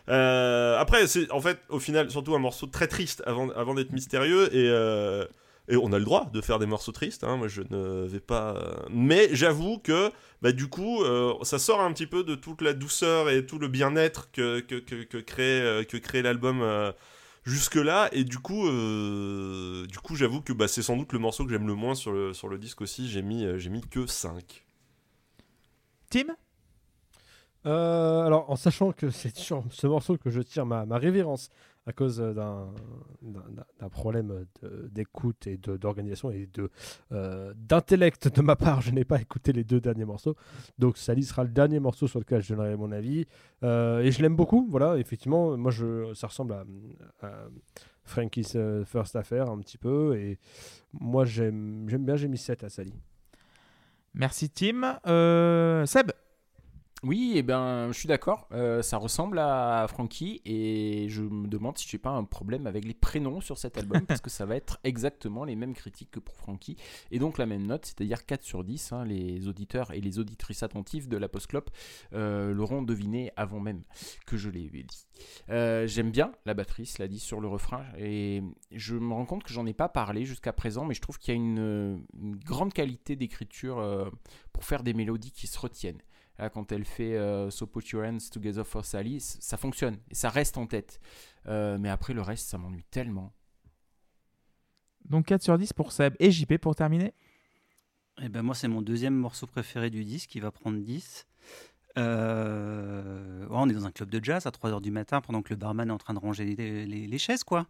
Euh, 0.09 0.78
après, 0.78 1.07
c'est 1.07 1.30
en 1.30 1.40
fait, 1.40 1.59
au 1.68 1.78
final, 1.78 2.11
surtout 2.11 2.34
un 2.34 2.38
morceau 2.38 2.66
très 2.66 2.86
triste 2.86 3.22
avant, 3.26 3.74
d'être 3.74 3.92
mystérieux. 3.92 4.55
Et, 4.55 4.68
euh, 4.68 5.24
et 5.68 5.76
on 5.76 5.92
a 5.92 5.98
le 5.98 6.05
droit 6.05 6.30
de 6.32 6.40
faire 6.40 6.59
des 6.59 6.66
morceaux 6.66 6.92
tristes. 6.92 7.24
hein, 7.24 7.36
moi, 7.36 7.48
je 7.48 7.62
ne 7.70 8.07
vais 8.07 8.20
pas. 8.20 8.76
Mais 8.90 9.28
j'avoue 9.32 9.78
que, 9.78 10.11
bah, 10.42 10.52
du 10.52 10.68
coup, 10.68 11.02
euh, 11.02 11.34
ça 11.42 11.59
sort 11.59 11.80
un 11.80 11.92
petit 11.92 12.07
peu 12.07 12.22
de 12.24 12.34
toute 12.34 12.61
la 12.61 12.74
douceur 12.74 13.30
et 13.30 13.46
tout 13.46 13.59
le 13.59 13.68
bien-être 13.68 14.30
que, 14.30 14.61
crée, 15.20 16.22
l'album. 16.22 16.61
euh, 16.62 16.92
jusque 17.46 17.74
là 17.74 18.09
et 18.12 18.24
du 18.24 18.38
coup 18.38 18.62
du 18.62 19.98
coup 19.98 20.16
j'avoue 20.16 20.40
que 20.40 20.55
bah, 20.55 20.66
c'est 20.66 20.80
sans 20.80 20.96
doute 20.96 21.12
le 21.12 21.18
morceau 21.18 21.44
que 21.44 21.50
j'aime 21.50 21.66
le 21.66 21.74
moins 21.74 21.94
sur 21.94 22.11
le, 22.11 22.59
disque 22.59 22.80
aussi 22.80 23.07
j'ai 23.07 23.20
mis 23.20 23.46
j'ai 23.59 23.68
mis 23.68 23.82
que 23.82 24.07
5 24.07 24.64
Tim? 26.09 26.34
Euh, 27.67 28.27
alors, 28.27 28.51
en 28.51 28.57
sachant 28.57 28.93
que 28.93 29.11
c'est 29.11 29.37
sur 29.37 29.65
ce 29.71 29.87
morceau 29.87 30.17
que 30.19 30.31
je 30.31 30.41
tire 30.41 30.67
ma, 30.67 30.85
révérence 30.99 31.49
à 31.87 31.93
cause 31.93 32.19
euh, 32.21 32.33
d'un 32.33 33.89
problème 33.91 34.47
d'écoute 34.91 35.47
et 35.47 35.59
d'organisation 35.59 36.31
et 36.31 36.49
euh, 37.12 37.53
d'intellect 37.57 38.35
de 38.35 38.43
ma 38.43 38.57
part, 38.57 38.81
je 38.81 38.91
n'ai 38.91 39.05
pas 39.05 39.21
écouté 39.21 39.53
les 39.53 39.65
deux 39.65 39.81
derniers 39.81 40.05
morceaux. 40.05 40.37
Donc, 40.79 40.99
Sally 40.99 41.25
sera 41.25 41.45
le 41.45 41.51
dernier 41.51 41.81
morceau 41.81 42.07
sur 42.07 42.19
lequel 42.19 42.43
je 42.43 42.55
donnerai 42.55 42.77
mon 42.77 42.93
avis. 42.93 43.27
Et 43.62 44.11
je 44.11 44.23
l'aime 44.23 44.37
beaucoup. 44.37 44.67
Voilà, 44.71 44.99
effectivement, 44.99 45.57
moi, 45.57 45.71
je, 45.71 46.12
ça 46.15 46.27
ressemble 46.27 46.55
à, 47.23 47.31
Frankie's 48.07 48.55
First 48.85 49.17
Affair 49.17 49.51
un 49.51 49.59
petit 49.59 49.79
peu. 49.79 50.17
Et 50.17 50.39
moi, 50.93 51.25
j'aime 51.25 51.87
j'aime 51.89 52.05
bien, 52.05 52.17
j'ai 52.17 52.29
mis 52.29 52.37
7 52.37 52.65
à 52.65 52.69
Sally. 52.69 52.93
Merci, 54.15 54.51
Tim. 54.51 54.99
Seb? 55.87 56.12
Oui, 57.07 57.32
et 57.36 57.42
ben, 57.42 57.88
je 57.92 57.98
suis 57.98 58.09
d'accord. 58.09 58.48
euh, 58.52 58.80
ça 58.80 58.96
ressemble 58.96 59.38
à 59.38 59.84
Frankie 59.90 60.40
et 60.46 61.07
je 61.11 61.20
me 61.20 61.46
demande 61.46 61.76
si 61.76 61.86
j'ai 61.86 61.98
pas 61.98 62.09
un 62.09 62.24
problème 62.24 62.66
avec 62.66 62.86
les 62.86 62.94
prénoms 62.94 63.42
sur 63.42 63.59
cet 63.59 63.76
album 63.76 64.00
parce 64.09 64.22
que 64.22 64.30
ça 64.30 64.46
va 64.46 64.57
être 64.57 64.78
exactement 64.84 65.44
les 65.44 65.55
mêmes 65.55 65.74
critiques 65.74 66.11
que 66.12 66.18
pour 66.18 66.34
Frankie 66.38 66.78
et 67.11 67.18
donc 67.18 67.36
la 67.36 67.44
même 67.44 67.66
note, 67.66 67.84
c'est-à-dire 67.84 68.24
4 68.24 68.42
sur 68.42 68.64
10. 68.64 68.92
hein, 68.92 69.05
les 69.05 69.48
auditeurs 69.48 69.90
et 69.92 70.00
les 70.00 70.18
auditrices 70.18 70.62
attentives 70.62 71.07
de 71.07 71.18
la 71.18 71.28
Postclop 71.28 71.68
euh, 72.14 72.55
l'auront 72.55 72.80
deviné 72.80 73.32
avant 73.36 73.61
même 73.61 73.82
que 74.24 74.38
je 74.38 74.48
l'ai 74.48 74.70
dit. 74.70 75.07
Euh, 75.50 75.86
J'aime 75.86 76.11
bien 76.11 76.32
la 76.46 76.55
batterie, 76.55 76.86
cela 76.86 77.07
dit, 77.07 77.20
sur 77.20 77.38
le 77.38 77.48
refrain 77.48 77.84
et 77.98 78.42
je 78.72 78.94
me 78.94 79.12
rends 79.12 79.26
compte 79.26 79.44
que 79.44 79.52
j'en 79.52 79.66
ai 79.66 79.74
pas 79.74 79.90
parlé 79.90 80.24
jusqu'à 80.24 80.55
présent, 80.55 80.86
mais 80.86 80.94
je 80.94 81.02
trouve 81.02 81.18
qu'il 81.18 81.34
y 81.34 81.36
a 81.36 81.40
une, 81.40 82.02
une 82.18 82.36
grande 82.36 82.72
qualité 82.72 83.14
d'écriture 83.14 84.11
pour 84.55 84.64
faire 84.64 84.82
des 84.82 84.94
mélodies 84.94 85.32
qui 85.32 85.46
se 85.46 85.59
retiennent. 85.59 86.00
Là, 86.39 86.51
quand 86.51 86.72
elle 86.72 86.85
fait 86.85 87.16
euh, 87.16 87.51
So 87.51 87.66
Put 87.66 87.89
Your 87.91 88.05
Hands 88.05 88.18
Together 88.32 88.66
for 88.66 88.85
Sally, 88.85 89.20
ça 89.20 89.57
fonctionne 89.57 89.99
et 90.11 90.14
ça 90.14 90.30
reste 90.30 90.59
en 90.59 90.66
tête. 90.66 91.01
Euh, 91.47 91.78
mais 91.78 91.89
après, 91.89 92.12
le 92.12 92.22
reste, 92.22 92.49
ça 92.49 92.59
m'ennuie 92.59 92.85
tellement. 92.91 93.32
Donc 95.05 95.26
4 95.26 95.43
sur 95.43 95.59
10 95.59 95.72
pour 95.72 95.93
Seb. 95.93 96.14
Et 96.18 96.30
JP 96.30 96.59
pour 96.59 96.74
terminer 96.74 97.14
Eh 98.20 98.28
ben 98.28 98.43
moi, 98.43 98.55
c'est 98.55 98.68
mon 98.68 98.82
deuxième 98.82 99.14
morceau 99.14 99.47
préféré 99.47 99.91
du 99.91 100.05
disque, 100.05 100.30
qui 100.30 100.41
va 100.41 100.51
prendre 100.51 100.78
10. 100.80 101.26
Euh, 101.99 103.47
on 103.51 103.68
est 103.68 103.72
dans 103.72 103.86
un 103.86 103.90
club 103.92 104.11
de 104.11 104.22
jazz 104.22 104.47
à 104.47 104.51
3h 104.51 104.80
du 104.80 104.90
matin 104.90 105.20
pendant 105.20 105.42
que 105.42 105.51
le 105.51 105.57
barman 105.57 105.88
est 105.88 105.92
en 105.92 105.99
train 105.99 106.14
de 106.14 106.18
ranger 106.18 106.45
les, 106.45 106.86
les- 106.86 107.07
les 107.07 107.18
chaises, 107.18 107.45
quoi. 107.45 107.66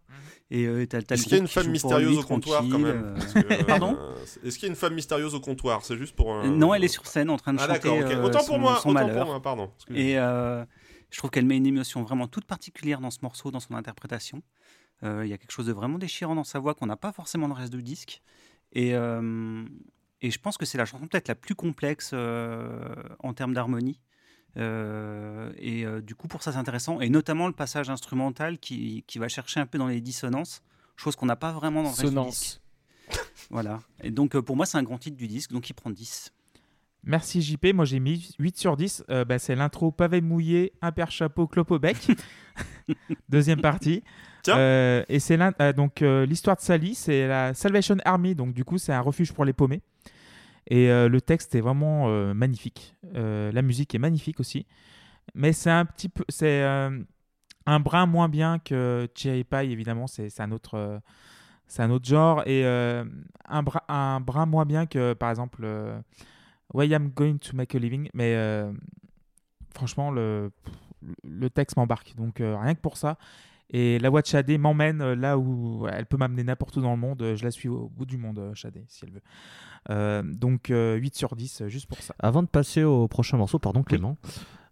Et 0.51 0.65
euh, 0.65 0.85
t'as, 0.87 1.01
t'as 1.01 1.15
est-ce 1.15 1.23
qu'il 1.23 1.33
y 1.33 1.35
a 1.35 1.39
une 1.39 1.47
femme 1.47 1.69
mystérieuse 1.69 2.17
au 2.17 2.23
comptoir 2.23 2.61
quand 2.63 2.69
tranquille, 2.69 2.85
même 2.85 3.15
euh, 3.17 3.41
que, 3.41 3.63
Pardon 3.65 3.97
est-ce 4.43 4.57
qu'il 4.57 4.63
y 4.67 4.69
a 4.69 4.69
une 4.69 4.75
femme 4.75 4.93
mystérieuse 4.95 5.35
au 5.35 5.39
comptoir? 5.39 5.83
C'est 5.83 5.97
juste 5.97 6.15
pour 6.15 6.33
un... 6.33 6.47
Non, 6.49 6.73
elle 6.73 6.83
est 6.83 6.87
sur 6.89 7.05
scène 7.05 7.29
en 7.29 7.37
train 7.37 7.53
de 7.53 7.59
ah 7.61 7.67
chanter 7.67 7.89
euh, 7.89 8.23
autant 8.23 8.39
son, 8.39 8.47
pour 8.53 8.59
moi 8.59 8.75
son 8.81 8.89
autant 8.89 8.93
malheur. 8.93 9.17
pour 9.23 9.31
moi 9.33 9.41
pardon 9.41 9.71
Excusez-moi. 9.75 10.09
Et 10.09 10.17
euh, 10.17 10.65
je 11.11 11.17
trouve 11.17 11.29
qu'elle 11.29 11.45
met 11.45 11.57
une 11.57 11.67
émotion 11.67 12.01
vraiment 12.03 12.27
toute 12.27 12.45
particulière 12.45 12.99
dans 13.01 13.11
ce 13.11 13.19
morceau, 13.21 13.51
dans 13.51 13.59
son 13.59 13.75
interprétation. 13.75 14.41
Euh, 15.03 15.25
Il 15.25 15.29
y 15.29 15.33
a 15.33 15.37
quelque 15.37 15.51
chose 15.51 15.67
de 15.67 15.73
vraiment 15.73 15.97
déchirant 15.97 16.35
dans 16.35 16.43
sa 16.43 16.59
voix 16.59 16.73
qu'on 16.73 16.87
n'a 16.87 16.97
pas 16.97 17.11
forcément 17.11 17.47
dans 17.47 17.55
le 17.55 17.61
reste 17.61 17.73
du 17.75 17.83
disque. 17.83 18.21
Et, 18.73 18.95
euh, 18.95 19.63
et 20.21 20.31
je 20.31 20.39
pense 20.39 20.57
que 20.57 20.65
c'est 20.65 20.77
la 20.77 20.85
chanson 20.85 21.05
peut-être 21.07 21.27
la 21.27 21.35
plus 21.35 21.53
complexe 21.55 22.11
euh, 22.13 22.93
en 23.19 23.33
termes 23.33 23.53
d'harmonie. 23.53 23.99
Euh, 24.57 25.51
et 25.57 25.85
euh, 25.85 26.01
du 26.01 26.15
coup, 26.15 26.27
pour 26.27 26.43
ça, 26.43 26.51
c'est 26.51 26.57
intéressant. 26.57 27.01
Et 27.01 27.09
notamment 27.09 27.47
le 27.47 27.53
passage 27.53 27.89
instrumental 27.89 28.57
qui, 28.59 29.03
qui 29.07 29.19
va 29.19 29.27
chercher 29.27 29.59
un 29.59 29.65
peu 29.65 29.77
dans 29.77 29.87
les 29.87 30.01
dissonances, 30.01 30.61
chose 30.95 31.15
qu'on 31.15 31.25
n'a 31.25 31.35
pas 31.35 31.51
vraiment 31.51 31.83
dans 31.83 31.89
le 31.89 31.95
reste 31.95 32.13
du 32.13 32.25
disque. 32.25 32.61
Voilà. 33.49 33.79
Et 34.01 34.11
donc, 34.11 34.35
euh, 34.35 34.41
pour 34.41 34.55
moi, 34.55 34.65
c'est 34.65 34.77
un 34.77 34.83
grand 34.83 34.97
titre 34.97 35.17
du 35.17 35.27
disque, 35.27 35.51
donc 35.51 35.69
il 35.69 35.73
prend 35.73 35.89
10. 35.89 36.31
Merci 37.05 37.41
JP. 37.41 37.67
Moi 37.73 37.85
j'ai 37.85 37.99
mis 37.99 38.31
8 38.39 38.57
sur 38.57 38.75
10. 38.75 39.05
Euh, 39.09 39.25
bah, 39.25 39.37
c'est 39.37 39.55
l'intro 39.55 39.91
pavé 39.91 40.21
mouillé, 40.21 40.73
un 40.81 40.91
père 40.91 41.11
chapeau, 41.11 41.47
clope 41.47 41.69
au 41.71 41.79
bec. 41.79 41.97
Deuxième 43.29 43.61
partie. 43.61 44.03
Tiens. 44.41 44.57
Euh, 44.57 45.03
et 45.07 45.19
c'est 45.19 45.39
euh, 45.39 45.73
donc 45.73 46.01
l'histoire 46.01 46.55
de 46.55 46.61
Sally, 46.61 46.95
c'est 46.95 47.27
la 47.27 47.53
Salvation 47.53 47.97
Army. 48.05 48.33
Donc 48.33 48.53
du 48.53 48.65
coup 48.65 48.79
c'est 48.79 48.91
un 48.91 49.01
refuge 49.01 49.33
pour 49.33 49.45
les 49.45 49.53
paumés. 49.53 49.81
Et 50.67 50.89
euh, 50.89 51.09
le 51.09 51.21
texte 51.21 51.55
est 51.55 51.61
vraiment 51.61 52.09
euh, 52.09 52.33
magnifique. 52.33 52.95
Euh, 53.15 53.51
la 53.51 53.61
musique 53.61 53.93
est 53.93 53.99
magnifique 53.99 54.39
aussi. 54.39 54.65
Mais 55.33 55.53
c'est 55.53 55.69
un 55.71 55.85
petit 55.85 56.09
peu, 56.09 56.23
c'est 56.29 56.63
un 56.63 57.79
brin 57.79 58.05
moins 58.05 58.29
bien 58.29 58.59
que 58.59 59.07
Cherry 59.15 59.43
Pie 59.43 59.71
évidemment. 59.71 60.07
C'est 60.07 60.39
un 60.39 60.51
autre, 60.51 61.01
un 61.79 61.89
autre 61.89 62.05
genre 62.05 62.43
et 62.45 62.63
un 62.63 63.63
brin, 63.63 63.81
un 63.87 64.19
brin 64.19 64.45
moins 64.45 64.65
bien 64.65 64.85
que 64.85 65.13
par 65.13 65.31
exemple. 65.31 65.67
Why 66.73 66.87
I'm 66.87 67.09
Going 67.09 67.37
to 67.37 67.55
Make 67.55 67.75
a 67.75 67.79
Living, 67.79 68.09
mais 68.13 68.35
franchement, 69.73 70.11
le, 70.11 70.51
le 71.23 71.49
texte 71.49 71.75
m'embarque. 71.75 72.15
Donc 72.15 72.35
rien 72.37 72.75
que 72.75 72.81
pour 72.81 72.97
ça. 72.97 73.17
Et 73.71 73.97
la 73.99 74.09
voix 74.09 74.21
de 74.21 74.27
Shadé 74.27 74.57
m'emmène 74.57 75.01
euh, 75.01 75.15
là 75.15 75.37
où 75.37 75.87
elle 75.91 76.05
peut 76.05 76.17
m'amener 76.17 76.43
n'importe 76.43 76.77
où 76.77 76.81
dans 76.81 76.91
le 76.91 76.97
monde. 76.99 77.21
Euh, 77.23 77.35
Je 77.35 77.43
la 77.43 77.51
suis 77.51 77.67
au 77.67 77.89
bout 77.89 78.05
du 78.05 78.17
monde, 78.17 78.37
euh, 78.39 78.53
Shadé, 78.53 78.85
si 78.87 79.03
elle 79.05 79.11
veut. 79.11 79.21
Euh, 79.89 80.23
donc 80.23 80.69
euh, 80.69 80.95
8 80.95 81.15
sur 81.15 81.35
10, 81.35 81.61
euh, 81.61 81.67
juste 81.69 81.87
pour 81.87 81.97
ça. 81.99 82.13
Avant 82.19 82.41
de 82.43 82.47
passer 82.47 82.83
au 82.83 83.07
prochain 83.07 83.37
morceau, 83.37 83.59
pardon 83.59 83.83
Clément, 83.83 84.17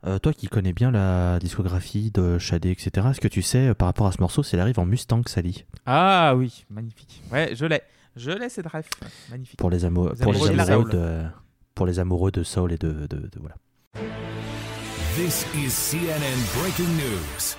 euh, 0.05 0.19
toi 0.19 0.33
qui 0.33 0.47
connais 0.47 0.73
bien 0.73 0.91
la 0.91 1.39
discographie 1.39 2.11
de 2.11 2.37
Shadé, 2.37 2.69
etc., 2.71 3.07
est-ce 3.11 3.21
que 3.21 3.27
tu 3.27 3.41
sais 3.41 3.73
par 3.73 3.87
rapport 3.87 4.07
à 4.07 4.11
ce 4.11 4.19
morceau, 4.21 4.43
c'est 4.43 4.59
arrive 4.59 4.79
en 4.79 4.85
Mustang 4.85 5.21
Sally? 5.27 5.65
Ah 5.85 6.33
oui, 6.37 6.65
magnifique. 6.69 7.21
Ouais, 7.31 7.55
je 7.55 7.65
l'ai. 7.65 7.81
Je 8.15 8.29
l'ai, 8.31 8.49
cette 8.49 8.67
ref. 8.67 8.87
Magnifique. 9.31 9.57
pour 9.57 9.69
les, 9.71 9.79
pour 9.89 10.35
amoureux 10.35 10.89
de 10.91 11.23
pour 11.73 11.85
les 11.87 11.99
amoureux 11.99 12.31
de 12.31 12.43
soul 12.43 12.71
et 12.73 12.77
de, 12.77 12.91
de, 13.07 13.17
de- 13.17 13.39
voilà. 13.39 13.55
This 15.15 15.45
is 15.55 15.71
CNN 15.71 16.39
breaking 16.59 16.89
news. 16.97 17.55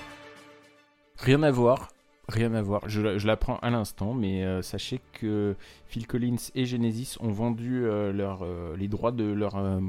Rien 1.17 1.43
à 1.43 1.51
voir. 1.51 1.89
Rien 2.27 2.53
à 2.55 2.61
voir. 2.61 2.81
Je, 2.87 3.17
je 3.19 3.27
l'apprends 3.27 3.57
à 3.61 3.69
l'instant, 3.69 4.13
mais 4.13 4.43
euh, 4.43 4.61
sachez 4.63 4.99
que 5.13 5.55
Phil 5.87 6.07
Collins 6.07 6.37
et 6.55 6.65
Genesis 6.65 7.17
ont 7.19 7.29
vendu 7.29 7.85
euh, 7.85 8.11
leur, 8.11 8.39
euh, 8.43 8.75
les 8.77 8.87
droits 8.87 9.11
de, 9.11 9.25
leur, 9.25 9.55
euh, 9.57 9.79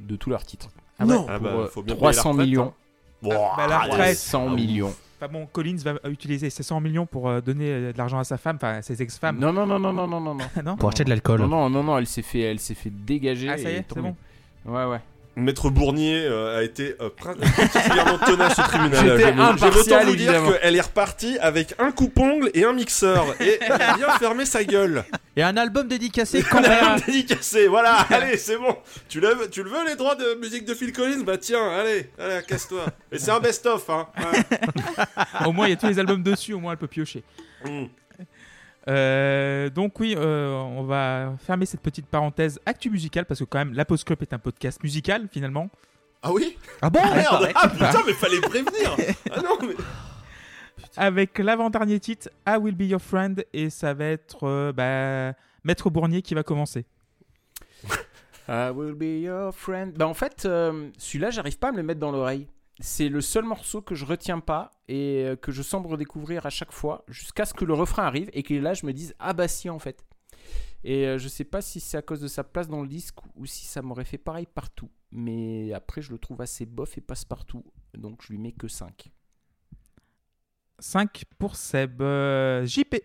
de 0.00 0.14
tous 0.16 0.30
leurs 0.30 0.44
titres. 0.44 0.68
Ah 1.00 1.06
ouais. 1.06 1.16
Ah 1.28 1.38
Pour, 1.38 1.48
bah, 1.48 1.66
faut 1.68 1.82
bien 1.82 1.94
payer 1.96 2.06
la 2.06 2.12
300 2.12 2.30
retraite, 2.30 2.46
millions. 2.46 2.72
hein. 3.22 3.28
Bah, 3.56 3.66
la 3.68 3.78
retraite. 3.80 4.14
300 4.16 4.46
Ah, 4.48 4.54
millions. 4.54 4.94
Enfin 5.20 5.32
bon, 5.32 5.46
Collins 5.46 5.78
va 5.84 5.94
utiliser 6.10 6.48
ses 6.50 6.62
100 6.62 6.80
millions 6.80 7.06
pour 7.06 7.28
euh, 7.28 7.40
donner 7.40 7.92
de 7.92 7.98
l'argent 7.98 8.18
à 8.20 8.24
sa 8.24 8.36
femme, 8.36 8.56
enfin 8.56 8.74
à 8.74 8.82
ses 8.82 9.02
ex-femmes. 9.02 9.38
Non, 9.40 9.52
non, 9.52 9.66
non, 9.66 9.80
non, 9.80 9.92
non, 9.92 10.06
non, 10.06 10.20
non. 10.20 10.34
non. 10.34 10.44
non 10.64 10.76
Pour 10.76 10.90
acheter 10.90 11.02
de 11.04 11.10
l'alcool. 11.10 11.40
Non, 11.40 11.48
non, 11.48 11.70
non, 11.70 11.82
non, 11.82 11.98
elle 11.98 12.06
s'est 12.06 12.22
fait, 12.22 12.40
elle 12.40 12.60
s'est 12.60 12.74
fait 12.74 12.90
dégager. 12.90 13.48
Ah, 13.48 13.58
ça 13.58 13.70
y 13.70 13.74
est, 13.74 13.84
c'est 13.92 14.00
bon. 14.00 14.14
Ouais, 14.64 14.84
ouais. 14.84 15.00
Maître 15.36 15.68
Bournier 15.70 16.24
euh, 16.24 16.58
a 16.58 16.62
été 16.62 16.94
euh, 17.00 17.10
particulièrement 17.56 18.18
tenace 18.18 18.58
au 18.58 18.62
tribunal. 18.62 19.22
Impartial, 19.40 19.72
autant 19.76 20.04
vous 20.10 20.16
dire 20.16 20.32
qu'elle 20.60 20.76
est 20.76 20.80
repartie 20.80 21.38
avec 21.40 21.74
un 21.78 21.90
coupe-ongle 21.90 22.50
et 22.54 22.64
un 22.64 22.72
mixeur. 22.72 23.24
Et 23.40 23.58
elle 23.60 23.72
a 23.82 23.96
bien 23.96 24.10
fermé 24.18 24.44
sa 24.44 24.62
gueule. 24.62 25.04
Et 25.36 25.42
un 25.42 25.56
album 25.56 25.88
dédicacé 25.88 26.44
On 26.52 26.56
a 26.64 26.92
un 26.92 26.96
dédicacé, 26.98 27.66
voilà, 27.66 27.94
allez, 28.10 28.36
c'est 28.36 28.56
bon. 28.56 28.76
Tu 29.08 29.20
le, 29.20 29.34
veux- 29.34 29.50
tu 29.50 29.62
le 29.64 29.70
veux 29.70 29.84
les 29.86 29.96
droits 29.96 30.14
de 30.14 30.38
musique 30.40 30.64
de 30.64 30.74
Phil 30.74 30.92
Collins? 30.92 31.22
Bah 31.24 31.36
tiens, 31.38 31.68
allez, 31.70 32.10
allez, 32.18 32.40
casse-toi. 32.46 32.84
Et 33.10 33.18
c'est 33.18 33.32
un 33.32 33.40
best-of, 33.40 33.88
hein. 33.90 34.06
Ouais. 34.16 35.46
Au 35.46 35.52
moins, 35.52 35.66
il 35.66 35.70
y 35.70 35.72
a 35.72 35.76
tous 35.76 35.88
les 35.88 35.98
albums 35.98 36.22
dessus, 36.22 36.52
au 36.54 36.60
moins 36.60 36.72
elle 36.72 36.78
peut 36.78 36.86
piocher. 36.86 37.24
Mm. 37.64 37.84
Euh, 38.88 39.70
donc 39.70 39.98
oui, 40.00 40.14
euh, 40.16 40.52
on 40.52 40.82
va 40.84 41.34
fermer 41.38 41.66
cette 41.66 41.80
petite 41.80 42.06
parenthèse 42.06 42.60
actu 42.66 42.90
musicale 42.90 43.24
parce 43.24 43.40
que 43.40 43.44
quand 43.44 43.58
même, 43.58 43.72
la 43.72 43.84
Post 43.84 44.04
Club 44.04 44.20
est 44.22 44.32
un 44.32 44.38
podcast 44.38 44.82
musical 44.82 45.28
finalement. 45.30 45.70
Ah 46.22 46.32
oui? 46.32 46.56
Ah 46.82 46.90
bon? 46.90 47.00
Merde 47.02 47.50
Ah 47.54 47.68
putain, 47.68 48.00
mais 48.06 48.12
fallait 48.12 48.40
prévenir 48.40 48.96
Ah 49.30 49.40
non, 49.42 49.58
mais... 49.62 49.74
Avec 50.96 51.38
l'avant-dernier 51.38 51.98
titre, 52.00 52.30
I 52.46 52.56
Will 52.56 52.74
Be 52.74 52.82
Your 52.82 53.00
Friend 53.00 53.44
et 53.52 53.70
ça 53.70 53.94
va 53.94 54.06
être 54.06 54.44
euh, 54.44 54.72
bah, 54.72 55.36
Maître 55.64 55.90
Bournier 55.90 56.22
qui 56.22 56.34
va 56.34 56.42
commencer. 56.42 56.86
I 58.48 58.70
will 58.74 58.94
be 58.94 59.22
your 59.22 59.54
friend. 59.54 59.94
Bah 59.96 60.06
en 60.06 60.12
fait, 60.12 60.44
euh, 60.44 60.90
celui-là, 60.98 61.30
j'arrive 61.30 61.58
pas 61.58 61.68
à 61.68 61.72
me 61.72 61.78
le 61.78 61.82
mettre 61.82 62.00
dans 62.00 62.12
l'oreille. 62.12 62.46
C'est 62.80 63.08
le 63.08 63.20
seul 63.20 63.44
morceau 63.44 63.82
que 63.82 63.94
je 63.94 64.04
retiens 64.04 64.40
pas 64.40 64.72
et 64.88 65.24
euh, 65.24 65.36
que 65.36 65.52
je 65.52 65.62
semble 65.62 65.86
redécouvrir 65.86 66.44
à 66.44 66.50
chaque 66.50 66.72
fois 66.72 67.04
jusqu'à 67.08 67.44
ce 67.44 67.54
que 67.54 67.64
le 67.64 67.72
refrain 67.72 68.04
arrive 68.04 68.28
et 68.32 68.42
que 68.42 68.54
là 68.54 68.74
je 68.74 68.84
me 68.84 68.92
dise 68.92 69.14
ah 69.20 69.32
bah 69.32 69.46
si 69.46 69.70
en 69.70 69.78
fait. 69.78 70.04
Et 70.82 71.06
euh, 71.06 71.18
je 71.18 71.28
sais 71.28 71.44
pas 71.44 71.62
si 71.62 71.80
c'est 71.80 71.96
à 71.96 72.02
cause 72.02 72.20
de 72.20 72.28
sa 72.28 72.42
place 72.44 72.68
dans 72.68 72.82
le 72.82 72.88
disque 72.88 73.18
ou 73.36 73.46
si 73.46 73.64
ça 73.64 73.80
m'aurait 73.80 74.04
fait 74.04 74.18
pareil 74.18 74.46
partout. 74.52 74.90
Mais 75.12 75.72
après 75.72 76.02
je 76.02 76.10
le 76.10 76.18
trouve 76.18 76.40
assez 76.40 76.66
bof 76.66 76.98
et 76.98 77.00
passe 77.00 77.24
partout. 77.24 77.64
Donc 77.96 78.22
je 78.22 78.32
lui 78.32 78.38
mets 78.38 78.52
que 78.52 78.66
5. 78.68 79.10
5 80.80 81.24
pour 81.38 81.54
Seb. 81.54 82.02
Euh, 82.02 82.66
JP. 82.66 82.96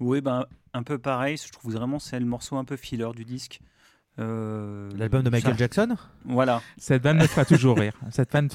Oui, 0.00 0.20
ben, 0.20 0.46
un 0.74 0.82
peu 0.82 0.98
pareil. 0.98 1.38
Je 1.38 1.50
trouve 1.50 1.72
vraiment 1.72 1.98
c'est 1.98 2.20
le 2.20 2.26
morceau 2.26 2.56
un 2.56 2.64
peu 2.64 2.76
filler 2.76 3.10
du 3.16 3.24
disque. 3.24 3.60
Euh, 4.20 4.88
L'album 4.96 5.22
de 5.24 5.30
Michael 5.30 5.54
ça- 5.54 5.58
Jackson 5.58 5.96
Voilà. 6.24 6.62
Cette 6.78 7.02
vanne 7.02 7.18
me 7.18 7.26
fera 7.26 7.44
toujours 7.44 7.76
rire. 7.78 7.94
Cette 8.10 8.30
vanne... 8.32 8.48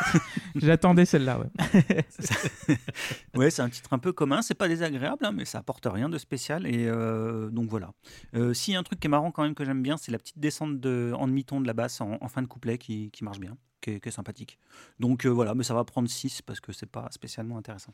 J'attendais 0.56 1.04
celle-là. 1.04 1.38
Ouais. 1.38 2.06
Ouais, 3.36 3.50
c'est 3.50 3.62
un 3.62 3.68
titre 3.68 3.92
un 3.92 3.98
peu 3.98 4.12
commun. 4.12 4.42
C'est 4.42 4.54
pas 4.54 4.68
désagréable, 4.68 5.24
hein, 5.24 5.32
mais 5.32 5.44
ça 5.44 5.58
apporte 5.58 5.86
rien 5.90 6.08
de 6.08 6.18
spécial. 6.18 6.66
Et 6.66 6.86
euh, 6.88 7.50
donc 7.50 7.68
voilà. 7.68 7.92
Euh, 8.34 8.54
S'il 8.54 8.74
y 8.74 8.76
a 8.76 8.80
un 8.80 8.82
truc 8.82 9.00
qui 9.00 9.06
est 9.06 9.10
marrant 9.10 9.30
quand 9.30 9.42
même 9.42 9.54
que 9.54 9.64
j'aime 9.64 9.82
bien, 9.82 9.96
c'est 9.96 10.12
la 10.12 10.18
petite 10.18 10.38
descente 10.38 10.80
de, 10.80 11.12
en 11.16 11.26
demi-ton 11.26 11.60
de 11.60 11.66
la 11.66 11.74
basse 11.74 12.00
en, 12.00 12.18
en 12.20 12.28
fin 12.28 12.42
de 12.42 12.46
couplet 12.46 12.78
qui, 12.78 13.10
qui 13.10 13.22
marche 13.24 13.38
bien, 13.40 13.56
qui 13.80 13.90
est, 13.90 14.00
qui 14.00 14.08
est 14.08 14.12
sympathique. 14.12 14.58
Donc 15.00 15.26
euh, 15.26 15.30
voilà, 15.30 15.54
mais 15.54 15.64
ça 15.64 15.74
va 15.74 15.84
prendre 15.84 16.08
6 16.08 16.42
parce 16.42 16.60
que 16.60 16.72
c'est 16.72 16.90
pas 16.90 17.08
spécialement 17.10 17.56
intéressant. 17.58 17.92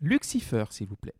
Lucifer, 0.00 0.64
s'il 0.70 0.88
vous 0.88 0.96
plaît. 0.96 1.14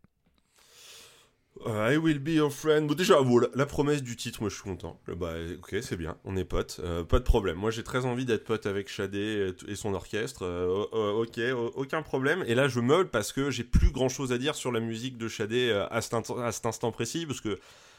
I 1.65 1.97
will 1.97 2.17
be 2.19 2.29
your 2.29 2.51
friend. 2.51 2.87
Bon, 2.87 2.95
déjà, 2.95 3.21
bon, 3.21 3.39
la, 3.53 3.65
promesse 3.65 4.01
du 4.01 4.15
titre, 4.15 4.41
moi 4.41 4.49
je 4.49 4.55
suis 4.55 4.63
content. 4.63 4.99
Euh, 5.09 5.15
Bah, 5.15 5.33
ok, 5.59 5.75
c'est 5.81 5.97
bien, 5.97 6.17
on 6.23 6.35
est 6.37 6.45
potes, 6.45 6.79
euh, 6.83 7.03
pas 7.03 7.19
de 7.19 7.23
problème. 7.23 7.57
Moi 7.57 7.69
j'ai 7.71 7.83
très 7.83 8.05
envie 8.05 8.25
d'être 8.25 8.45
pote 8.45 8.65
avec 8.65 8.87
Shadé 8.89 9.53
et, 9.67 9.75
son 9.75 9.93
orchestre. 9.93 10.43
euh, 10.43 11.11
ok, 11.11 11.39
aucun 11.75 12.01
problème. 12.01 12.43
Et 12.47 12.55
là, 12.55 12.67
je 12.67 12.79
meule 12.79 13.09
parce 13.09 13.31
que 13.31 13.51
j'ai 13.51 13.63
plus 13.63 13.91
grand 13.91 14.09
chose 14.09 14.31
à 14.31 14.37
dire 14.37 14.55
sur 14.55 14.71
la 14.71 14.79
musique 14.79 15.17
de 15.17 15.27
Shadé 15.27 15.71
à, 15.91 16.01
cet 16.01 16.13
int- 16.13 16.41
à 16.41 16.51
cet 16.51 16.65
instant 16.65 16.91
précis, 16.91 17.25
parce 17.25 17.41
que 17.41 17.49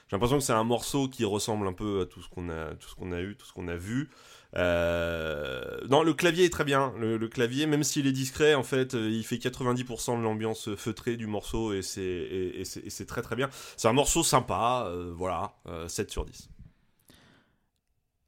j'ai 0.08 0.16
l'impression 0.16 0.38
que 0.38 0.44
c'est 0.44 0.52
un 0.54 0.64
morceau 0.64 1.08
qui 1.08 1.24
ressemble 1.24 1.66
un 1.68 1.72
peu 1.72 2.00
à 2.00 2.06
tout 2.06 2.20
ce 2.22 2.28
qu'on 2.28 2.48
a, 2.48 2.74
tout 2.74 2.88
ce 2.88 2.94
qu'on 2.94 3.12
a 3.12 3.20
eu, 3.20 3.36
tout 3.36 3.46
ce 3.46 3.52
qu'on 3.52 3.68
a 3.68 3.76
vu. 3.76 4.08
Euh, 4.56 5.78
Non, 5.88 6.02
le 6.02 6.14
clavier 6.14 6.44
est 6.44 6.50
très 6.50 6.64
bien. 6.64 6.92
Le, 6.98 7.16
le 7.16 7.28
clavier, 7.28 7.66
même 7.66 7.82
s'il 7.84 8.06
est 8.06 8.12
discret, 8.12 8.54
en 8.54 8.62
fait, 8.62 8.94
euh, 8.94 9.10
il 9.10 9.24
fait 9.24 9.38
90% 9.38 10.18
de 10.18 10.22
l'ambiance 10.22 10.74
feutrée 10.76 11.16
du 11.16 11.26
morceau 11.26 11.72
et 11.72 11.82
c'est 11.82 12.02
et, 12.02 12.60
et 12.60 12.64
c'est 12.90 13.06
très 13.06 13.22
très 13.22 13.36
bien. 13.36 13.48
C'est 13.76 13.88
un 13.88 13.92
morceau 13.92 14.22
sympa, 14.22 14.84
euh, 14.88 15.12
voilà, 15.16 15.54
euh, 15.66 15.88
7 15.88 16.10
sur 16.10 16.24
10. 16.24 16.48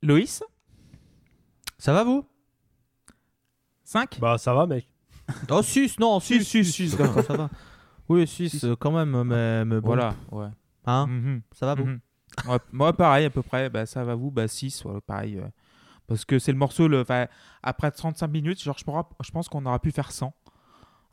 Loïs? 0.03 0.43
Ça 1.79 1.93
va 1.93 2.05
vous? 2.05 2.25
5 3.85 4.19
Bah 4.21 4.39
ça 4.39 4.55
va 4.55 4.67
mec. 4.67 4.89
Oh 5.51 5.63
6, 5.63 5.99
non, 5.99 6.21
6, 6.21 6.45
6, 6.45 6.65
6, 6.65 6.91
6, 6.91 6.97
ça, 6.97 7.37
va. 7.37 7.51
Oui, 8.09 8.27
6 8.27 8.67
quand 8.79 8.93
même, 8.93 9.23
mais, 9.25 9.65
mais 9.65 9.81
bon. 9.81 9.89
Voilà, 9.89 10.15
ouais. 10.33 10.49
Hein? 10.87 11.07
Mhm. 11.07 11.43
Ça 11.53 11.67
va 11.67 11.75
vous? 11.75 11.87
Mhm. 11.87 12.01
Ouais, 12.49 12.59
moi, 12.73 12.93
pareil, 12.93 13.25
à 13.27 13.31
peu 13.31 13.43
près. 13.43 13.71
Bah, 13.71 13.87
ça 13.87 14.05
va 14.05 14.15
vous? 14.15 14.31
Bah, 14.31 14.49
6, 14.49 14.85
ouais, 14.85 15.01
pareil. 15.07 15.39
euh, 15.39 15.49
parce 16.07 16.25
que 16.25 16.39
c'est 16.39 16.53
le 16.53 16.59
morceau, 16.59 16.89
le, 16.89 17.05
après 17.63 17.91
35 17.91 18.29
minutes, 18.29 18.63
genre, 18.63 18.77
je, 18.79 19.31
pense 19.33 19.49
qu'on 19.49 19.67
aura 19.67 19.79
pu 19.79 19.91
faire 19.91 20.13
100. 20.13 20.33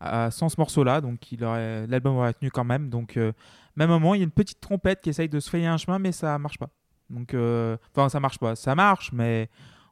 euh, 0.03 0.31
sans 0.31 0.49
ce 0.49 0.55
morceau-là, 0.57 0.99
donc 0.99 1.31
il 1.31 1.43
aurait- 1.43 1.85
l'album 1.85 2.15
aurait 2.15 2.33
tenu 2.33 2.49
quand 2.49 2.63
même. 2.63 2.89
Donc, 2.89 3.17
euh, 3.17 3.33
même 3.75 3.89
moment, 3.89 4.15
il 4.15 4.17
y 4.17 4.21
a 4.21 4.23
une 4.23 4.31
petite 4.31 4.59
trompette 4.59 4.99
qui 5.01 5.09
essaye 5.11 5.29
de 5.29 5.39
se 5.39 5.47
frayer 5.47 5.67
un 5.67 5.77
chemin, 5.77 5.99
mais 5.99 6.11
ça 6.11 6.39
marche 6.39 6.57
pas. 6.57 6.69
Donc, 7.11 7.35
euh, 7.35 7.77
enfin, 7.91 8.09
ça 8.09 8.19
marche 8.19 8.39
pas. 8.39 8.55
Ça 8.55 8.73
marche, 8.73 9.11
mais 9.13 9.47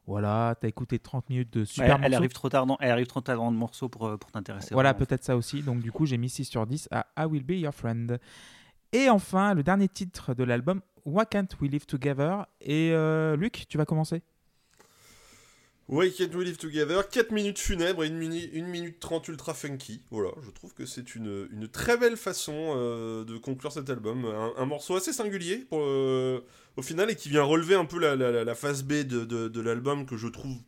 voilà, 0.08 0.56
t'as 0.60 0.66
écouté 0.66 0.98
30 0.98 1.30
minutes 1.30 1.52
de 1.52 1.64
super 1.64 2.00
elle, 2.02 2.14
arrive 2.14 2.32
trop 2.32 2.48
tard 2.48 2.66
dans, 2.66 2.76
elle 2.80 2.90
arrive 2.90 3.06
trop 3.06 3.20
tard 3.20 3.36
dans 3.36 3.52
le 3.52 3.56
morceau 3.56 3.88
pour, 3.88 4.18
pour 4.18 4.32
t'intéresser. 4.32 4.74
Voilà, 4.74 4.94
peut-être 4.94 5.22
ça 5.22 5.36
aussi. 5.36 5.62
Donc, 5.62 5.78
du 5.78 5.92
coup, 5.92 6.06
j'ai 6.06 6.18
mis 6.18 6.28
6 6.28 6.46
sur 6.46 6.66
10 6.66 6.88
à 6.90 7.06
I 7.16 7.26
Will 7.26 7.44
Be 7.44 7.52
Your 7.52 7.72
Friend. 7.72 8.18
Et 8.92 9.08
enfin, 9.08 9.54
le 9.54 9.62
dernier 9.62 9.88
titre 9.88 10.34
de 10.34 10.42
l'album, 10.42 10.82
Why 11.04 11.24
Can't 11.30 11.46
We 11.60 11.70
Live 11.70 11.86
Together? 11.86 12.46
Et 12.60 12.90
euh, 12.92 13.36
Luc, 13.36 13.66
tu 13.68 13.78
vas 13.78 13.84
commencer 13.84 14.22
Why 15.90 16.12
Can't 16.12 16.32
We 16.36 16.44
Live 16.46 16.56
Together 16.56 17.02
4 17.02 17.32
minutes 17.32 17.58
funèbres 17.58 18.04
et 18.04 18.06
1 18.06 18.10
minute, 18.12 18.48
une 18.52 18.68
minute 18.68 19.00
30 19.00 19.26
ultra 19.26 19.54
funky. 19.54 20.02
Voilà, 20.12 20.30
je 20.40 20.50
trouve 20.52 20.72
que 20.72 20.86
c'est 20.86 21.16
une, 21.16 21.48
très 21.66 21.96
belle 21.96 22.16
façon 22.16 22.74
euh, 22.76 23.24
de 23.24 23.36
conclure 23.38 23.72
cet 23.72 23.90
album. 23.90 24.24
Un, 24.56 24.66
morceau 24.66 24.94
assez 24.94 25.12
singulier 25.12 25.66
euh, 25.72 26.38
au 26.76 26.82
final 26.82 27.10
et 27.10 27.16
qui 27.16 27.28
vient 27.28 27.42
relever 27.42 27.74
un 27.74 27.86
peu 27.86 27.98
la, 27.98 28.14
la, 28.14 28.54
phase 28.54 28.84
B 28.84 29.02
de, 29.02 29.60
l'album 29.60 30.06
que 30.06 30.16
je 30.16 30.28
trouve 30.28 30.58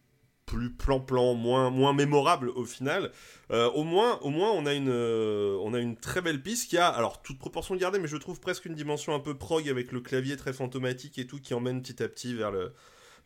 plus 0.44 0.70
plan-plan, 0.70 1.34
moins, 1.34 1.70
moins 1.70 1.92
mémorable 1.92 2.48
au 2.48 2.64
final. 2.64 3.12
Euh, 3.52 3.70
au, 3.70 3.84
moins, 3.84 4.18
on 4.24 4.66
a, 4.66 4.74
une, 4.74 4.90
on 4.90 5.72
a 5.72 5.78
une 5.78 5.96
très 5.96 6.20
belle 6.20 6.42
piste 6.42 6.68
qui 6.68 6.78
a, 6.78 6.88
alors 6.88 7.22
toute 7.22 7.38
proportion 7.38 7.76
gardée, 7.76 8.00
mais 8.00 8.08
je 8.08 8.16
trouve 8.16 8.40
presque 8.40 8.64
une 8.64 8.74
dimension 8.74 9.14
un 9.14 9.20
peu 9.20 9.38
prog 9.38 9.68
avec 9.68 9.92
le 9.92 10.00
clavier 10.00 10.36
très 10.36 10.52
fantomatique 10.52 11.16
et 11.20 11.28
tout 11.28 11.38
qui 11.38 11.54
emmène 11.54 11.80
petit 11.80 12.02
à 12.02 12.08
petit 12.08 12.34
vers 12.34 12.50
le 12.50 12.72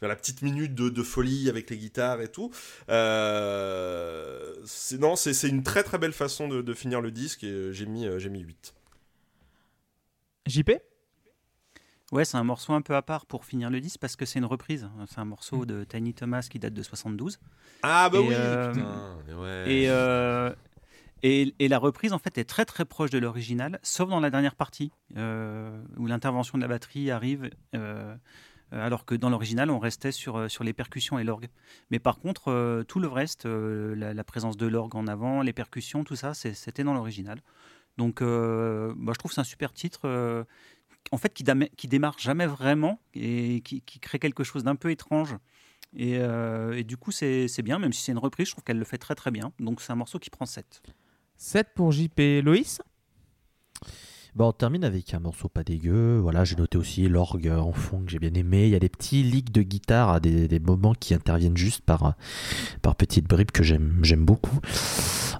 vers 0.01 0.09
la 0.09 0.16
petite 0.16 0.43
minute 0.43 0.74
de, 0.74 0.89
de 0.89 1.02
folie 1.02 1.48
avec 1.48 1.70
les 1.70 1.77
guitares 1.77 2.20
et 2.20 2.28
tout. 2.28 2.51
Euh, 2.89 4.55
c'est, 4.64 4.98
non, 4.98 5.16
c'est, 5.16 5.48
une 5.48 5.62
très 5.62 5.82
très 5.82 5.98
belle 5.98 6.12
façon 6.12 6.48
de, 6.48 6.62
de 6.62 6.74
finir 6.74 7.01
le 7.01 7.10
disque 7.10 7.44
et 7.44 7.51
euh, 7.51 7.73
j'ai 7.73 7.86
mis, 7.86 8.06
euh, 8.06 8.18
j'ai 8.18 8.28
mis 8.28 8.40
8. 8.40 8.74
JP 10.47 10.70
Ouais, 12.12 12.24
c'est 12.24 12.36
un 12.36 12.44
morceau 12.44 12.73
un 12.73 12.82
peu 12.82 12.94
à 12.94 13.02
part 13.02 13.27
pour 13.27 13.44
finir 13.44 13.68
le 13.68 13.81
disque 13.81 13.98
parce 14.01 14.14
que 14.14 14.24
c'est 14.24 14.39
une 14.39 14.44
reprise. 14.44 14.89
C'est 15.09 15.18
un 15.18 15.24
morceau 15.24 15.66
de 15.66 15.82
Tiny 15.82 16.14
Thomas 16.14 16.47
qui 16.48 16.60
date 16.60 16.73
de 16.73 16.82
72. 16.82 17.40
Ah 17.82 18.09
bah 18.09 18.18
Et, 18.18 18.20
oui, 18.20 18.35
euh, 18.36 18.73
putain, 18.73 19.16
mais 19.27 19.35
ouais. 19.35 19.64
Et, 19.66 19.90
euh, 19.90 20.55
et, 21.24 21.52
et 21.59 21.66
la 21.66 21.78
reprise, 21.78 22.12
en 22.12 22.20
fait, 22.20 22.39
est 22.39 22.44
très 22.44 22.64
très 22.64 22.85
proche 22.85 23.10
de 23.10 23.18
l'original, 23.18 23.81
sauf 23.82 24.09
dans 24.09 24.20
la 24.20 24.31
dernière 24.31 24.55
partie, 24.55 24.93
euh, 25.16 25.82
où 25.97 26.06
l'intervention 26.06 26.59
de 26.59 26.62
la 26.62 26.68
batterie 26.68 27.10
arrive, 27.10 27.51
euh, 27.74 28.14
alors 28.72 29.05
que 29.05 29.14
dans 29.14 29.30
l'original, 29.30 29.70
on 29.70 29.78
restait 29.78 30.12
sur, 30.12 30.36
euh, 30.36 30.48
sur 30.48 30.64
les 30.64 30.72
percussions 30.72 31.18
et 31.18 31.24
l'orgue. 31.24 31.48
Mais 31.90 31.98
par 31.98 32.18
contre, 32.18 32.51
euh, 32.51 32.82
tout 32.82 32.98
le 33.01 33.09
reste, 33.09 33.47
euh, 33.47 33.94
la, 33.94 34.24
présence 34.24 34.56
de 34.56 34.66
l'orgue 34.66 34.97
en 34.97 35.06
avant, 35.06 35.43
les 35.43 35.52
percussions, 35.52 36.05
tout 36.05 36.16
ça, 36.16 36.34
c'était 36.34 36.84
dans 36.84 36.94
l'original. 36.94 37.40
Donc, 37.97 38.20
euh, 38.20 38.93
moi, 38.97 39.12
je 39.14 39.18
trouve 39.18 39.32
c'est 39.32 39.40
un 39.40 39.44
super 39.44 39.72
titre. 39.72 40.01
euh, 40.05 40.44
en 41.12 41.18
fait, 41.18 41.32
qui, 41.32 41.44
qui 41.76 41.88
démarre 41.88 42.18
jamais 42.18 42.47
vraiment 42.47 43.01
et 43.14 43.60
qui, 43.62 43.80
crée 43.82 44.18
quelque 44.18 44.44
chose 44.44 44.64
d'un 44.64 44.76
peu 44.76 44.90
étrange. 44.90 45.36
Et, 45.94 46.18
euh, 46.18 46.76
et 46.76 46.84
du 46.84 46.97
coup, 46.97 47.12
c'est 47.12 47.62
bien, 47.62 47.78
même 47.78 47.93
si 47.93 48.02
c'est 48.02 48.12
une 48.12 48.18
reprise, 48.18 48.48
je 48.48 48.52
trouve 48.52 48.64
qu'elle 48.64 48.78
le 48.78 48.84
fait 48.84 48.98
très 48.98 49.14
très 49.14 49.30
bien. 49.30 49.52
Donc, 49.60 49.80
c'est 49.80 49.93
un 49.93 49.97
morceau 49.97 50.18
qui 50.18 50.30
prend 50.30 50.47
7. 50.47 50.82
7 51.36 51.68
pour 51.74 51.93
JP. 51.93 52.43
Loïs? 52.43 52.82
Bon, 54.36 54.48
on 54.48 54.52
termine 54.52 54.84
avec 54.84 55.14
un 55.14 55.18
morceau 55.18 55.48
pas 55.48 55.64
dégueu. 55.64 56.18
Voilà, 56.18 56.44
j'ai 56.44 56.56
noté 56.56 56.76
aussi 56.76 57.08
l'orgue 57.08 57.48
en 57.48 57.72
fond 57.72 58.02
que 58.04 58.10
j'ai 58.10 58.18
bien 58.18 58.34
aimé. 58.34 58.64
Il 58.64 58.70
y 58.70 58.74
a 58.74 58.78
des 58.78 58.90
petits 58.90 59.22
leaks 59.22 59.50
de 59.50 59.62
guitare 59.62 60.10
à 60.10 60.20
des, 60.20 60.46
des 60.46 60.60
moments 60.60 60.92
qui 60.92 61.14
interviennent 61.14 61.56
juste 61.56 61.80
par, 61.80 62.12
par 62.82 62.96
petites 62.96 63.26
bribes 63.26 63.50
que 63.50 63.62
j'aime 63.62 64.24
beaucoup. 64.26 64.60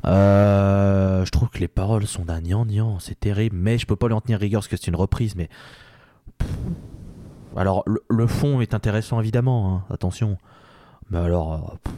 Euh, 0.07 1.27
je 1.27 1.31
trouve 1.31 1.51
que 1.51 1.59
les 1.59 1.69
paroles 1.69 2.07
sont 2.07 2.25
d'un 2.25 2.41
gnangnan, 2.41 2.99
c'est 2.99 3.21
terrible, 3.21 3.57
mais 3.57 3.77
je 3.77 3.85
peux 3.85 3.97
pas 3.97 4.09
lui 4.09 4.15
en 4.15 4.23
tenir 4.23 4.39
rigueur 4.41 4.61
parce 4.61 4.69
que 4.69 4.79
c'est 4.79 4.87
une 4.87 4.97
reprise. 4.97 5.37
Mais 5.37 5.51
alors, 7.55 7.85
le, 8.09 8.27
fond 8.27 8.63
est 8.63 8.73
intéressant 8.73 9.21
évidemment, 9.21 9.75
hein, 9.75 9.85
attention. 9.91 10.39
Mais 11.11 11.19
alors, 11.19 11.81
euh, 11.87 11.91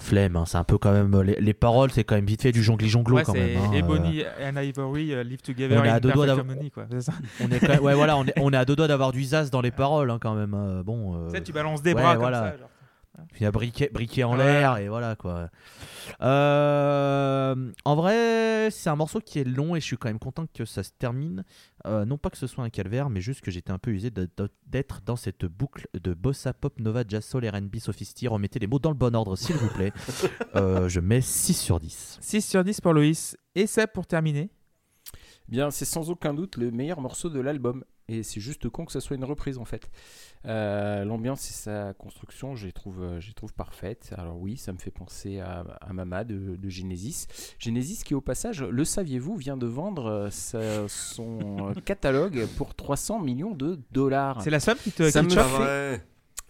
flemme, 0.00 0.36
hein, 0.36 0.44
c'est 0.46 0.56
un 0.58 0.64
peu 0.64 0.78
quand 0.78 0.92
même. 0.92 1.20
Les, 1.22 1.36
les 1.40 1.54
paroles, 1.54 1.90
c'est 1.92 2.04
quand 2.04 2.14
même 2.16 2.24
vite 2.26 2.42
fait 2.42 2.52
du 2.52 2.62
jongli-jonglo 2.62 3.16
Ouais, 3.16 3.22
quand 3.22 3.32
même. 3.34 3.56
hein, 3.58 3.70
euh. 3.72 3.76
Ebony 3.78 4.24
and 4.42 4.56
Ivory 4.60 5.12
euh, 5.14 5.22
live 5.22 5.40
together 5.42 5.78
On 5.80 5.84
est 5.84 5.88
à 5.88 6.00
deux 6.00 6.10
doigts 6.12 6.26
d'avoir- 6.26 6.46
harmony, 6.48 6.70
quoi. 6.70 6.86
C'est 6.90 7.00
ça. 7.02 7.12
On 7.40 7.48
est, 7.50 7.60
quand 7.60 7.68
même- 7.68 7.80
ouais, 7.82 7.94
voilà, 7.94 8.16
on 8.16 8.24
est, 8.24 8.32
on 8.40 8.52
est 8.52 8.56
à 8.56 8.64
deux 8.64 8.74
doigts 8.76 8.88
d'avoir 8.88 9.12
du 9.12 9.22
zaz 9.24 9.50
dans 9.50 9.60
les 9.60 9.70
paroles 9.70 10.10
hein, 10.10 10.18
quand 10.20 10.34
même. 10.34 10.54
euh, 10.54 10.82
bon, 10.82 11.14
euh, 11.14 11.26
Tu 11.28 11.36
sais, 11.36 11.42
tu 11.42 11.52
balances 11.52 11.82
des 11.82 11.92
ouais, 11.94 12.00
bras 12.02 12.16
voilà. 12.16 12.40
comme 12.40 12.50
ça. 12.50 12.56
genre. 12.58 12.68
Puis 13.34 13.44
un 13.44 13.50
briquet, 13.50 13.90
briquet 13.92 14.24
en 14.24 14.32
Ouais. 14.36 14.44
l'air 14.44 14.78
et 14.78 14.88
voilà 14.88 15.14
quoi. 15.14 15.50
Euh, 16.22 17.54
en 17.84 17.94
vrai, 17.96 18.68
c'est 18.70 18.88
un 18.90 18.96
morceau 18.96 19.20
qui 19.20 19.38
est 19.40 19.44
long 19.44 19.76
et 19.76 19.80
je 19.80 19.84
suis 19.84 19.96
quand 19.96 20.08
même 20.08 20.18
content 20.18 20.44
que 20.54 20.64
ça 20.64 20.82
se 20.82 20.90
termine. 20.98 21.44
Euh, 21.86 22.04
non 22.04 22.18
pas 22.18 22.30
que 22.30 22.36
ce 22.36 22.46
soit 22.46 22.64
un 22.64 22.70
calvaire, 22.70 23.10
mais 23.10 23.20
juste 23.20 23.40
que 23.40 23.50
j'étais 23.50 23.70
un 23.70 23.78
peu 23.78 23.90
usé 23.90 24.10
d'être 24.10 25.00
dans 25.04 25.16
cette 25.16 25.46
boucle 25.46 25.88
de 25.94 26.12
bossa 26.14 26.52
pop, 26.52 26.78
nova, 26.78 27.04
jazz, 27.06 27.24
soul, 27.24 27.48
R&B, 27.48 27.76
sophisti. 27.78 28.28
Remettez 28.28 28.58
les 28.58 28.66
mots 28.66 28.78
dans 28.78 28.90
le 28.90 28.96
bon 28.96 29.14
ordre 29.14 29.36
s'il 29.36 29.56
vous 29.56 29.68
plaît. 29.68 29.92
Euh, 30.56 30.88
je 30.88 30.98
mets 30.98 31.20
6 31.20 31.54
sur 31.54 31.78
10. 31.78 32.18
6 32.20 32.42
sur 32.42 32.64
10 32.64 32.80
pour 32.80 32.92
Loïs. 32.92 33.36
Et 33.54 33.66
c'est 33.66 33.86
pour 33.86 34.06
terminer. 34.06 34.50
Bien, 35.48 35.70
c'est 35.70 35.84
sans 35.84 36.10
aucun 36.10 36.34
doute 36.34 36.56
le 36.56 36.70
meilleur 36.70 37.00
morceau 37.00 37.28
de 37.30 37.40
l'album. 37.40 37.84
Et 38.10 38.22
c'est 38.22 38.40
juste 38.40 38.68
con 38.68 38.84
que 38.84 38.92
ça 38.92 39.00
soit 39.00 39.16
une 39.16 39.24
reprise 39.24 39.56
en 39.58 39.64
fait. 39.64 39.88
Euh, 40.46 41.04
L'ambiance 41.04 41.48
et 41.50 41.52
sa 41.52 41.92
construction, 41.94 42.56
je 42.56 42.66
les 42.66 42.72
trouve, 42.72 43.02
euh, 43.02 43.20
je 43.20 43.28
les 43.28 43.34
trouve 43.34 43.52
parfaites. 43.54 44.12
Alors 44.16 44.38
oui, 44.38 44.56
ça 44.56 44.72
me 44.72 44.78
fait 44.78 44.90
penser 44.90 45.38
à, 45.38 45.60
à 45.80 45.92
Mama 45.92 46.24
de, 46.24 46.56
de 46.56 46.68
Genesis. 46.68 47.26
Genesis 47.58 48.02
qui 48.04 48.14
au 48.14 48.20
passage, 48.20 48.62
le 48.62 48.84
saviez-vous, 48.84 49.36
vient 49.36 49.56
de 49.56 49.66
vendre 49.66 50.06
euh, 50.06 50.30
sa- 50.30 50.88
son 50.88 51.72
catalogue 51.84 52.46
pour 52.56 52.74
300 52.74 53.20
millions 53.20 53.52
de 53.54 53.78
dollars. 53.92 54.42
C'est 54.42 54.50
la 54.50 54.60
somme 54.60 54.78
qui 54.82 54.90
te 54.92 55.08
Ça 55.10 55.20
qui 55.20 55.26
me 55.34 55.38
Ah 55.40 55.44
fait- 55.44 55.58
ouais. 55.62 56.00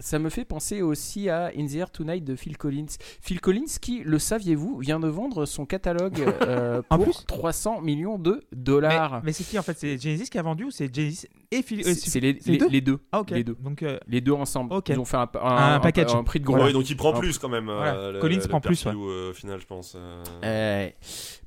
Ça 0.01 0.19
me 0.19 0.29
fait 0.29 0.45
penser 0.45 0.81
aussi 0.81 1.29
à 1.29 1.51
In 1.57 1.65
the 1.67 1.75
Air 1.75 1.91
Tonight 1.91 2.23
de 2.23 2.35
Phil 2.35 2.57
Collins. 2.57 2.85
Phil 3.21 3.39
Collins 3.39 3.65
qui, 3.79 4.01
le 4.03 4.19
saviez-vous, 4.19 4.79
vient 4.79 4.99
de 4.99 5.07
vendre 5.07 5.45
son 5.45 5.65
catalogue 5.65 6.19
euh, 6.41 6.81
En 6.89 6.97
pour 6.97 7.05
plus 7.05 7.25
300 7.25 7.81
millions 7.81 8.17
de 8.19 8.41
dollars. 8.51 9.21
mais 9.23 9.31
c'est 9.33 9.43
qui 9.43 9.57
en 9.57 9.61
fait? 9.63 9.77
C'est 9.77 9.97
Genesis 10.01 10.29
qui 10.29 10.37
a 10.37 10.41
vendu 10.41 10.65
ou 10.65 10.71
c'est 10.71 10.93
Genesis 10.93 11.27
et 11.51 11.61
Phil 11.61 11.83
C'est 11.83 11.95
c'est 11.95 12.19
les, 12.19 12.37
c'est 12.41 12.51
les- 12.51 12.57
deux? 12.57 12.67
les 12.69 12.81
deux. 12.81 12.99
Ah 13.11 13.21
ok. 13.21 13.31
les 13.31 13.43
deux. 13.43 13.55
Donc 13.61 13.83
euh, 13.83 13.97
Les 14.07 14.21
deux 14.21 14.31
ensemble. 14.31 14.73
Ils 14.89 14.99
ont 14.99 15.05
fait 15.05 15.17
un, 15.17 15.29
Un 15.41 15.79
package. 15.79 16.15
un 16.15 16.23
prix 16.23 16.39
de 16.39 16.45
gros. 16.45 16.57
Ouais, 16.57 16.73
donc 16.73 16.89
il 16.89 16.97
prend 16.97 17.13
plus 17.13 17.37
quand 17.37 17.49
même. 17.49 17.65
Voilà. 17.65 17.95
euh, 17.95 18.11
le- 18.13 18.19
Collins 18.19 18.39
le 18.41 18.47
prend 18.47 18.61
plus, 18.61 18.85
euh, 18.87 19.29
au 19.29 19.33
final, 19.33 19.59
je 19.59 19.65
pense. 19.65 19.95
euh. 19.95 20.23
Euh, 20.43 20.89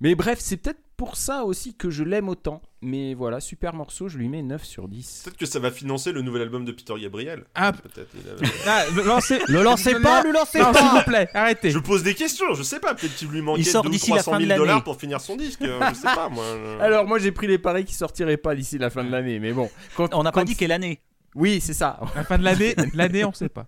mais 0.00 0.14
bref, 0.14 0.38
c'est 0.40 0.56
peut-être 0.58 0.80
pour 0.96 1.16
ça 1.16 1.44
aussi 1.44 1.74
que 1.74 1.90
je 1.90 2.04
l'aime 2.04 2.28
autant. 2.28 2.62
Mais 2.82 3.14
voilà, 3.14 3.40
super 3.40 3.74
morceau, 3.74 4.08
je 4.08 4.18
lui 4.18 4.28
mets 4.28 4.42
9 4.42 4.62
sur 4.64 4.88
10. 4.88 5.22
Peut-être 5.24 5.36
que 5.38 5.46
ça 5.46 5.58
va 5.58 5.70
financer 5.70 6.12
le 6.12 6.20
nouvel 6.22 6.42
album 6.42 6.64
de 6.64 6.72
Peter 6.72 6.94
Gabriel. 7.00 7.44
ah, 7.54 7.72
Peut-être. 7.72 8.10
il 8.14 8.28
avait- 8.30 8.46
ah, 8.66 8.84
le- 8.94 9.02
lancez 9.02 9.38
Le 9.48 9.62
lancez 9.62 9.94
pas, 10.00 10.22
le 10.22 10.32
lancez 10.32 10.58
Non, 10.60 10.72
s'il 10.72 10.82
pas 10.82 10.94
vous 10.98 11.04
plaît, 11.10 11.28
arrêtez. 11.34 11.70
Je 11.70 11.78
pose 11.78 12.02
des 12.02 12.14
questions, 12.14 12.52
je 12.54 12.62
sais 12.62 12.80
pas. 12.80 12.94
Peut-être 12.94 13.16
qu'il 13.16 13.28
lui 13.28 13.40
manquait 13.40 13.62
Il 13.62 13.66
sort 13.66 13.82
2 13.82 13.88
ou 13.88 13.92
d'ici 13.92 14.10
la 14.10 14.16
300 14.22 14.30
fin 14.32 14.36
de 14.38 14.42
000 14.44 14.48
l'année. 14.50 14.58
dollars 14.58 14.84
pour 14.84 15.00
finir 15.00 15.20
son 15.20 15.36
disque. 15.36 15.62
euh, 15.62 15.80
je 15.90 15.94
sais 15.94 16.02
pas, 16.02 16.28
moi. 16.28 16.44
je- 16.54 16.78
Alors 16.82 17.06
moi 17.06 17.18
j'ai 17.18 17.32
pris 17.32 17.46
les 17.46 17.58
paris 17.58 17.84
qui 17.86 17.94
sortiraient 17.94 18.36
pas 18.36 18.54
d'ici 18.54 18.76
la 18.78 18.90
fin 18.90 19.02
de 19.02 19.10
l'année, 19.10 19.38
mais 19.40 19.52
bon. 19.52 19.70
Quand, 19.96 20.14
On 20.14 20.22
n'a 20.22 20.32
pas 20.32 20.44
dit 20.44 20.54
quelle 20.54 20.72
année. 20.72 21.00
Oui, 21.34 21.60
c'est 21.60 21.74
ça. 21.74 21.98
La 22.14 22.22
fin 22.22 22.38
de 22.38 22.44
l'année, 22.44 22.76
l'année 22.94 23.24
on 23.24 23.32
sait 23.32 23.48
pas. 23.48 23.66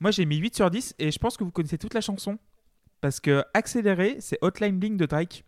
Moi 0.00 0.10
j'ai 0.12 0.24
mis 0.26 0.36
8 0.36 0.54
sur 0.56 0.70
10 0.70 0.94
et 0.98 1.10
je 1.10 1.18
pense 1.18 1.36
que 1.36 1.44
vous 1.44 1.50
connaissez 1.50 1.76
toute 1.78 1.92
la 1.94 2.00
chanson 2.00 2.38
parce 3.00 3.20
que 3.20 3.42
accéléré, 3.52 4.16
c'est 4.20 4.38
Hotline 4.42 4.78
Bling 4.78 4.96
de 4.96 5.06
Drake. 5.06 5.44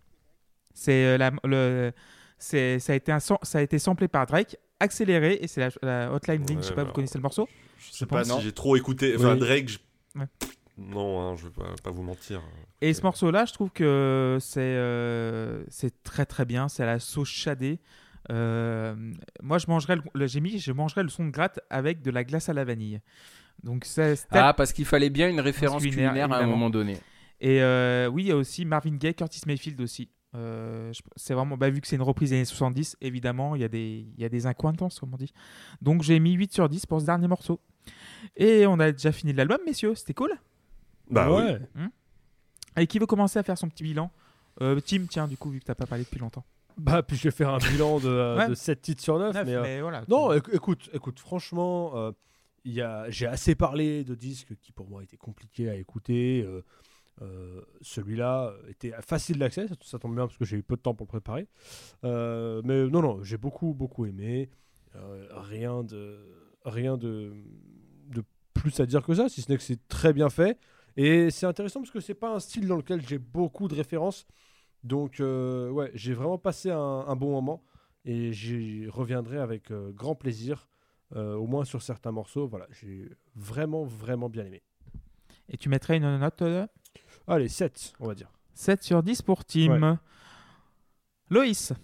C'est 0.81 1.05
euh, 1.07 1.19
la 1.19 1.33
le 1.43 1.93
c'est 2.39 2.79
ça 2.79 2.93
a 2.93 2.97
été 2.97 3.11
un 3.11 3.19
ça 3.19 3.37
a 3.55 3.61
été 3.63 3.81
samplé 3.81 4.07
par 4.07 4.27
Drake, 4.27 4.57
accéléré 4.79 5.39
et 5.43 5.49
c'est 5.49 5.61
la, 5.61 5.71
la 5.83 6.13
Hotline 6.13 6.45
Bling, 6.45 6.59
Ouais, 6.59 6.63
je 6.63 6.69
sais 6.69 6.75
pas, 6.75 6.85
vous 6.85 6.93
connaissez 6.93 7.19
le 7.19 7.23
morceau 7.23 7.49
Je 7.79 7.87
sais 7.91 7.97
Je 8.01 8.05
pas 8.05 8.23
pense, 8.23 8.37
si 8.37 8.43
j'ai 8.43 8.53
trop 8.53 8.77
écouté. 8.77 9.15
Enfin, 9.17 9.33
Oui. 9.33 9.41
Drake. 9.41 9.69
je- 9.69 9.79
Ouais. 10.21 10.27
Non, 10.77 11.21
hein, 11.21 11.35
je 11.37 11.45
vais 11.47 11.51
pas, 11.51 11.75
pas 11.83 11.91
vous 11.91 12.05
mentir. 12.05 12.41
Et 12.81 12.95
ce 12.95 13.03
morceau-là, 13.03 13.45
je 13.45 13.53
trouve 13.53 13.71
que 13.73 14.39
c'est 14.41 14.61
euh, 14.61 15.65
c'est 15.69 16.05
très 16.05 16.25
très 16.27 16.45
bien. 16.45 16.69
C'est 16.69 16.85
à 16.85 16.87
la 16.87 17.01
sauce 17.01 17.29
shadée. 17.29 17.81
Euh, 18.31 18.95
moi, 19.43 19.59
je 19.59 19.67
mangerais 19.67 19.97
le, 19.97 20.03
le- 20.15 20.27
j'ai 20.29 20.41
mis, 20.41 20.61
je 20.61 20.71
mangerais 20.71 21.03
le 21.03 21.09
son 21.09 21.25
de 21.25 21.31
gratte 21.31 21.59
avec 21.71 22.03
de 22.03 22.11
la 22.13 22.23
glace 22.23 22.49
à 22.49 22.53
la 22.53 22.65
vanille. 22.65 23.01
Donc 23.65 23.85
c'est 23.85 24.15
c'est- 24.15 24.27
Ah, 24.31 24.55
parce 24.55 24.73
qu'il 24.73 24.85
fallait 24.85 25.11
bien 25.11 25.29
une 25.29 25.41
référence 25.41 25.83
Culinaire, 25.83 26.13
culinaire, 26.13 26.33
à 26.33 26.39
un 26.39 26.47
moment 26.47 26.71
donné. 26.71 26.99
et 27.41 27.61
euh, 27.63 28.07
oui, 28.07 28.25
il 28.25 28.29
y 28.29 28.33
a 28.33 28.37
aussi 28.37 28.65
Marvin 28.65 28.95
Gaye, 28.97 29.15
Curtis 29.15 29.41
Mayfield 29.47 29.81
aussi. 29.81 30.09
Euh, 30.35 30.93
c'est 31.17 31.33
vraiment 31.33 31.57
bah, 31.57 31.71
vu 31.71 31.81
que 31.81 31.87
c'est 31.87 31.97
une 31.97 32.03
reprise 32.03 32.31
des 32.31 32.37
années 32.37 32.45
70, 32.45 32.97
évidemment, 33.01 33.55
il 33.55 33.63
y 33.63 33.65
a 33.65 33.69
des 33.69 34.07
il 34.17 34.21
y 34.23 34.25
a 34.25 34.29
des 34.29 34.47
incointances 34.47 35.01
comme 35.01 35.15
on 35.15 35.17
dit. 35.17 35.33
Donc 35.81 36.03
j'ai 36.03 36.19
mis 36.21 36.33
8 36.33 36.53
sur 36.53 36.69
10 36.69 36.85
pour 36.87 37.01
ce 37.01 37.07
dernier 37.07 37.29
morceau. 37.29 37.61
Et 38.37 38.67
on 38.67 38.79
a 38.79 38.93
déjà 38.93 39.13
fini 39.13 39.33
l'album, 39.33 39.59
messieurs. 39.65 39.95
C'était 39.95 40.13
cool? 40.15 40.33
Bah 41.11 41.31
oui. 41.33 41.43
ouais. 41.43 41.61
Et 42.77 42.87
qui 42.87 42.99
veut 42.99 43.07
commencer 43.07 43.39
à 43.39 43.43
faire 43.43 43.57
son 43.57 43.69
petit 43.69 43.83
bilan? 43.83 44.11
Euh, 44.61 44.79
Tim, 44.81 45.07
tiens, 45.09 45.27
du 45.27 45.37
coup, 45.39 45.51
vu 45.51 45.61
que 45.61 45.65
t'as 45.65 45.75
pas 45.75 45.87
parlé 45.87 46.05
depuis 46.05 46.19
longtemps. 46.21 46.45
Bah, 46.77 47.03
puis 47.03 47.17
je 47.17 47.25
vais 47.25 47.31
faire 47.31 47.49
un 47.49 47.59
bilan 47.59 47.99
de, 47.99 48.37
Ouais. 48.39 48.49
de 48.49 48.55
7 48.55 48.81
titres 48.83 49.03
sur 49.03 49.19
9. 49.19 49.35
Neuf, 49.35 49.47
mais, 49.47 49.55
euh, 49.55 49.63
mais 49.63 49.81
voilà. 49.81 50.05
Non, 50.09 50.33
écoute, 50.35 50.91
écoute, 50.93 51.19
franchement, 51.19 51.93
euh, 51.97 52.13
il 52.65 52.73
y 52.75 52.83
a, 52.83 53.09
j'ai 53.09 53.27
assez 53.27 53.55
parlé 53.55 54.05
de 54.05 54.15
disques 54.15 54.55
qui 54.61 54.73
pour 54.73 54.89
moi 54.91 55.03
étaient 55.03 55.17
compliqués 55.17 55.71
à 55.71 55.75
écouter. 55.77 56.47
Euh, 57.23 57.63
celui-là 57.81 58.55
était 58.69 58.93
facile 59.01 59.39
d'accès, 59.39 59.67
ça, 59.83 59.99
tombe 59.99 60.15
bien 60.15 60.27
parce 60.27 60.39
que 60.39 60.45
j'ai 60.45 60.57
eu 60.57 60.63
peu 60.63 60.77
de 60.77 60.81
temps 60.81 60.95
pour 60.95 61.07
le 61.07 61.09
préparer. 61.09 61.49
Euh, 62.05 62.63
mais 62.65 62.87
non, 62.87 63.03
non, 63.03 63.23
j'ai 63.25 63.39
beaucoup, 63.39 63.75
beaucoup 63.75 64.07
aimé. 64.07 64.51
Euh, 64.95 65.27
rien 65.33 65.83
de, 65.83 66.19
rien 66.65 66.97
de, 66.97 67.33
de 68.09 68.23
plus 68.55 68.79
à 68.81 68.87
dire 68.87 69.03
que 69.03 69.15
ça, 69.15 69.29
si 69.29 69.43
ce 69.43 69.51
n'est 69.51 69.59
que 69.59 69.65
c'est 69.65 69.89
très 69.89 70.13
bien 70.13 70.31
fait. 70.31 70.59
Et 70.97 71.31
c'est 71.31 71.47
intéressant 71.47 71.81
parce 71.81 71.93
que 71.93 72.01
c'est 72.01 72.15
pas 72.15 72.35
un 72.35 72.41
style 72.41 72.67
dans 72.67 72.77
lequel 72.77 73.07
j'ai 73.07 73.19
beaucoup 73.19 73.69
de 73.69 73.75
références. 73.75 74.27
Donc, 74.85 75.17
ouais, 75.21 75.91
j'ai 75.95 76.15
vraiment 76.15 76.39
passé 76.39 76.71
un, 76.71 77.17
bon 77.17 77.31
moment 77.33 77.63
et 78.05 78.33
j'y 78.33 78.89
reviendrai 78.89 79.39
avec 79.39 79.73
grand 79.73 80.15
plaisir, 80.15 80.69
au 81.15 81.47
moins 81.47 81.65
sur 81.65 81.83
certains 81.83 82.11
morceaux. 82.11 82.49
Voilà, 82.49 82.67
j'ai 82.71 83.11
vraiment, 83.37 83.85
vraiment 83.85 84.29
bien 84.29 84.45
aimé. 84.45 84.63
Et 85.49 85.57
tu 85.57 85.69
mettrais 85.69 85.97
une 85.97 86.19
note 86.19 86.43
Allez, 87.31 87.49
7, 87.49 87.93
on 88.01 88.09
va 88.09 88.15
dire. 88.15 88.31
7 88.55 88.83
sur 88.83 89.03
10 89.03 89.21
pour 89.21 89.45
Tim. 89.45 89.99
Loïs. 91.29 91.75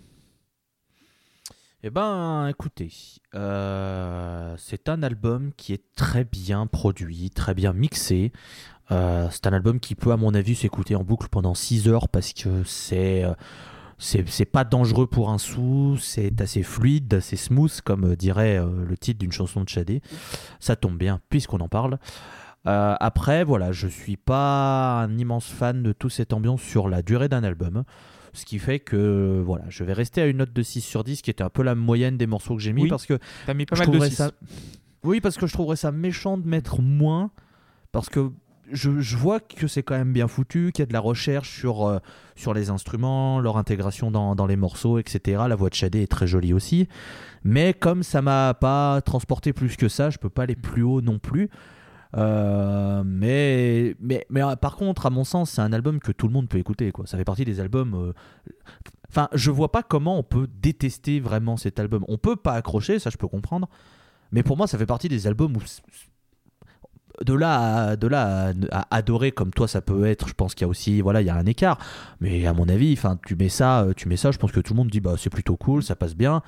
Eh 1.82 1.90
ben, 1.90 2.48
écoutez, 2.48 2.90
euh, 3.34 4.54
c'est 4.56 4.88
un 4.88 5.02
album 5.02 5.52
qui 5.58 5.74
est 5.74 5.84
très 5.96 6.24
bien 6.24 6.66
produit, 6.66 7.28
très 7.28 7.52
bien 7.52 7.74
mixé. 7.74 8.32
Euh, 8.90 9.28
c'est 9.30 9.46
un 9.46 9.52
album 9.52 9.80
qui 9.80 9.94
peut, 9.94 10.12
à 10.12 10.16
mon 10.16 10.32
avis, 10.32 10.54
s'écouter 10.54 10.96
en 10.96 11.04
boucle 11.04 11.28
pendant 11.28 11.54
6 11.54 11.88
heures 11.88 12.08
parce 12.08 12.32
que 12.32 12.64
c'est 12.64 13.22
euh, 13.22 13.34
c'est 13.98 14.26
c'est 14.26 14.46
pas 14.46 14.64
dangereux 14.64 15.06
pour 15.06 15.28
un 15.28 15.36
sou, 15.36 15.98
c'est 16.00 16.40
assez 16.40 16.62
fluide, 16.62 17.12
assez 17.12 17.36
smooth, 17.36 17.82
comme 17.82 18.16
dirait 18.16 18.58
le 18.58 18.96
titre 18.96 19.18
d'une 19.20 19.32
chanson 19.32 19.62
de 19.62 19.68
Shadé. 19.68 20.00
Ça 20.60 20.76
tombe 20.76 20.96
bien 20.96 21.20
puisqu'on 21.28 21.60
en 21.60 21.68
parle. 21.68 21.98
Euh, 22.66 22.94
après, 22.98 23.44
voilà, 23.44 23.72
je 23.72 23.86
suis 23.86 24.16
pas 24.16 25.02
un 25.02 25.18
immense 25.18 25.46
fan 25.48 25.82
de 25.82 25.92
toute 25.92 26.12
cette 26.12 26.32
ambiance 26.32 26.62
sur 26.62 26.88
la 26.88 27.02
durée 27.02 27.28
d'un 27.28 27.44
album. 27.44 27.84
Ce 28.32 28.44
qui 28.44 28.58
fait 28.58 28.80
que 28.80 29.42
voilà, 29.44 29.64
je 29.68 29.84
vais 29.84 29.92
rester 29.92 30.20
à 30.20 30.26
une 30.26 30.38
note 30.38 30.52
de 30.52 30.62
6 30.62 30.80
sur 30.80 31.04
10 31.04 31.22
qui 31.22 31.30
était 31.30 31.44
un 31.44 31.50
peu 31.50 31.62
la 31.62 31.74
moyenne 31.74 32.16
des 32.16 32.26
morceaux 32.26 32.56
que 32.56 32.62
j'ai 32.62 32.72
mis 32.72 32.82
Oui. 32.82 32.88
parce 32.88 33.06
que 33.06 33.18
T'as 33.46 33.54
mis 33.54 33.64
pas 33.66 33.76
mal 33.76 33.86
de 33.86 33.90
trouverais 33.92 34.10
6. 34.10 34.16
ça... 34.16 34.30
Oui, 35.04 35.20
parce 35.20 35.36
que 35.36 35.46
je 35.46 35.52
trouverais 35.52 35.76
ça 35.76 35.92
méchant 35.92 36.36
de 36.38 36.48
mettre 36.48 36.80
moins 36.80 37.30
parce 37.92 38.08
que 38.08 38.30
je, 38.72 38.98
je 39.00 39.16
vois 39.16 39.38
que 39.40 39.66
c'est 39.68 39.82
quand 39.82 39.96
même 39.96 40.12
bien 40.12 40.26
foutu, 40.26 40.72
qu'il 40.72 40.82
y 40.82 40.84
a 40.84 40.86
de 40.86 40.92
la 40.94 41.00
recherche 41.00 41.60
sur, 41.60 41.86
euh, 41.86 41.98
sur 42.34 42.54
les 42.54 42.70
instruments, 42.70 43.38
leur 43.38 43.56
intégration 43.58 44.10
dans, 44.10 44.34
dans 44.34 44.46
les 44.46 44.56
morceaux, 44.56 44.98
etc. 44.98 45.42
La 45.48 45.54
voix 45.54 45.68
de 45.68 45.74
Shadé 45.74 46.02
est 46.02 46.10
très 46.10 46.26
jolie 46.26 46.54
aussi. 46.54 46.88
Mais 47.44 47.74
comme 47.74 48.02
ça 48.02 48.22
m'a 48.22 48.54
pas 48.54 49.00
transporté 49.02 49.52
plus 49.52 49.76
que 49.76 49.88
ça, 49.88 50.08
je 50.10 50.16
peux 50.18 50.30
pas 50.30 50.44
aller 50.44 50.56
plus 50.56 50.82
haut 50.82 51.02
non 51.02 51.18
plus. 51.18 51.50
Euh, 52.16 53.02
mais, 53.04 53.96
mais, 54.00 54.26
mais 54.30 54.42
euh, 54.42 54.56
par 54.56 54.76
contre, 54.76 55.06
à 55.06 55.10
mon 55.10 55.24
sens, 55.24 55.50
c'est 55.50 55.60
un 55.60 55.72
album 55.72 56.00
que 56.00 56.12
tout 56.12 56.26
le 56.26 56.32
monde 56.32 56.48
peut 56.48 56.58
écouter. 56.58 56.92
Quoi. 56.92 57.06
Ça 57.06 57.16
fait 57.16 57.24
partie 57.24 57.44
des 57.44 57.60
albums. 57.60 57.94
euh, 57.94 58.12
Enfin, 59.10 59.28
je 59.32 59.52
vois 59.52 59.70
pas 59.70 59.82
comment 59.84 60.18
on 60.18 60.24
peut 60.24 60.48
détester 60.60 61.20
vraiment 61.20 61.56
cet 61.56 61.78
album. 61.78 62.04
On 62.08 62.18
peut 62.18 62.34
pas 62.36 62.54
accrocher, 62.54 62.98
ça 62.98 63.10
je 63.10 63.16
peux 63.16 63.28
comprendre. 63.28 63.68
Mais 64.32 64.42
pour 64.42 64.56
moi, 64.56 64.66
ça 64.66 64.76
fait 64.76 64.86
partie 64.86 65.08
des 65.08 65.28
albums 65.28 65.56
où 65.56 65.60
de 67.24 67.32
là 67.32 67.90
à, 67.90 67.96
de 67.96 68.08
là 68.08 68.52
à, 68.72 68.96
adorer 68.96 69.30
comme 69.30 69.52
toi 69.52 69.68
ça 69.68 69.80
peut 69.80 70.04
être 70.04 70.26
je 70.26 70.34
pense 70.34 70.56
qu'il 70.56 70.64
y 70.64 70.64
a 70.64 70.68
aussi 70.68 71.00
voilà 71.00 71.20
il 71.20 71.28
y 71.28 71.30
a 71.30 71.36
un 71.36 71.46
écart 71.46 71.78
mais 72.20 72.44
à 72.44 72.52
mon 72.52 72.68
avis 72.68 72.92
enfin 72.94 73.20
tu 73.24 73.36
mets 73.36 73.48
ça 73.48 73.86
tu 73.96 74.08
mets 74.08 74.16
ça 74.16 74.32
je 74.32 74.38
pense 74.38 74.50
que 74.50 74.58
tout 74.58 74.72
le 74.72 74.78
monde 74.78 74.88
dit 74.88 74.98
bah 74.98 75.14
c'est 75.16 75.30
plutôt 75.30 75.56
cool 75.56 75.84
ça 75.84 75.94
passe 75.94 76.16
bien 76.16 76.42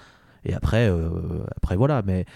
et 0.44 0.54
après 0.54 0.92
après 1.56 1.76
voilà 1.76 2.02
mais 2.04 2.26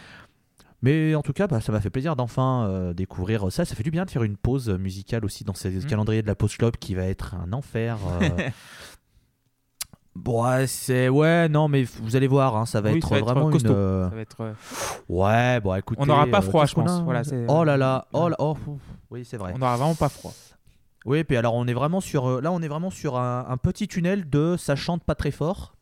mais 0.82 1.14
en 1.14 1.22
tout 1.22 1.32
cas 1.32 1.46
bah, 1.46 1.60
ça 1.60 1.72
m'a 1.72 1.80
fait 1.80 1.90
plaisir 1.90 2.16
d'enfin 2.16 2.66
euh, 2.68 2.92
découvrir 2.94 3.50
ça 3.52 3.64
ça 3.64 3.74
fait 3.74 3.82
du 3.82 3.90
bien 3.90 4.04
de 4.04 4.10
faire 4.10 4.22
une 4.22 4.36
pause 4.36 4.68
musicale 4.70 5.24
aussi 5.24 5.44
dans 5.44 5.54
ce 5.54 5.68
Mhm. 5.68 5.84
calendrier 5.86 6.22
de 6.22 6.26
la 6.26 6.34
pause 6.34 6.56
club 6.56 6.76
qui 6.76 6.94
va 6.94 7.04
être 7.04 7.34
un 7.34 7.52
enfer 7.52 7.98
euh. 8.20 8.48
Bon, 10.16 10.44
ouais, 10.44 10.66
c'est 10.66 11.08
ouais, 11.08 11.48
non, 11.48 11.68
mais 11.68 11.84
vous 11.84 12.16
allez 12.16 12.26
voir, 12.26 12.56
hein, 12.56 12.66
ça 12.66 12.80
va 12.80 12.90
Oui, 12.90 12.98
être 12.98 13.04
ça 13.04 13.10
va 13.14 13.18
être 13.20 13.24
vraiment 13.26 13.48
costaud. 13.48 13.68
une. 13.68 13.74
euh, 13.74 14.08
Ça 14.10 14.14
va 14.16 14.20
être. 14.20 14.40
euh, 14.40 14.52
Ouais, 15.08 15.60
bon, 15.60 15.74
écoutez. 15.76 16.02
On 16.02 16.06
n'aura 16.06 16.26
pas 16.26 16.42
froid, 16.42 16.66
je 16.66 16.74
pense. 16.74 16.90
a 16.90 17.02
Voilà, 17.04 17.22
c'est- 17.24 17.46
oh 17.48 17.62
là 17.62 17.76
là, 17.76 18.06
oh 18.12 18.28
là, 18.28 18.36
oh, 18.40 18.56
oui, 19.10 19.24
c'est 19.24 19.36
vrai. 19.36 19.52
On 19.54 19.58
n'aura 19.58 19.76
vraiment 19.76 19.94
pas 19.94 20.08
froid. 20.08 20.32
Oui, 21.06 21.22
puis 21.24 21.36
alors 21.36 21.54
on 21.54 21.66
est 21.66 21.72
vraiment 21.72 22.00
sur 22.02 22.42
là 22.42 22.52
on 22.52 22.60
est 22.60 22.68
vraiment 22.68 22.90
sur 22.90 23.16
un, 23.18 23.46
un 23.48 23.56
petit 23.56 23.88
tunnel 23.88 24.28
de 24.28 24.56
ça 24.58 24.76
chante 24.76 25.02
pas 25.04 25.14
très 25.14 25.30
fort. 25.30 25.74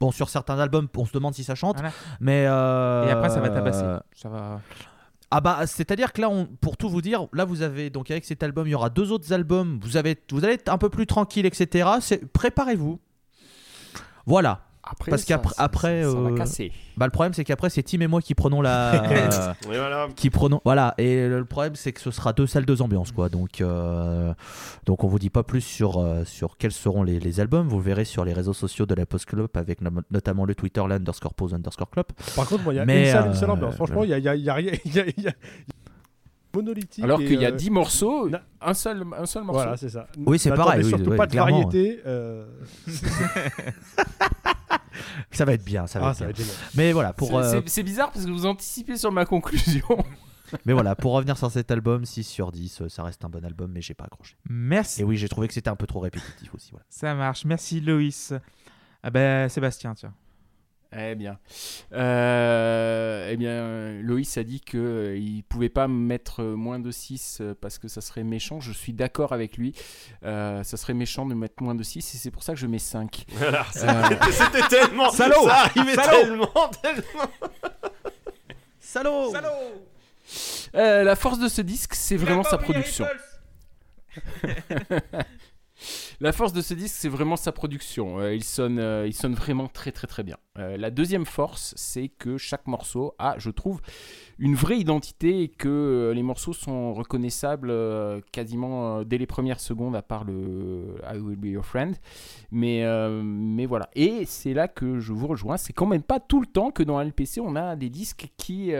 Bon 0.00 0.10
sur 0.10 0.28
certains 0.28 0.58
albums 0.58 0.88
on 0.96 1.04
se 1.04 1.12
demande 1.12 1.34
si 1.34 1.44
ça 1.44 1.54
chante, 1.54 1.76
Voilà. 1.76 1.92
mais 2.20 2.46
euh, 2.46 3.06
et 3.06 3.10
après, 3.10 3.28
ça 3.30 3.40
va 3.40 3.48
tabasser. 3.50 3.84
Ça 4.14 4.28
va... 4.28 4.60
Ah 5.32 5.40
bah 5.40 5.66
c'est-à-dire 5.66 6.12
que 6.12 6.20
là 6.20 6.28
on, 6.30 6.46
pour 6.46 6.76
tout 6.76 6.88
vous 6.88 7.02
dire, 7.02 7.26
là 7.32 7.44
vous 7.44 7.62
avez 7.62 7.90
donc 7.90 8.10
avec 8.12 8.24
cet 8.24 8.44
album 8.44 8.68
il 8.68 8.70
y 8.70 8.74
aura 8.76 8.90
deux 8.90 9.10
autres 9.10 9.32
albums, 9.32 9.80
vous 9.82 9.96
avez 9.96 10.16
vous 10.30 10.44
allez 10.44 10.54
être 10.54 10.68
un 10.68 10.78
peu 10.78 10.88
plus 10.88 11.06
tranquille 11.06 11.46
etc. 11.46 11.88
C'est 12.00 12.30
préparez-vous. 12.32 13.00
Voilà. 14.24 14.65
Après, 14.88 15.10
Parce 15.10 15.24
qu'après- 15.24 15.52
ça- 15.54 15.64
après, 15.64 16.02
ça, 16.04 16.10
ça 16.12 16.16
va 16.20 16.28
euh, 16.30 16.36
casser. 16.36 16.70
Bah 16.96 17.06
le 17.06 17.10
problème 17.10 17.32
c'est 17.34 17.42
qu'après 17.44 17.70
c'est 17.70 17.82
Tim 17.82 18.00
et 18.00 18.06
moi 18.06 18.20
qui 18.22 18.34
prenons 18.36 18.62
la 18.62 18.94
Et 19.64 19.76
voilà. 19.76 20.06
qui 20.14 20.30
prenons 20.30 20.60
voilà 20.64 20.94
et 20.96 21.28
le 21.28 21.44
problème 21.44 21.74
c'est 21.74 21.92
que 21.92 22.00
ce 22.00 22.10
sera 22.12 22.32
deux 22.32 22.46
salles 22.46 22.64
deux 22.64 22.80
ambiances 22.82 23.10
quoi 23.12 23.28
donc 23.28 23.60
euh, 23.60 24.32
donc 24.86 25.02
on 25.04 25.08
vous 25.08 25.18
dit 25.18 25.28
pas 25.28 25.42
plus 25.42 25.60
sur 25.60 25.98
euh, 25.98 26.24
sur 26.24 26.56
quels 26.56 26.70
seront 26.72 27.02
les, 27.02 27.18
les 27.20 27.40
albums 27.40 27.66
vous 27.68 27.78
le 27.78 27.82
verrez 27.84 28.04
sur 28.06 28.24
les 28.24 28.32
réseaux 28.32 28.52
sociaux 28.54 28.86
de 28.86 28.94
la 28.94 29.04
Post 29.06 29.26
Club 29.26 29.48
avec 29.54 29.80
no- 29.82 29.90
notamment 30.10 30.44
le 30.46 30.54
Twitter 30.54 30.82
là, 30.88 30.94
underscore 30.94 31.34
pose 31.34 31.52
underscore 31.52 31.90
club 31.90 32.06
Par 32.36 32.46
contre, 32.48 32.62
moi, 32.62 32.72
il 32.72 32.76
y 32.76 32.80
a 32.80 32.84
Mais, 32.86 33.06
une 33.08 33.12
seule, 33.12 33.26
une 33.26 33.34
seule 33.34 33.50
euh, 33.50 33.52
ambiance. 33.54 33.74
Franchement, 33.74 34.04
il 34.04 34.10
y 34.10 34.14
a, 34.14 34.18
il 34.18 34.24
y 34.24 34.28
a- 34.28 34.34
y 34.36 34.48
a 34.48 34.54
rien. 34.54 34.72
il 34.84 34.94
y 34.94 35.00
a- 35.00 35.04
il 35.16 35.22
y 35.24 35.28
a- 35.28 35.32
Monolithique. 36.54 37.04
Alors 37.04 37.18
qu'il 37.18 37.38
y 37.38 37.44
a 37.44 37.48
euh, 37.50 37.52
10 37.52 37.68
morceaux, 37.68 38.30
na- 38.30 38.40
un 38.62 38.72
seul, 38.72 39.04
un 39.18 39.26
seul 39.26 39.42
morceau. 39.42 39.58
Voilà, 39.60 39.76
c'est 39.76 39.90
ça. 39.90 40.06
Oui, 40.24 40.38
c'est 40.38 40.52
pareil, 40.52 40.82
oui, 40.84 40.88
surtout 40.88 41.10
ouais, 41.10 41.16
pas 41.18 41.26
de 41.26 41.36
variété. 41.36 42.00
euh, 42.06 42.46
ça 45.30 45.44
va 45.44 45.52
être 45.52 45.64
bien 45.64 45.86
ça 45.86 45.98
va 46.00 46.08
Ah, 46.08 46.10
être 46.10 46.16
ça 46.18 46.26
va 46.26 46.32
bien. 46.32 46.44
être 46.44 46.60
mais 46.74 46.92
voilà 46.92 47.12
pour 47.12 47.28
C'est- 47.28 47.34
euh, 47.36 47.50
c'est- 47.62 47.68
C'est 47.68 47.82
bizarre 47.82 48.10
parce 48.10 48.24
que 48.24 48.30
vous 48.30 48.46
anticipez 48.46 48.96
sur 48.96 49.12
ma 49.12 49.24
conclusion. 49.26 49.86
mais 50.64 50.72
voilà 50.72 50.94
pour 50.94 51.12
revenir 51.12 51.36
sur 51.36 51.50
cet 51.50 51.70
album 51.70 52.04
6 52.04 52.22
sur 52.24 52.52
10 52.52 52.80
euh, 52.82 52.88
ça 52.88 53.02
reste 53.02 53.24
un 53.24 53.28
bon 53.28 53.44
album 53.44 53.72
mais 53.72 53.82
j'ai 53.82 53.94
pas 53.94 54.04
accroché 54.04 54.36
Merci. 54.48 55.00
et 55.00 55.04
oui 55.04 55.16
j'ai 55.16 55.28
trouvé 55.28 55.48
que 55.48 55.54
c'était 55.54 55.70
un 55.70 55.76
peu 55.76 55.86
trop 55.86 56.00
répétitif 56.00 56.54
aussi 56.54 56.70
voilà 56.70 56.86
Ça 56.88 57.14
marche. 57.14 57.44
Merci, 57.44 57.80
Loïs. 57.80 58.32
Ah 59.02 59.10
ben, 59.10 59.48
Sébastien, 59.48 59.94
tiens. 59.94 60.14
Eh 60.98 61.14
bien, 61.14 61.38
Euh, 61.92 63.28
eh 63.30 63.36
bien, 63.36 64.00
Loïs 64.02 64.36
a 64.38 64.44
dit 64.44 64.60
que 64.60 64.78
euh, 64.78 65.16
il 65.18 65.42
pouvait 65.44 65.68
pas 65.68 65.88
mettre 65.88 66.42
moins 66.42 66.78
de 66.78 66.90
6 66.90 67.38
euh, 67.40 67.54
parce 67.60 67.78
que 67.78 67.86
ça 67.88 68.00
serait 68.00 68.22
méchant. 68.24 68.60
Je 68.60 68.72
suis 68.72 68.92
d'accord 68.94 69.32
avec 69.32 69.56
lui. 69.58 69.74
Euh, 70.24 70.62
ça 70.62 70.76
serait 70.76 70.94
méchant 70.94 71.26
de 71.26 71.34
mettre 71.34 71.62
moins 71.62 71.74
de 71.74 71.82
6 71.82 72.14
et 72.14 72.18
c'est 72.18 72.30
pour 72.30 72.42
ça 72.42 72.54
que 72.54 72.58
je 72.58 72.66
mets 72.66 72.78
5. 72.78 73.24
Voilà, 73.32 73.66
Euh, 73.76 74.02
c'était 74.30 74.66
tellement. 74.68 75.10
Salaud 75.10 75.46
Ça 75.46 75.54
arrivait 75.64 75.94
Salaud 75.94 76.22
tellement, 76.22 76.70
tellement. 76.82 77.30
salaud 78.80 79.32
Euh, 80.74 81.02
la 81.04 81.14
force 81.16 81.38
de 81.38 81.48
ce 81.48 81.60
disque, 81.62 81.94
c'est 81.94 82.16
vraiment 82.16 82.42
sa 82.42 82.58
production. 82.58 83.06
La 86.18 86.32
force 86.32 86.54
de 86.54 86.62
ce 86.62 86.72
disque, 86.72 86.96
c'est 86.98 87.10
vraiment 87.10 87.36
sa 87.36 87.52
production. 87.52 88.20
Euh, 88.20 88.34
il, 88.34 88.42
sonne, 88.42 88.78
euh, 88.78 89.06
il 89.06 89.12
sonne 89.12 89.34
vraiment 89.34 89.68
très 89.68 89.92
très 89.92 90.06
très 90.06 90.22
bien. 90.22 90.38
Euh, 90.58 90.78
la 90.78 90.90
deuxième 90.90 91.26
force, 91.26 91.74
c'est 91.76 92.08
que 92.08 92.38
chaque 92.38 92.66
morceau 92.66 93.14
a, 93.18 93.34
je 93.38 93.50
trouve, 93.50 93.82
une 94.38 94.54
vraie 94.54 94.78
identité 94.78 95.42
et 95.42 95.48
que 95.48 96.12
les 96.14 96.22
morceaux 96.22 96.54
sont 96.54 96.94
reconnaissables 96.94 97.72
quasiment 98.32 99.02
dès 99.02 99.18
les 99.18 99.26
premières 99.26 99.60
secondes, 99.60 99.94
à 99.94 100.02
part 100.02 100.24
le 100.24 100.96
I 101.12 101.18
Will 101.18 101.36
Be 101.36 101.46
Your 101.46 101.64
Friend. 101.64 101.94
Mais, 102.50 102.84
mais 103.22 103.64
voilà. 103.64 103.88
Et 103.94 104.24
c'est 104.26 104.52
là 104.52 104.68
que 104.68 104.98
je 104.98 105.14
vous 105.14 105.26
rejoins. 105.26 105.56
C'est 105.56 105.72
quand 105.72 105.86
même 105.86 106.02
pas 106.02 106.20
tout 106.20 106.40
le 106.40 106.46
temps 106.46 106.70
que 106.70 106.82
dans 106.82 107.00
LPC, 107.00 107.40
on 107.40 107.56
a 107.56 107.76
des 107.76 107.88
disques 107.88 108.28
qui 108.36 108.72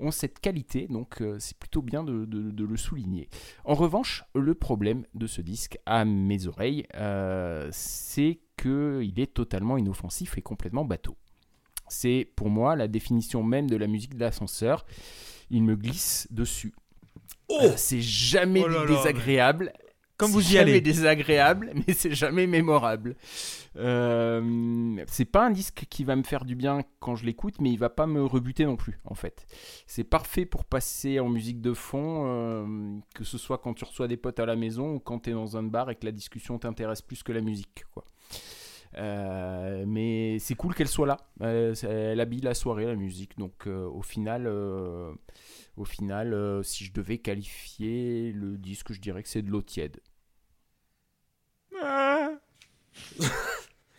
ont 0.00 0.10
cette 0.10 0.40
qualité. 0.40 0.86
Donc 0.88 1.22
c'est 1.38 1.58
plutôt 1.58 1.82
bien 1.82 2.02
de 2.02 2.64
le 2.64 2.76
souligner. 2.78 3.28
En 3.66 3.74
revanche, 3.74 4.24
le 4.34 4.54
problème 4.54 5.04
de 5.14 5.26
ce 5.26 5.42
disque, 5.42 5.78
à 5.84 6.06
mes 6.06 6.46
oreilles, 6.46 6.65
euh, 6.94 7.68
c'est 7.72 8.40
qu'il 8.56 9.20
est 9.20 9.32
totalement 9.34 9.76
inoffensif 9.76 10.38
et 10.38 10.42
complètement 10.42 10.84
bateau. 10.84 11.16
C'est 11.88 12.28
pour 12.36 12.50
moi 12.50 12.76
la 12.76 12.88
définition 12.88 13.42
même 13.42 13.68
de 13.70 13.76
la 13.76 13.86
musique 13.86 14.16
d'ascenseur. 14.16 14.86
Il 15.50 15.62
me 15.62 15.76
glisse 15.76 16.26
dessus. 16.30 16.74
Euh, 17.50 17.72
c'est 17.76 18.00
jamais 18.00 18.62
Oh 18.64 18.68
là 18.68 18.84
là, 18.84 18.86
désagréable. 18.86 19.72
Comme 20.16 20.28
C'est 20.28 20.34
vous 20.34 20.40
y 20.40 20.52
jamais 20.52 20.70
allez. 20.72 20.80
désagréable, 20.80 21.72
mais 21.86 21.92
c'est 21.94 22.14
jamais 22.14 22.46
mémorable. 22.46 23.16
Euh, 23.76 24.96
c'est 25.08 25.26
pas 25.26 25.46
un 25.46 25.50
disque 25.50 25.84
qui 25.90 26.04
va 26.04 26.16
me 26.16 26.22
faire 26.22 26.44
du 26.44 26.54
bien 26.54 26.82
quand 27.00 27.16
je 27.16 27.26
l'écoute, 27.26 27.56
mais 27.60 27.70
il 27.70 27.78
va 27.78 27.90
pas 27.90 28.06
me 28.06 28.24
rebuter 28.24 28.64
non 28.64 28.76
plus, 28.76 28.98
en 29.04 29.14
fait. 29.14 29.46
C'est 29.86 30.04
parfait 30.04 30.46
pour 30.46 30.64
passer 30.64 31.20
en 31.20 31.28
musique 31.28 31.60
de 31.60 31.74
fond, 31.74 32.22
euh, 32.26 32.98
que 33.14 33.24
ce 33.24 33.36
soit 33.36 33.58
quand 33.58 33.74
tu 33.74 33.84
reçois 33.84 34.08
des 34.08 34.16
potes 34.16 34.40
à 34.40 34.46
la 34.46 34.56
maison 34.56 34.94
ou 34.94 35.00
quand 35.00 35.20
tu 35.20 35.30
es 35.30 35.32
dans 35.34 35.56
un 35.58 35.62
bar 35.62 35.90
et 35.90 35.96
que 35.96 36.06
la 36.06 36.12
discussion 36.12 36.58
t'intéresse 36.58 37.02
plus 37.02 37.22
que 37.22 37.32
la 37.32 37.40
musique, 37.42 37.84
quoi. 37.92 38.04
Euh, 38.98 39.84
mais 39.86 40.38
c'est 40.38 40.54
cool 40.54 40.74
qu'elle 40.74 40.88
soit 40.88 41.06
là. 41.06 41.18
Euh, 41.42 41.74
elle 41.82 42.20
habille 42.20 42.40
la 42.40 42.54
soirée, 42.54 42.86
la 42.86 42.94
musique. 42.94 43.36
Donc 43.36 43.66
euh, 43.66 43.86
au 43.88 44.00
final, 44.00 44.46
euh, 44.46 45.12
au 45.76 45.84
final, 45.84 46.32
euh, 46.34 46.62
si 46.62 46.84
je 46.84 46.92
devais 46.92 47.18
qualifier 47.18 48.32
le 48.32 48.56
disque, 48.56 48.92
je 48.92 49.00
dirais 49.00 49.22
que 49.22 49.28
c'est 49.28 49.42
de 49.42 49.50
l'eau 49.50 49.62
tiède. 49.62 50.00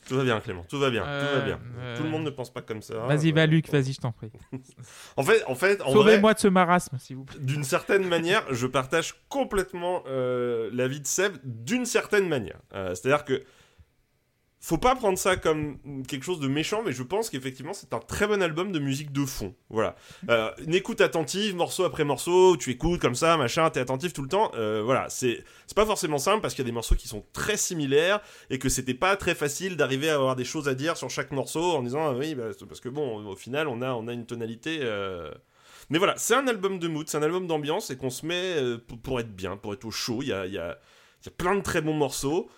Tout 0.07 0.15
va 0.15 0.23
bien, 0.23 0.39
Clément. 0.39 0.63
Tout 0.69 0.79
va 0.79 0.89
bien. 0.89 1.01
tout 1.03 1.35
va 1.37 1.41
bien. 1.45 1.59
euh, 1.79 1.97
Tout 1.97 2.03
le 2.03 2.09
monde 2.09 2.23
ne 2.23 2.29
pense 2.29 2.51
pas 2.51 2.61
comme 2.61 2.81
ça. 2.81 2.95
Vas-y, 3.07 3.31
Euh, 3.31 3.35
va, 3.35 3.45
Luc, 3.45 3.67
vas-y, 3.69 3.91
je 3.91 3.99
t'en 3.99 4.13
prie. 4.13 4.31
En 5.17 5.23
fait, 5.23 5.43
en 5.47 5.55
fait, 5.55 5.81
en 5.81 5.91
Sauvez-moi 5.91 6.33
de 6.33 6.39
ce 6.39 6.47
marasme, 6.47 6.97
s'il 6.97 7.17
vous 7.17 7.25
plaît. 7.25 7.39
d'une 7.41 7.65
certaine 7.65 8.07
manière, 8.07 8.43
je 8.53 8.67
partage 8.67 9.15
complètement 9.27 10.03
euh, 10.07 10.69
l'avis 10.71 11.01
de 11.01 11.07
Seb 11.07 11.33
d'une 11.43 11.85
certaine 11.85 12.29
manière. 12.29 12.59
Euh, 12.73 12.95
C'est-à-dire 12.95 13.25
que 13.25 13.43
faut 14.59 14.77
pas 14.79 14.95
prendre 14.95 15.17
ça 15.17 15.35
comme 15.37 15.77
quelque 16.07 16.23
chose 16.23 16.39
de 16.39 16.47
méchant, 16.47 16.81
mais 16.83 16.91
je 16.91 17.03
pense 17.03 17.29
qu'effectivement 17.29 17.73
c'est 17.73 17.93
un 17.93 17.99
très 17.99 18.25
bon 18.27 18.41
album 18.41 18.71
de 18.71 18.79
musique 18.79 19.11
de 19.11 19.23
fond. 19.25 19.53
Voilà, 19.69 19.95
Euh, 20.29 20.51
une 20.65 20.73
écoute 20.73 20.99
attentive, 20.99 21.55
morceau 21.55 21.83
après 21.85 22.03
morceau, 22.03 22.57
tu 22.57 22.71
écoutes 22.71 22.99
comme 22.99 23.15
ça, 23.15 23.37
machin, 23.37 23.69
t'es 23.69 23.79
attentif 23.79 24.13
tout 24.13 24.23
le 24.23 24.27
temps. 24.29 24.51
Euh, 24.55 24.81
voilà, 24.83 25.07
c'est 25.09 25.43
c'est 25.67 25.75
pas 25.75 25.85
forcément 25.85 26.17
simple 26.17 26.41
parce 26.41 26.53
qu'il 26.55 26.63
y 26.63 26.65
a 26.65 26.71
des 26.71 26.73
morceaux 26.73 26.95
qui 26.95 27.07
sont 27.07 27.23
très 27.33 27.55
similaires 27.55 28.19
et 28.49 28.57
que 28.59 28.67
c'était 28.67 28.95
pas 28.95 29.15
très 29.15 29.35
facile 29.35 29.77
d'arriver 29.77 30.09
à 30.09 30.15
avoir 30.15 30.35
des 30.35 30.45
choses 30.45 30.67
à 30.67 30.73
dire 30.73 30.97
sur 30.97 31.09
chaque 31.09 31.31
morceau 31.31 31.75
en 31.75 31.83
disant 31.83 32.05
ah 32.07 32.13
oui 32.13 32.33
bah, 32.35 32.45
parce 32.67 32.81
que 32.81 32.89
bon 32.89 33.27
au 33.27 33.35
final 33.35 33.67
on 33.67 33.81
a 33.81 33.91
on 33.93 34.07
a 34.07 34.13
une 34.13 34.25
tonalité. 34.25 34.79
euh, 34.81 35.31
mais 35.89 35.99
voilà, 35.99 36.15
c'est 36.17 36.33
un 36.35 36.47
album 36.47 36.79
de 36.79 36.87
mood, 36.89 37.07
c'est 37.07 37.17
un 37.17 37.23
album 37.23 37.47
d'ambiance 37.47 37.91
et 37.91 37.95
qu'on 37.97 38.09
se 38.09 38.25
met 38.25 38.55
pour, 38.87 38.99
pour 38.99 39.19
être 39.21 39.33
bien, 39.33 39.55
pour 39.55 39.71
être 39.73 39.85
au 39.85 39.91
chaud. 39.91 40.19
Il 40.21 40.27
y 40.29 40.33
a, 40.33 40.45
il 40.45 40.51
y, 40.51 40.57
a, 40.57 40.77
y 41.25 41.27
a 41.29 41.31
plein 41.31 41.55
de 41.55 41.61
très 41.61 41.81
bons 41.81 41.93
morceaux. 41.93 42.49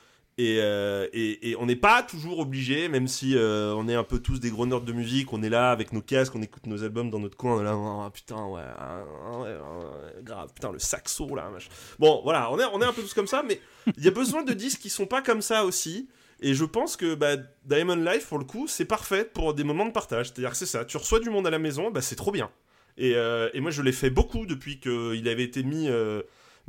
Et, 0.42 0.60
euh, 0.62 1.10
et, 1.12 1.58
on 1.60 1.66
n'est 1.66 1.76
pas 1.76 2.02
toujours 2.02 2.40
obligé, 2.40 2.88
même 2.88 3.10
si 3.10 3.36
euh, 3.36 3.74
on 3.76 3.90
est 3.90 3.96
un 3.96 4.06
peu 4.06 4.20
tous 4.20 4.40
des 4.40 4.50
gros 4.50 4.66
nerds 4.66 4.80
de 4.80 4.94
musique, 4.94 5.34
on 5.34 5.44
est 5.44 5.50
là 5.50 5.70
avec 5.70 5.92
nos 5.92 6.02
casques, 6.02 6.34
on 6.34 6.42
écoute 6.42 6.66
nos 6.66 6.82
albums 6.82 7.10
dans 7.10 7.20
notre 7.20 7.36
coin, 7.36 7.58
on 7.58 7.60
est 7.60 7.66
là, 7.66 7.74
Ah, 7.76 8.10
putain, 8.10 8.46
ouais, 8.46 8.62
ah, 8.78 9.04
ouais, 9.38 9.50
ouais, 9.50 10.24
grave, 10.24 10.54
putain, 10.56 10.72
le 10.72 10.80
saxo 10.80 11.36
là, 11.36 11.50
machin. 11.50 11.68
Bon, 12.00 12.22
voilà, 12.24 12.50
on 12.54 12.58
est, 12.58 12.64
on 12.72 12.82
est 12.82 12.86
un 12.86 12.94
peu 12.94 13.02
tous 13.02 13.14
comme 13.14 13.28
ça, 13.28 13.44
mais 13.46 13.60
il 13.98 14.06
y 14.06 14.08
a 14.08 14.12
besoin 14.12 14.44
de 14.44 14.54
disques 14.54 14.80
qui 14.80 14.90
sont 14.90 15.08
pas 15.08 15.22
comme 15.22 15.42
ça 15.42 15.66
aussi. 15.66 16.08
Et 16.40 16.54
je 16.54 16.64
pense 16.64 16.96
que 16.96 17.16
bah, 17.16 17.36
Diamond 17.66 17.98
Life, 17.98 18.28
pour 18.28 18.40
le 18.40 18.46
coup, 18.46 18.66
c'est 18.66 18.86
parfait 18.86 19.26
pour 19.26 19.54
des 19.54 19.66
moments 19.66 19.88
de 19.88 19.92
partage. 19.92 20.28
C'est-à-dire 20.28 20.52
que 20.52 20.58
c'est 20.58 20.66
ça, 20.66 20.86
tu 20.86 20.96
reçois 20.96 21.20
du 21.20 21.30
monde 21.30 21.48
à 21.48 21.50
la 21.50 21.60
maison, 21.60 21.92
bah, 21.92 22.00
c'est 22.00 22.16
trop 22.16 22.32
bien. 22.32 22.50
Et, 22.98 23.16
euh, 23.16 23.50
et 23.54 23.60
moi, 23.60 23.72
je 23.72 23.82
l'ai 23.82 23.92
fait 23.92 24.10
beaucoup 24.10 24.46
depuis 24.46 24.80
qu'il 24.80 25.28
avait 25.28 25.44
été 25.44 25.64
mis, 25.64 25.90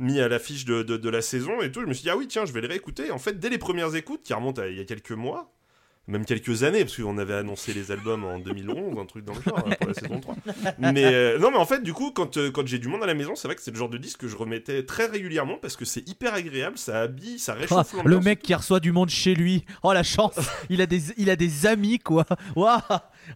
mis 0.01 0.19
à 0.19 0.27
l'affiche 0.27 0.65
de, 0.65 1.09
la 1.09 1.21
saison 1.21 1.61
et 1.61 1.71
tout. 1.71 1.81
Je 1.81 1.85
me 1.85 1.93
suis 1.93 2.03
dit, 2.03 2.09
ah 2.09 2.17
oui, 2.17 2.27
tiens, 2.27 2.45
je 2.45 2.51
vais 2.51 2.61
le 2.61 2.67
réécouter. 2.67 3.11
En 3.11 3.19
fait, 3.19 3.39
dès 3.39 3.49
les 3.49 3.57
premières 3.57 3.95
écoutes, 3.95 4.23
qui 4.23 4.33
remontent 4.33 4.61
à 4.61 4.67
il 4.67 4.77
y 4.77 4.81
a 4.81 4.85
quelques 4.85 5.11
mois, 5.11 5.53
même 6.07 6.25
quelques 6.25 6.63
années, 6.63 6.83
parce 6.83 6.97
qu'on 6.97 7.17
avait 7.19 7.35
annoncé 7.35 7.73
les 7.73 7.91
albums 7.91 8.23
en 8.25 8.39
2011, 8.39 8.97
un 8.99 9.05
truc 9.05 9.23
dans 9.23 9.33
le 9.33 9.41
genre, 9.45 9.59
hein, 9.59 9.71
pour 9.79 9.87
la 9.87 9.93
saison 9.93 10.19
3. 10.19 10.35
Mais 10.79 11.05
euh, 11.05 11.37
non, 11.39 11.51
mais 11.51 11.57
en 11.57 11.65
fait, 11.65 11.83
du 11.83 11.93
coup, 11.93 12.11
quand, 12.11 12.37
euh, 12.37 12.51
quand 12.51 12.67
j'ai 12.67 12.79
du 12.79 12.87
monde 12.87 13.03
à 13.03 13.05
la 13.05 13.13
maison, 13.13 13.35
c'est 13.35 13.47
vrai 13.47 13.55
que 13.55 13.61
c'est 13.61 13.71
le 13.71 13.77
genre 13.77 13.87
de 13.89 13.97
disque 13.97 14.19
que 14.21 14.27
je 14.27 14.35
remettais 14.35 14.83
très 14.83 15.05
régulièrement 15.05 15.57
parce 15.61 15.75
que 15.77 15.85
c'est 15.85 16.07
hyper 16.09 16.33
agréable, 16.33 16.77
ça 16.77 17.01
habille, 17.01 17.37
ça 17.39 17.53
Ah, 17.55 17.61
réchauffe 17.61 17.93
le 17.93 17.99
l'ambiance. 18.03 18.25
mec 18.25 18.39
qui 18.41 18.53
reçoit 18.55 18.79
du 18.79 18.91
monde 18.91 19.09
chez 19.09 19.35
lui. 19.35 19.63
Oh 19.83 19.93
la 19.93 20.03
chance. 20.03 20.33
il 20.69 20.81
a 20.81 20.85
des 20.85 21.01
il 21.17 21.29
a 21.29 21.35
des 21.35 21.65
amis 21.67 21.99
quoi. 21.99 22.25
Waouh. 22.55 22.79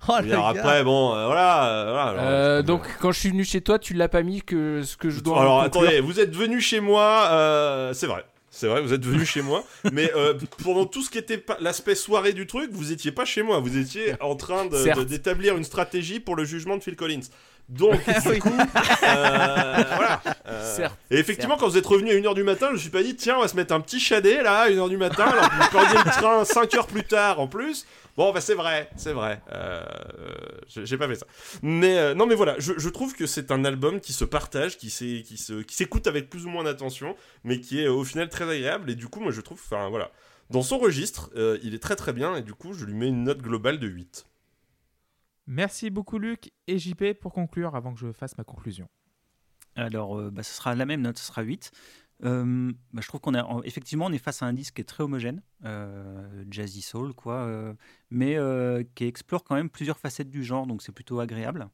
Oh, 0.10 0.14
Et 0.20 0.26
le 0.26 0.32
alors 0.34 0.54
gars. 0.54 0.62
après, 0.62 0.84
bon, 0.84 1.14
euh, 1.16 1.28
voilà. 1.28 1.86
voilà 1.92 2.04
alors, 2.24 2.58
c'est- 2.60 2.64
donc 2.64 2.82
quand 3.00 3.12
je 3.12 3.20
suis 3.20 3.30
venu 3.30 3.46
chez 3.46 3.62
toi, 3.62 3.78
tu 3.80 3.94
l'as 3.94 4.10
pas 4.10 4.24
mis 4.24 4.42
que 4.42 4.82
ce 4.84 4.98
que 4.98 5.10
je 5.12 5.20
dois. 5.22 5.40
Alors 5.40 5.62
attendez, 5.62 6.02
vous 6.02 6.20
êtes 6.20 6.36
venu 6.36 6.60
chez 6.60 6.80
moi, 6.80 7.28
euh, 7.32 7.94
c'est 7.94 8.08
vrai. 8.08 8.26
C'est 8.58 8.68
vrai, 8.68 8.82
vous 8.82 8.94
êtes 8.94 9.06
venu 9.06 9.26
chez 9.26 9.42
moi, 9.42 9.66
mais 9.92 10.10
euh, 10.16 10.34
pendant 10.64 10.86
tout 10.86 11.02
ce 11.02 11.10
qui 11.10 11.18
était 11.18 11.44
l'aspect 11.60 11.94
soirée 11.94 12.32
du 12.32 12.48
truc, 12.48 12.70
vous 12.72 12.94
étiez 12.94 13.12
pas 13.12 13.26
chez 13.26 13.44
moi, 13.44 13.60
vous 13.60 13.78
étiez 13.78 14.16
en 14.22 14.38
train 14.38 14.66
d'établir 14.66 15.58
une 15.58 15.66
stratégie 15.66 16.22
pour 16.22 16.38
le 16.38 16.46
jugement 16.46 16.78
de 16.78 16.82
Phil 16.82 16.96
Collins. 16.96 17.28
Donc, 17.68 17.94
du 18.34 18.40
coup, 18.40 18.50
euh, 18.50 19.84
voilà. 19.96 20.22
Euh, 20.48 20.76
Certes, 20.76 20.98
et 21.10 21.18
effectivement, 21.18 21.58
quand 21.58 21.68
vous 21.68 21.78
êtes 21.78 21.86
revenu 21.86 22.12
à 22.12 22.14
1h 22.14 22.36
du 22.36 22.44
matin, 22.44 22.68
je 22.70 22.74
me 22.74 22.78
suis 22.78 22.90
pas 22.90 23.04
dit, 23.04 23.16
tiens, 23.16 23.38
on 23.38 23.42
va 23.42 23.48
se 23.48 23.56
mettre 23.56 23.74
un 23.74 23.82
petit 23.82 24.00
chadet 24.00 24.44
là, 24.44 24.62
à 24.62 24.70
1h 24.70 24.90
du 24.90 24.98
matin, 24.98 25.26
alors 25.26 25.50
que 25.50 25.98
le 25.98 26.12
train 26.12 26.46
5 26.46 26.74
heures 26.76 26.88
plus 26.88 27.04
tard 27.04 27.40
en 27.40 27.48
plus. 27.48 27.86
Bon, 28.18 28.32
bah 28.32 28.40
c'est 28.40 28.54
vrai, 28.54 28.90
c'est 28.96 29.12
vrai. 29.12 29.42
Euh, 29.52 29.84
j'ai 30.68 30.98
pas 30.98 31.08
fait 31.08 31.16
ça. 31.16 31.26
Mais 31.62 31.98
euh, 31.98 32.14
non, 32.14 32.28
mais 32.28 32.36
voilà, 32.36 32.56
je, 32.60 32.74
je 32.78 32.90
trouve 32.90 33.14
que 33.14 33.26
c'est 33.26 33.52
un 33.52 33.66
album 33.66 34.00
qui 34.00 34.14
se 34.14 34.24
partage, 34.24 34.78
qui 34.78 34.90
s'écoute 34.90 36.08
avec 36.08 36.30
plus 36.30 36.46
ou 36.46 36.50
moins 36.50 36.64
d'attention, 36.64 37.16
mais 37.44 37.60
qui 37.60 37.82
est 37.82 37.88
au 37.90 38.04
final 38.06 38.30
très 38.30 38.50
agréable. 38.50 38.90
Et 38.90 38.96
du 38.96 39.08
coup, 39.08 39.20
moi, 39.20 39.32
je 39.32 39.42
trouve, 39.42 39.60
enfin 39.66 39.90
voilà, 39.90 40.12
dans 40.50 40.62
son 40.62 40.78
registre, 40.78 41.30
euh, 41.36 41.58
il 41.64 41.74
est 41.74 41.82
très 41.82 41.96
très 41.98 42.14
bien. 42.14 42.36
Et 42.38 42.42
du 42.42 42.54
coup, 42.54 42.74
je 42.74 42.86
lui 42.86 42.94
mets 42.94 43.08
une 43.08 43.24
note 43.24 43.42
globale 43.42 43.80
de 43.80 43.88
8. 43.88 44.26
Merci 45.48 45.90
beaucoup 45.90 46.18
Luc 46.18 46.52
et 46.68 46.80
JP 46.80 47.14
pour 47.20 47.32
conclure 47.32 47.76
avant 47.76 47.94
que 47.94 48.00
je 48.00 48.12
fasse 48.12 48.38
ma 48.38 48.44
conclusion. 48.44 48.88
Alors, 49.76 50.18
euh, 50.18 50.32
bah, 50.32 50.44
ce 50.44 50.54
sera 50.54 50.74
la 50.74 50.86
même 50.86 51.02
note, 51.02 51.18
ce 51.18 51.26
sera 51.26 51.42
8. 51.42 51.72
Euh, 52.24 52.72
bah, 52.94 53.02
je 53.02 53.08
trouve 53.08 53.20
qu'on 53.20 53.62
effectivement 53.64 54.06
on 54.06 54.12
est 54.14 54.18
face 54.18 54.42
à 54.42 54.46
un 54.46 54.54
disque 54.54 54.76
qui 54.76 54.82
est 54.82 54.86
très 54.86 55.04
homogène, 55.04 55.42
euh, 55.66 56.46
jazzy 56.50 56.82
soul 56.82 57.14
quoi, 57.14 57.76
mais 58.10 58.38
qui 58.96 59.04
explore 59.04 59.44
quand 59.44 59.56
même 59.56 59.70
plusieurs 59.70 60.00
facettes 60.00 60.30
du 60.30 60.44
genre, 60.44 60.66
donc 60.66 60.82
c'est 60.82 60.94
plutôt 60.94 61.20
agréable. 61.20 61.70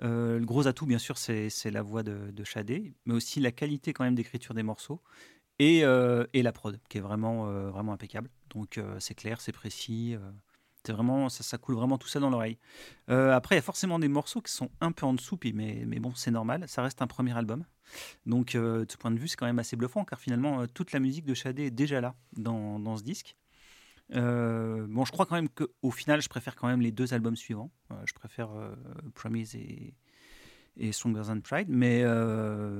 Le 0.00 0.44
gros 0.44 0.68
atout 0.68 0.86
bien 0.86 0.98
sûr 0.98 1.18
c'est 1.18 1.70
la 1.70 1.82
voix 1.82 2.04
de, 2.04 2.30
de 2.30 2.44
Shadé, 2.44 2.94
mais 3.06 3.14
aussi 3.14 3.40
la 3.40 3.50
qualité 3.50 3.92
quand 3.92 4.04
même 4.04 4.14
d'écriture 4.14 4.54
des 4.54 4.62
morceaux 4.62 5.02
et, 5.58 5.78
et 5.80 6.42
la 6.42 6.52
prod 6.52 6.78
qui 6.88 6.98
est 6.98 7.02
vraiment 7.02 7.46
vraiment 7.72 7.92
impeccable. 7.92 8.30
Donc 8.50 8.80
c'est 9.00 9.16
clair, 9.16 9.40
c'est 9.40 9.50
précis, 9.50 10.16
c'est 10.84 10.92
vraiment 10.92 11.28
ça, 11.28 11.42
ça 11.42 11.58
coule 11.58 11.74
vraiment 11.74 11.98
tout 11.98 12.08
ça 12.08 12.20
dans 12.20 12.30
l'oreille. 12.30 12.58
Euh, 13.08 13.32
après 13.32 13.54
il 13.54 13.58
y 13.58 13.60
a 13.60 13.62
forcément 13.62 13.98
des 13.98 14.08
morceaux 14.08 14.40
qui 14.40 14.52
sont 14.52 14.70
un 14.80 14.92
peu 14.92 15.06
en 15.06 15.14
dessous, 15.14 15.36
puis, 15.36 15.52
mais 15.52 15.84
mais 15.86 16.00
bon 16.00 16.14
c'est 16.14 16.30
normal, 16.30 16.64
ça 16.68 16.82
reste 16.82 17.02
un 17.02 17.06
premier 17.06 17.36
album. 17.36 17.64
Donc, 18.26 18.54
euh, 18.54 18.86
de 18.86 18.90
ce 18.90 18.96
point 18.96 19.10
de 19.10 19.18
vue, 19.18 19.28
c'est 19.28 19.36
quand 19.36 19.46
même 19.46 19.58
assez 19.58 19.76
bluffant, 19.76 20.04
car 20.04 20.18
finalement, 20.18 20.62
euh, 20.62 20.66
toute 20.66 20.92
la 20.92 21.00
musique 21.00 21.26
de 21.26 21.34
Shadé 21.34 21.64
est 21.64 21.70
déjà 21.70 22.00
là 22.00 22.14
dans, 22.36 22.78
dans 22.78 22.96
ce 22.96 23.02
disque. 23.02 23.36
Bon, 24.10 25.04
je 25.04 25.12
crois 25.12 25.26
quand 25.26 25.36
même 25.36 25.48
qu'au 25.48 25.90
final, 25.90 26.20
je 26.20 26.28
préfère 26.28 26.54
quand 26.54 26.68
même 26.68 26.80
les 26.82 26.92
deux 26.92 27.14
albums 27.14 27.36
suivants. 27.36 27.70
Je 28.04 28.12
préfère 28.12 28.50
Promise 29.14 29.54
et, 29.54 29.94
et 30.76 30.92
Stronger 30.92 31.22
Than 31.26 31.40
Pride, 31.40 31.68
mais, 31.70 32.04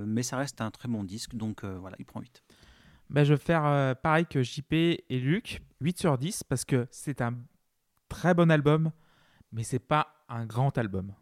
mais 0.06 0.22
ça 0.22 0.36
reste 0.36 0.60
un 0.60 0.70
très 0.70 0.88
bon 0.88 1.04
disque, 1.04 1.34
donc 1.34 1.64
voilà, 1.64 1.96
il 1.98 2.04
prend 2.04 2.20
8. 2.20 2.42
Ben, 3.08 3.24
je 3.24 3.32
vais 3.32 3.40
faire 3.40 3.96
pareil 4.02 4.26
que 4.26 4.42
JP 4.42 4.72
et 4.74 5.20
Luc, 5.20 5.62
8 5.80 6.00
sur 6.00 6.18
10, 6.18 6.44
parce 6.44 6.66
que 6.66 6.86
c'est 6.90 7.22
un 7.22 7.34
très 8.12 8.34
bon 8.34 8.50
album, 8.50 8.90
mais 9.52 9.62
c'est 9.64 9.78
pas 9.78 10.14
un 10.28 10.46
grand 10.46 10.76
album. 10.78 11.12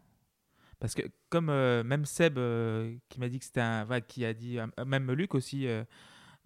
Parce 0.79 0.93
que 0.95 1.03
comme 1.29 1.49
euh, 1.49 1.83
même 1.83 2.05
Seb 2.05 2.37
euh, 2.37 2.95
qui 3.09 3.19
m'a 3.19 3.29
dit 3.29 3.39
que 3.39 3.45
c'était 3.45 3.61
un... 3.61 3.85
qui 4.07 4.25
a 4.25 4.33
dit, 4.33 4.59
euh, 4.59 4.67
même 4.85 5.11
Luc 5.11 5.35
aussi, 5.35 5.67
euh, 5.67 5.83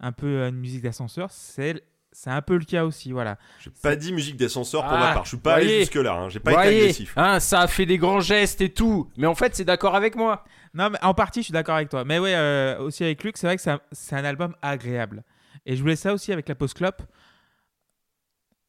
un 0.00 0.12
peu 0.12 0.42
une 0.46 0.56
musique 0.56 0.82
d'ascenseur, 0.82 1.30
c'est 1.30 1.82
c'est 2.12 2.30
un 2.30 2.40
peu 2.40 2.56
le 2.56 2.64
cas 2.64 2.84
aussi, 2.86 3.12
voilà. 3.12 3.36
J'ai 3.60 3.70
pas 3.82 3.94
dit 3.94 4.10
musique 4.10 4.36
d'ascenseur 4.38 4.84
pour 4.84 4.92
Ah, 4.94 5.00
ma 5.00 5.12
part. 5.12 5.24
Je 5.24 5.28
suis 5.30 5.36
pas 5.36 5.54
allé 5.56 5.64
voyez. 5.66 5.80
jusque 5.80 5.96
là. 5.96 6.14
Hein. 6.14 6.28
J'ai 6.30 6.40
pas 6.40 6.52
été 6.64 6.78
agressif. 6.80 7.12
hein, 7.16 7.40
ça 7.40 7.60
a 7.60 7.66
fait 7.66 7.84
des 7.84 7.98
grands 7.98 8.20
gestes 8.20 8.62
et 8.62 8.72
tout, 8.72 9.10
mais 9.18 9.26
en 9.26 9.34
fait 9.34 9.54
c'est 9.54 9.66
d'accord 9.66 9.94
avec 9.94 10.16
moi. 10.16 10.44
Non, 10.72 10.88
mais 10.90 10.98
en 11.02 11.12
partie, 11.12 11.40
je 11.40 11.44
suis 11.46 11.52
d'accord 11.52 11.74
avec 11.76 11.88
toi. 11.90 12.04
Mais 12.04 12.18
ouais, 12.18 12.34
euh, 12.34 12.78
aussi 12.78 13.04
avec 13.04 13.22
Luc, 13.22 13.36
c'est 13.36 13.46
vrai 13.46 13.56
que 13.56 13.62
c'est 13.62 13.70
un, 13.70 13.80
un 14.18 14.24
album 14.24 14.54
agréable. 14.62 15.24
Et 15.66 15.76
je 15.76 15.80
voulais 15.82 15.96
ça 15.96 16.12
aussi 16.14 16.32
avec 16.32 16.48
la 16.48 16.54
Post 16.54 16.74
Clop. 16.76 17.02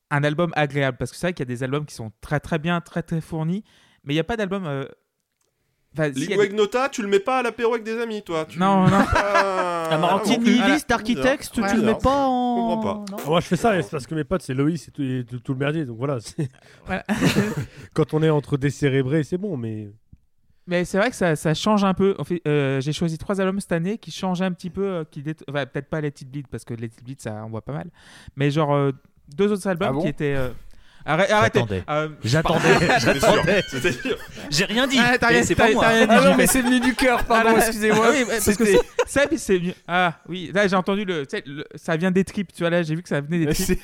Un 0.10 0.24
album 0.24 0.52
agréable. 0.56 0.98
Parce 0.98 1.12
que 1.12 1.18
c'est 1.18 1.28
vrai 1.28 1.34
qu'il 1.34 1.42
y 1.48 1.48
a 1.52 1.54
des 1.54 1.64
albums 1.64 1.86
qui 1.86 1.96
sont 1.96 2.12
très 2.22 2.40
très 2.40 2.60
bien, 2.60 2.80
très 2.82 3.04
très 3.04 3.22
fournis. 3.22 3.64
Mais 4.04 4.14
il 4.14 4.16
n'y 4.16 4.22
a 4.22 4.24
pas 4.24 4.38
d'album. 4.38 4.66
euh, 4.66 4.86
enfin, 5.94 6.12
si, 6.14 6.28
Lingua 6.28 6.46
des- 6.46 6.52
Ignota, 6.54 6.90
tu 6.90 7.02
le 7.02 7.08
mets 7.10 7.20
pas 7.20 7.40
à 7.40 7.44
l'apéro 7.44 7.74
avec 7.74 7.84
des 7.84 8.00
amis, 8.00 8.24
toi. 8.24 8.46
Tu... 8.46 8.58
Non, 8.60 8.88
non. 8.88 9.04
Ah, 9.16 9.90
Un 9.92 9.98
Marantini. 10.00 10.38
bon. 10.38 10.44
Petite 10.44 10.58
Voilà. 10.58 10.74
liste 10.74 10.90
d'architectes, 10.90 11.52
tu 11.54 11.62
le 11.62 11.82
mets 11.82 11.94
pas 11.96 12.24
Je 12.24 12.28
en. 12.30 12.56
comprends 12.78 13.04
pas. 13.06 13.12
Non 13.18 13.18
Moi, 13.26 13.40
je 13.42 13.48
fais 13.48 13.56
ça, 13.56 13.82
c'est 13.82 13.90
parce 13.92 14.06
que 14.08 14.16
mes 14.16 14.24
potes, 14.24 14.42
c'est 14.42 14.54
Loïs 14.54 14.88
et 14.88 14.92
tout, 14.92 15.02
et 15.02 15.26
tout, 15.30 15.40
tout 15.40 15.54
le 15.54 15.60
merdier. 15.60 15.86
Donc 15.86 15.98
voilà, 15.98 16.18
quand 17.94 18.14
on 18.14 18.22
est 18.24 18.30
entre 18.30 18.58
décérébrés, 18.58 19.24
c'est 19.24 19.38
bon, 19.38 19.58
mais. 19.58 19.90
Mais 20.70 20.84
c'est 20.84 20.98
vrai 20.98 21.10
que 21.10 21.16
ça, 21.16 21.38
ça 21.38 21.54
change 21.54 21.86
un 21.86 21.94
peu. 21.94 22.14
En 22.20 22.26
fait, 22.26 22.42
euh, 22.46 22.82
j'ai 22.82 22.92
choisi 22.92 23.18
trois 23.18 23.40
albums 23.40 23.60
cette 23.62 23.72
année 23.72 23.98
qui 23.98 24.12
changent 24.12 24.42
un 24.42 24.52
petit 24.52 24.70
peu. 24.70 24.86
euh, 24.86 25.04
qui 25.10 25.22
dét- 25.22 25.42
enfin, 25.50 25.66
peut-être 25.66 25.90
pas 25.90 26.02
Let 26.02 26.10
It 26.10 26.30
Bleed 26.30 26.48
parce 26.50 26.66
que 26.66 26.74
Let 26.74 26.88
It 26.88 27.04
Bleed, 27.06 27.22
ça 27.22 27.42
on 27.46 27.50
voit 27.50 27.62
pas 27.64 27.72
mal. 27.72 27.90
Mais 28.36 28.52
genre 28.52 28.74
euh, 28.76 28.92
deux 29.30 29.52
autres 29.52 29.68
albums 29.68 29.88
Ah 29.90 29.94
bon 29.94 30.02
qui 30.02 30.08
étaient. 30.08 30.36
euh, 30.36 30.50
arrête- 31.06 31.32
arrêtez. 31.32 31.60
J'attendais. 31.60 31.84
Euh, 31.90 32.10
J'attendais. 32.24 33.64
J'ai 34.50 34.66
rien 34.66 34.88
dit, 34.88 34.98
Ah, 35.00 35.18
rien- 35.28 35.44
c'est 35.44 35.56
pas 35.56 35.72
moi. 35.72 35.88
rien 35.88 36.06
dit, 36.06 36.14
Ah 36.16 36.22
non, 36.30 36.36
mais 36.38 36.48
c'est 36.48 36.62
venu 36.62 36.80
du 36.80 36.94
cœur, 36.96 37.24
pardon, 37.26 37.52
Ah, 37.56 37.58
excusez-moi. 37.60 38.06
ah 38.08 38.12
oui, 38.14 38.26
parce 38.28 38.56
que 38.58 38.64
ça, 39.06 39.28
puis 39.28 39.38
c'est 39.40 39.58
venu. 39.58 39.74
Ah 39.88 40.14
oui, 40.28 40.52
là 40.54 40.68
j'ai 40.68 40.76
entendu 40.76 41.06
le, 41.06 41.26
Ça 41.76 41.98
vient 41.98 42.12
des 42.12 42.24
tripes, 42.24 42.52
tu 42.54 42.64
vois, 42.64 42.70
là 42.70 42.84
j'ai 42.84 42.96
vu 42.96 43.04
que 43.04 43.10
ça 43.10 43.22
venait 43.22 43.46
des 43.46 43.54
tripes. 43.54 43.80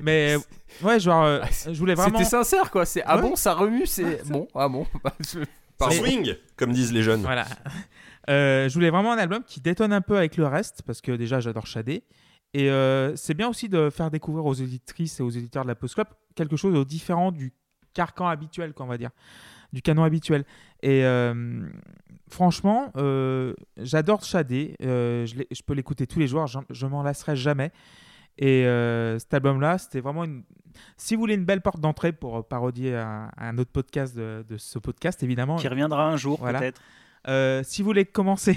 Mais 0.00 0.36
ouais, 0.82 1.00
genre, 1.00 1.24
euh, 1.24 1.40
je 1.66 1.78
voulais 1.78 1.94
vraiment. 1.94 2.18
C'était 2.18 2.30
sincère 2.30 2.70
quoi, 2.70 2.86
c'est 2.86 3.02
ah 3.04 3.16
Ouais. 3.16 3.22
bon, 3.22 3.36
ça 3.36 3.54
remue, 3.54 3.86
c'est 3.86 4.22
bon, 4.28 4.46
ah 4.54 4.68
bon. 4.68 4.86
Bah, 5.04 5.86
Pardon. 5.88 6.04
swing, 6.04 6.34
comme 6.56 6.72
disent 6.72 6.92
les 6.92 7.02
jeunes. 7.02 7.22
Voilà. 7.22 7.46
Euh, 8.28 8.68
je 8.68 8.74
voulais 8.74 8.90
vraiment 8.90 9.12
un 9.12 9.18
album 9.18 9.42
qui 9.44 9.60
détonne 9.60 9.92
un 9.94 10.02
peu 10.02 10.16
avec 10.16 10.36
le 10.36 10.46
reste, 10.46 10.82
parce 10.86 11.00
que 11.00 11.10
déjà 11.12 11.40
j'adore 11.40 11.66
Shadé. 11.66 12.04
Et 12.52 12.68
euh, 12.70 13.14
c'est 13.16 13.34
bien 13.34 13.48
aussi 13.48 13.68
de 13.68 13.90
faire 13.90 14.10
découvrir 14.10 14.44
aux 14.44 14.54
éditrices 14.54 15.20
et 15.20 15.22
aux 15.22 15.30
éditeurs 15.30 15.62
de 15.62 15.68
la 15.68 15.74
Post 15.76 15.94
Club 15.94 16.08
quelque 16.34 16.56
chose 16.56 16.74
de 16.74 16.82
différent 16.84 17.30
du 17.32 17.52
carcan 17.94 18.26
habituel, 18.28 18.72
qu'on 18.72 18.86
va 18.86 18.98
dire, 18.98 19.10
du 19.72 19.82
canon 19.82 20.02
habituel. 20.04 20.44
Et 20.82 21.04
euh, 21.04 21.68
franchement, 22.28 22.90
euh, 22.96 23.54
j'adore 23.76 24.24
Shadé. 24.24 24.74
Je, 24.80 25.44
je 25.50 25.62
peux 25.62 25.74
l'écouter 25.74 26.06
tous 26.06 26.18
les 26.18 26.26
jours, 26.26 26.46
j'en- 26.46 26.64
je 26.70 26.86
m'en 26.86 27.02
lasserai 27.02 27.36
jamais. 27.36 27.70
Et 28.38 28.62
cet 29.18 29.34
album-là, 29.34 29.76
c'était 29.78 30.00
vraiment 30.00 30.24
une. 30.24 30.44
Si 30.96 31.14
vous 31.14 31.20
voulez 31.20 31.34
une 31.34 31.44
belle 31.44 31.60
porte 31.60 31.80
d'entrée 31.80 32.12
pour 32.12 32.46
parodier 32.46 32.96
un, 32.96 33.30
un 33.36 33.58
autre 33.58 33.70
podcast 33.72 34.16
de, 34.16 34.44
de 34.48 34.56
ce 34.56 34.78
podcast, 34.78 35.22
évidemment, 35.22 35.56
Qui 35.56 35.68
reviendra 35.68 36.08
un 36.08 36.16
jour, 36.16 36.38
Voilà. 36.40 36.58
peut-être. 36.60 37.64
si 37.66 37.82
vous 37.82 37.86
voulez 37.86 38.06
commencer 38.06 38.56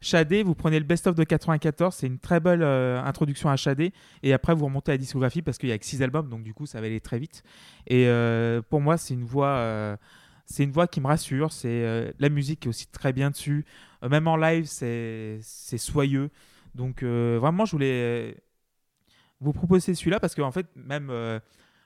Shadé, 0.00 0.42
vous 0.42 0.54
prenez 0.54 0.78
le 0.78 0.84
best-of 0.84 1.14
de 1.16 1.24
94, 1.24 1.94
c'est 1.94 2.06
une 2.06 2.18
très 2.18 2.38
belle 2.40 2.62
euh, 2.62 3.02
introduction 3.02 3.48
à 3.48 3.56
Shadé, 3.56 3.92
et 4.22 4.32
après 4.32 4.54
vous 4.54 4.66
remontez 4.66 4.92
à 4.92 4.94
la 4.94 4.98
discographie 4.98 5.42
parce 5.42 5.58
qu'il 5.58 5.68
y 5.68 5.72
a 5.72 5.78
que 5.78 5.84
6 5.84 6.02
albums, 6.02 6.28
donc 6.28 6.44
du 6.44 6.54
coup 6.54 6.66
ça 6.66 6.80
va 6.80 6.86
aller 6.86 7.00
très 7.00 7.18
vite. 7.18 7.42
Et 7.86 8.06
euh, 8.06 8.62
pour 8.62 8.80
moi, 8.80 8.96
c'est 8.96 9.14
une 9.14 9.24
voix, 9.24 9.56
euh, 9.56 9.96
c'est 10.46 10.62
une 10.62 10.70
voix 10.70 10.86
qui 10.86 11.00
me 11.00 11.06
rassure. 11.06 11.52
C'est 11.52 12.14
la 12.18 12.28
musique 12.28 12.66
est 12.66 12.68
aussi 12.68 12.86
très 12.86 13.12
bien 13.12 13.30
dessus, 13.30 13.64
même 14.08 14.28
en 14.28 14.36
live, 14.36 14.66
c'est 14.66 15.40
soyeux. 15.76 16.30
Donc 16.74 17.02
vraiment, 17.02 17.64
je 17.64 17.72
voulais 17.72 18.36
vous 19.40 19.52
proposer 19.52 19.94
celui-là 19.94 20.20
parce 20.20 20.34
qu'en 20.34 20.52
fait, 20.52 20.66
même 20.76 21.12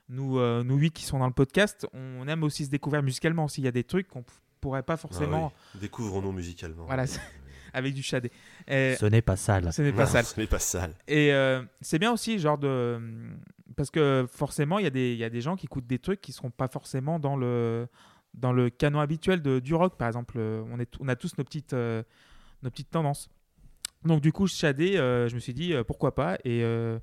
nous, 0.08 0.38
nous 0.64 0.76
huit 0.76 0.92
qui 0.92 1.04
sont 1.04 1.18
dans 1.18 1.26
le 1.26 1.32
podcast, 1.32 1.86
on 1.94 2.28
aime 2.28 2.42
aussi 2.42 2.66
se 2.66 2.70
découvrir 2.70 3.02
musicalement. 3.02 3.48
S'il 3.48 3.64
y 3.64 3.68
a 3.68 3.72
des 3.72 3.84
trucs 3.84 4.08
qu'on 4.08 4.24
pourrait 4.62 4.82
pas 4.82 4.96
forcément 4.96 5.52
Ah 5.52 5.58
oui. 5.74 5.80
Découvrons-nous 5.80 6.32
musicalement. 6.32 6.86
Voilà, 6.86 7.04
avec 7.72 7.94
du 7.94 8.02
Shadé. 8.02 8.30
Et 8.68 8.94
Ce 8.98 9.06
n'est 9.06 9.22
pas 9.22 9.36
sale. 9.36 9.72
ce 9.72 9.82
n'est 9.82 9.92
pas 9.92 10.04
Non, 10.04 10.10
sale. 10.10 10.24
Ce 10.24 10.40
n'est 10.40 10.46
pas 10.46 10.58
sale. 10.58 10.94
Et 11.08 11.32
euh, 11.32 11.62
c'est 11.80 11.98
bien 11.98 12.12
aussi, 12.12 12.38
genre 12.38 12.58
de. 12.58 13.00
Parce 13.76 13.90
que 13.90 14.26
forcément, 14.30 14.78
il 14.78 14.84
y, 14.84 14.86
a 14.86 14.90
des- 14.90 15.12
il 15.12 15.18
y 15.18 15.24
a 15.24 15.30
des 15.30 15.40
gens 15.40 15.56
qui 15.56 15.64
écoutent 15.66 15.86
des 15.86 15.98
trucs 15.98 16.20
qui 16.20 16.30
ne 16.32 16.34
seront 16.34 16.50
pas 16.50 16.68
forcément 16.68 17.18
dans 17.18 17.36
le, 17.36 17.86
dans 18.34 18.52
le 18.52 18.68
canon 18.68 19.00
habituel 19.00 19.40
de, 19.40 19.60
du 19.60 19.74
rock, 19.74 19.96
par 19.96 20.08
exemple. 20.08 20.34
Euh, 20.36 20.62
On, 20.70 20.78
est, 20.78 20.92
on 21.00 21.08
a 21.08 21.16
tous 21.16 21.38
nos 21.38 21.44
petites, 21.44 21.72
euh, 21.72 22.02
nos 22.62 22.68
petites 22.70 22.90
tendances. 22.90 23.30
Donc, 24.04 24.20
du 24.20 24.30
coup, 24.32 24.46
Shadé, 24.46 24.96
euh, 24.98 25.28
je 25.28 25.34
me 25.34 25.40
suis 25.40 25.54
dit 25.54 25.72
euh, 25.72 25.84
pourquoi 25.84 26.14
pas. 26.14 26.34
Et 26.44 26.62
euh, 26.62 26.98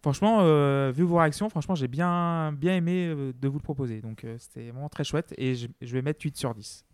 franchement, 0.00 0.38
euh, 0.40 0.90
vu 0.94 1.02
vos 1.02 1.16
réactions, 1.18 1.50
franchement, 1.50 1.74
j'ai 1.74 1.88
bien, 1.88 2.52
bien 2.52 2.76
aimé 2.76 3.08
euh, 3.08 3.32
de 3.38 3.48
vous 3.48 3.58
le 3.58 3.62
proposer. 3.62 4.00
Donc, 4.00 4.24
euh, 4.24 4.36
c'était 4.38 4.70
vraiment 4.70 4.88
très 4.88 5.04
chouette. 5.04 5.34
Et 5.36 5.54
je, 5.54 5.66
je 5.82 5.92
vais 5.92 6.00
mettre 6.02 6.24
8 6.24 6.34
sur 6.38 6.54
10. 6.54 6.85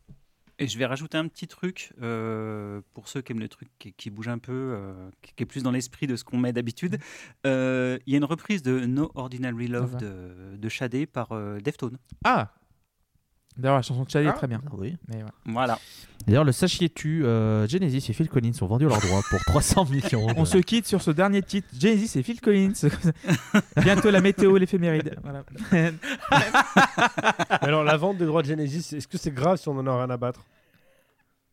Et 0.63 0.69
je 0.69 0.79
vais 0.79 0.87
rajouter 0.87 1.19
un 1.19 1.27
petit 1.27 1.49
truc 1.49 1.93
euh, 2.03 2.83
pour 2.95 3.09
ceux 3.09 3.21
qui 3.21 3.33
aiment 3.33 3.41
le 3.41 3.49
truc 3.49 3.69
qui, 3.81 3.93
qui 3.93 4.11
bouge 4.11 4.29
un 4.29 4.39
peu, 4.39 4.53
euh, 4.53 5.11
qui, 5.21 5.35
qui 5.35 5.43
est 5.43 5.47
plus 5.47 5.65
dans 5.65 5.73
l'esprit 5.73 6.07
de 6.07 6.15
ce 6.15 6.23
qu'on 6.23 6.39
met 6.39 6.53
d'habitude. 6.53 6.99
Euh, 7.45 7.99
Il 8.07 8.13
y 8.13 8.15
a 8.15 8.19
une 8.19 8.25
reprise 8.25 8.63
de 8.63 8.87
No 8.87 9.11
Ordinary 9.17 9.67
Love 9.67 9.95
va. 9.95 9.99
de, 9.99 10.57
de 10.57 10.69
Shadé 10.69 11.07
par 11.07 11.31
Deftone. 11.61 11.99
Ah 12.23 12.53
D'ailleurs, 13.57 13.77
la 13.77 13.83
chanson 13.83 14.03
de 14.05 14.11
Shadé 14.11 14.29
est 14.29 14.33
très 14.33 14.47
bien. 14.47 14.61
Ah 14.67 14.71
Oui. 14.79 14.97
Mais 15.09 15.17
voilà. 15.17 15.33
Voilà. 15.47 15.79
D'ailleurs, 16.27 16.45
le 16.45 16.53
sachiez-tu, 16.53 17.25
euh, 17.25 17.67
Genesis 17.67 18.07
et 18.11 18.13
Phil 18.13 18.29
Collins 18.29 18.53
ont 18.61 18.67
vendu 18.67 18.87
leurs 18.87 19.01
droits 19.01 19.21
pour 19.29 19.41
300 19.47 19.87
millions. 19.87 20.27
On 20.37 20.45
se 20.45 20.59
quitte 20.59 20.87
sur 20.87 21.03
ce 21.03 21.11
dernier 21.11 21.43
titre. 21.43 21.69
Genesis 21.79 22.19
et 22.19 22.23
Phil 22.23 22.41
Collins. 22.41 22.73
Bientôt 23.83 24.11
la 24.11 24.21
météo, 24.21 24.57
l'éphéméride. 24.57 25.17
Voilà. 25.23 25.45
Alors, 27.61 27.85
la 27.85 27.97
vente 27.97 28.19
des 28.19 28.27
droits 28.27 28.43
de 28.43 28.47
Genesis, 28.49 28.95
est-ce 28.97 29.09
que 29.09 29.19
c'est 29.19 29.33
grave 29.33 29.57
si 29.59 29.69
on 29.69 29.77
en 29.79 29.87
a 29.87 29.97
rien 29.99 30.11
à 30.11 30.17
battre? 30.17 30.45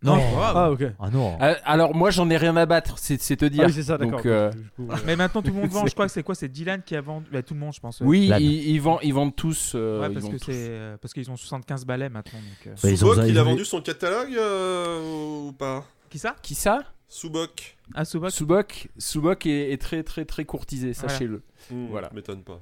Non. 0.01 0.17
Ah, 0.37 0.53
Ah, 0.55 0.71
ok. 0.71 0.83
Ah 0.99 1.09
non. 1.09 1.37
Euh, 1.41 1.53
alors 1.65 1.93
moi 1.93 2.09
j'en 2.09 2.29
ai 2.29 2.37
rien 2.37 2.55
à 2.55 2.65
battre, 2.65 2.97
c'est 2.97 3.19
c'est 3.21 3.35
te 3.35 3.43
dire. 3.45 3.63
Ah 3.63 3.67
oui, 3.67 3.73
c'est 3.73 3.83
ça, 3.83 3.97
d'accord. 3.97 4.17
Donc, 4.19 4.25
euh, 4.25 4.49
Du 4.51 4.69
coup, 4.69 4.87
euh, 4.91 4.95
Mais 5.05 5.15
maintenant 5.17 5.41
tout 5.41 5.49
le 5.51 5.59
monde 5.59 5.69
vend, 5.71 5.85
je 5.85 5.93
crois 5.93 6.05
que 6.05 6.11
c'est 6.11 6.23
quoi 6.23 6.35
C'est 6.35 6.47
Dylan 6.47 6.81
qui 6.83 6.95
a 6.95 7.01
vendu. 7.01 7.27
Bah, 7.31 7.43
tout 7.43 7.53
le 7.53 7.59
monde, 7.59 7.73
je 7.73 7.79
pense. 7.81 7.99
oui, 8.01 8.27
Lan. 8.27 8.37
ils, 8.39 8.69
ils 8.69 8.79
vendent, 8.81 8.99
ils 9.03 9.13
vendent 9.13 9.35
tous. 9.35 9.73
euh, 9.75 9.99
Ouais, 10.01 10.07
ils 10.07 10.13
parce 10.13 10.23
vendent 10.25 10.33
que 10.35 10.37
tous. 10.39 10.51
c'est 10.51 10.67
euh, 10.69 10.97
parce 11.01 11.13
qu'ils 11.13 11.29
ont 11.29 11.35
75 11.35 11.85
balais 11.85 12.07
maintenant. 12.09 12.39
Donc, 12.39 12.67
euh. 12.67 12.75
Bah, 12.81 12.89
ils 12.89 13.03
ont- 13.05 13.13
Subok, 13.13 13.25
il 13.27 13.37
a 13.37 13.43
vendu 13.43 13.65
son 13.65 13.81
catalogue 13.81 14.33
euh, 14.37 15.47
ou 15.47 15.51
pas? 15.51 15.85
Qui 16.09 16.17
ça? 16.19 16.35
Qui 16.41 16.55
ça? 16.55 16.79
Subok. 17.09 17.77
Ah, 17.95 18.05
Subok? 18.05 18.31
Subok, 18.31 18.87
Subok 18.97 19.45
est, 19.47 19.71
est 19.73 19.81
très 19.81 20.03
très 20.03 20.25
très 20.25 20.45
courtisé, 20.45 20.93
Voilà. 20.93 21.09
sachez-le. 21.09 21.41
Hmm, 21.71 21.87
Voilà. 21.89 22.09
M'étonne 22.13 22.43
pas. 22.43 22.61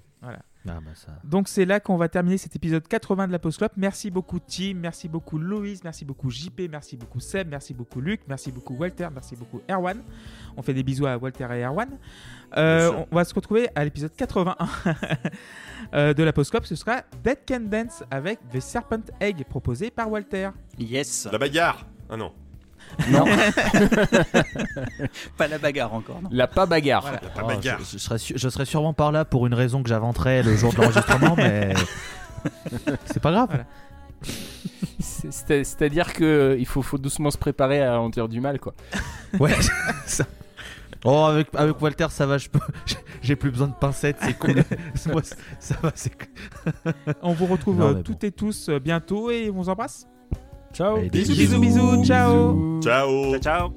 Ah, 0.70 0.80
bah, 0.84 0.92
ça. 0.96 1.12
Donc 1.24 1.48
c'est 1.48 1.66
là 1.66 1.80
qu'on 1.80 1.98
va 1.98 2.10
terminer 2.10 2.38
cet 2.38 2.56
épisode 2.56 2.88
80 2.88 3.28
de 3.28 3.32
la 3.32 3.40
Post 3.40 3.58
Club. 3.58 3.72
Merci 3.78 4.12
beaucoup 4.12 4.40
Tim, 4.40 4.74
merci 4.76 5.08
beaucoup 5.08 5.38
Loïs, 5.38 5.84
merci 5.84 6.06
beaucoup 6.06 6.30
JP, 6.30 6.62
merci 6.70 6.98
beaucoup 6.98 7.20
Seb, 7.20 7.50
merci 7.50 7.74
beaucoup 7.74 8.02
Luc, 8.02 8.22
merci 8.28 8.52
beaucoup 8.52 8.76
Walter, 8.76 9.08
merci 9.14 9.36
beaucoup 9.36 9.62
Erwan. 9.70 10.02
On 10.56 10.62
fait 10.62 10.74
des 10.74 10.84
bisous 10.84 11.06
à 11.06 11.18
Walter 11.18 11.48
et 11.54 11.64
Erwan. 11.64 11.90
Euh, 12.58 13.06
on 13.12 13.16
va 13.16 13.26
se 13.26 13.34
retrouver 13.34 13.70
à 13.76 13.84
l'épisode 13.84 14.16
81 14.16 14.68
euh, 15.94 16.14
de 16.14 16.24
la 16.24 16.34
Post 16.34 16.52
Club. 16.52 16.66
Ce 16.66 16.76
sera 16.76 17.02
Dead 17.24 17.40
Can 17.48 17.62
Dance 17.62 18.04
avec 18.10 18.40
The 18.52 18.60
Serpent 18.60 19.04
Egg 19.20 19.44
proposé 19.50 19.92
par 19.92 20.10
Walter. 20.10 20.50
Yes. 20.78 21.28
La 21.32 21.38
bagarre 21.38 21.86
Ah 22.10 22.18
non. 22.18 22.32
Non, 23.12 23.26
Pas 25.38 25.48
la 25.48 25.58
bagarre 25.58 25.94
encore, 25.94 26.22
non. 26.22 26.30
la 26.32 26.48
pas 26.48 26.66
bagarre. 26.66 27.02
Voilà. 27.02 27.22
La 27.36 27.44
Oh, 27.44 27.48
bagarre. 27.48 27.80
je, 27.80 27.86
je 27.94 27.98
serais 27.98 28.18
su- 28.18 28.34
je 28.36 28.50
serais 28.50 28.66
sûrement 28.66 28.94
par 28.94 29.12
là 29.12 29.26
pour 29.26 29.48
une 29.48 29.54
raison 29.54 29.84
que 29.84 29.90
j'inventerais 29.90 30.44
le 30.44 30.56
jour 30.56 30.74
de 30.74 30.78
l'enregistrement, 30.82 31.36
mais 31.38 31.74
c'est 33.06 33.20
pas 33.22 33.32
grave. 33.32 33.48
Voilà. 33.50 33.66
C'est-à-dire 35.00 36.14
que 36.14 36.24
euh, 36.24 36.56
il 36.58 36.66
faut, 36.66 36.82
faut 36.82 36.98
doucement 36.98 37.32
se 37.32 37.38
préparer 37.38 37.84
à 37.84 38.00
en 38.00 38.10
dire 38.10 38.28
du 38.28 38.42
mal, 38.42 38.60
quoi. 38.60 38.74
Ouais. 39.40 39.54
ça- 40.06 40.26
Oh, 41.06 41.26
avec, 41.26 41.50
avec 41.54 41.80
Walter, 41.80 42.08
ça 42.10 42.26
va, 42.26 42.40
je 42.40 42.50
peux- 42.50 42.60
j'ai 43.22 43.36
plus 43.36 43.52
besoin 43.52 43.68
de 43.68 43.74
pincettes, 43.74 44.18
c'est 44.22 44.34
cool. 44.38 44.64
Moi, 45.12 45.22
ça 45.60 45.76
va, 45.84 45.92
c'est. 45.94 46.12
On 47.22 47.34
vous 47.34 47.46
retrouve 47.46 47.78
Non, 47.78 47.90
euh, 47.90 48.02
toutes 48.02 48.22
bon. 48.22 48.28
et 48.28 48.32
tous 48.32 48.70
euh, 48.70 48.80
bientôt 48.80 49.30
et 49.30 49.52
on 49.52 49.58
vous 49.58 49.70
embrasse. 49.70 50.08
Ciao. 50.74 50.98
Allez, 50.98 51.10
des 51.10 51.20
Bisous, 51.20 51.36
bisous, 51.36 51.60
bisous, 51.60 52.04
ciao. 52.06 52.80
Ciao 52.82 53.32
Ciao, 53.32 53.40
ciao. 53.40 53.74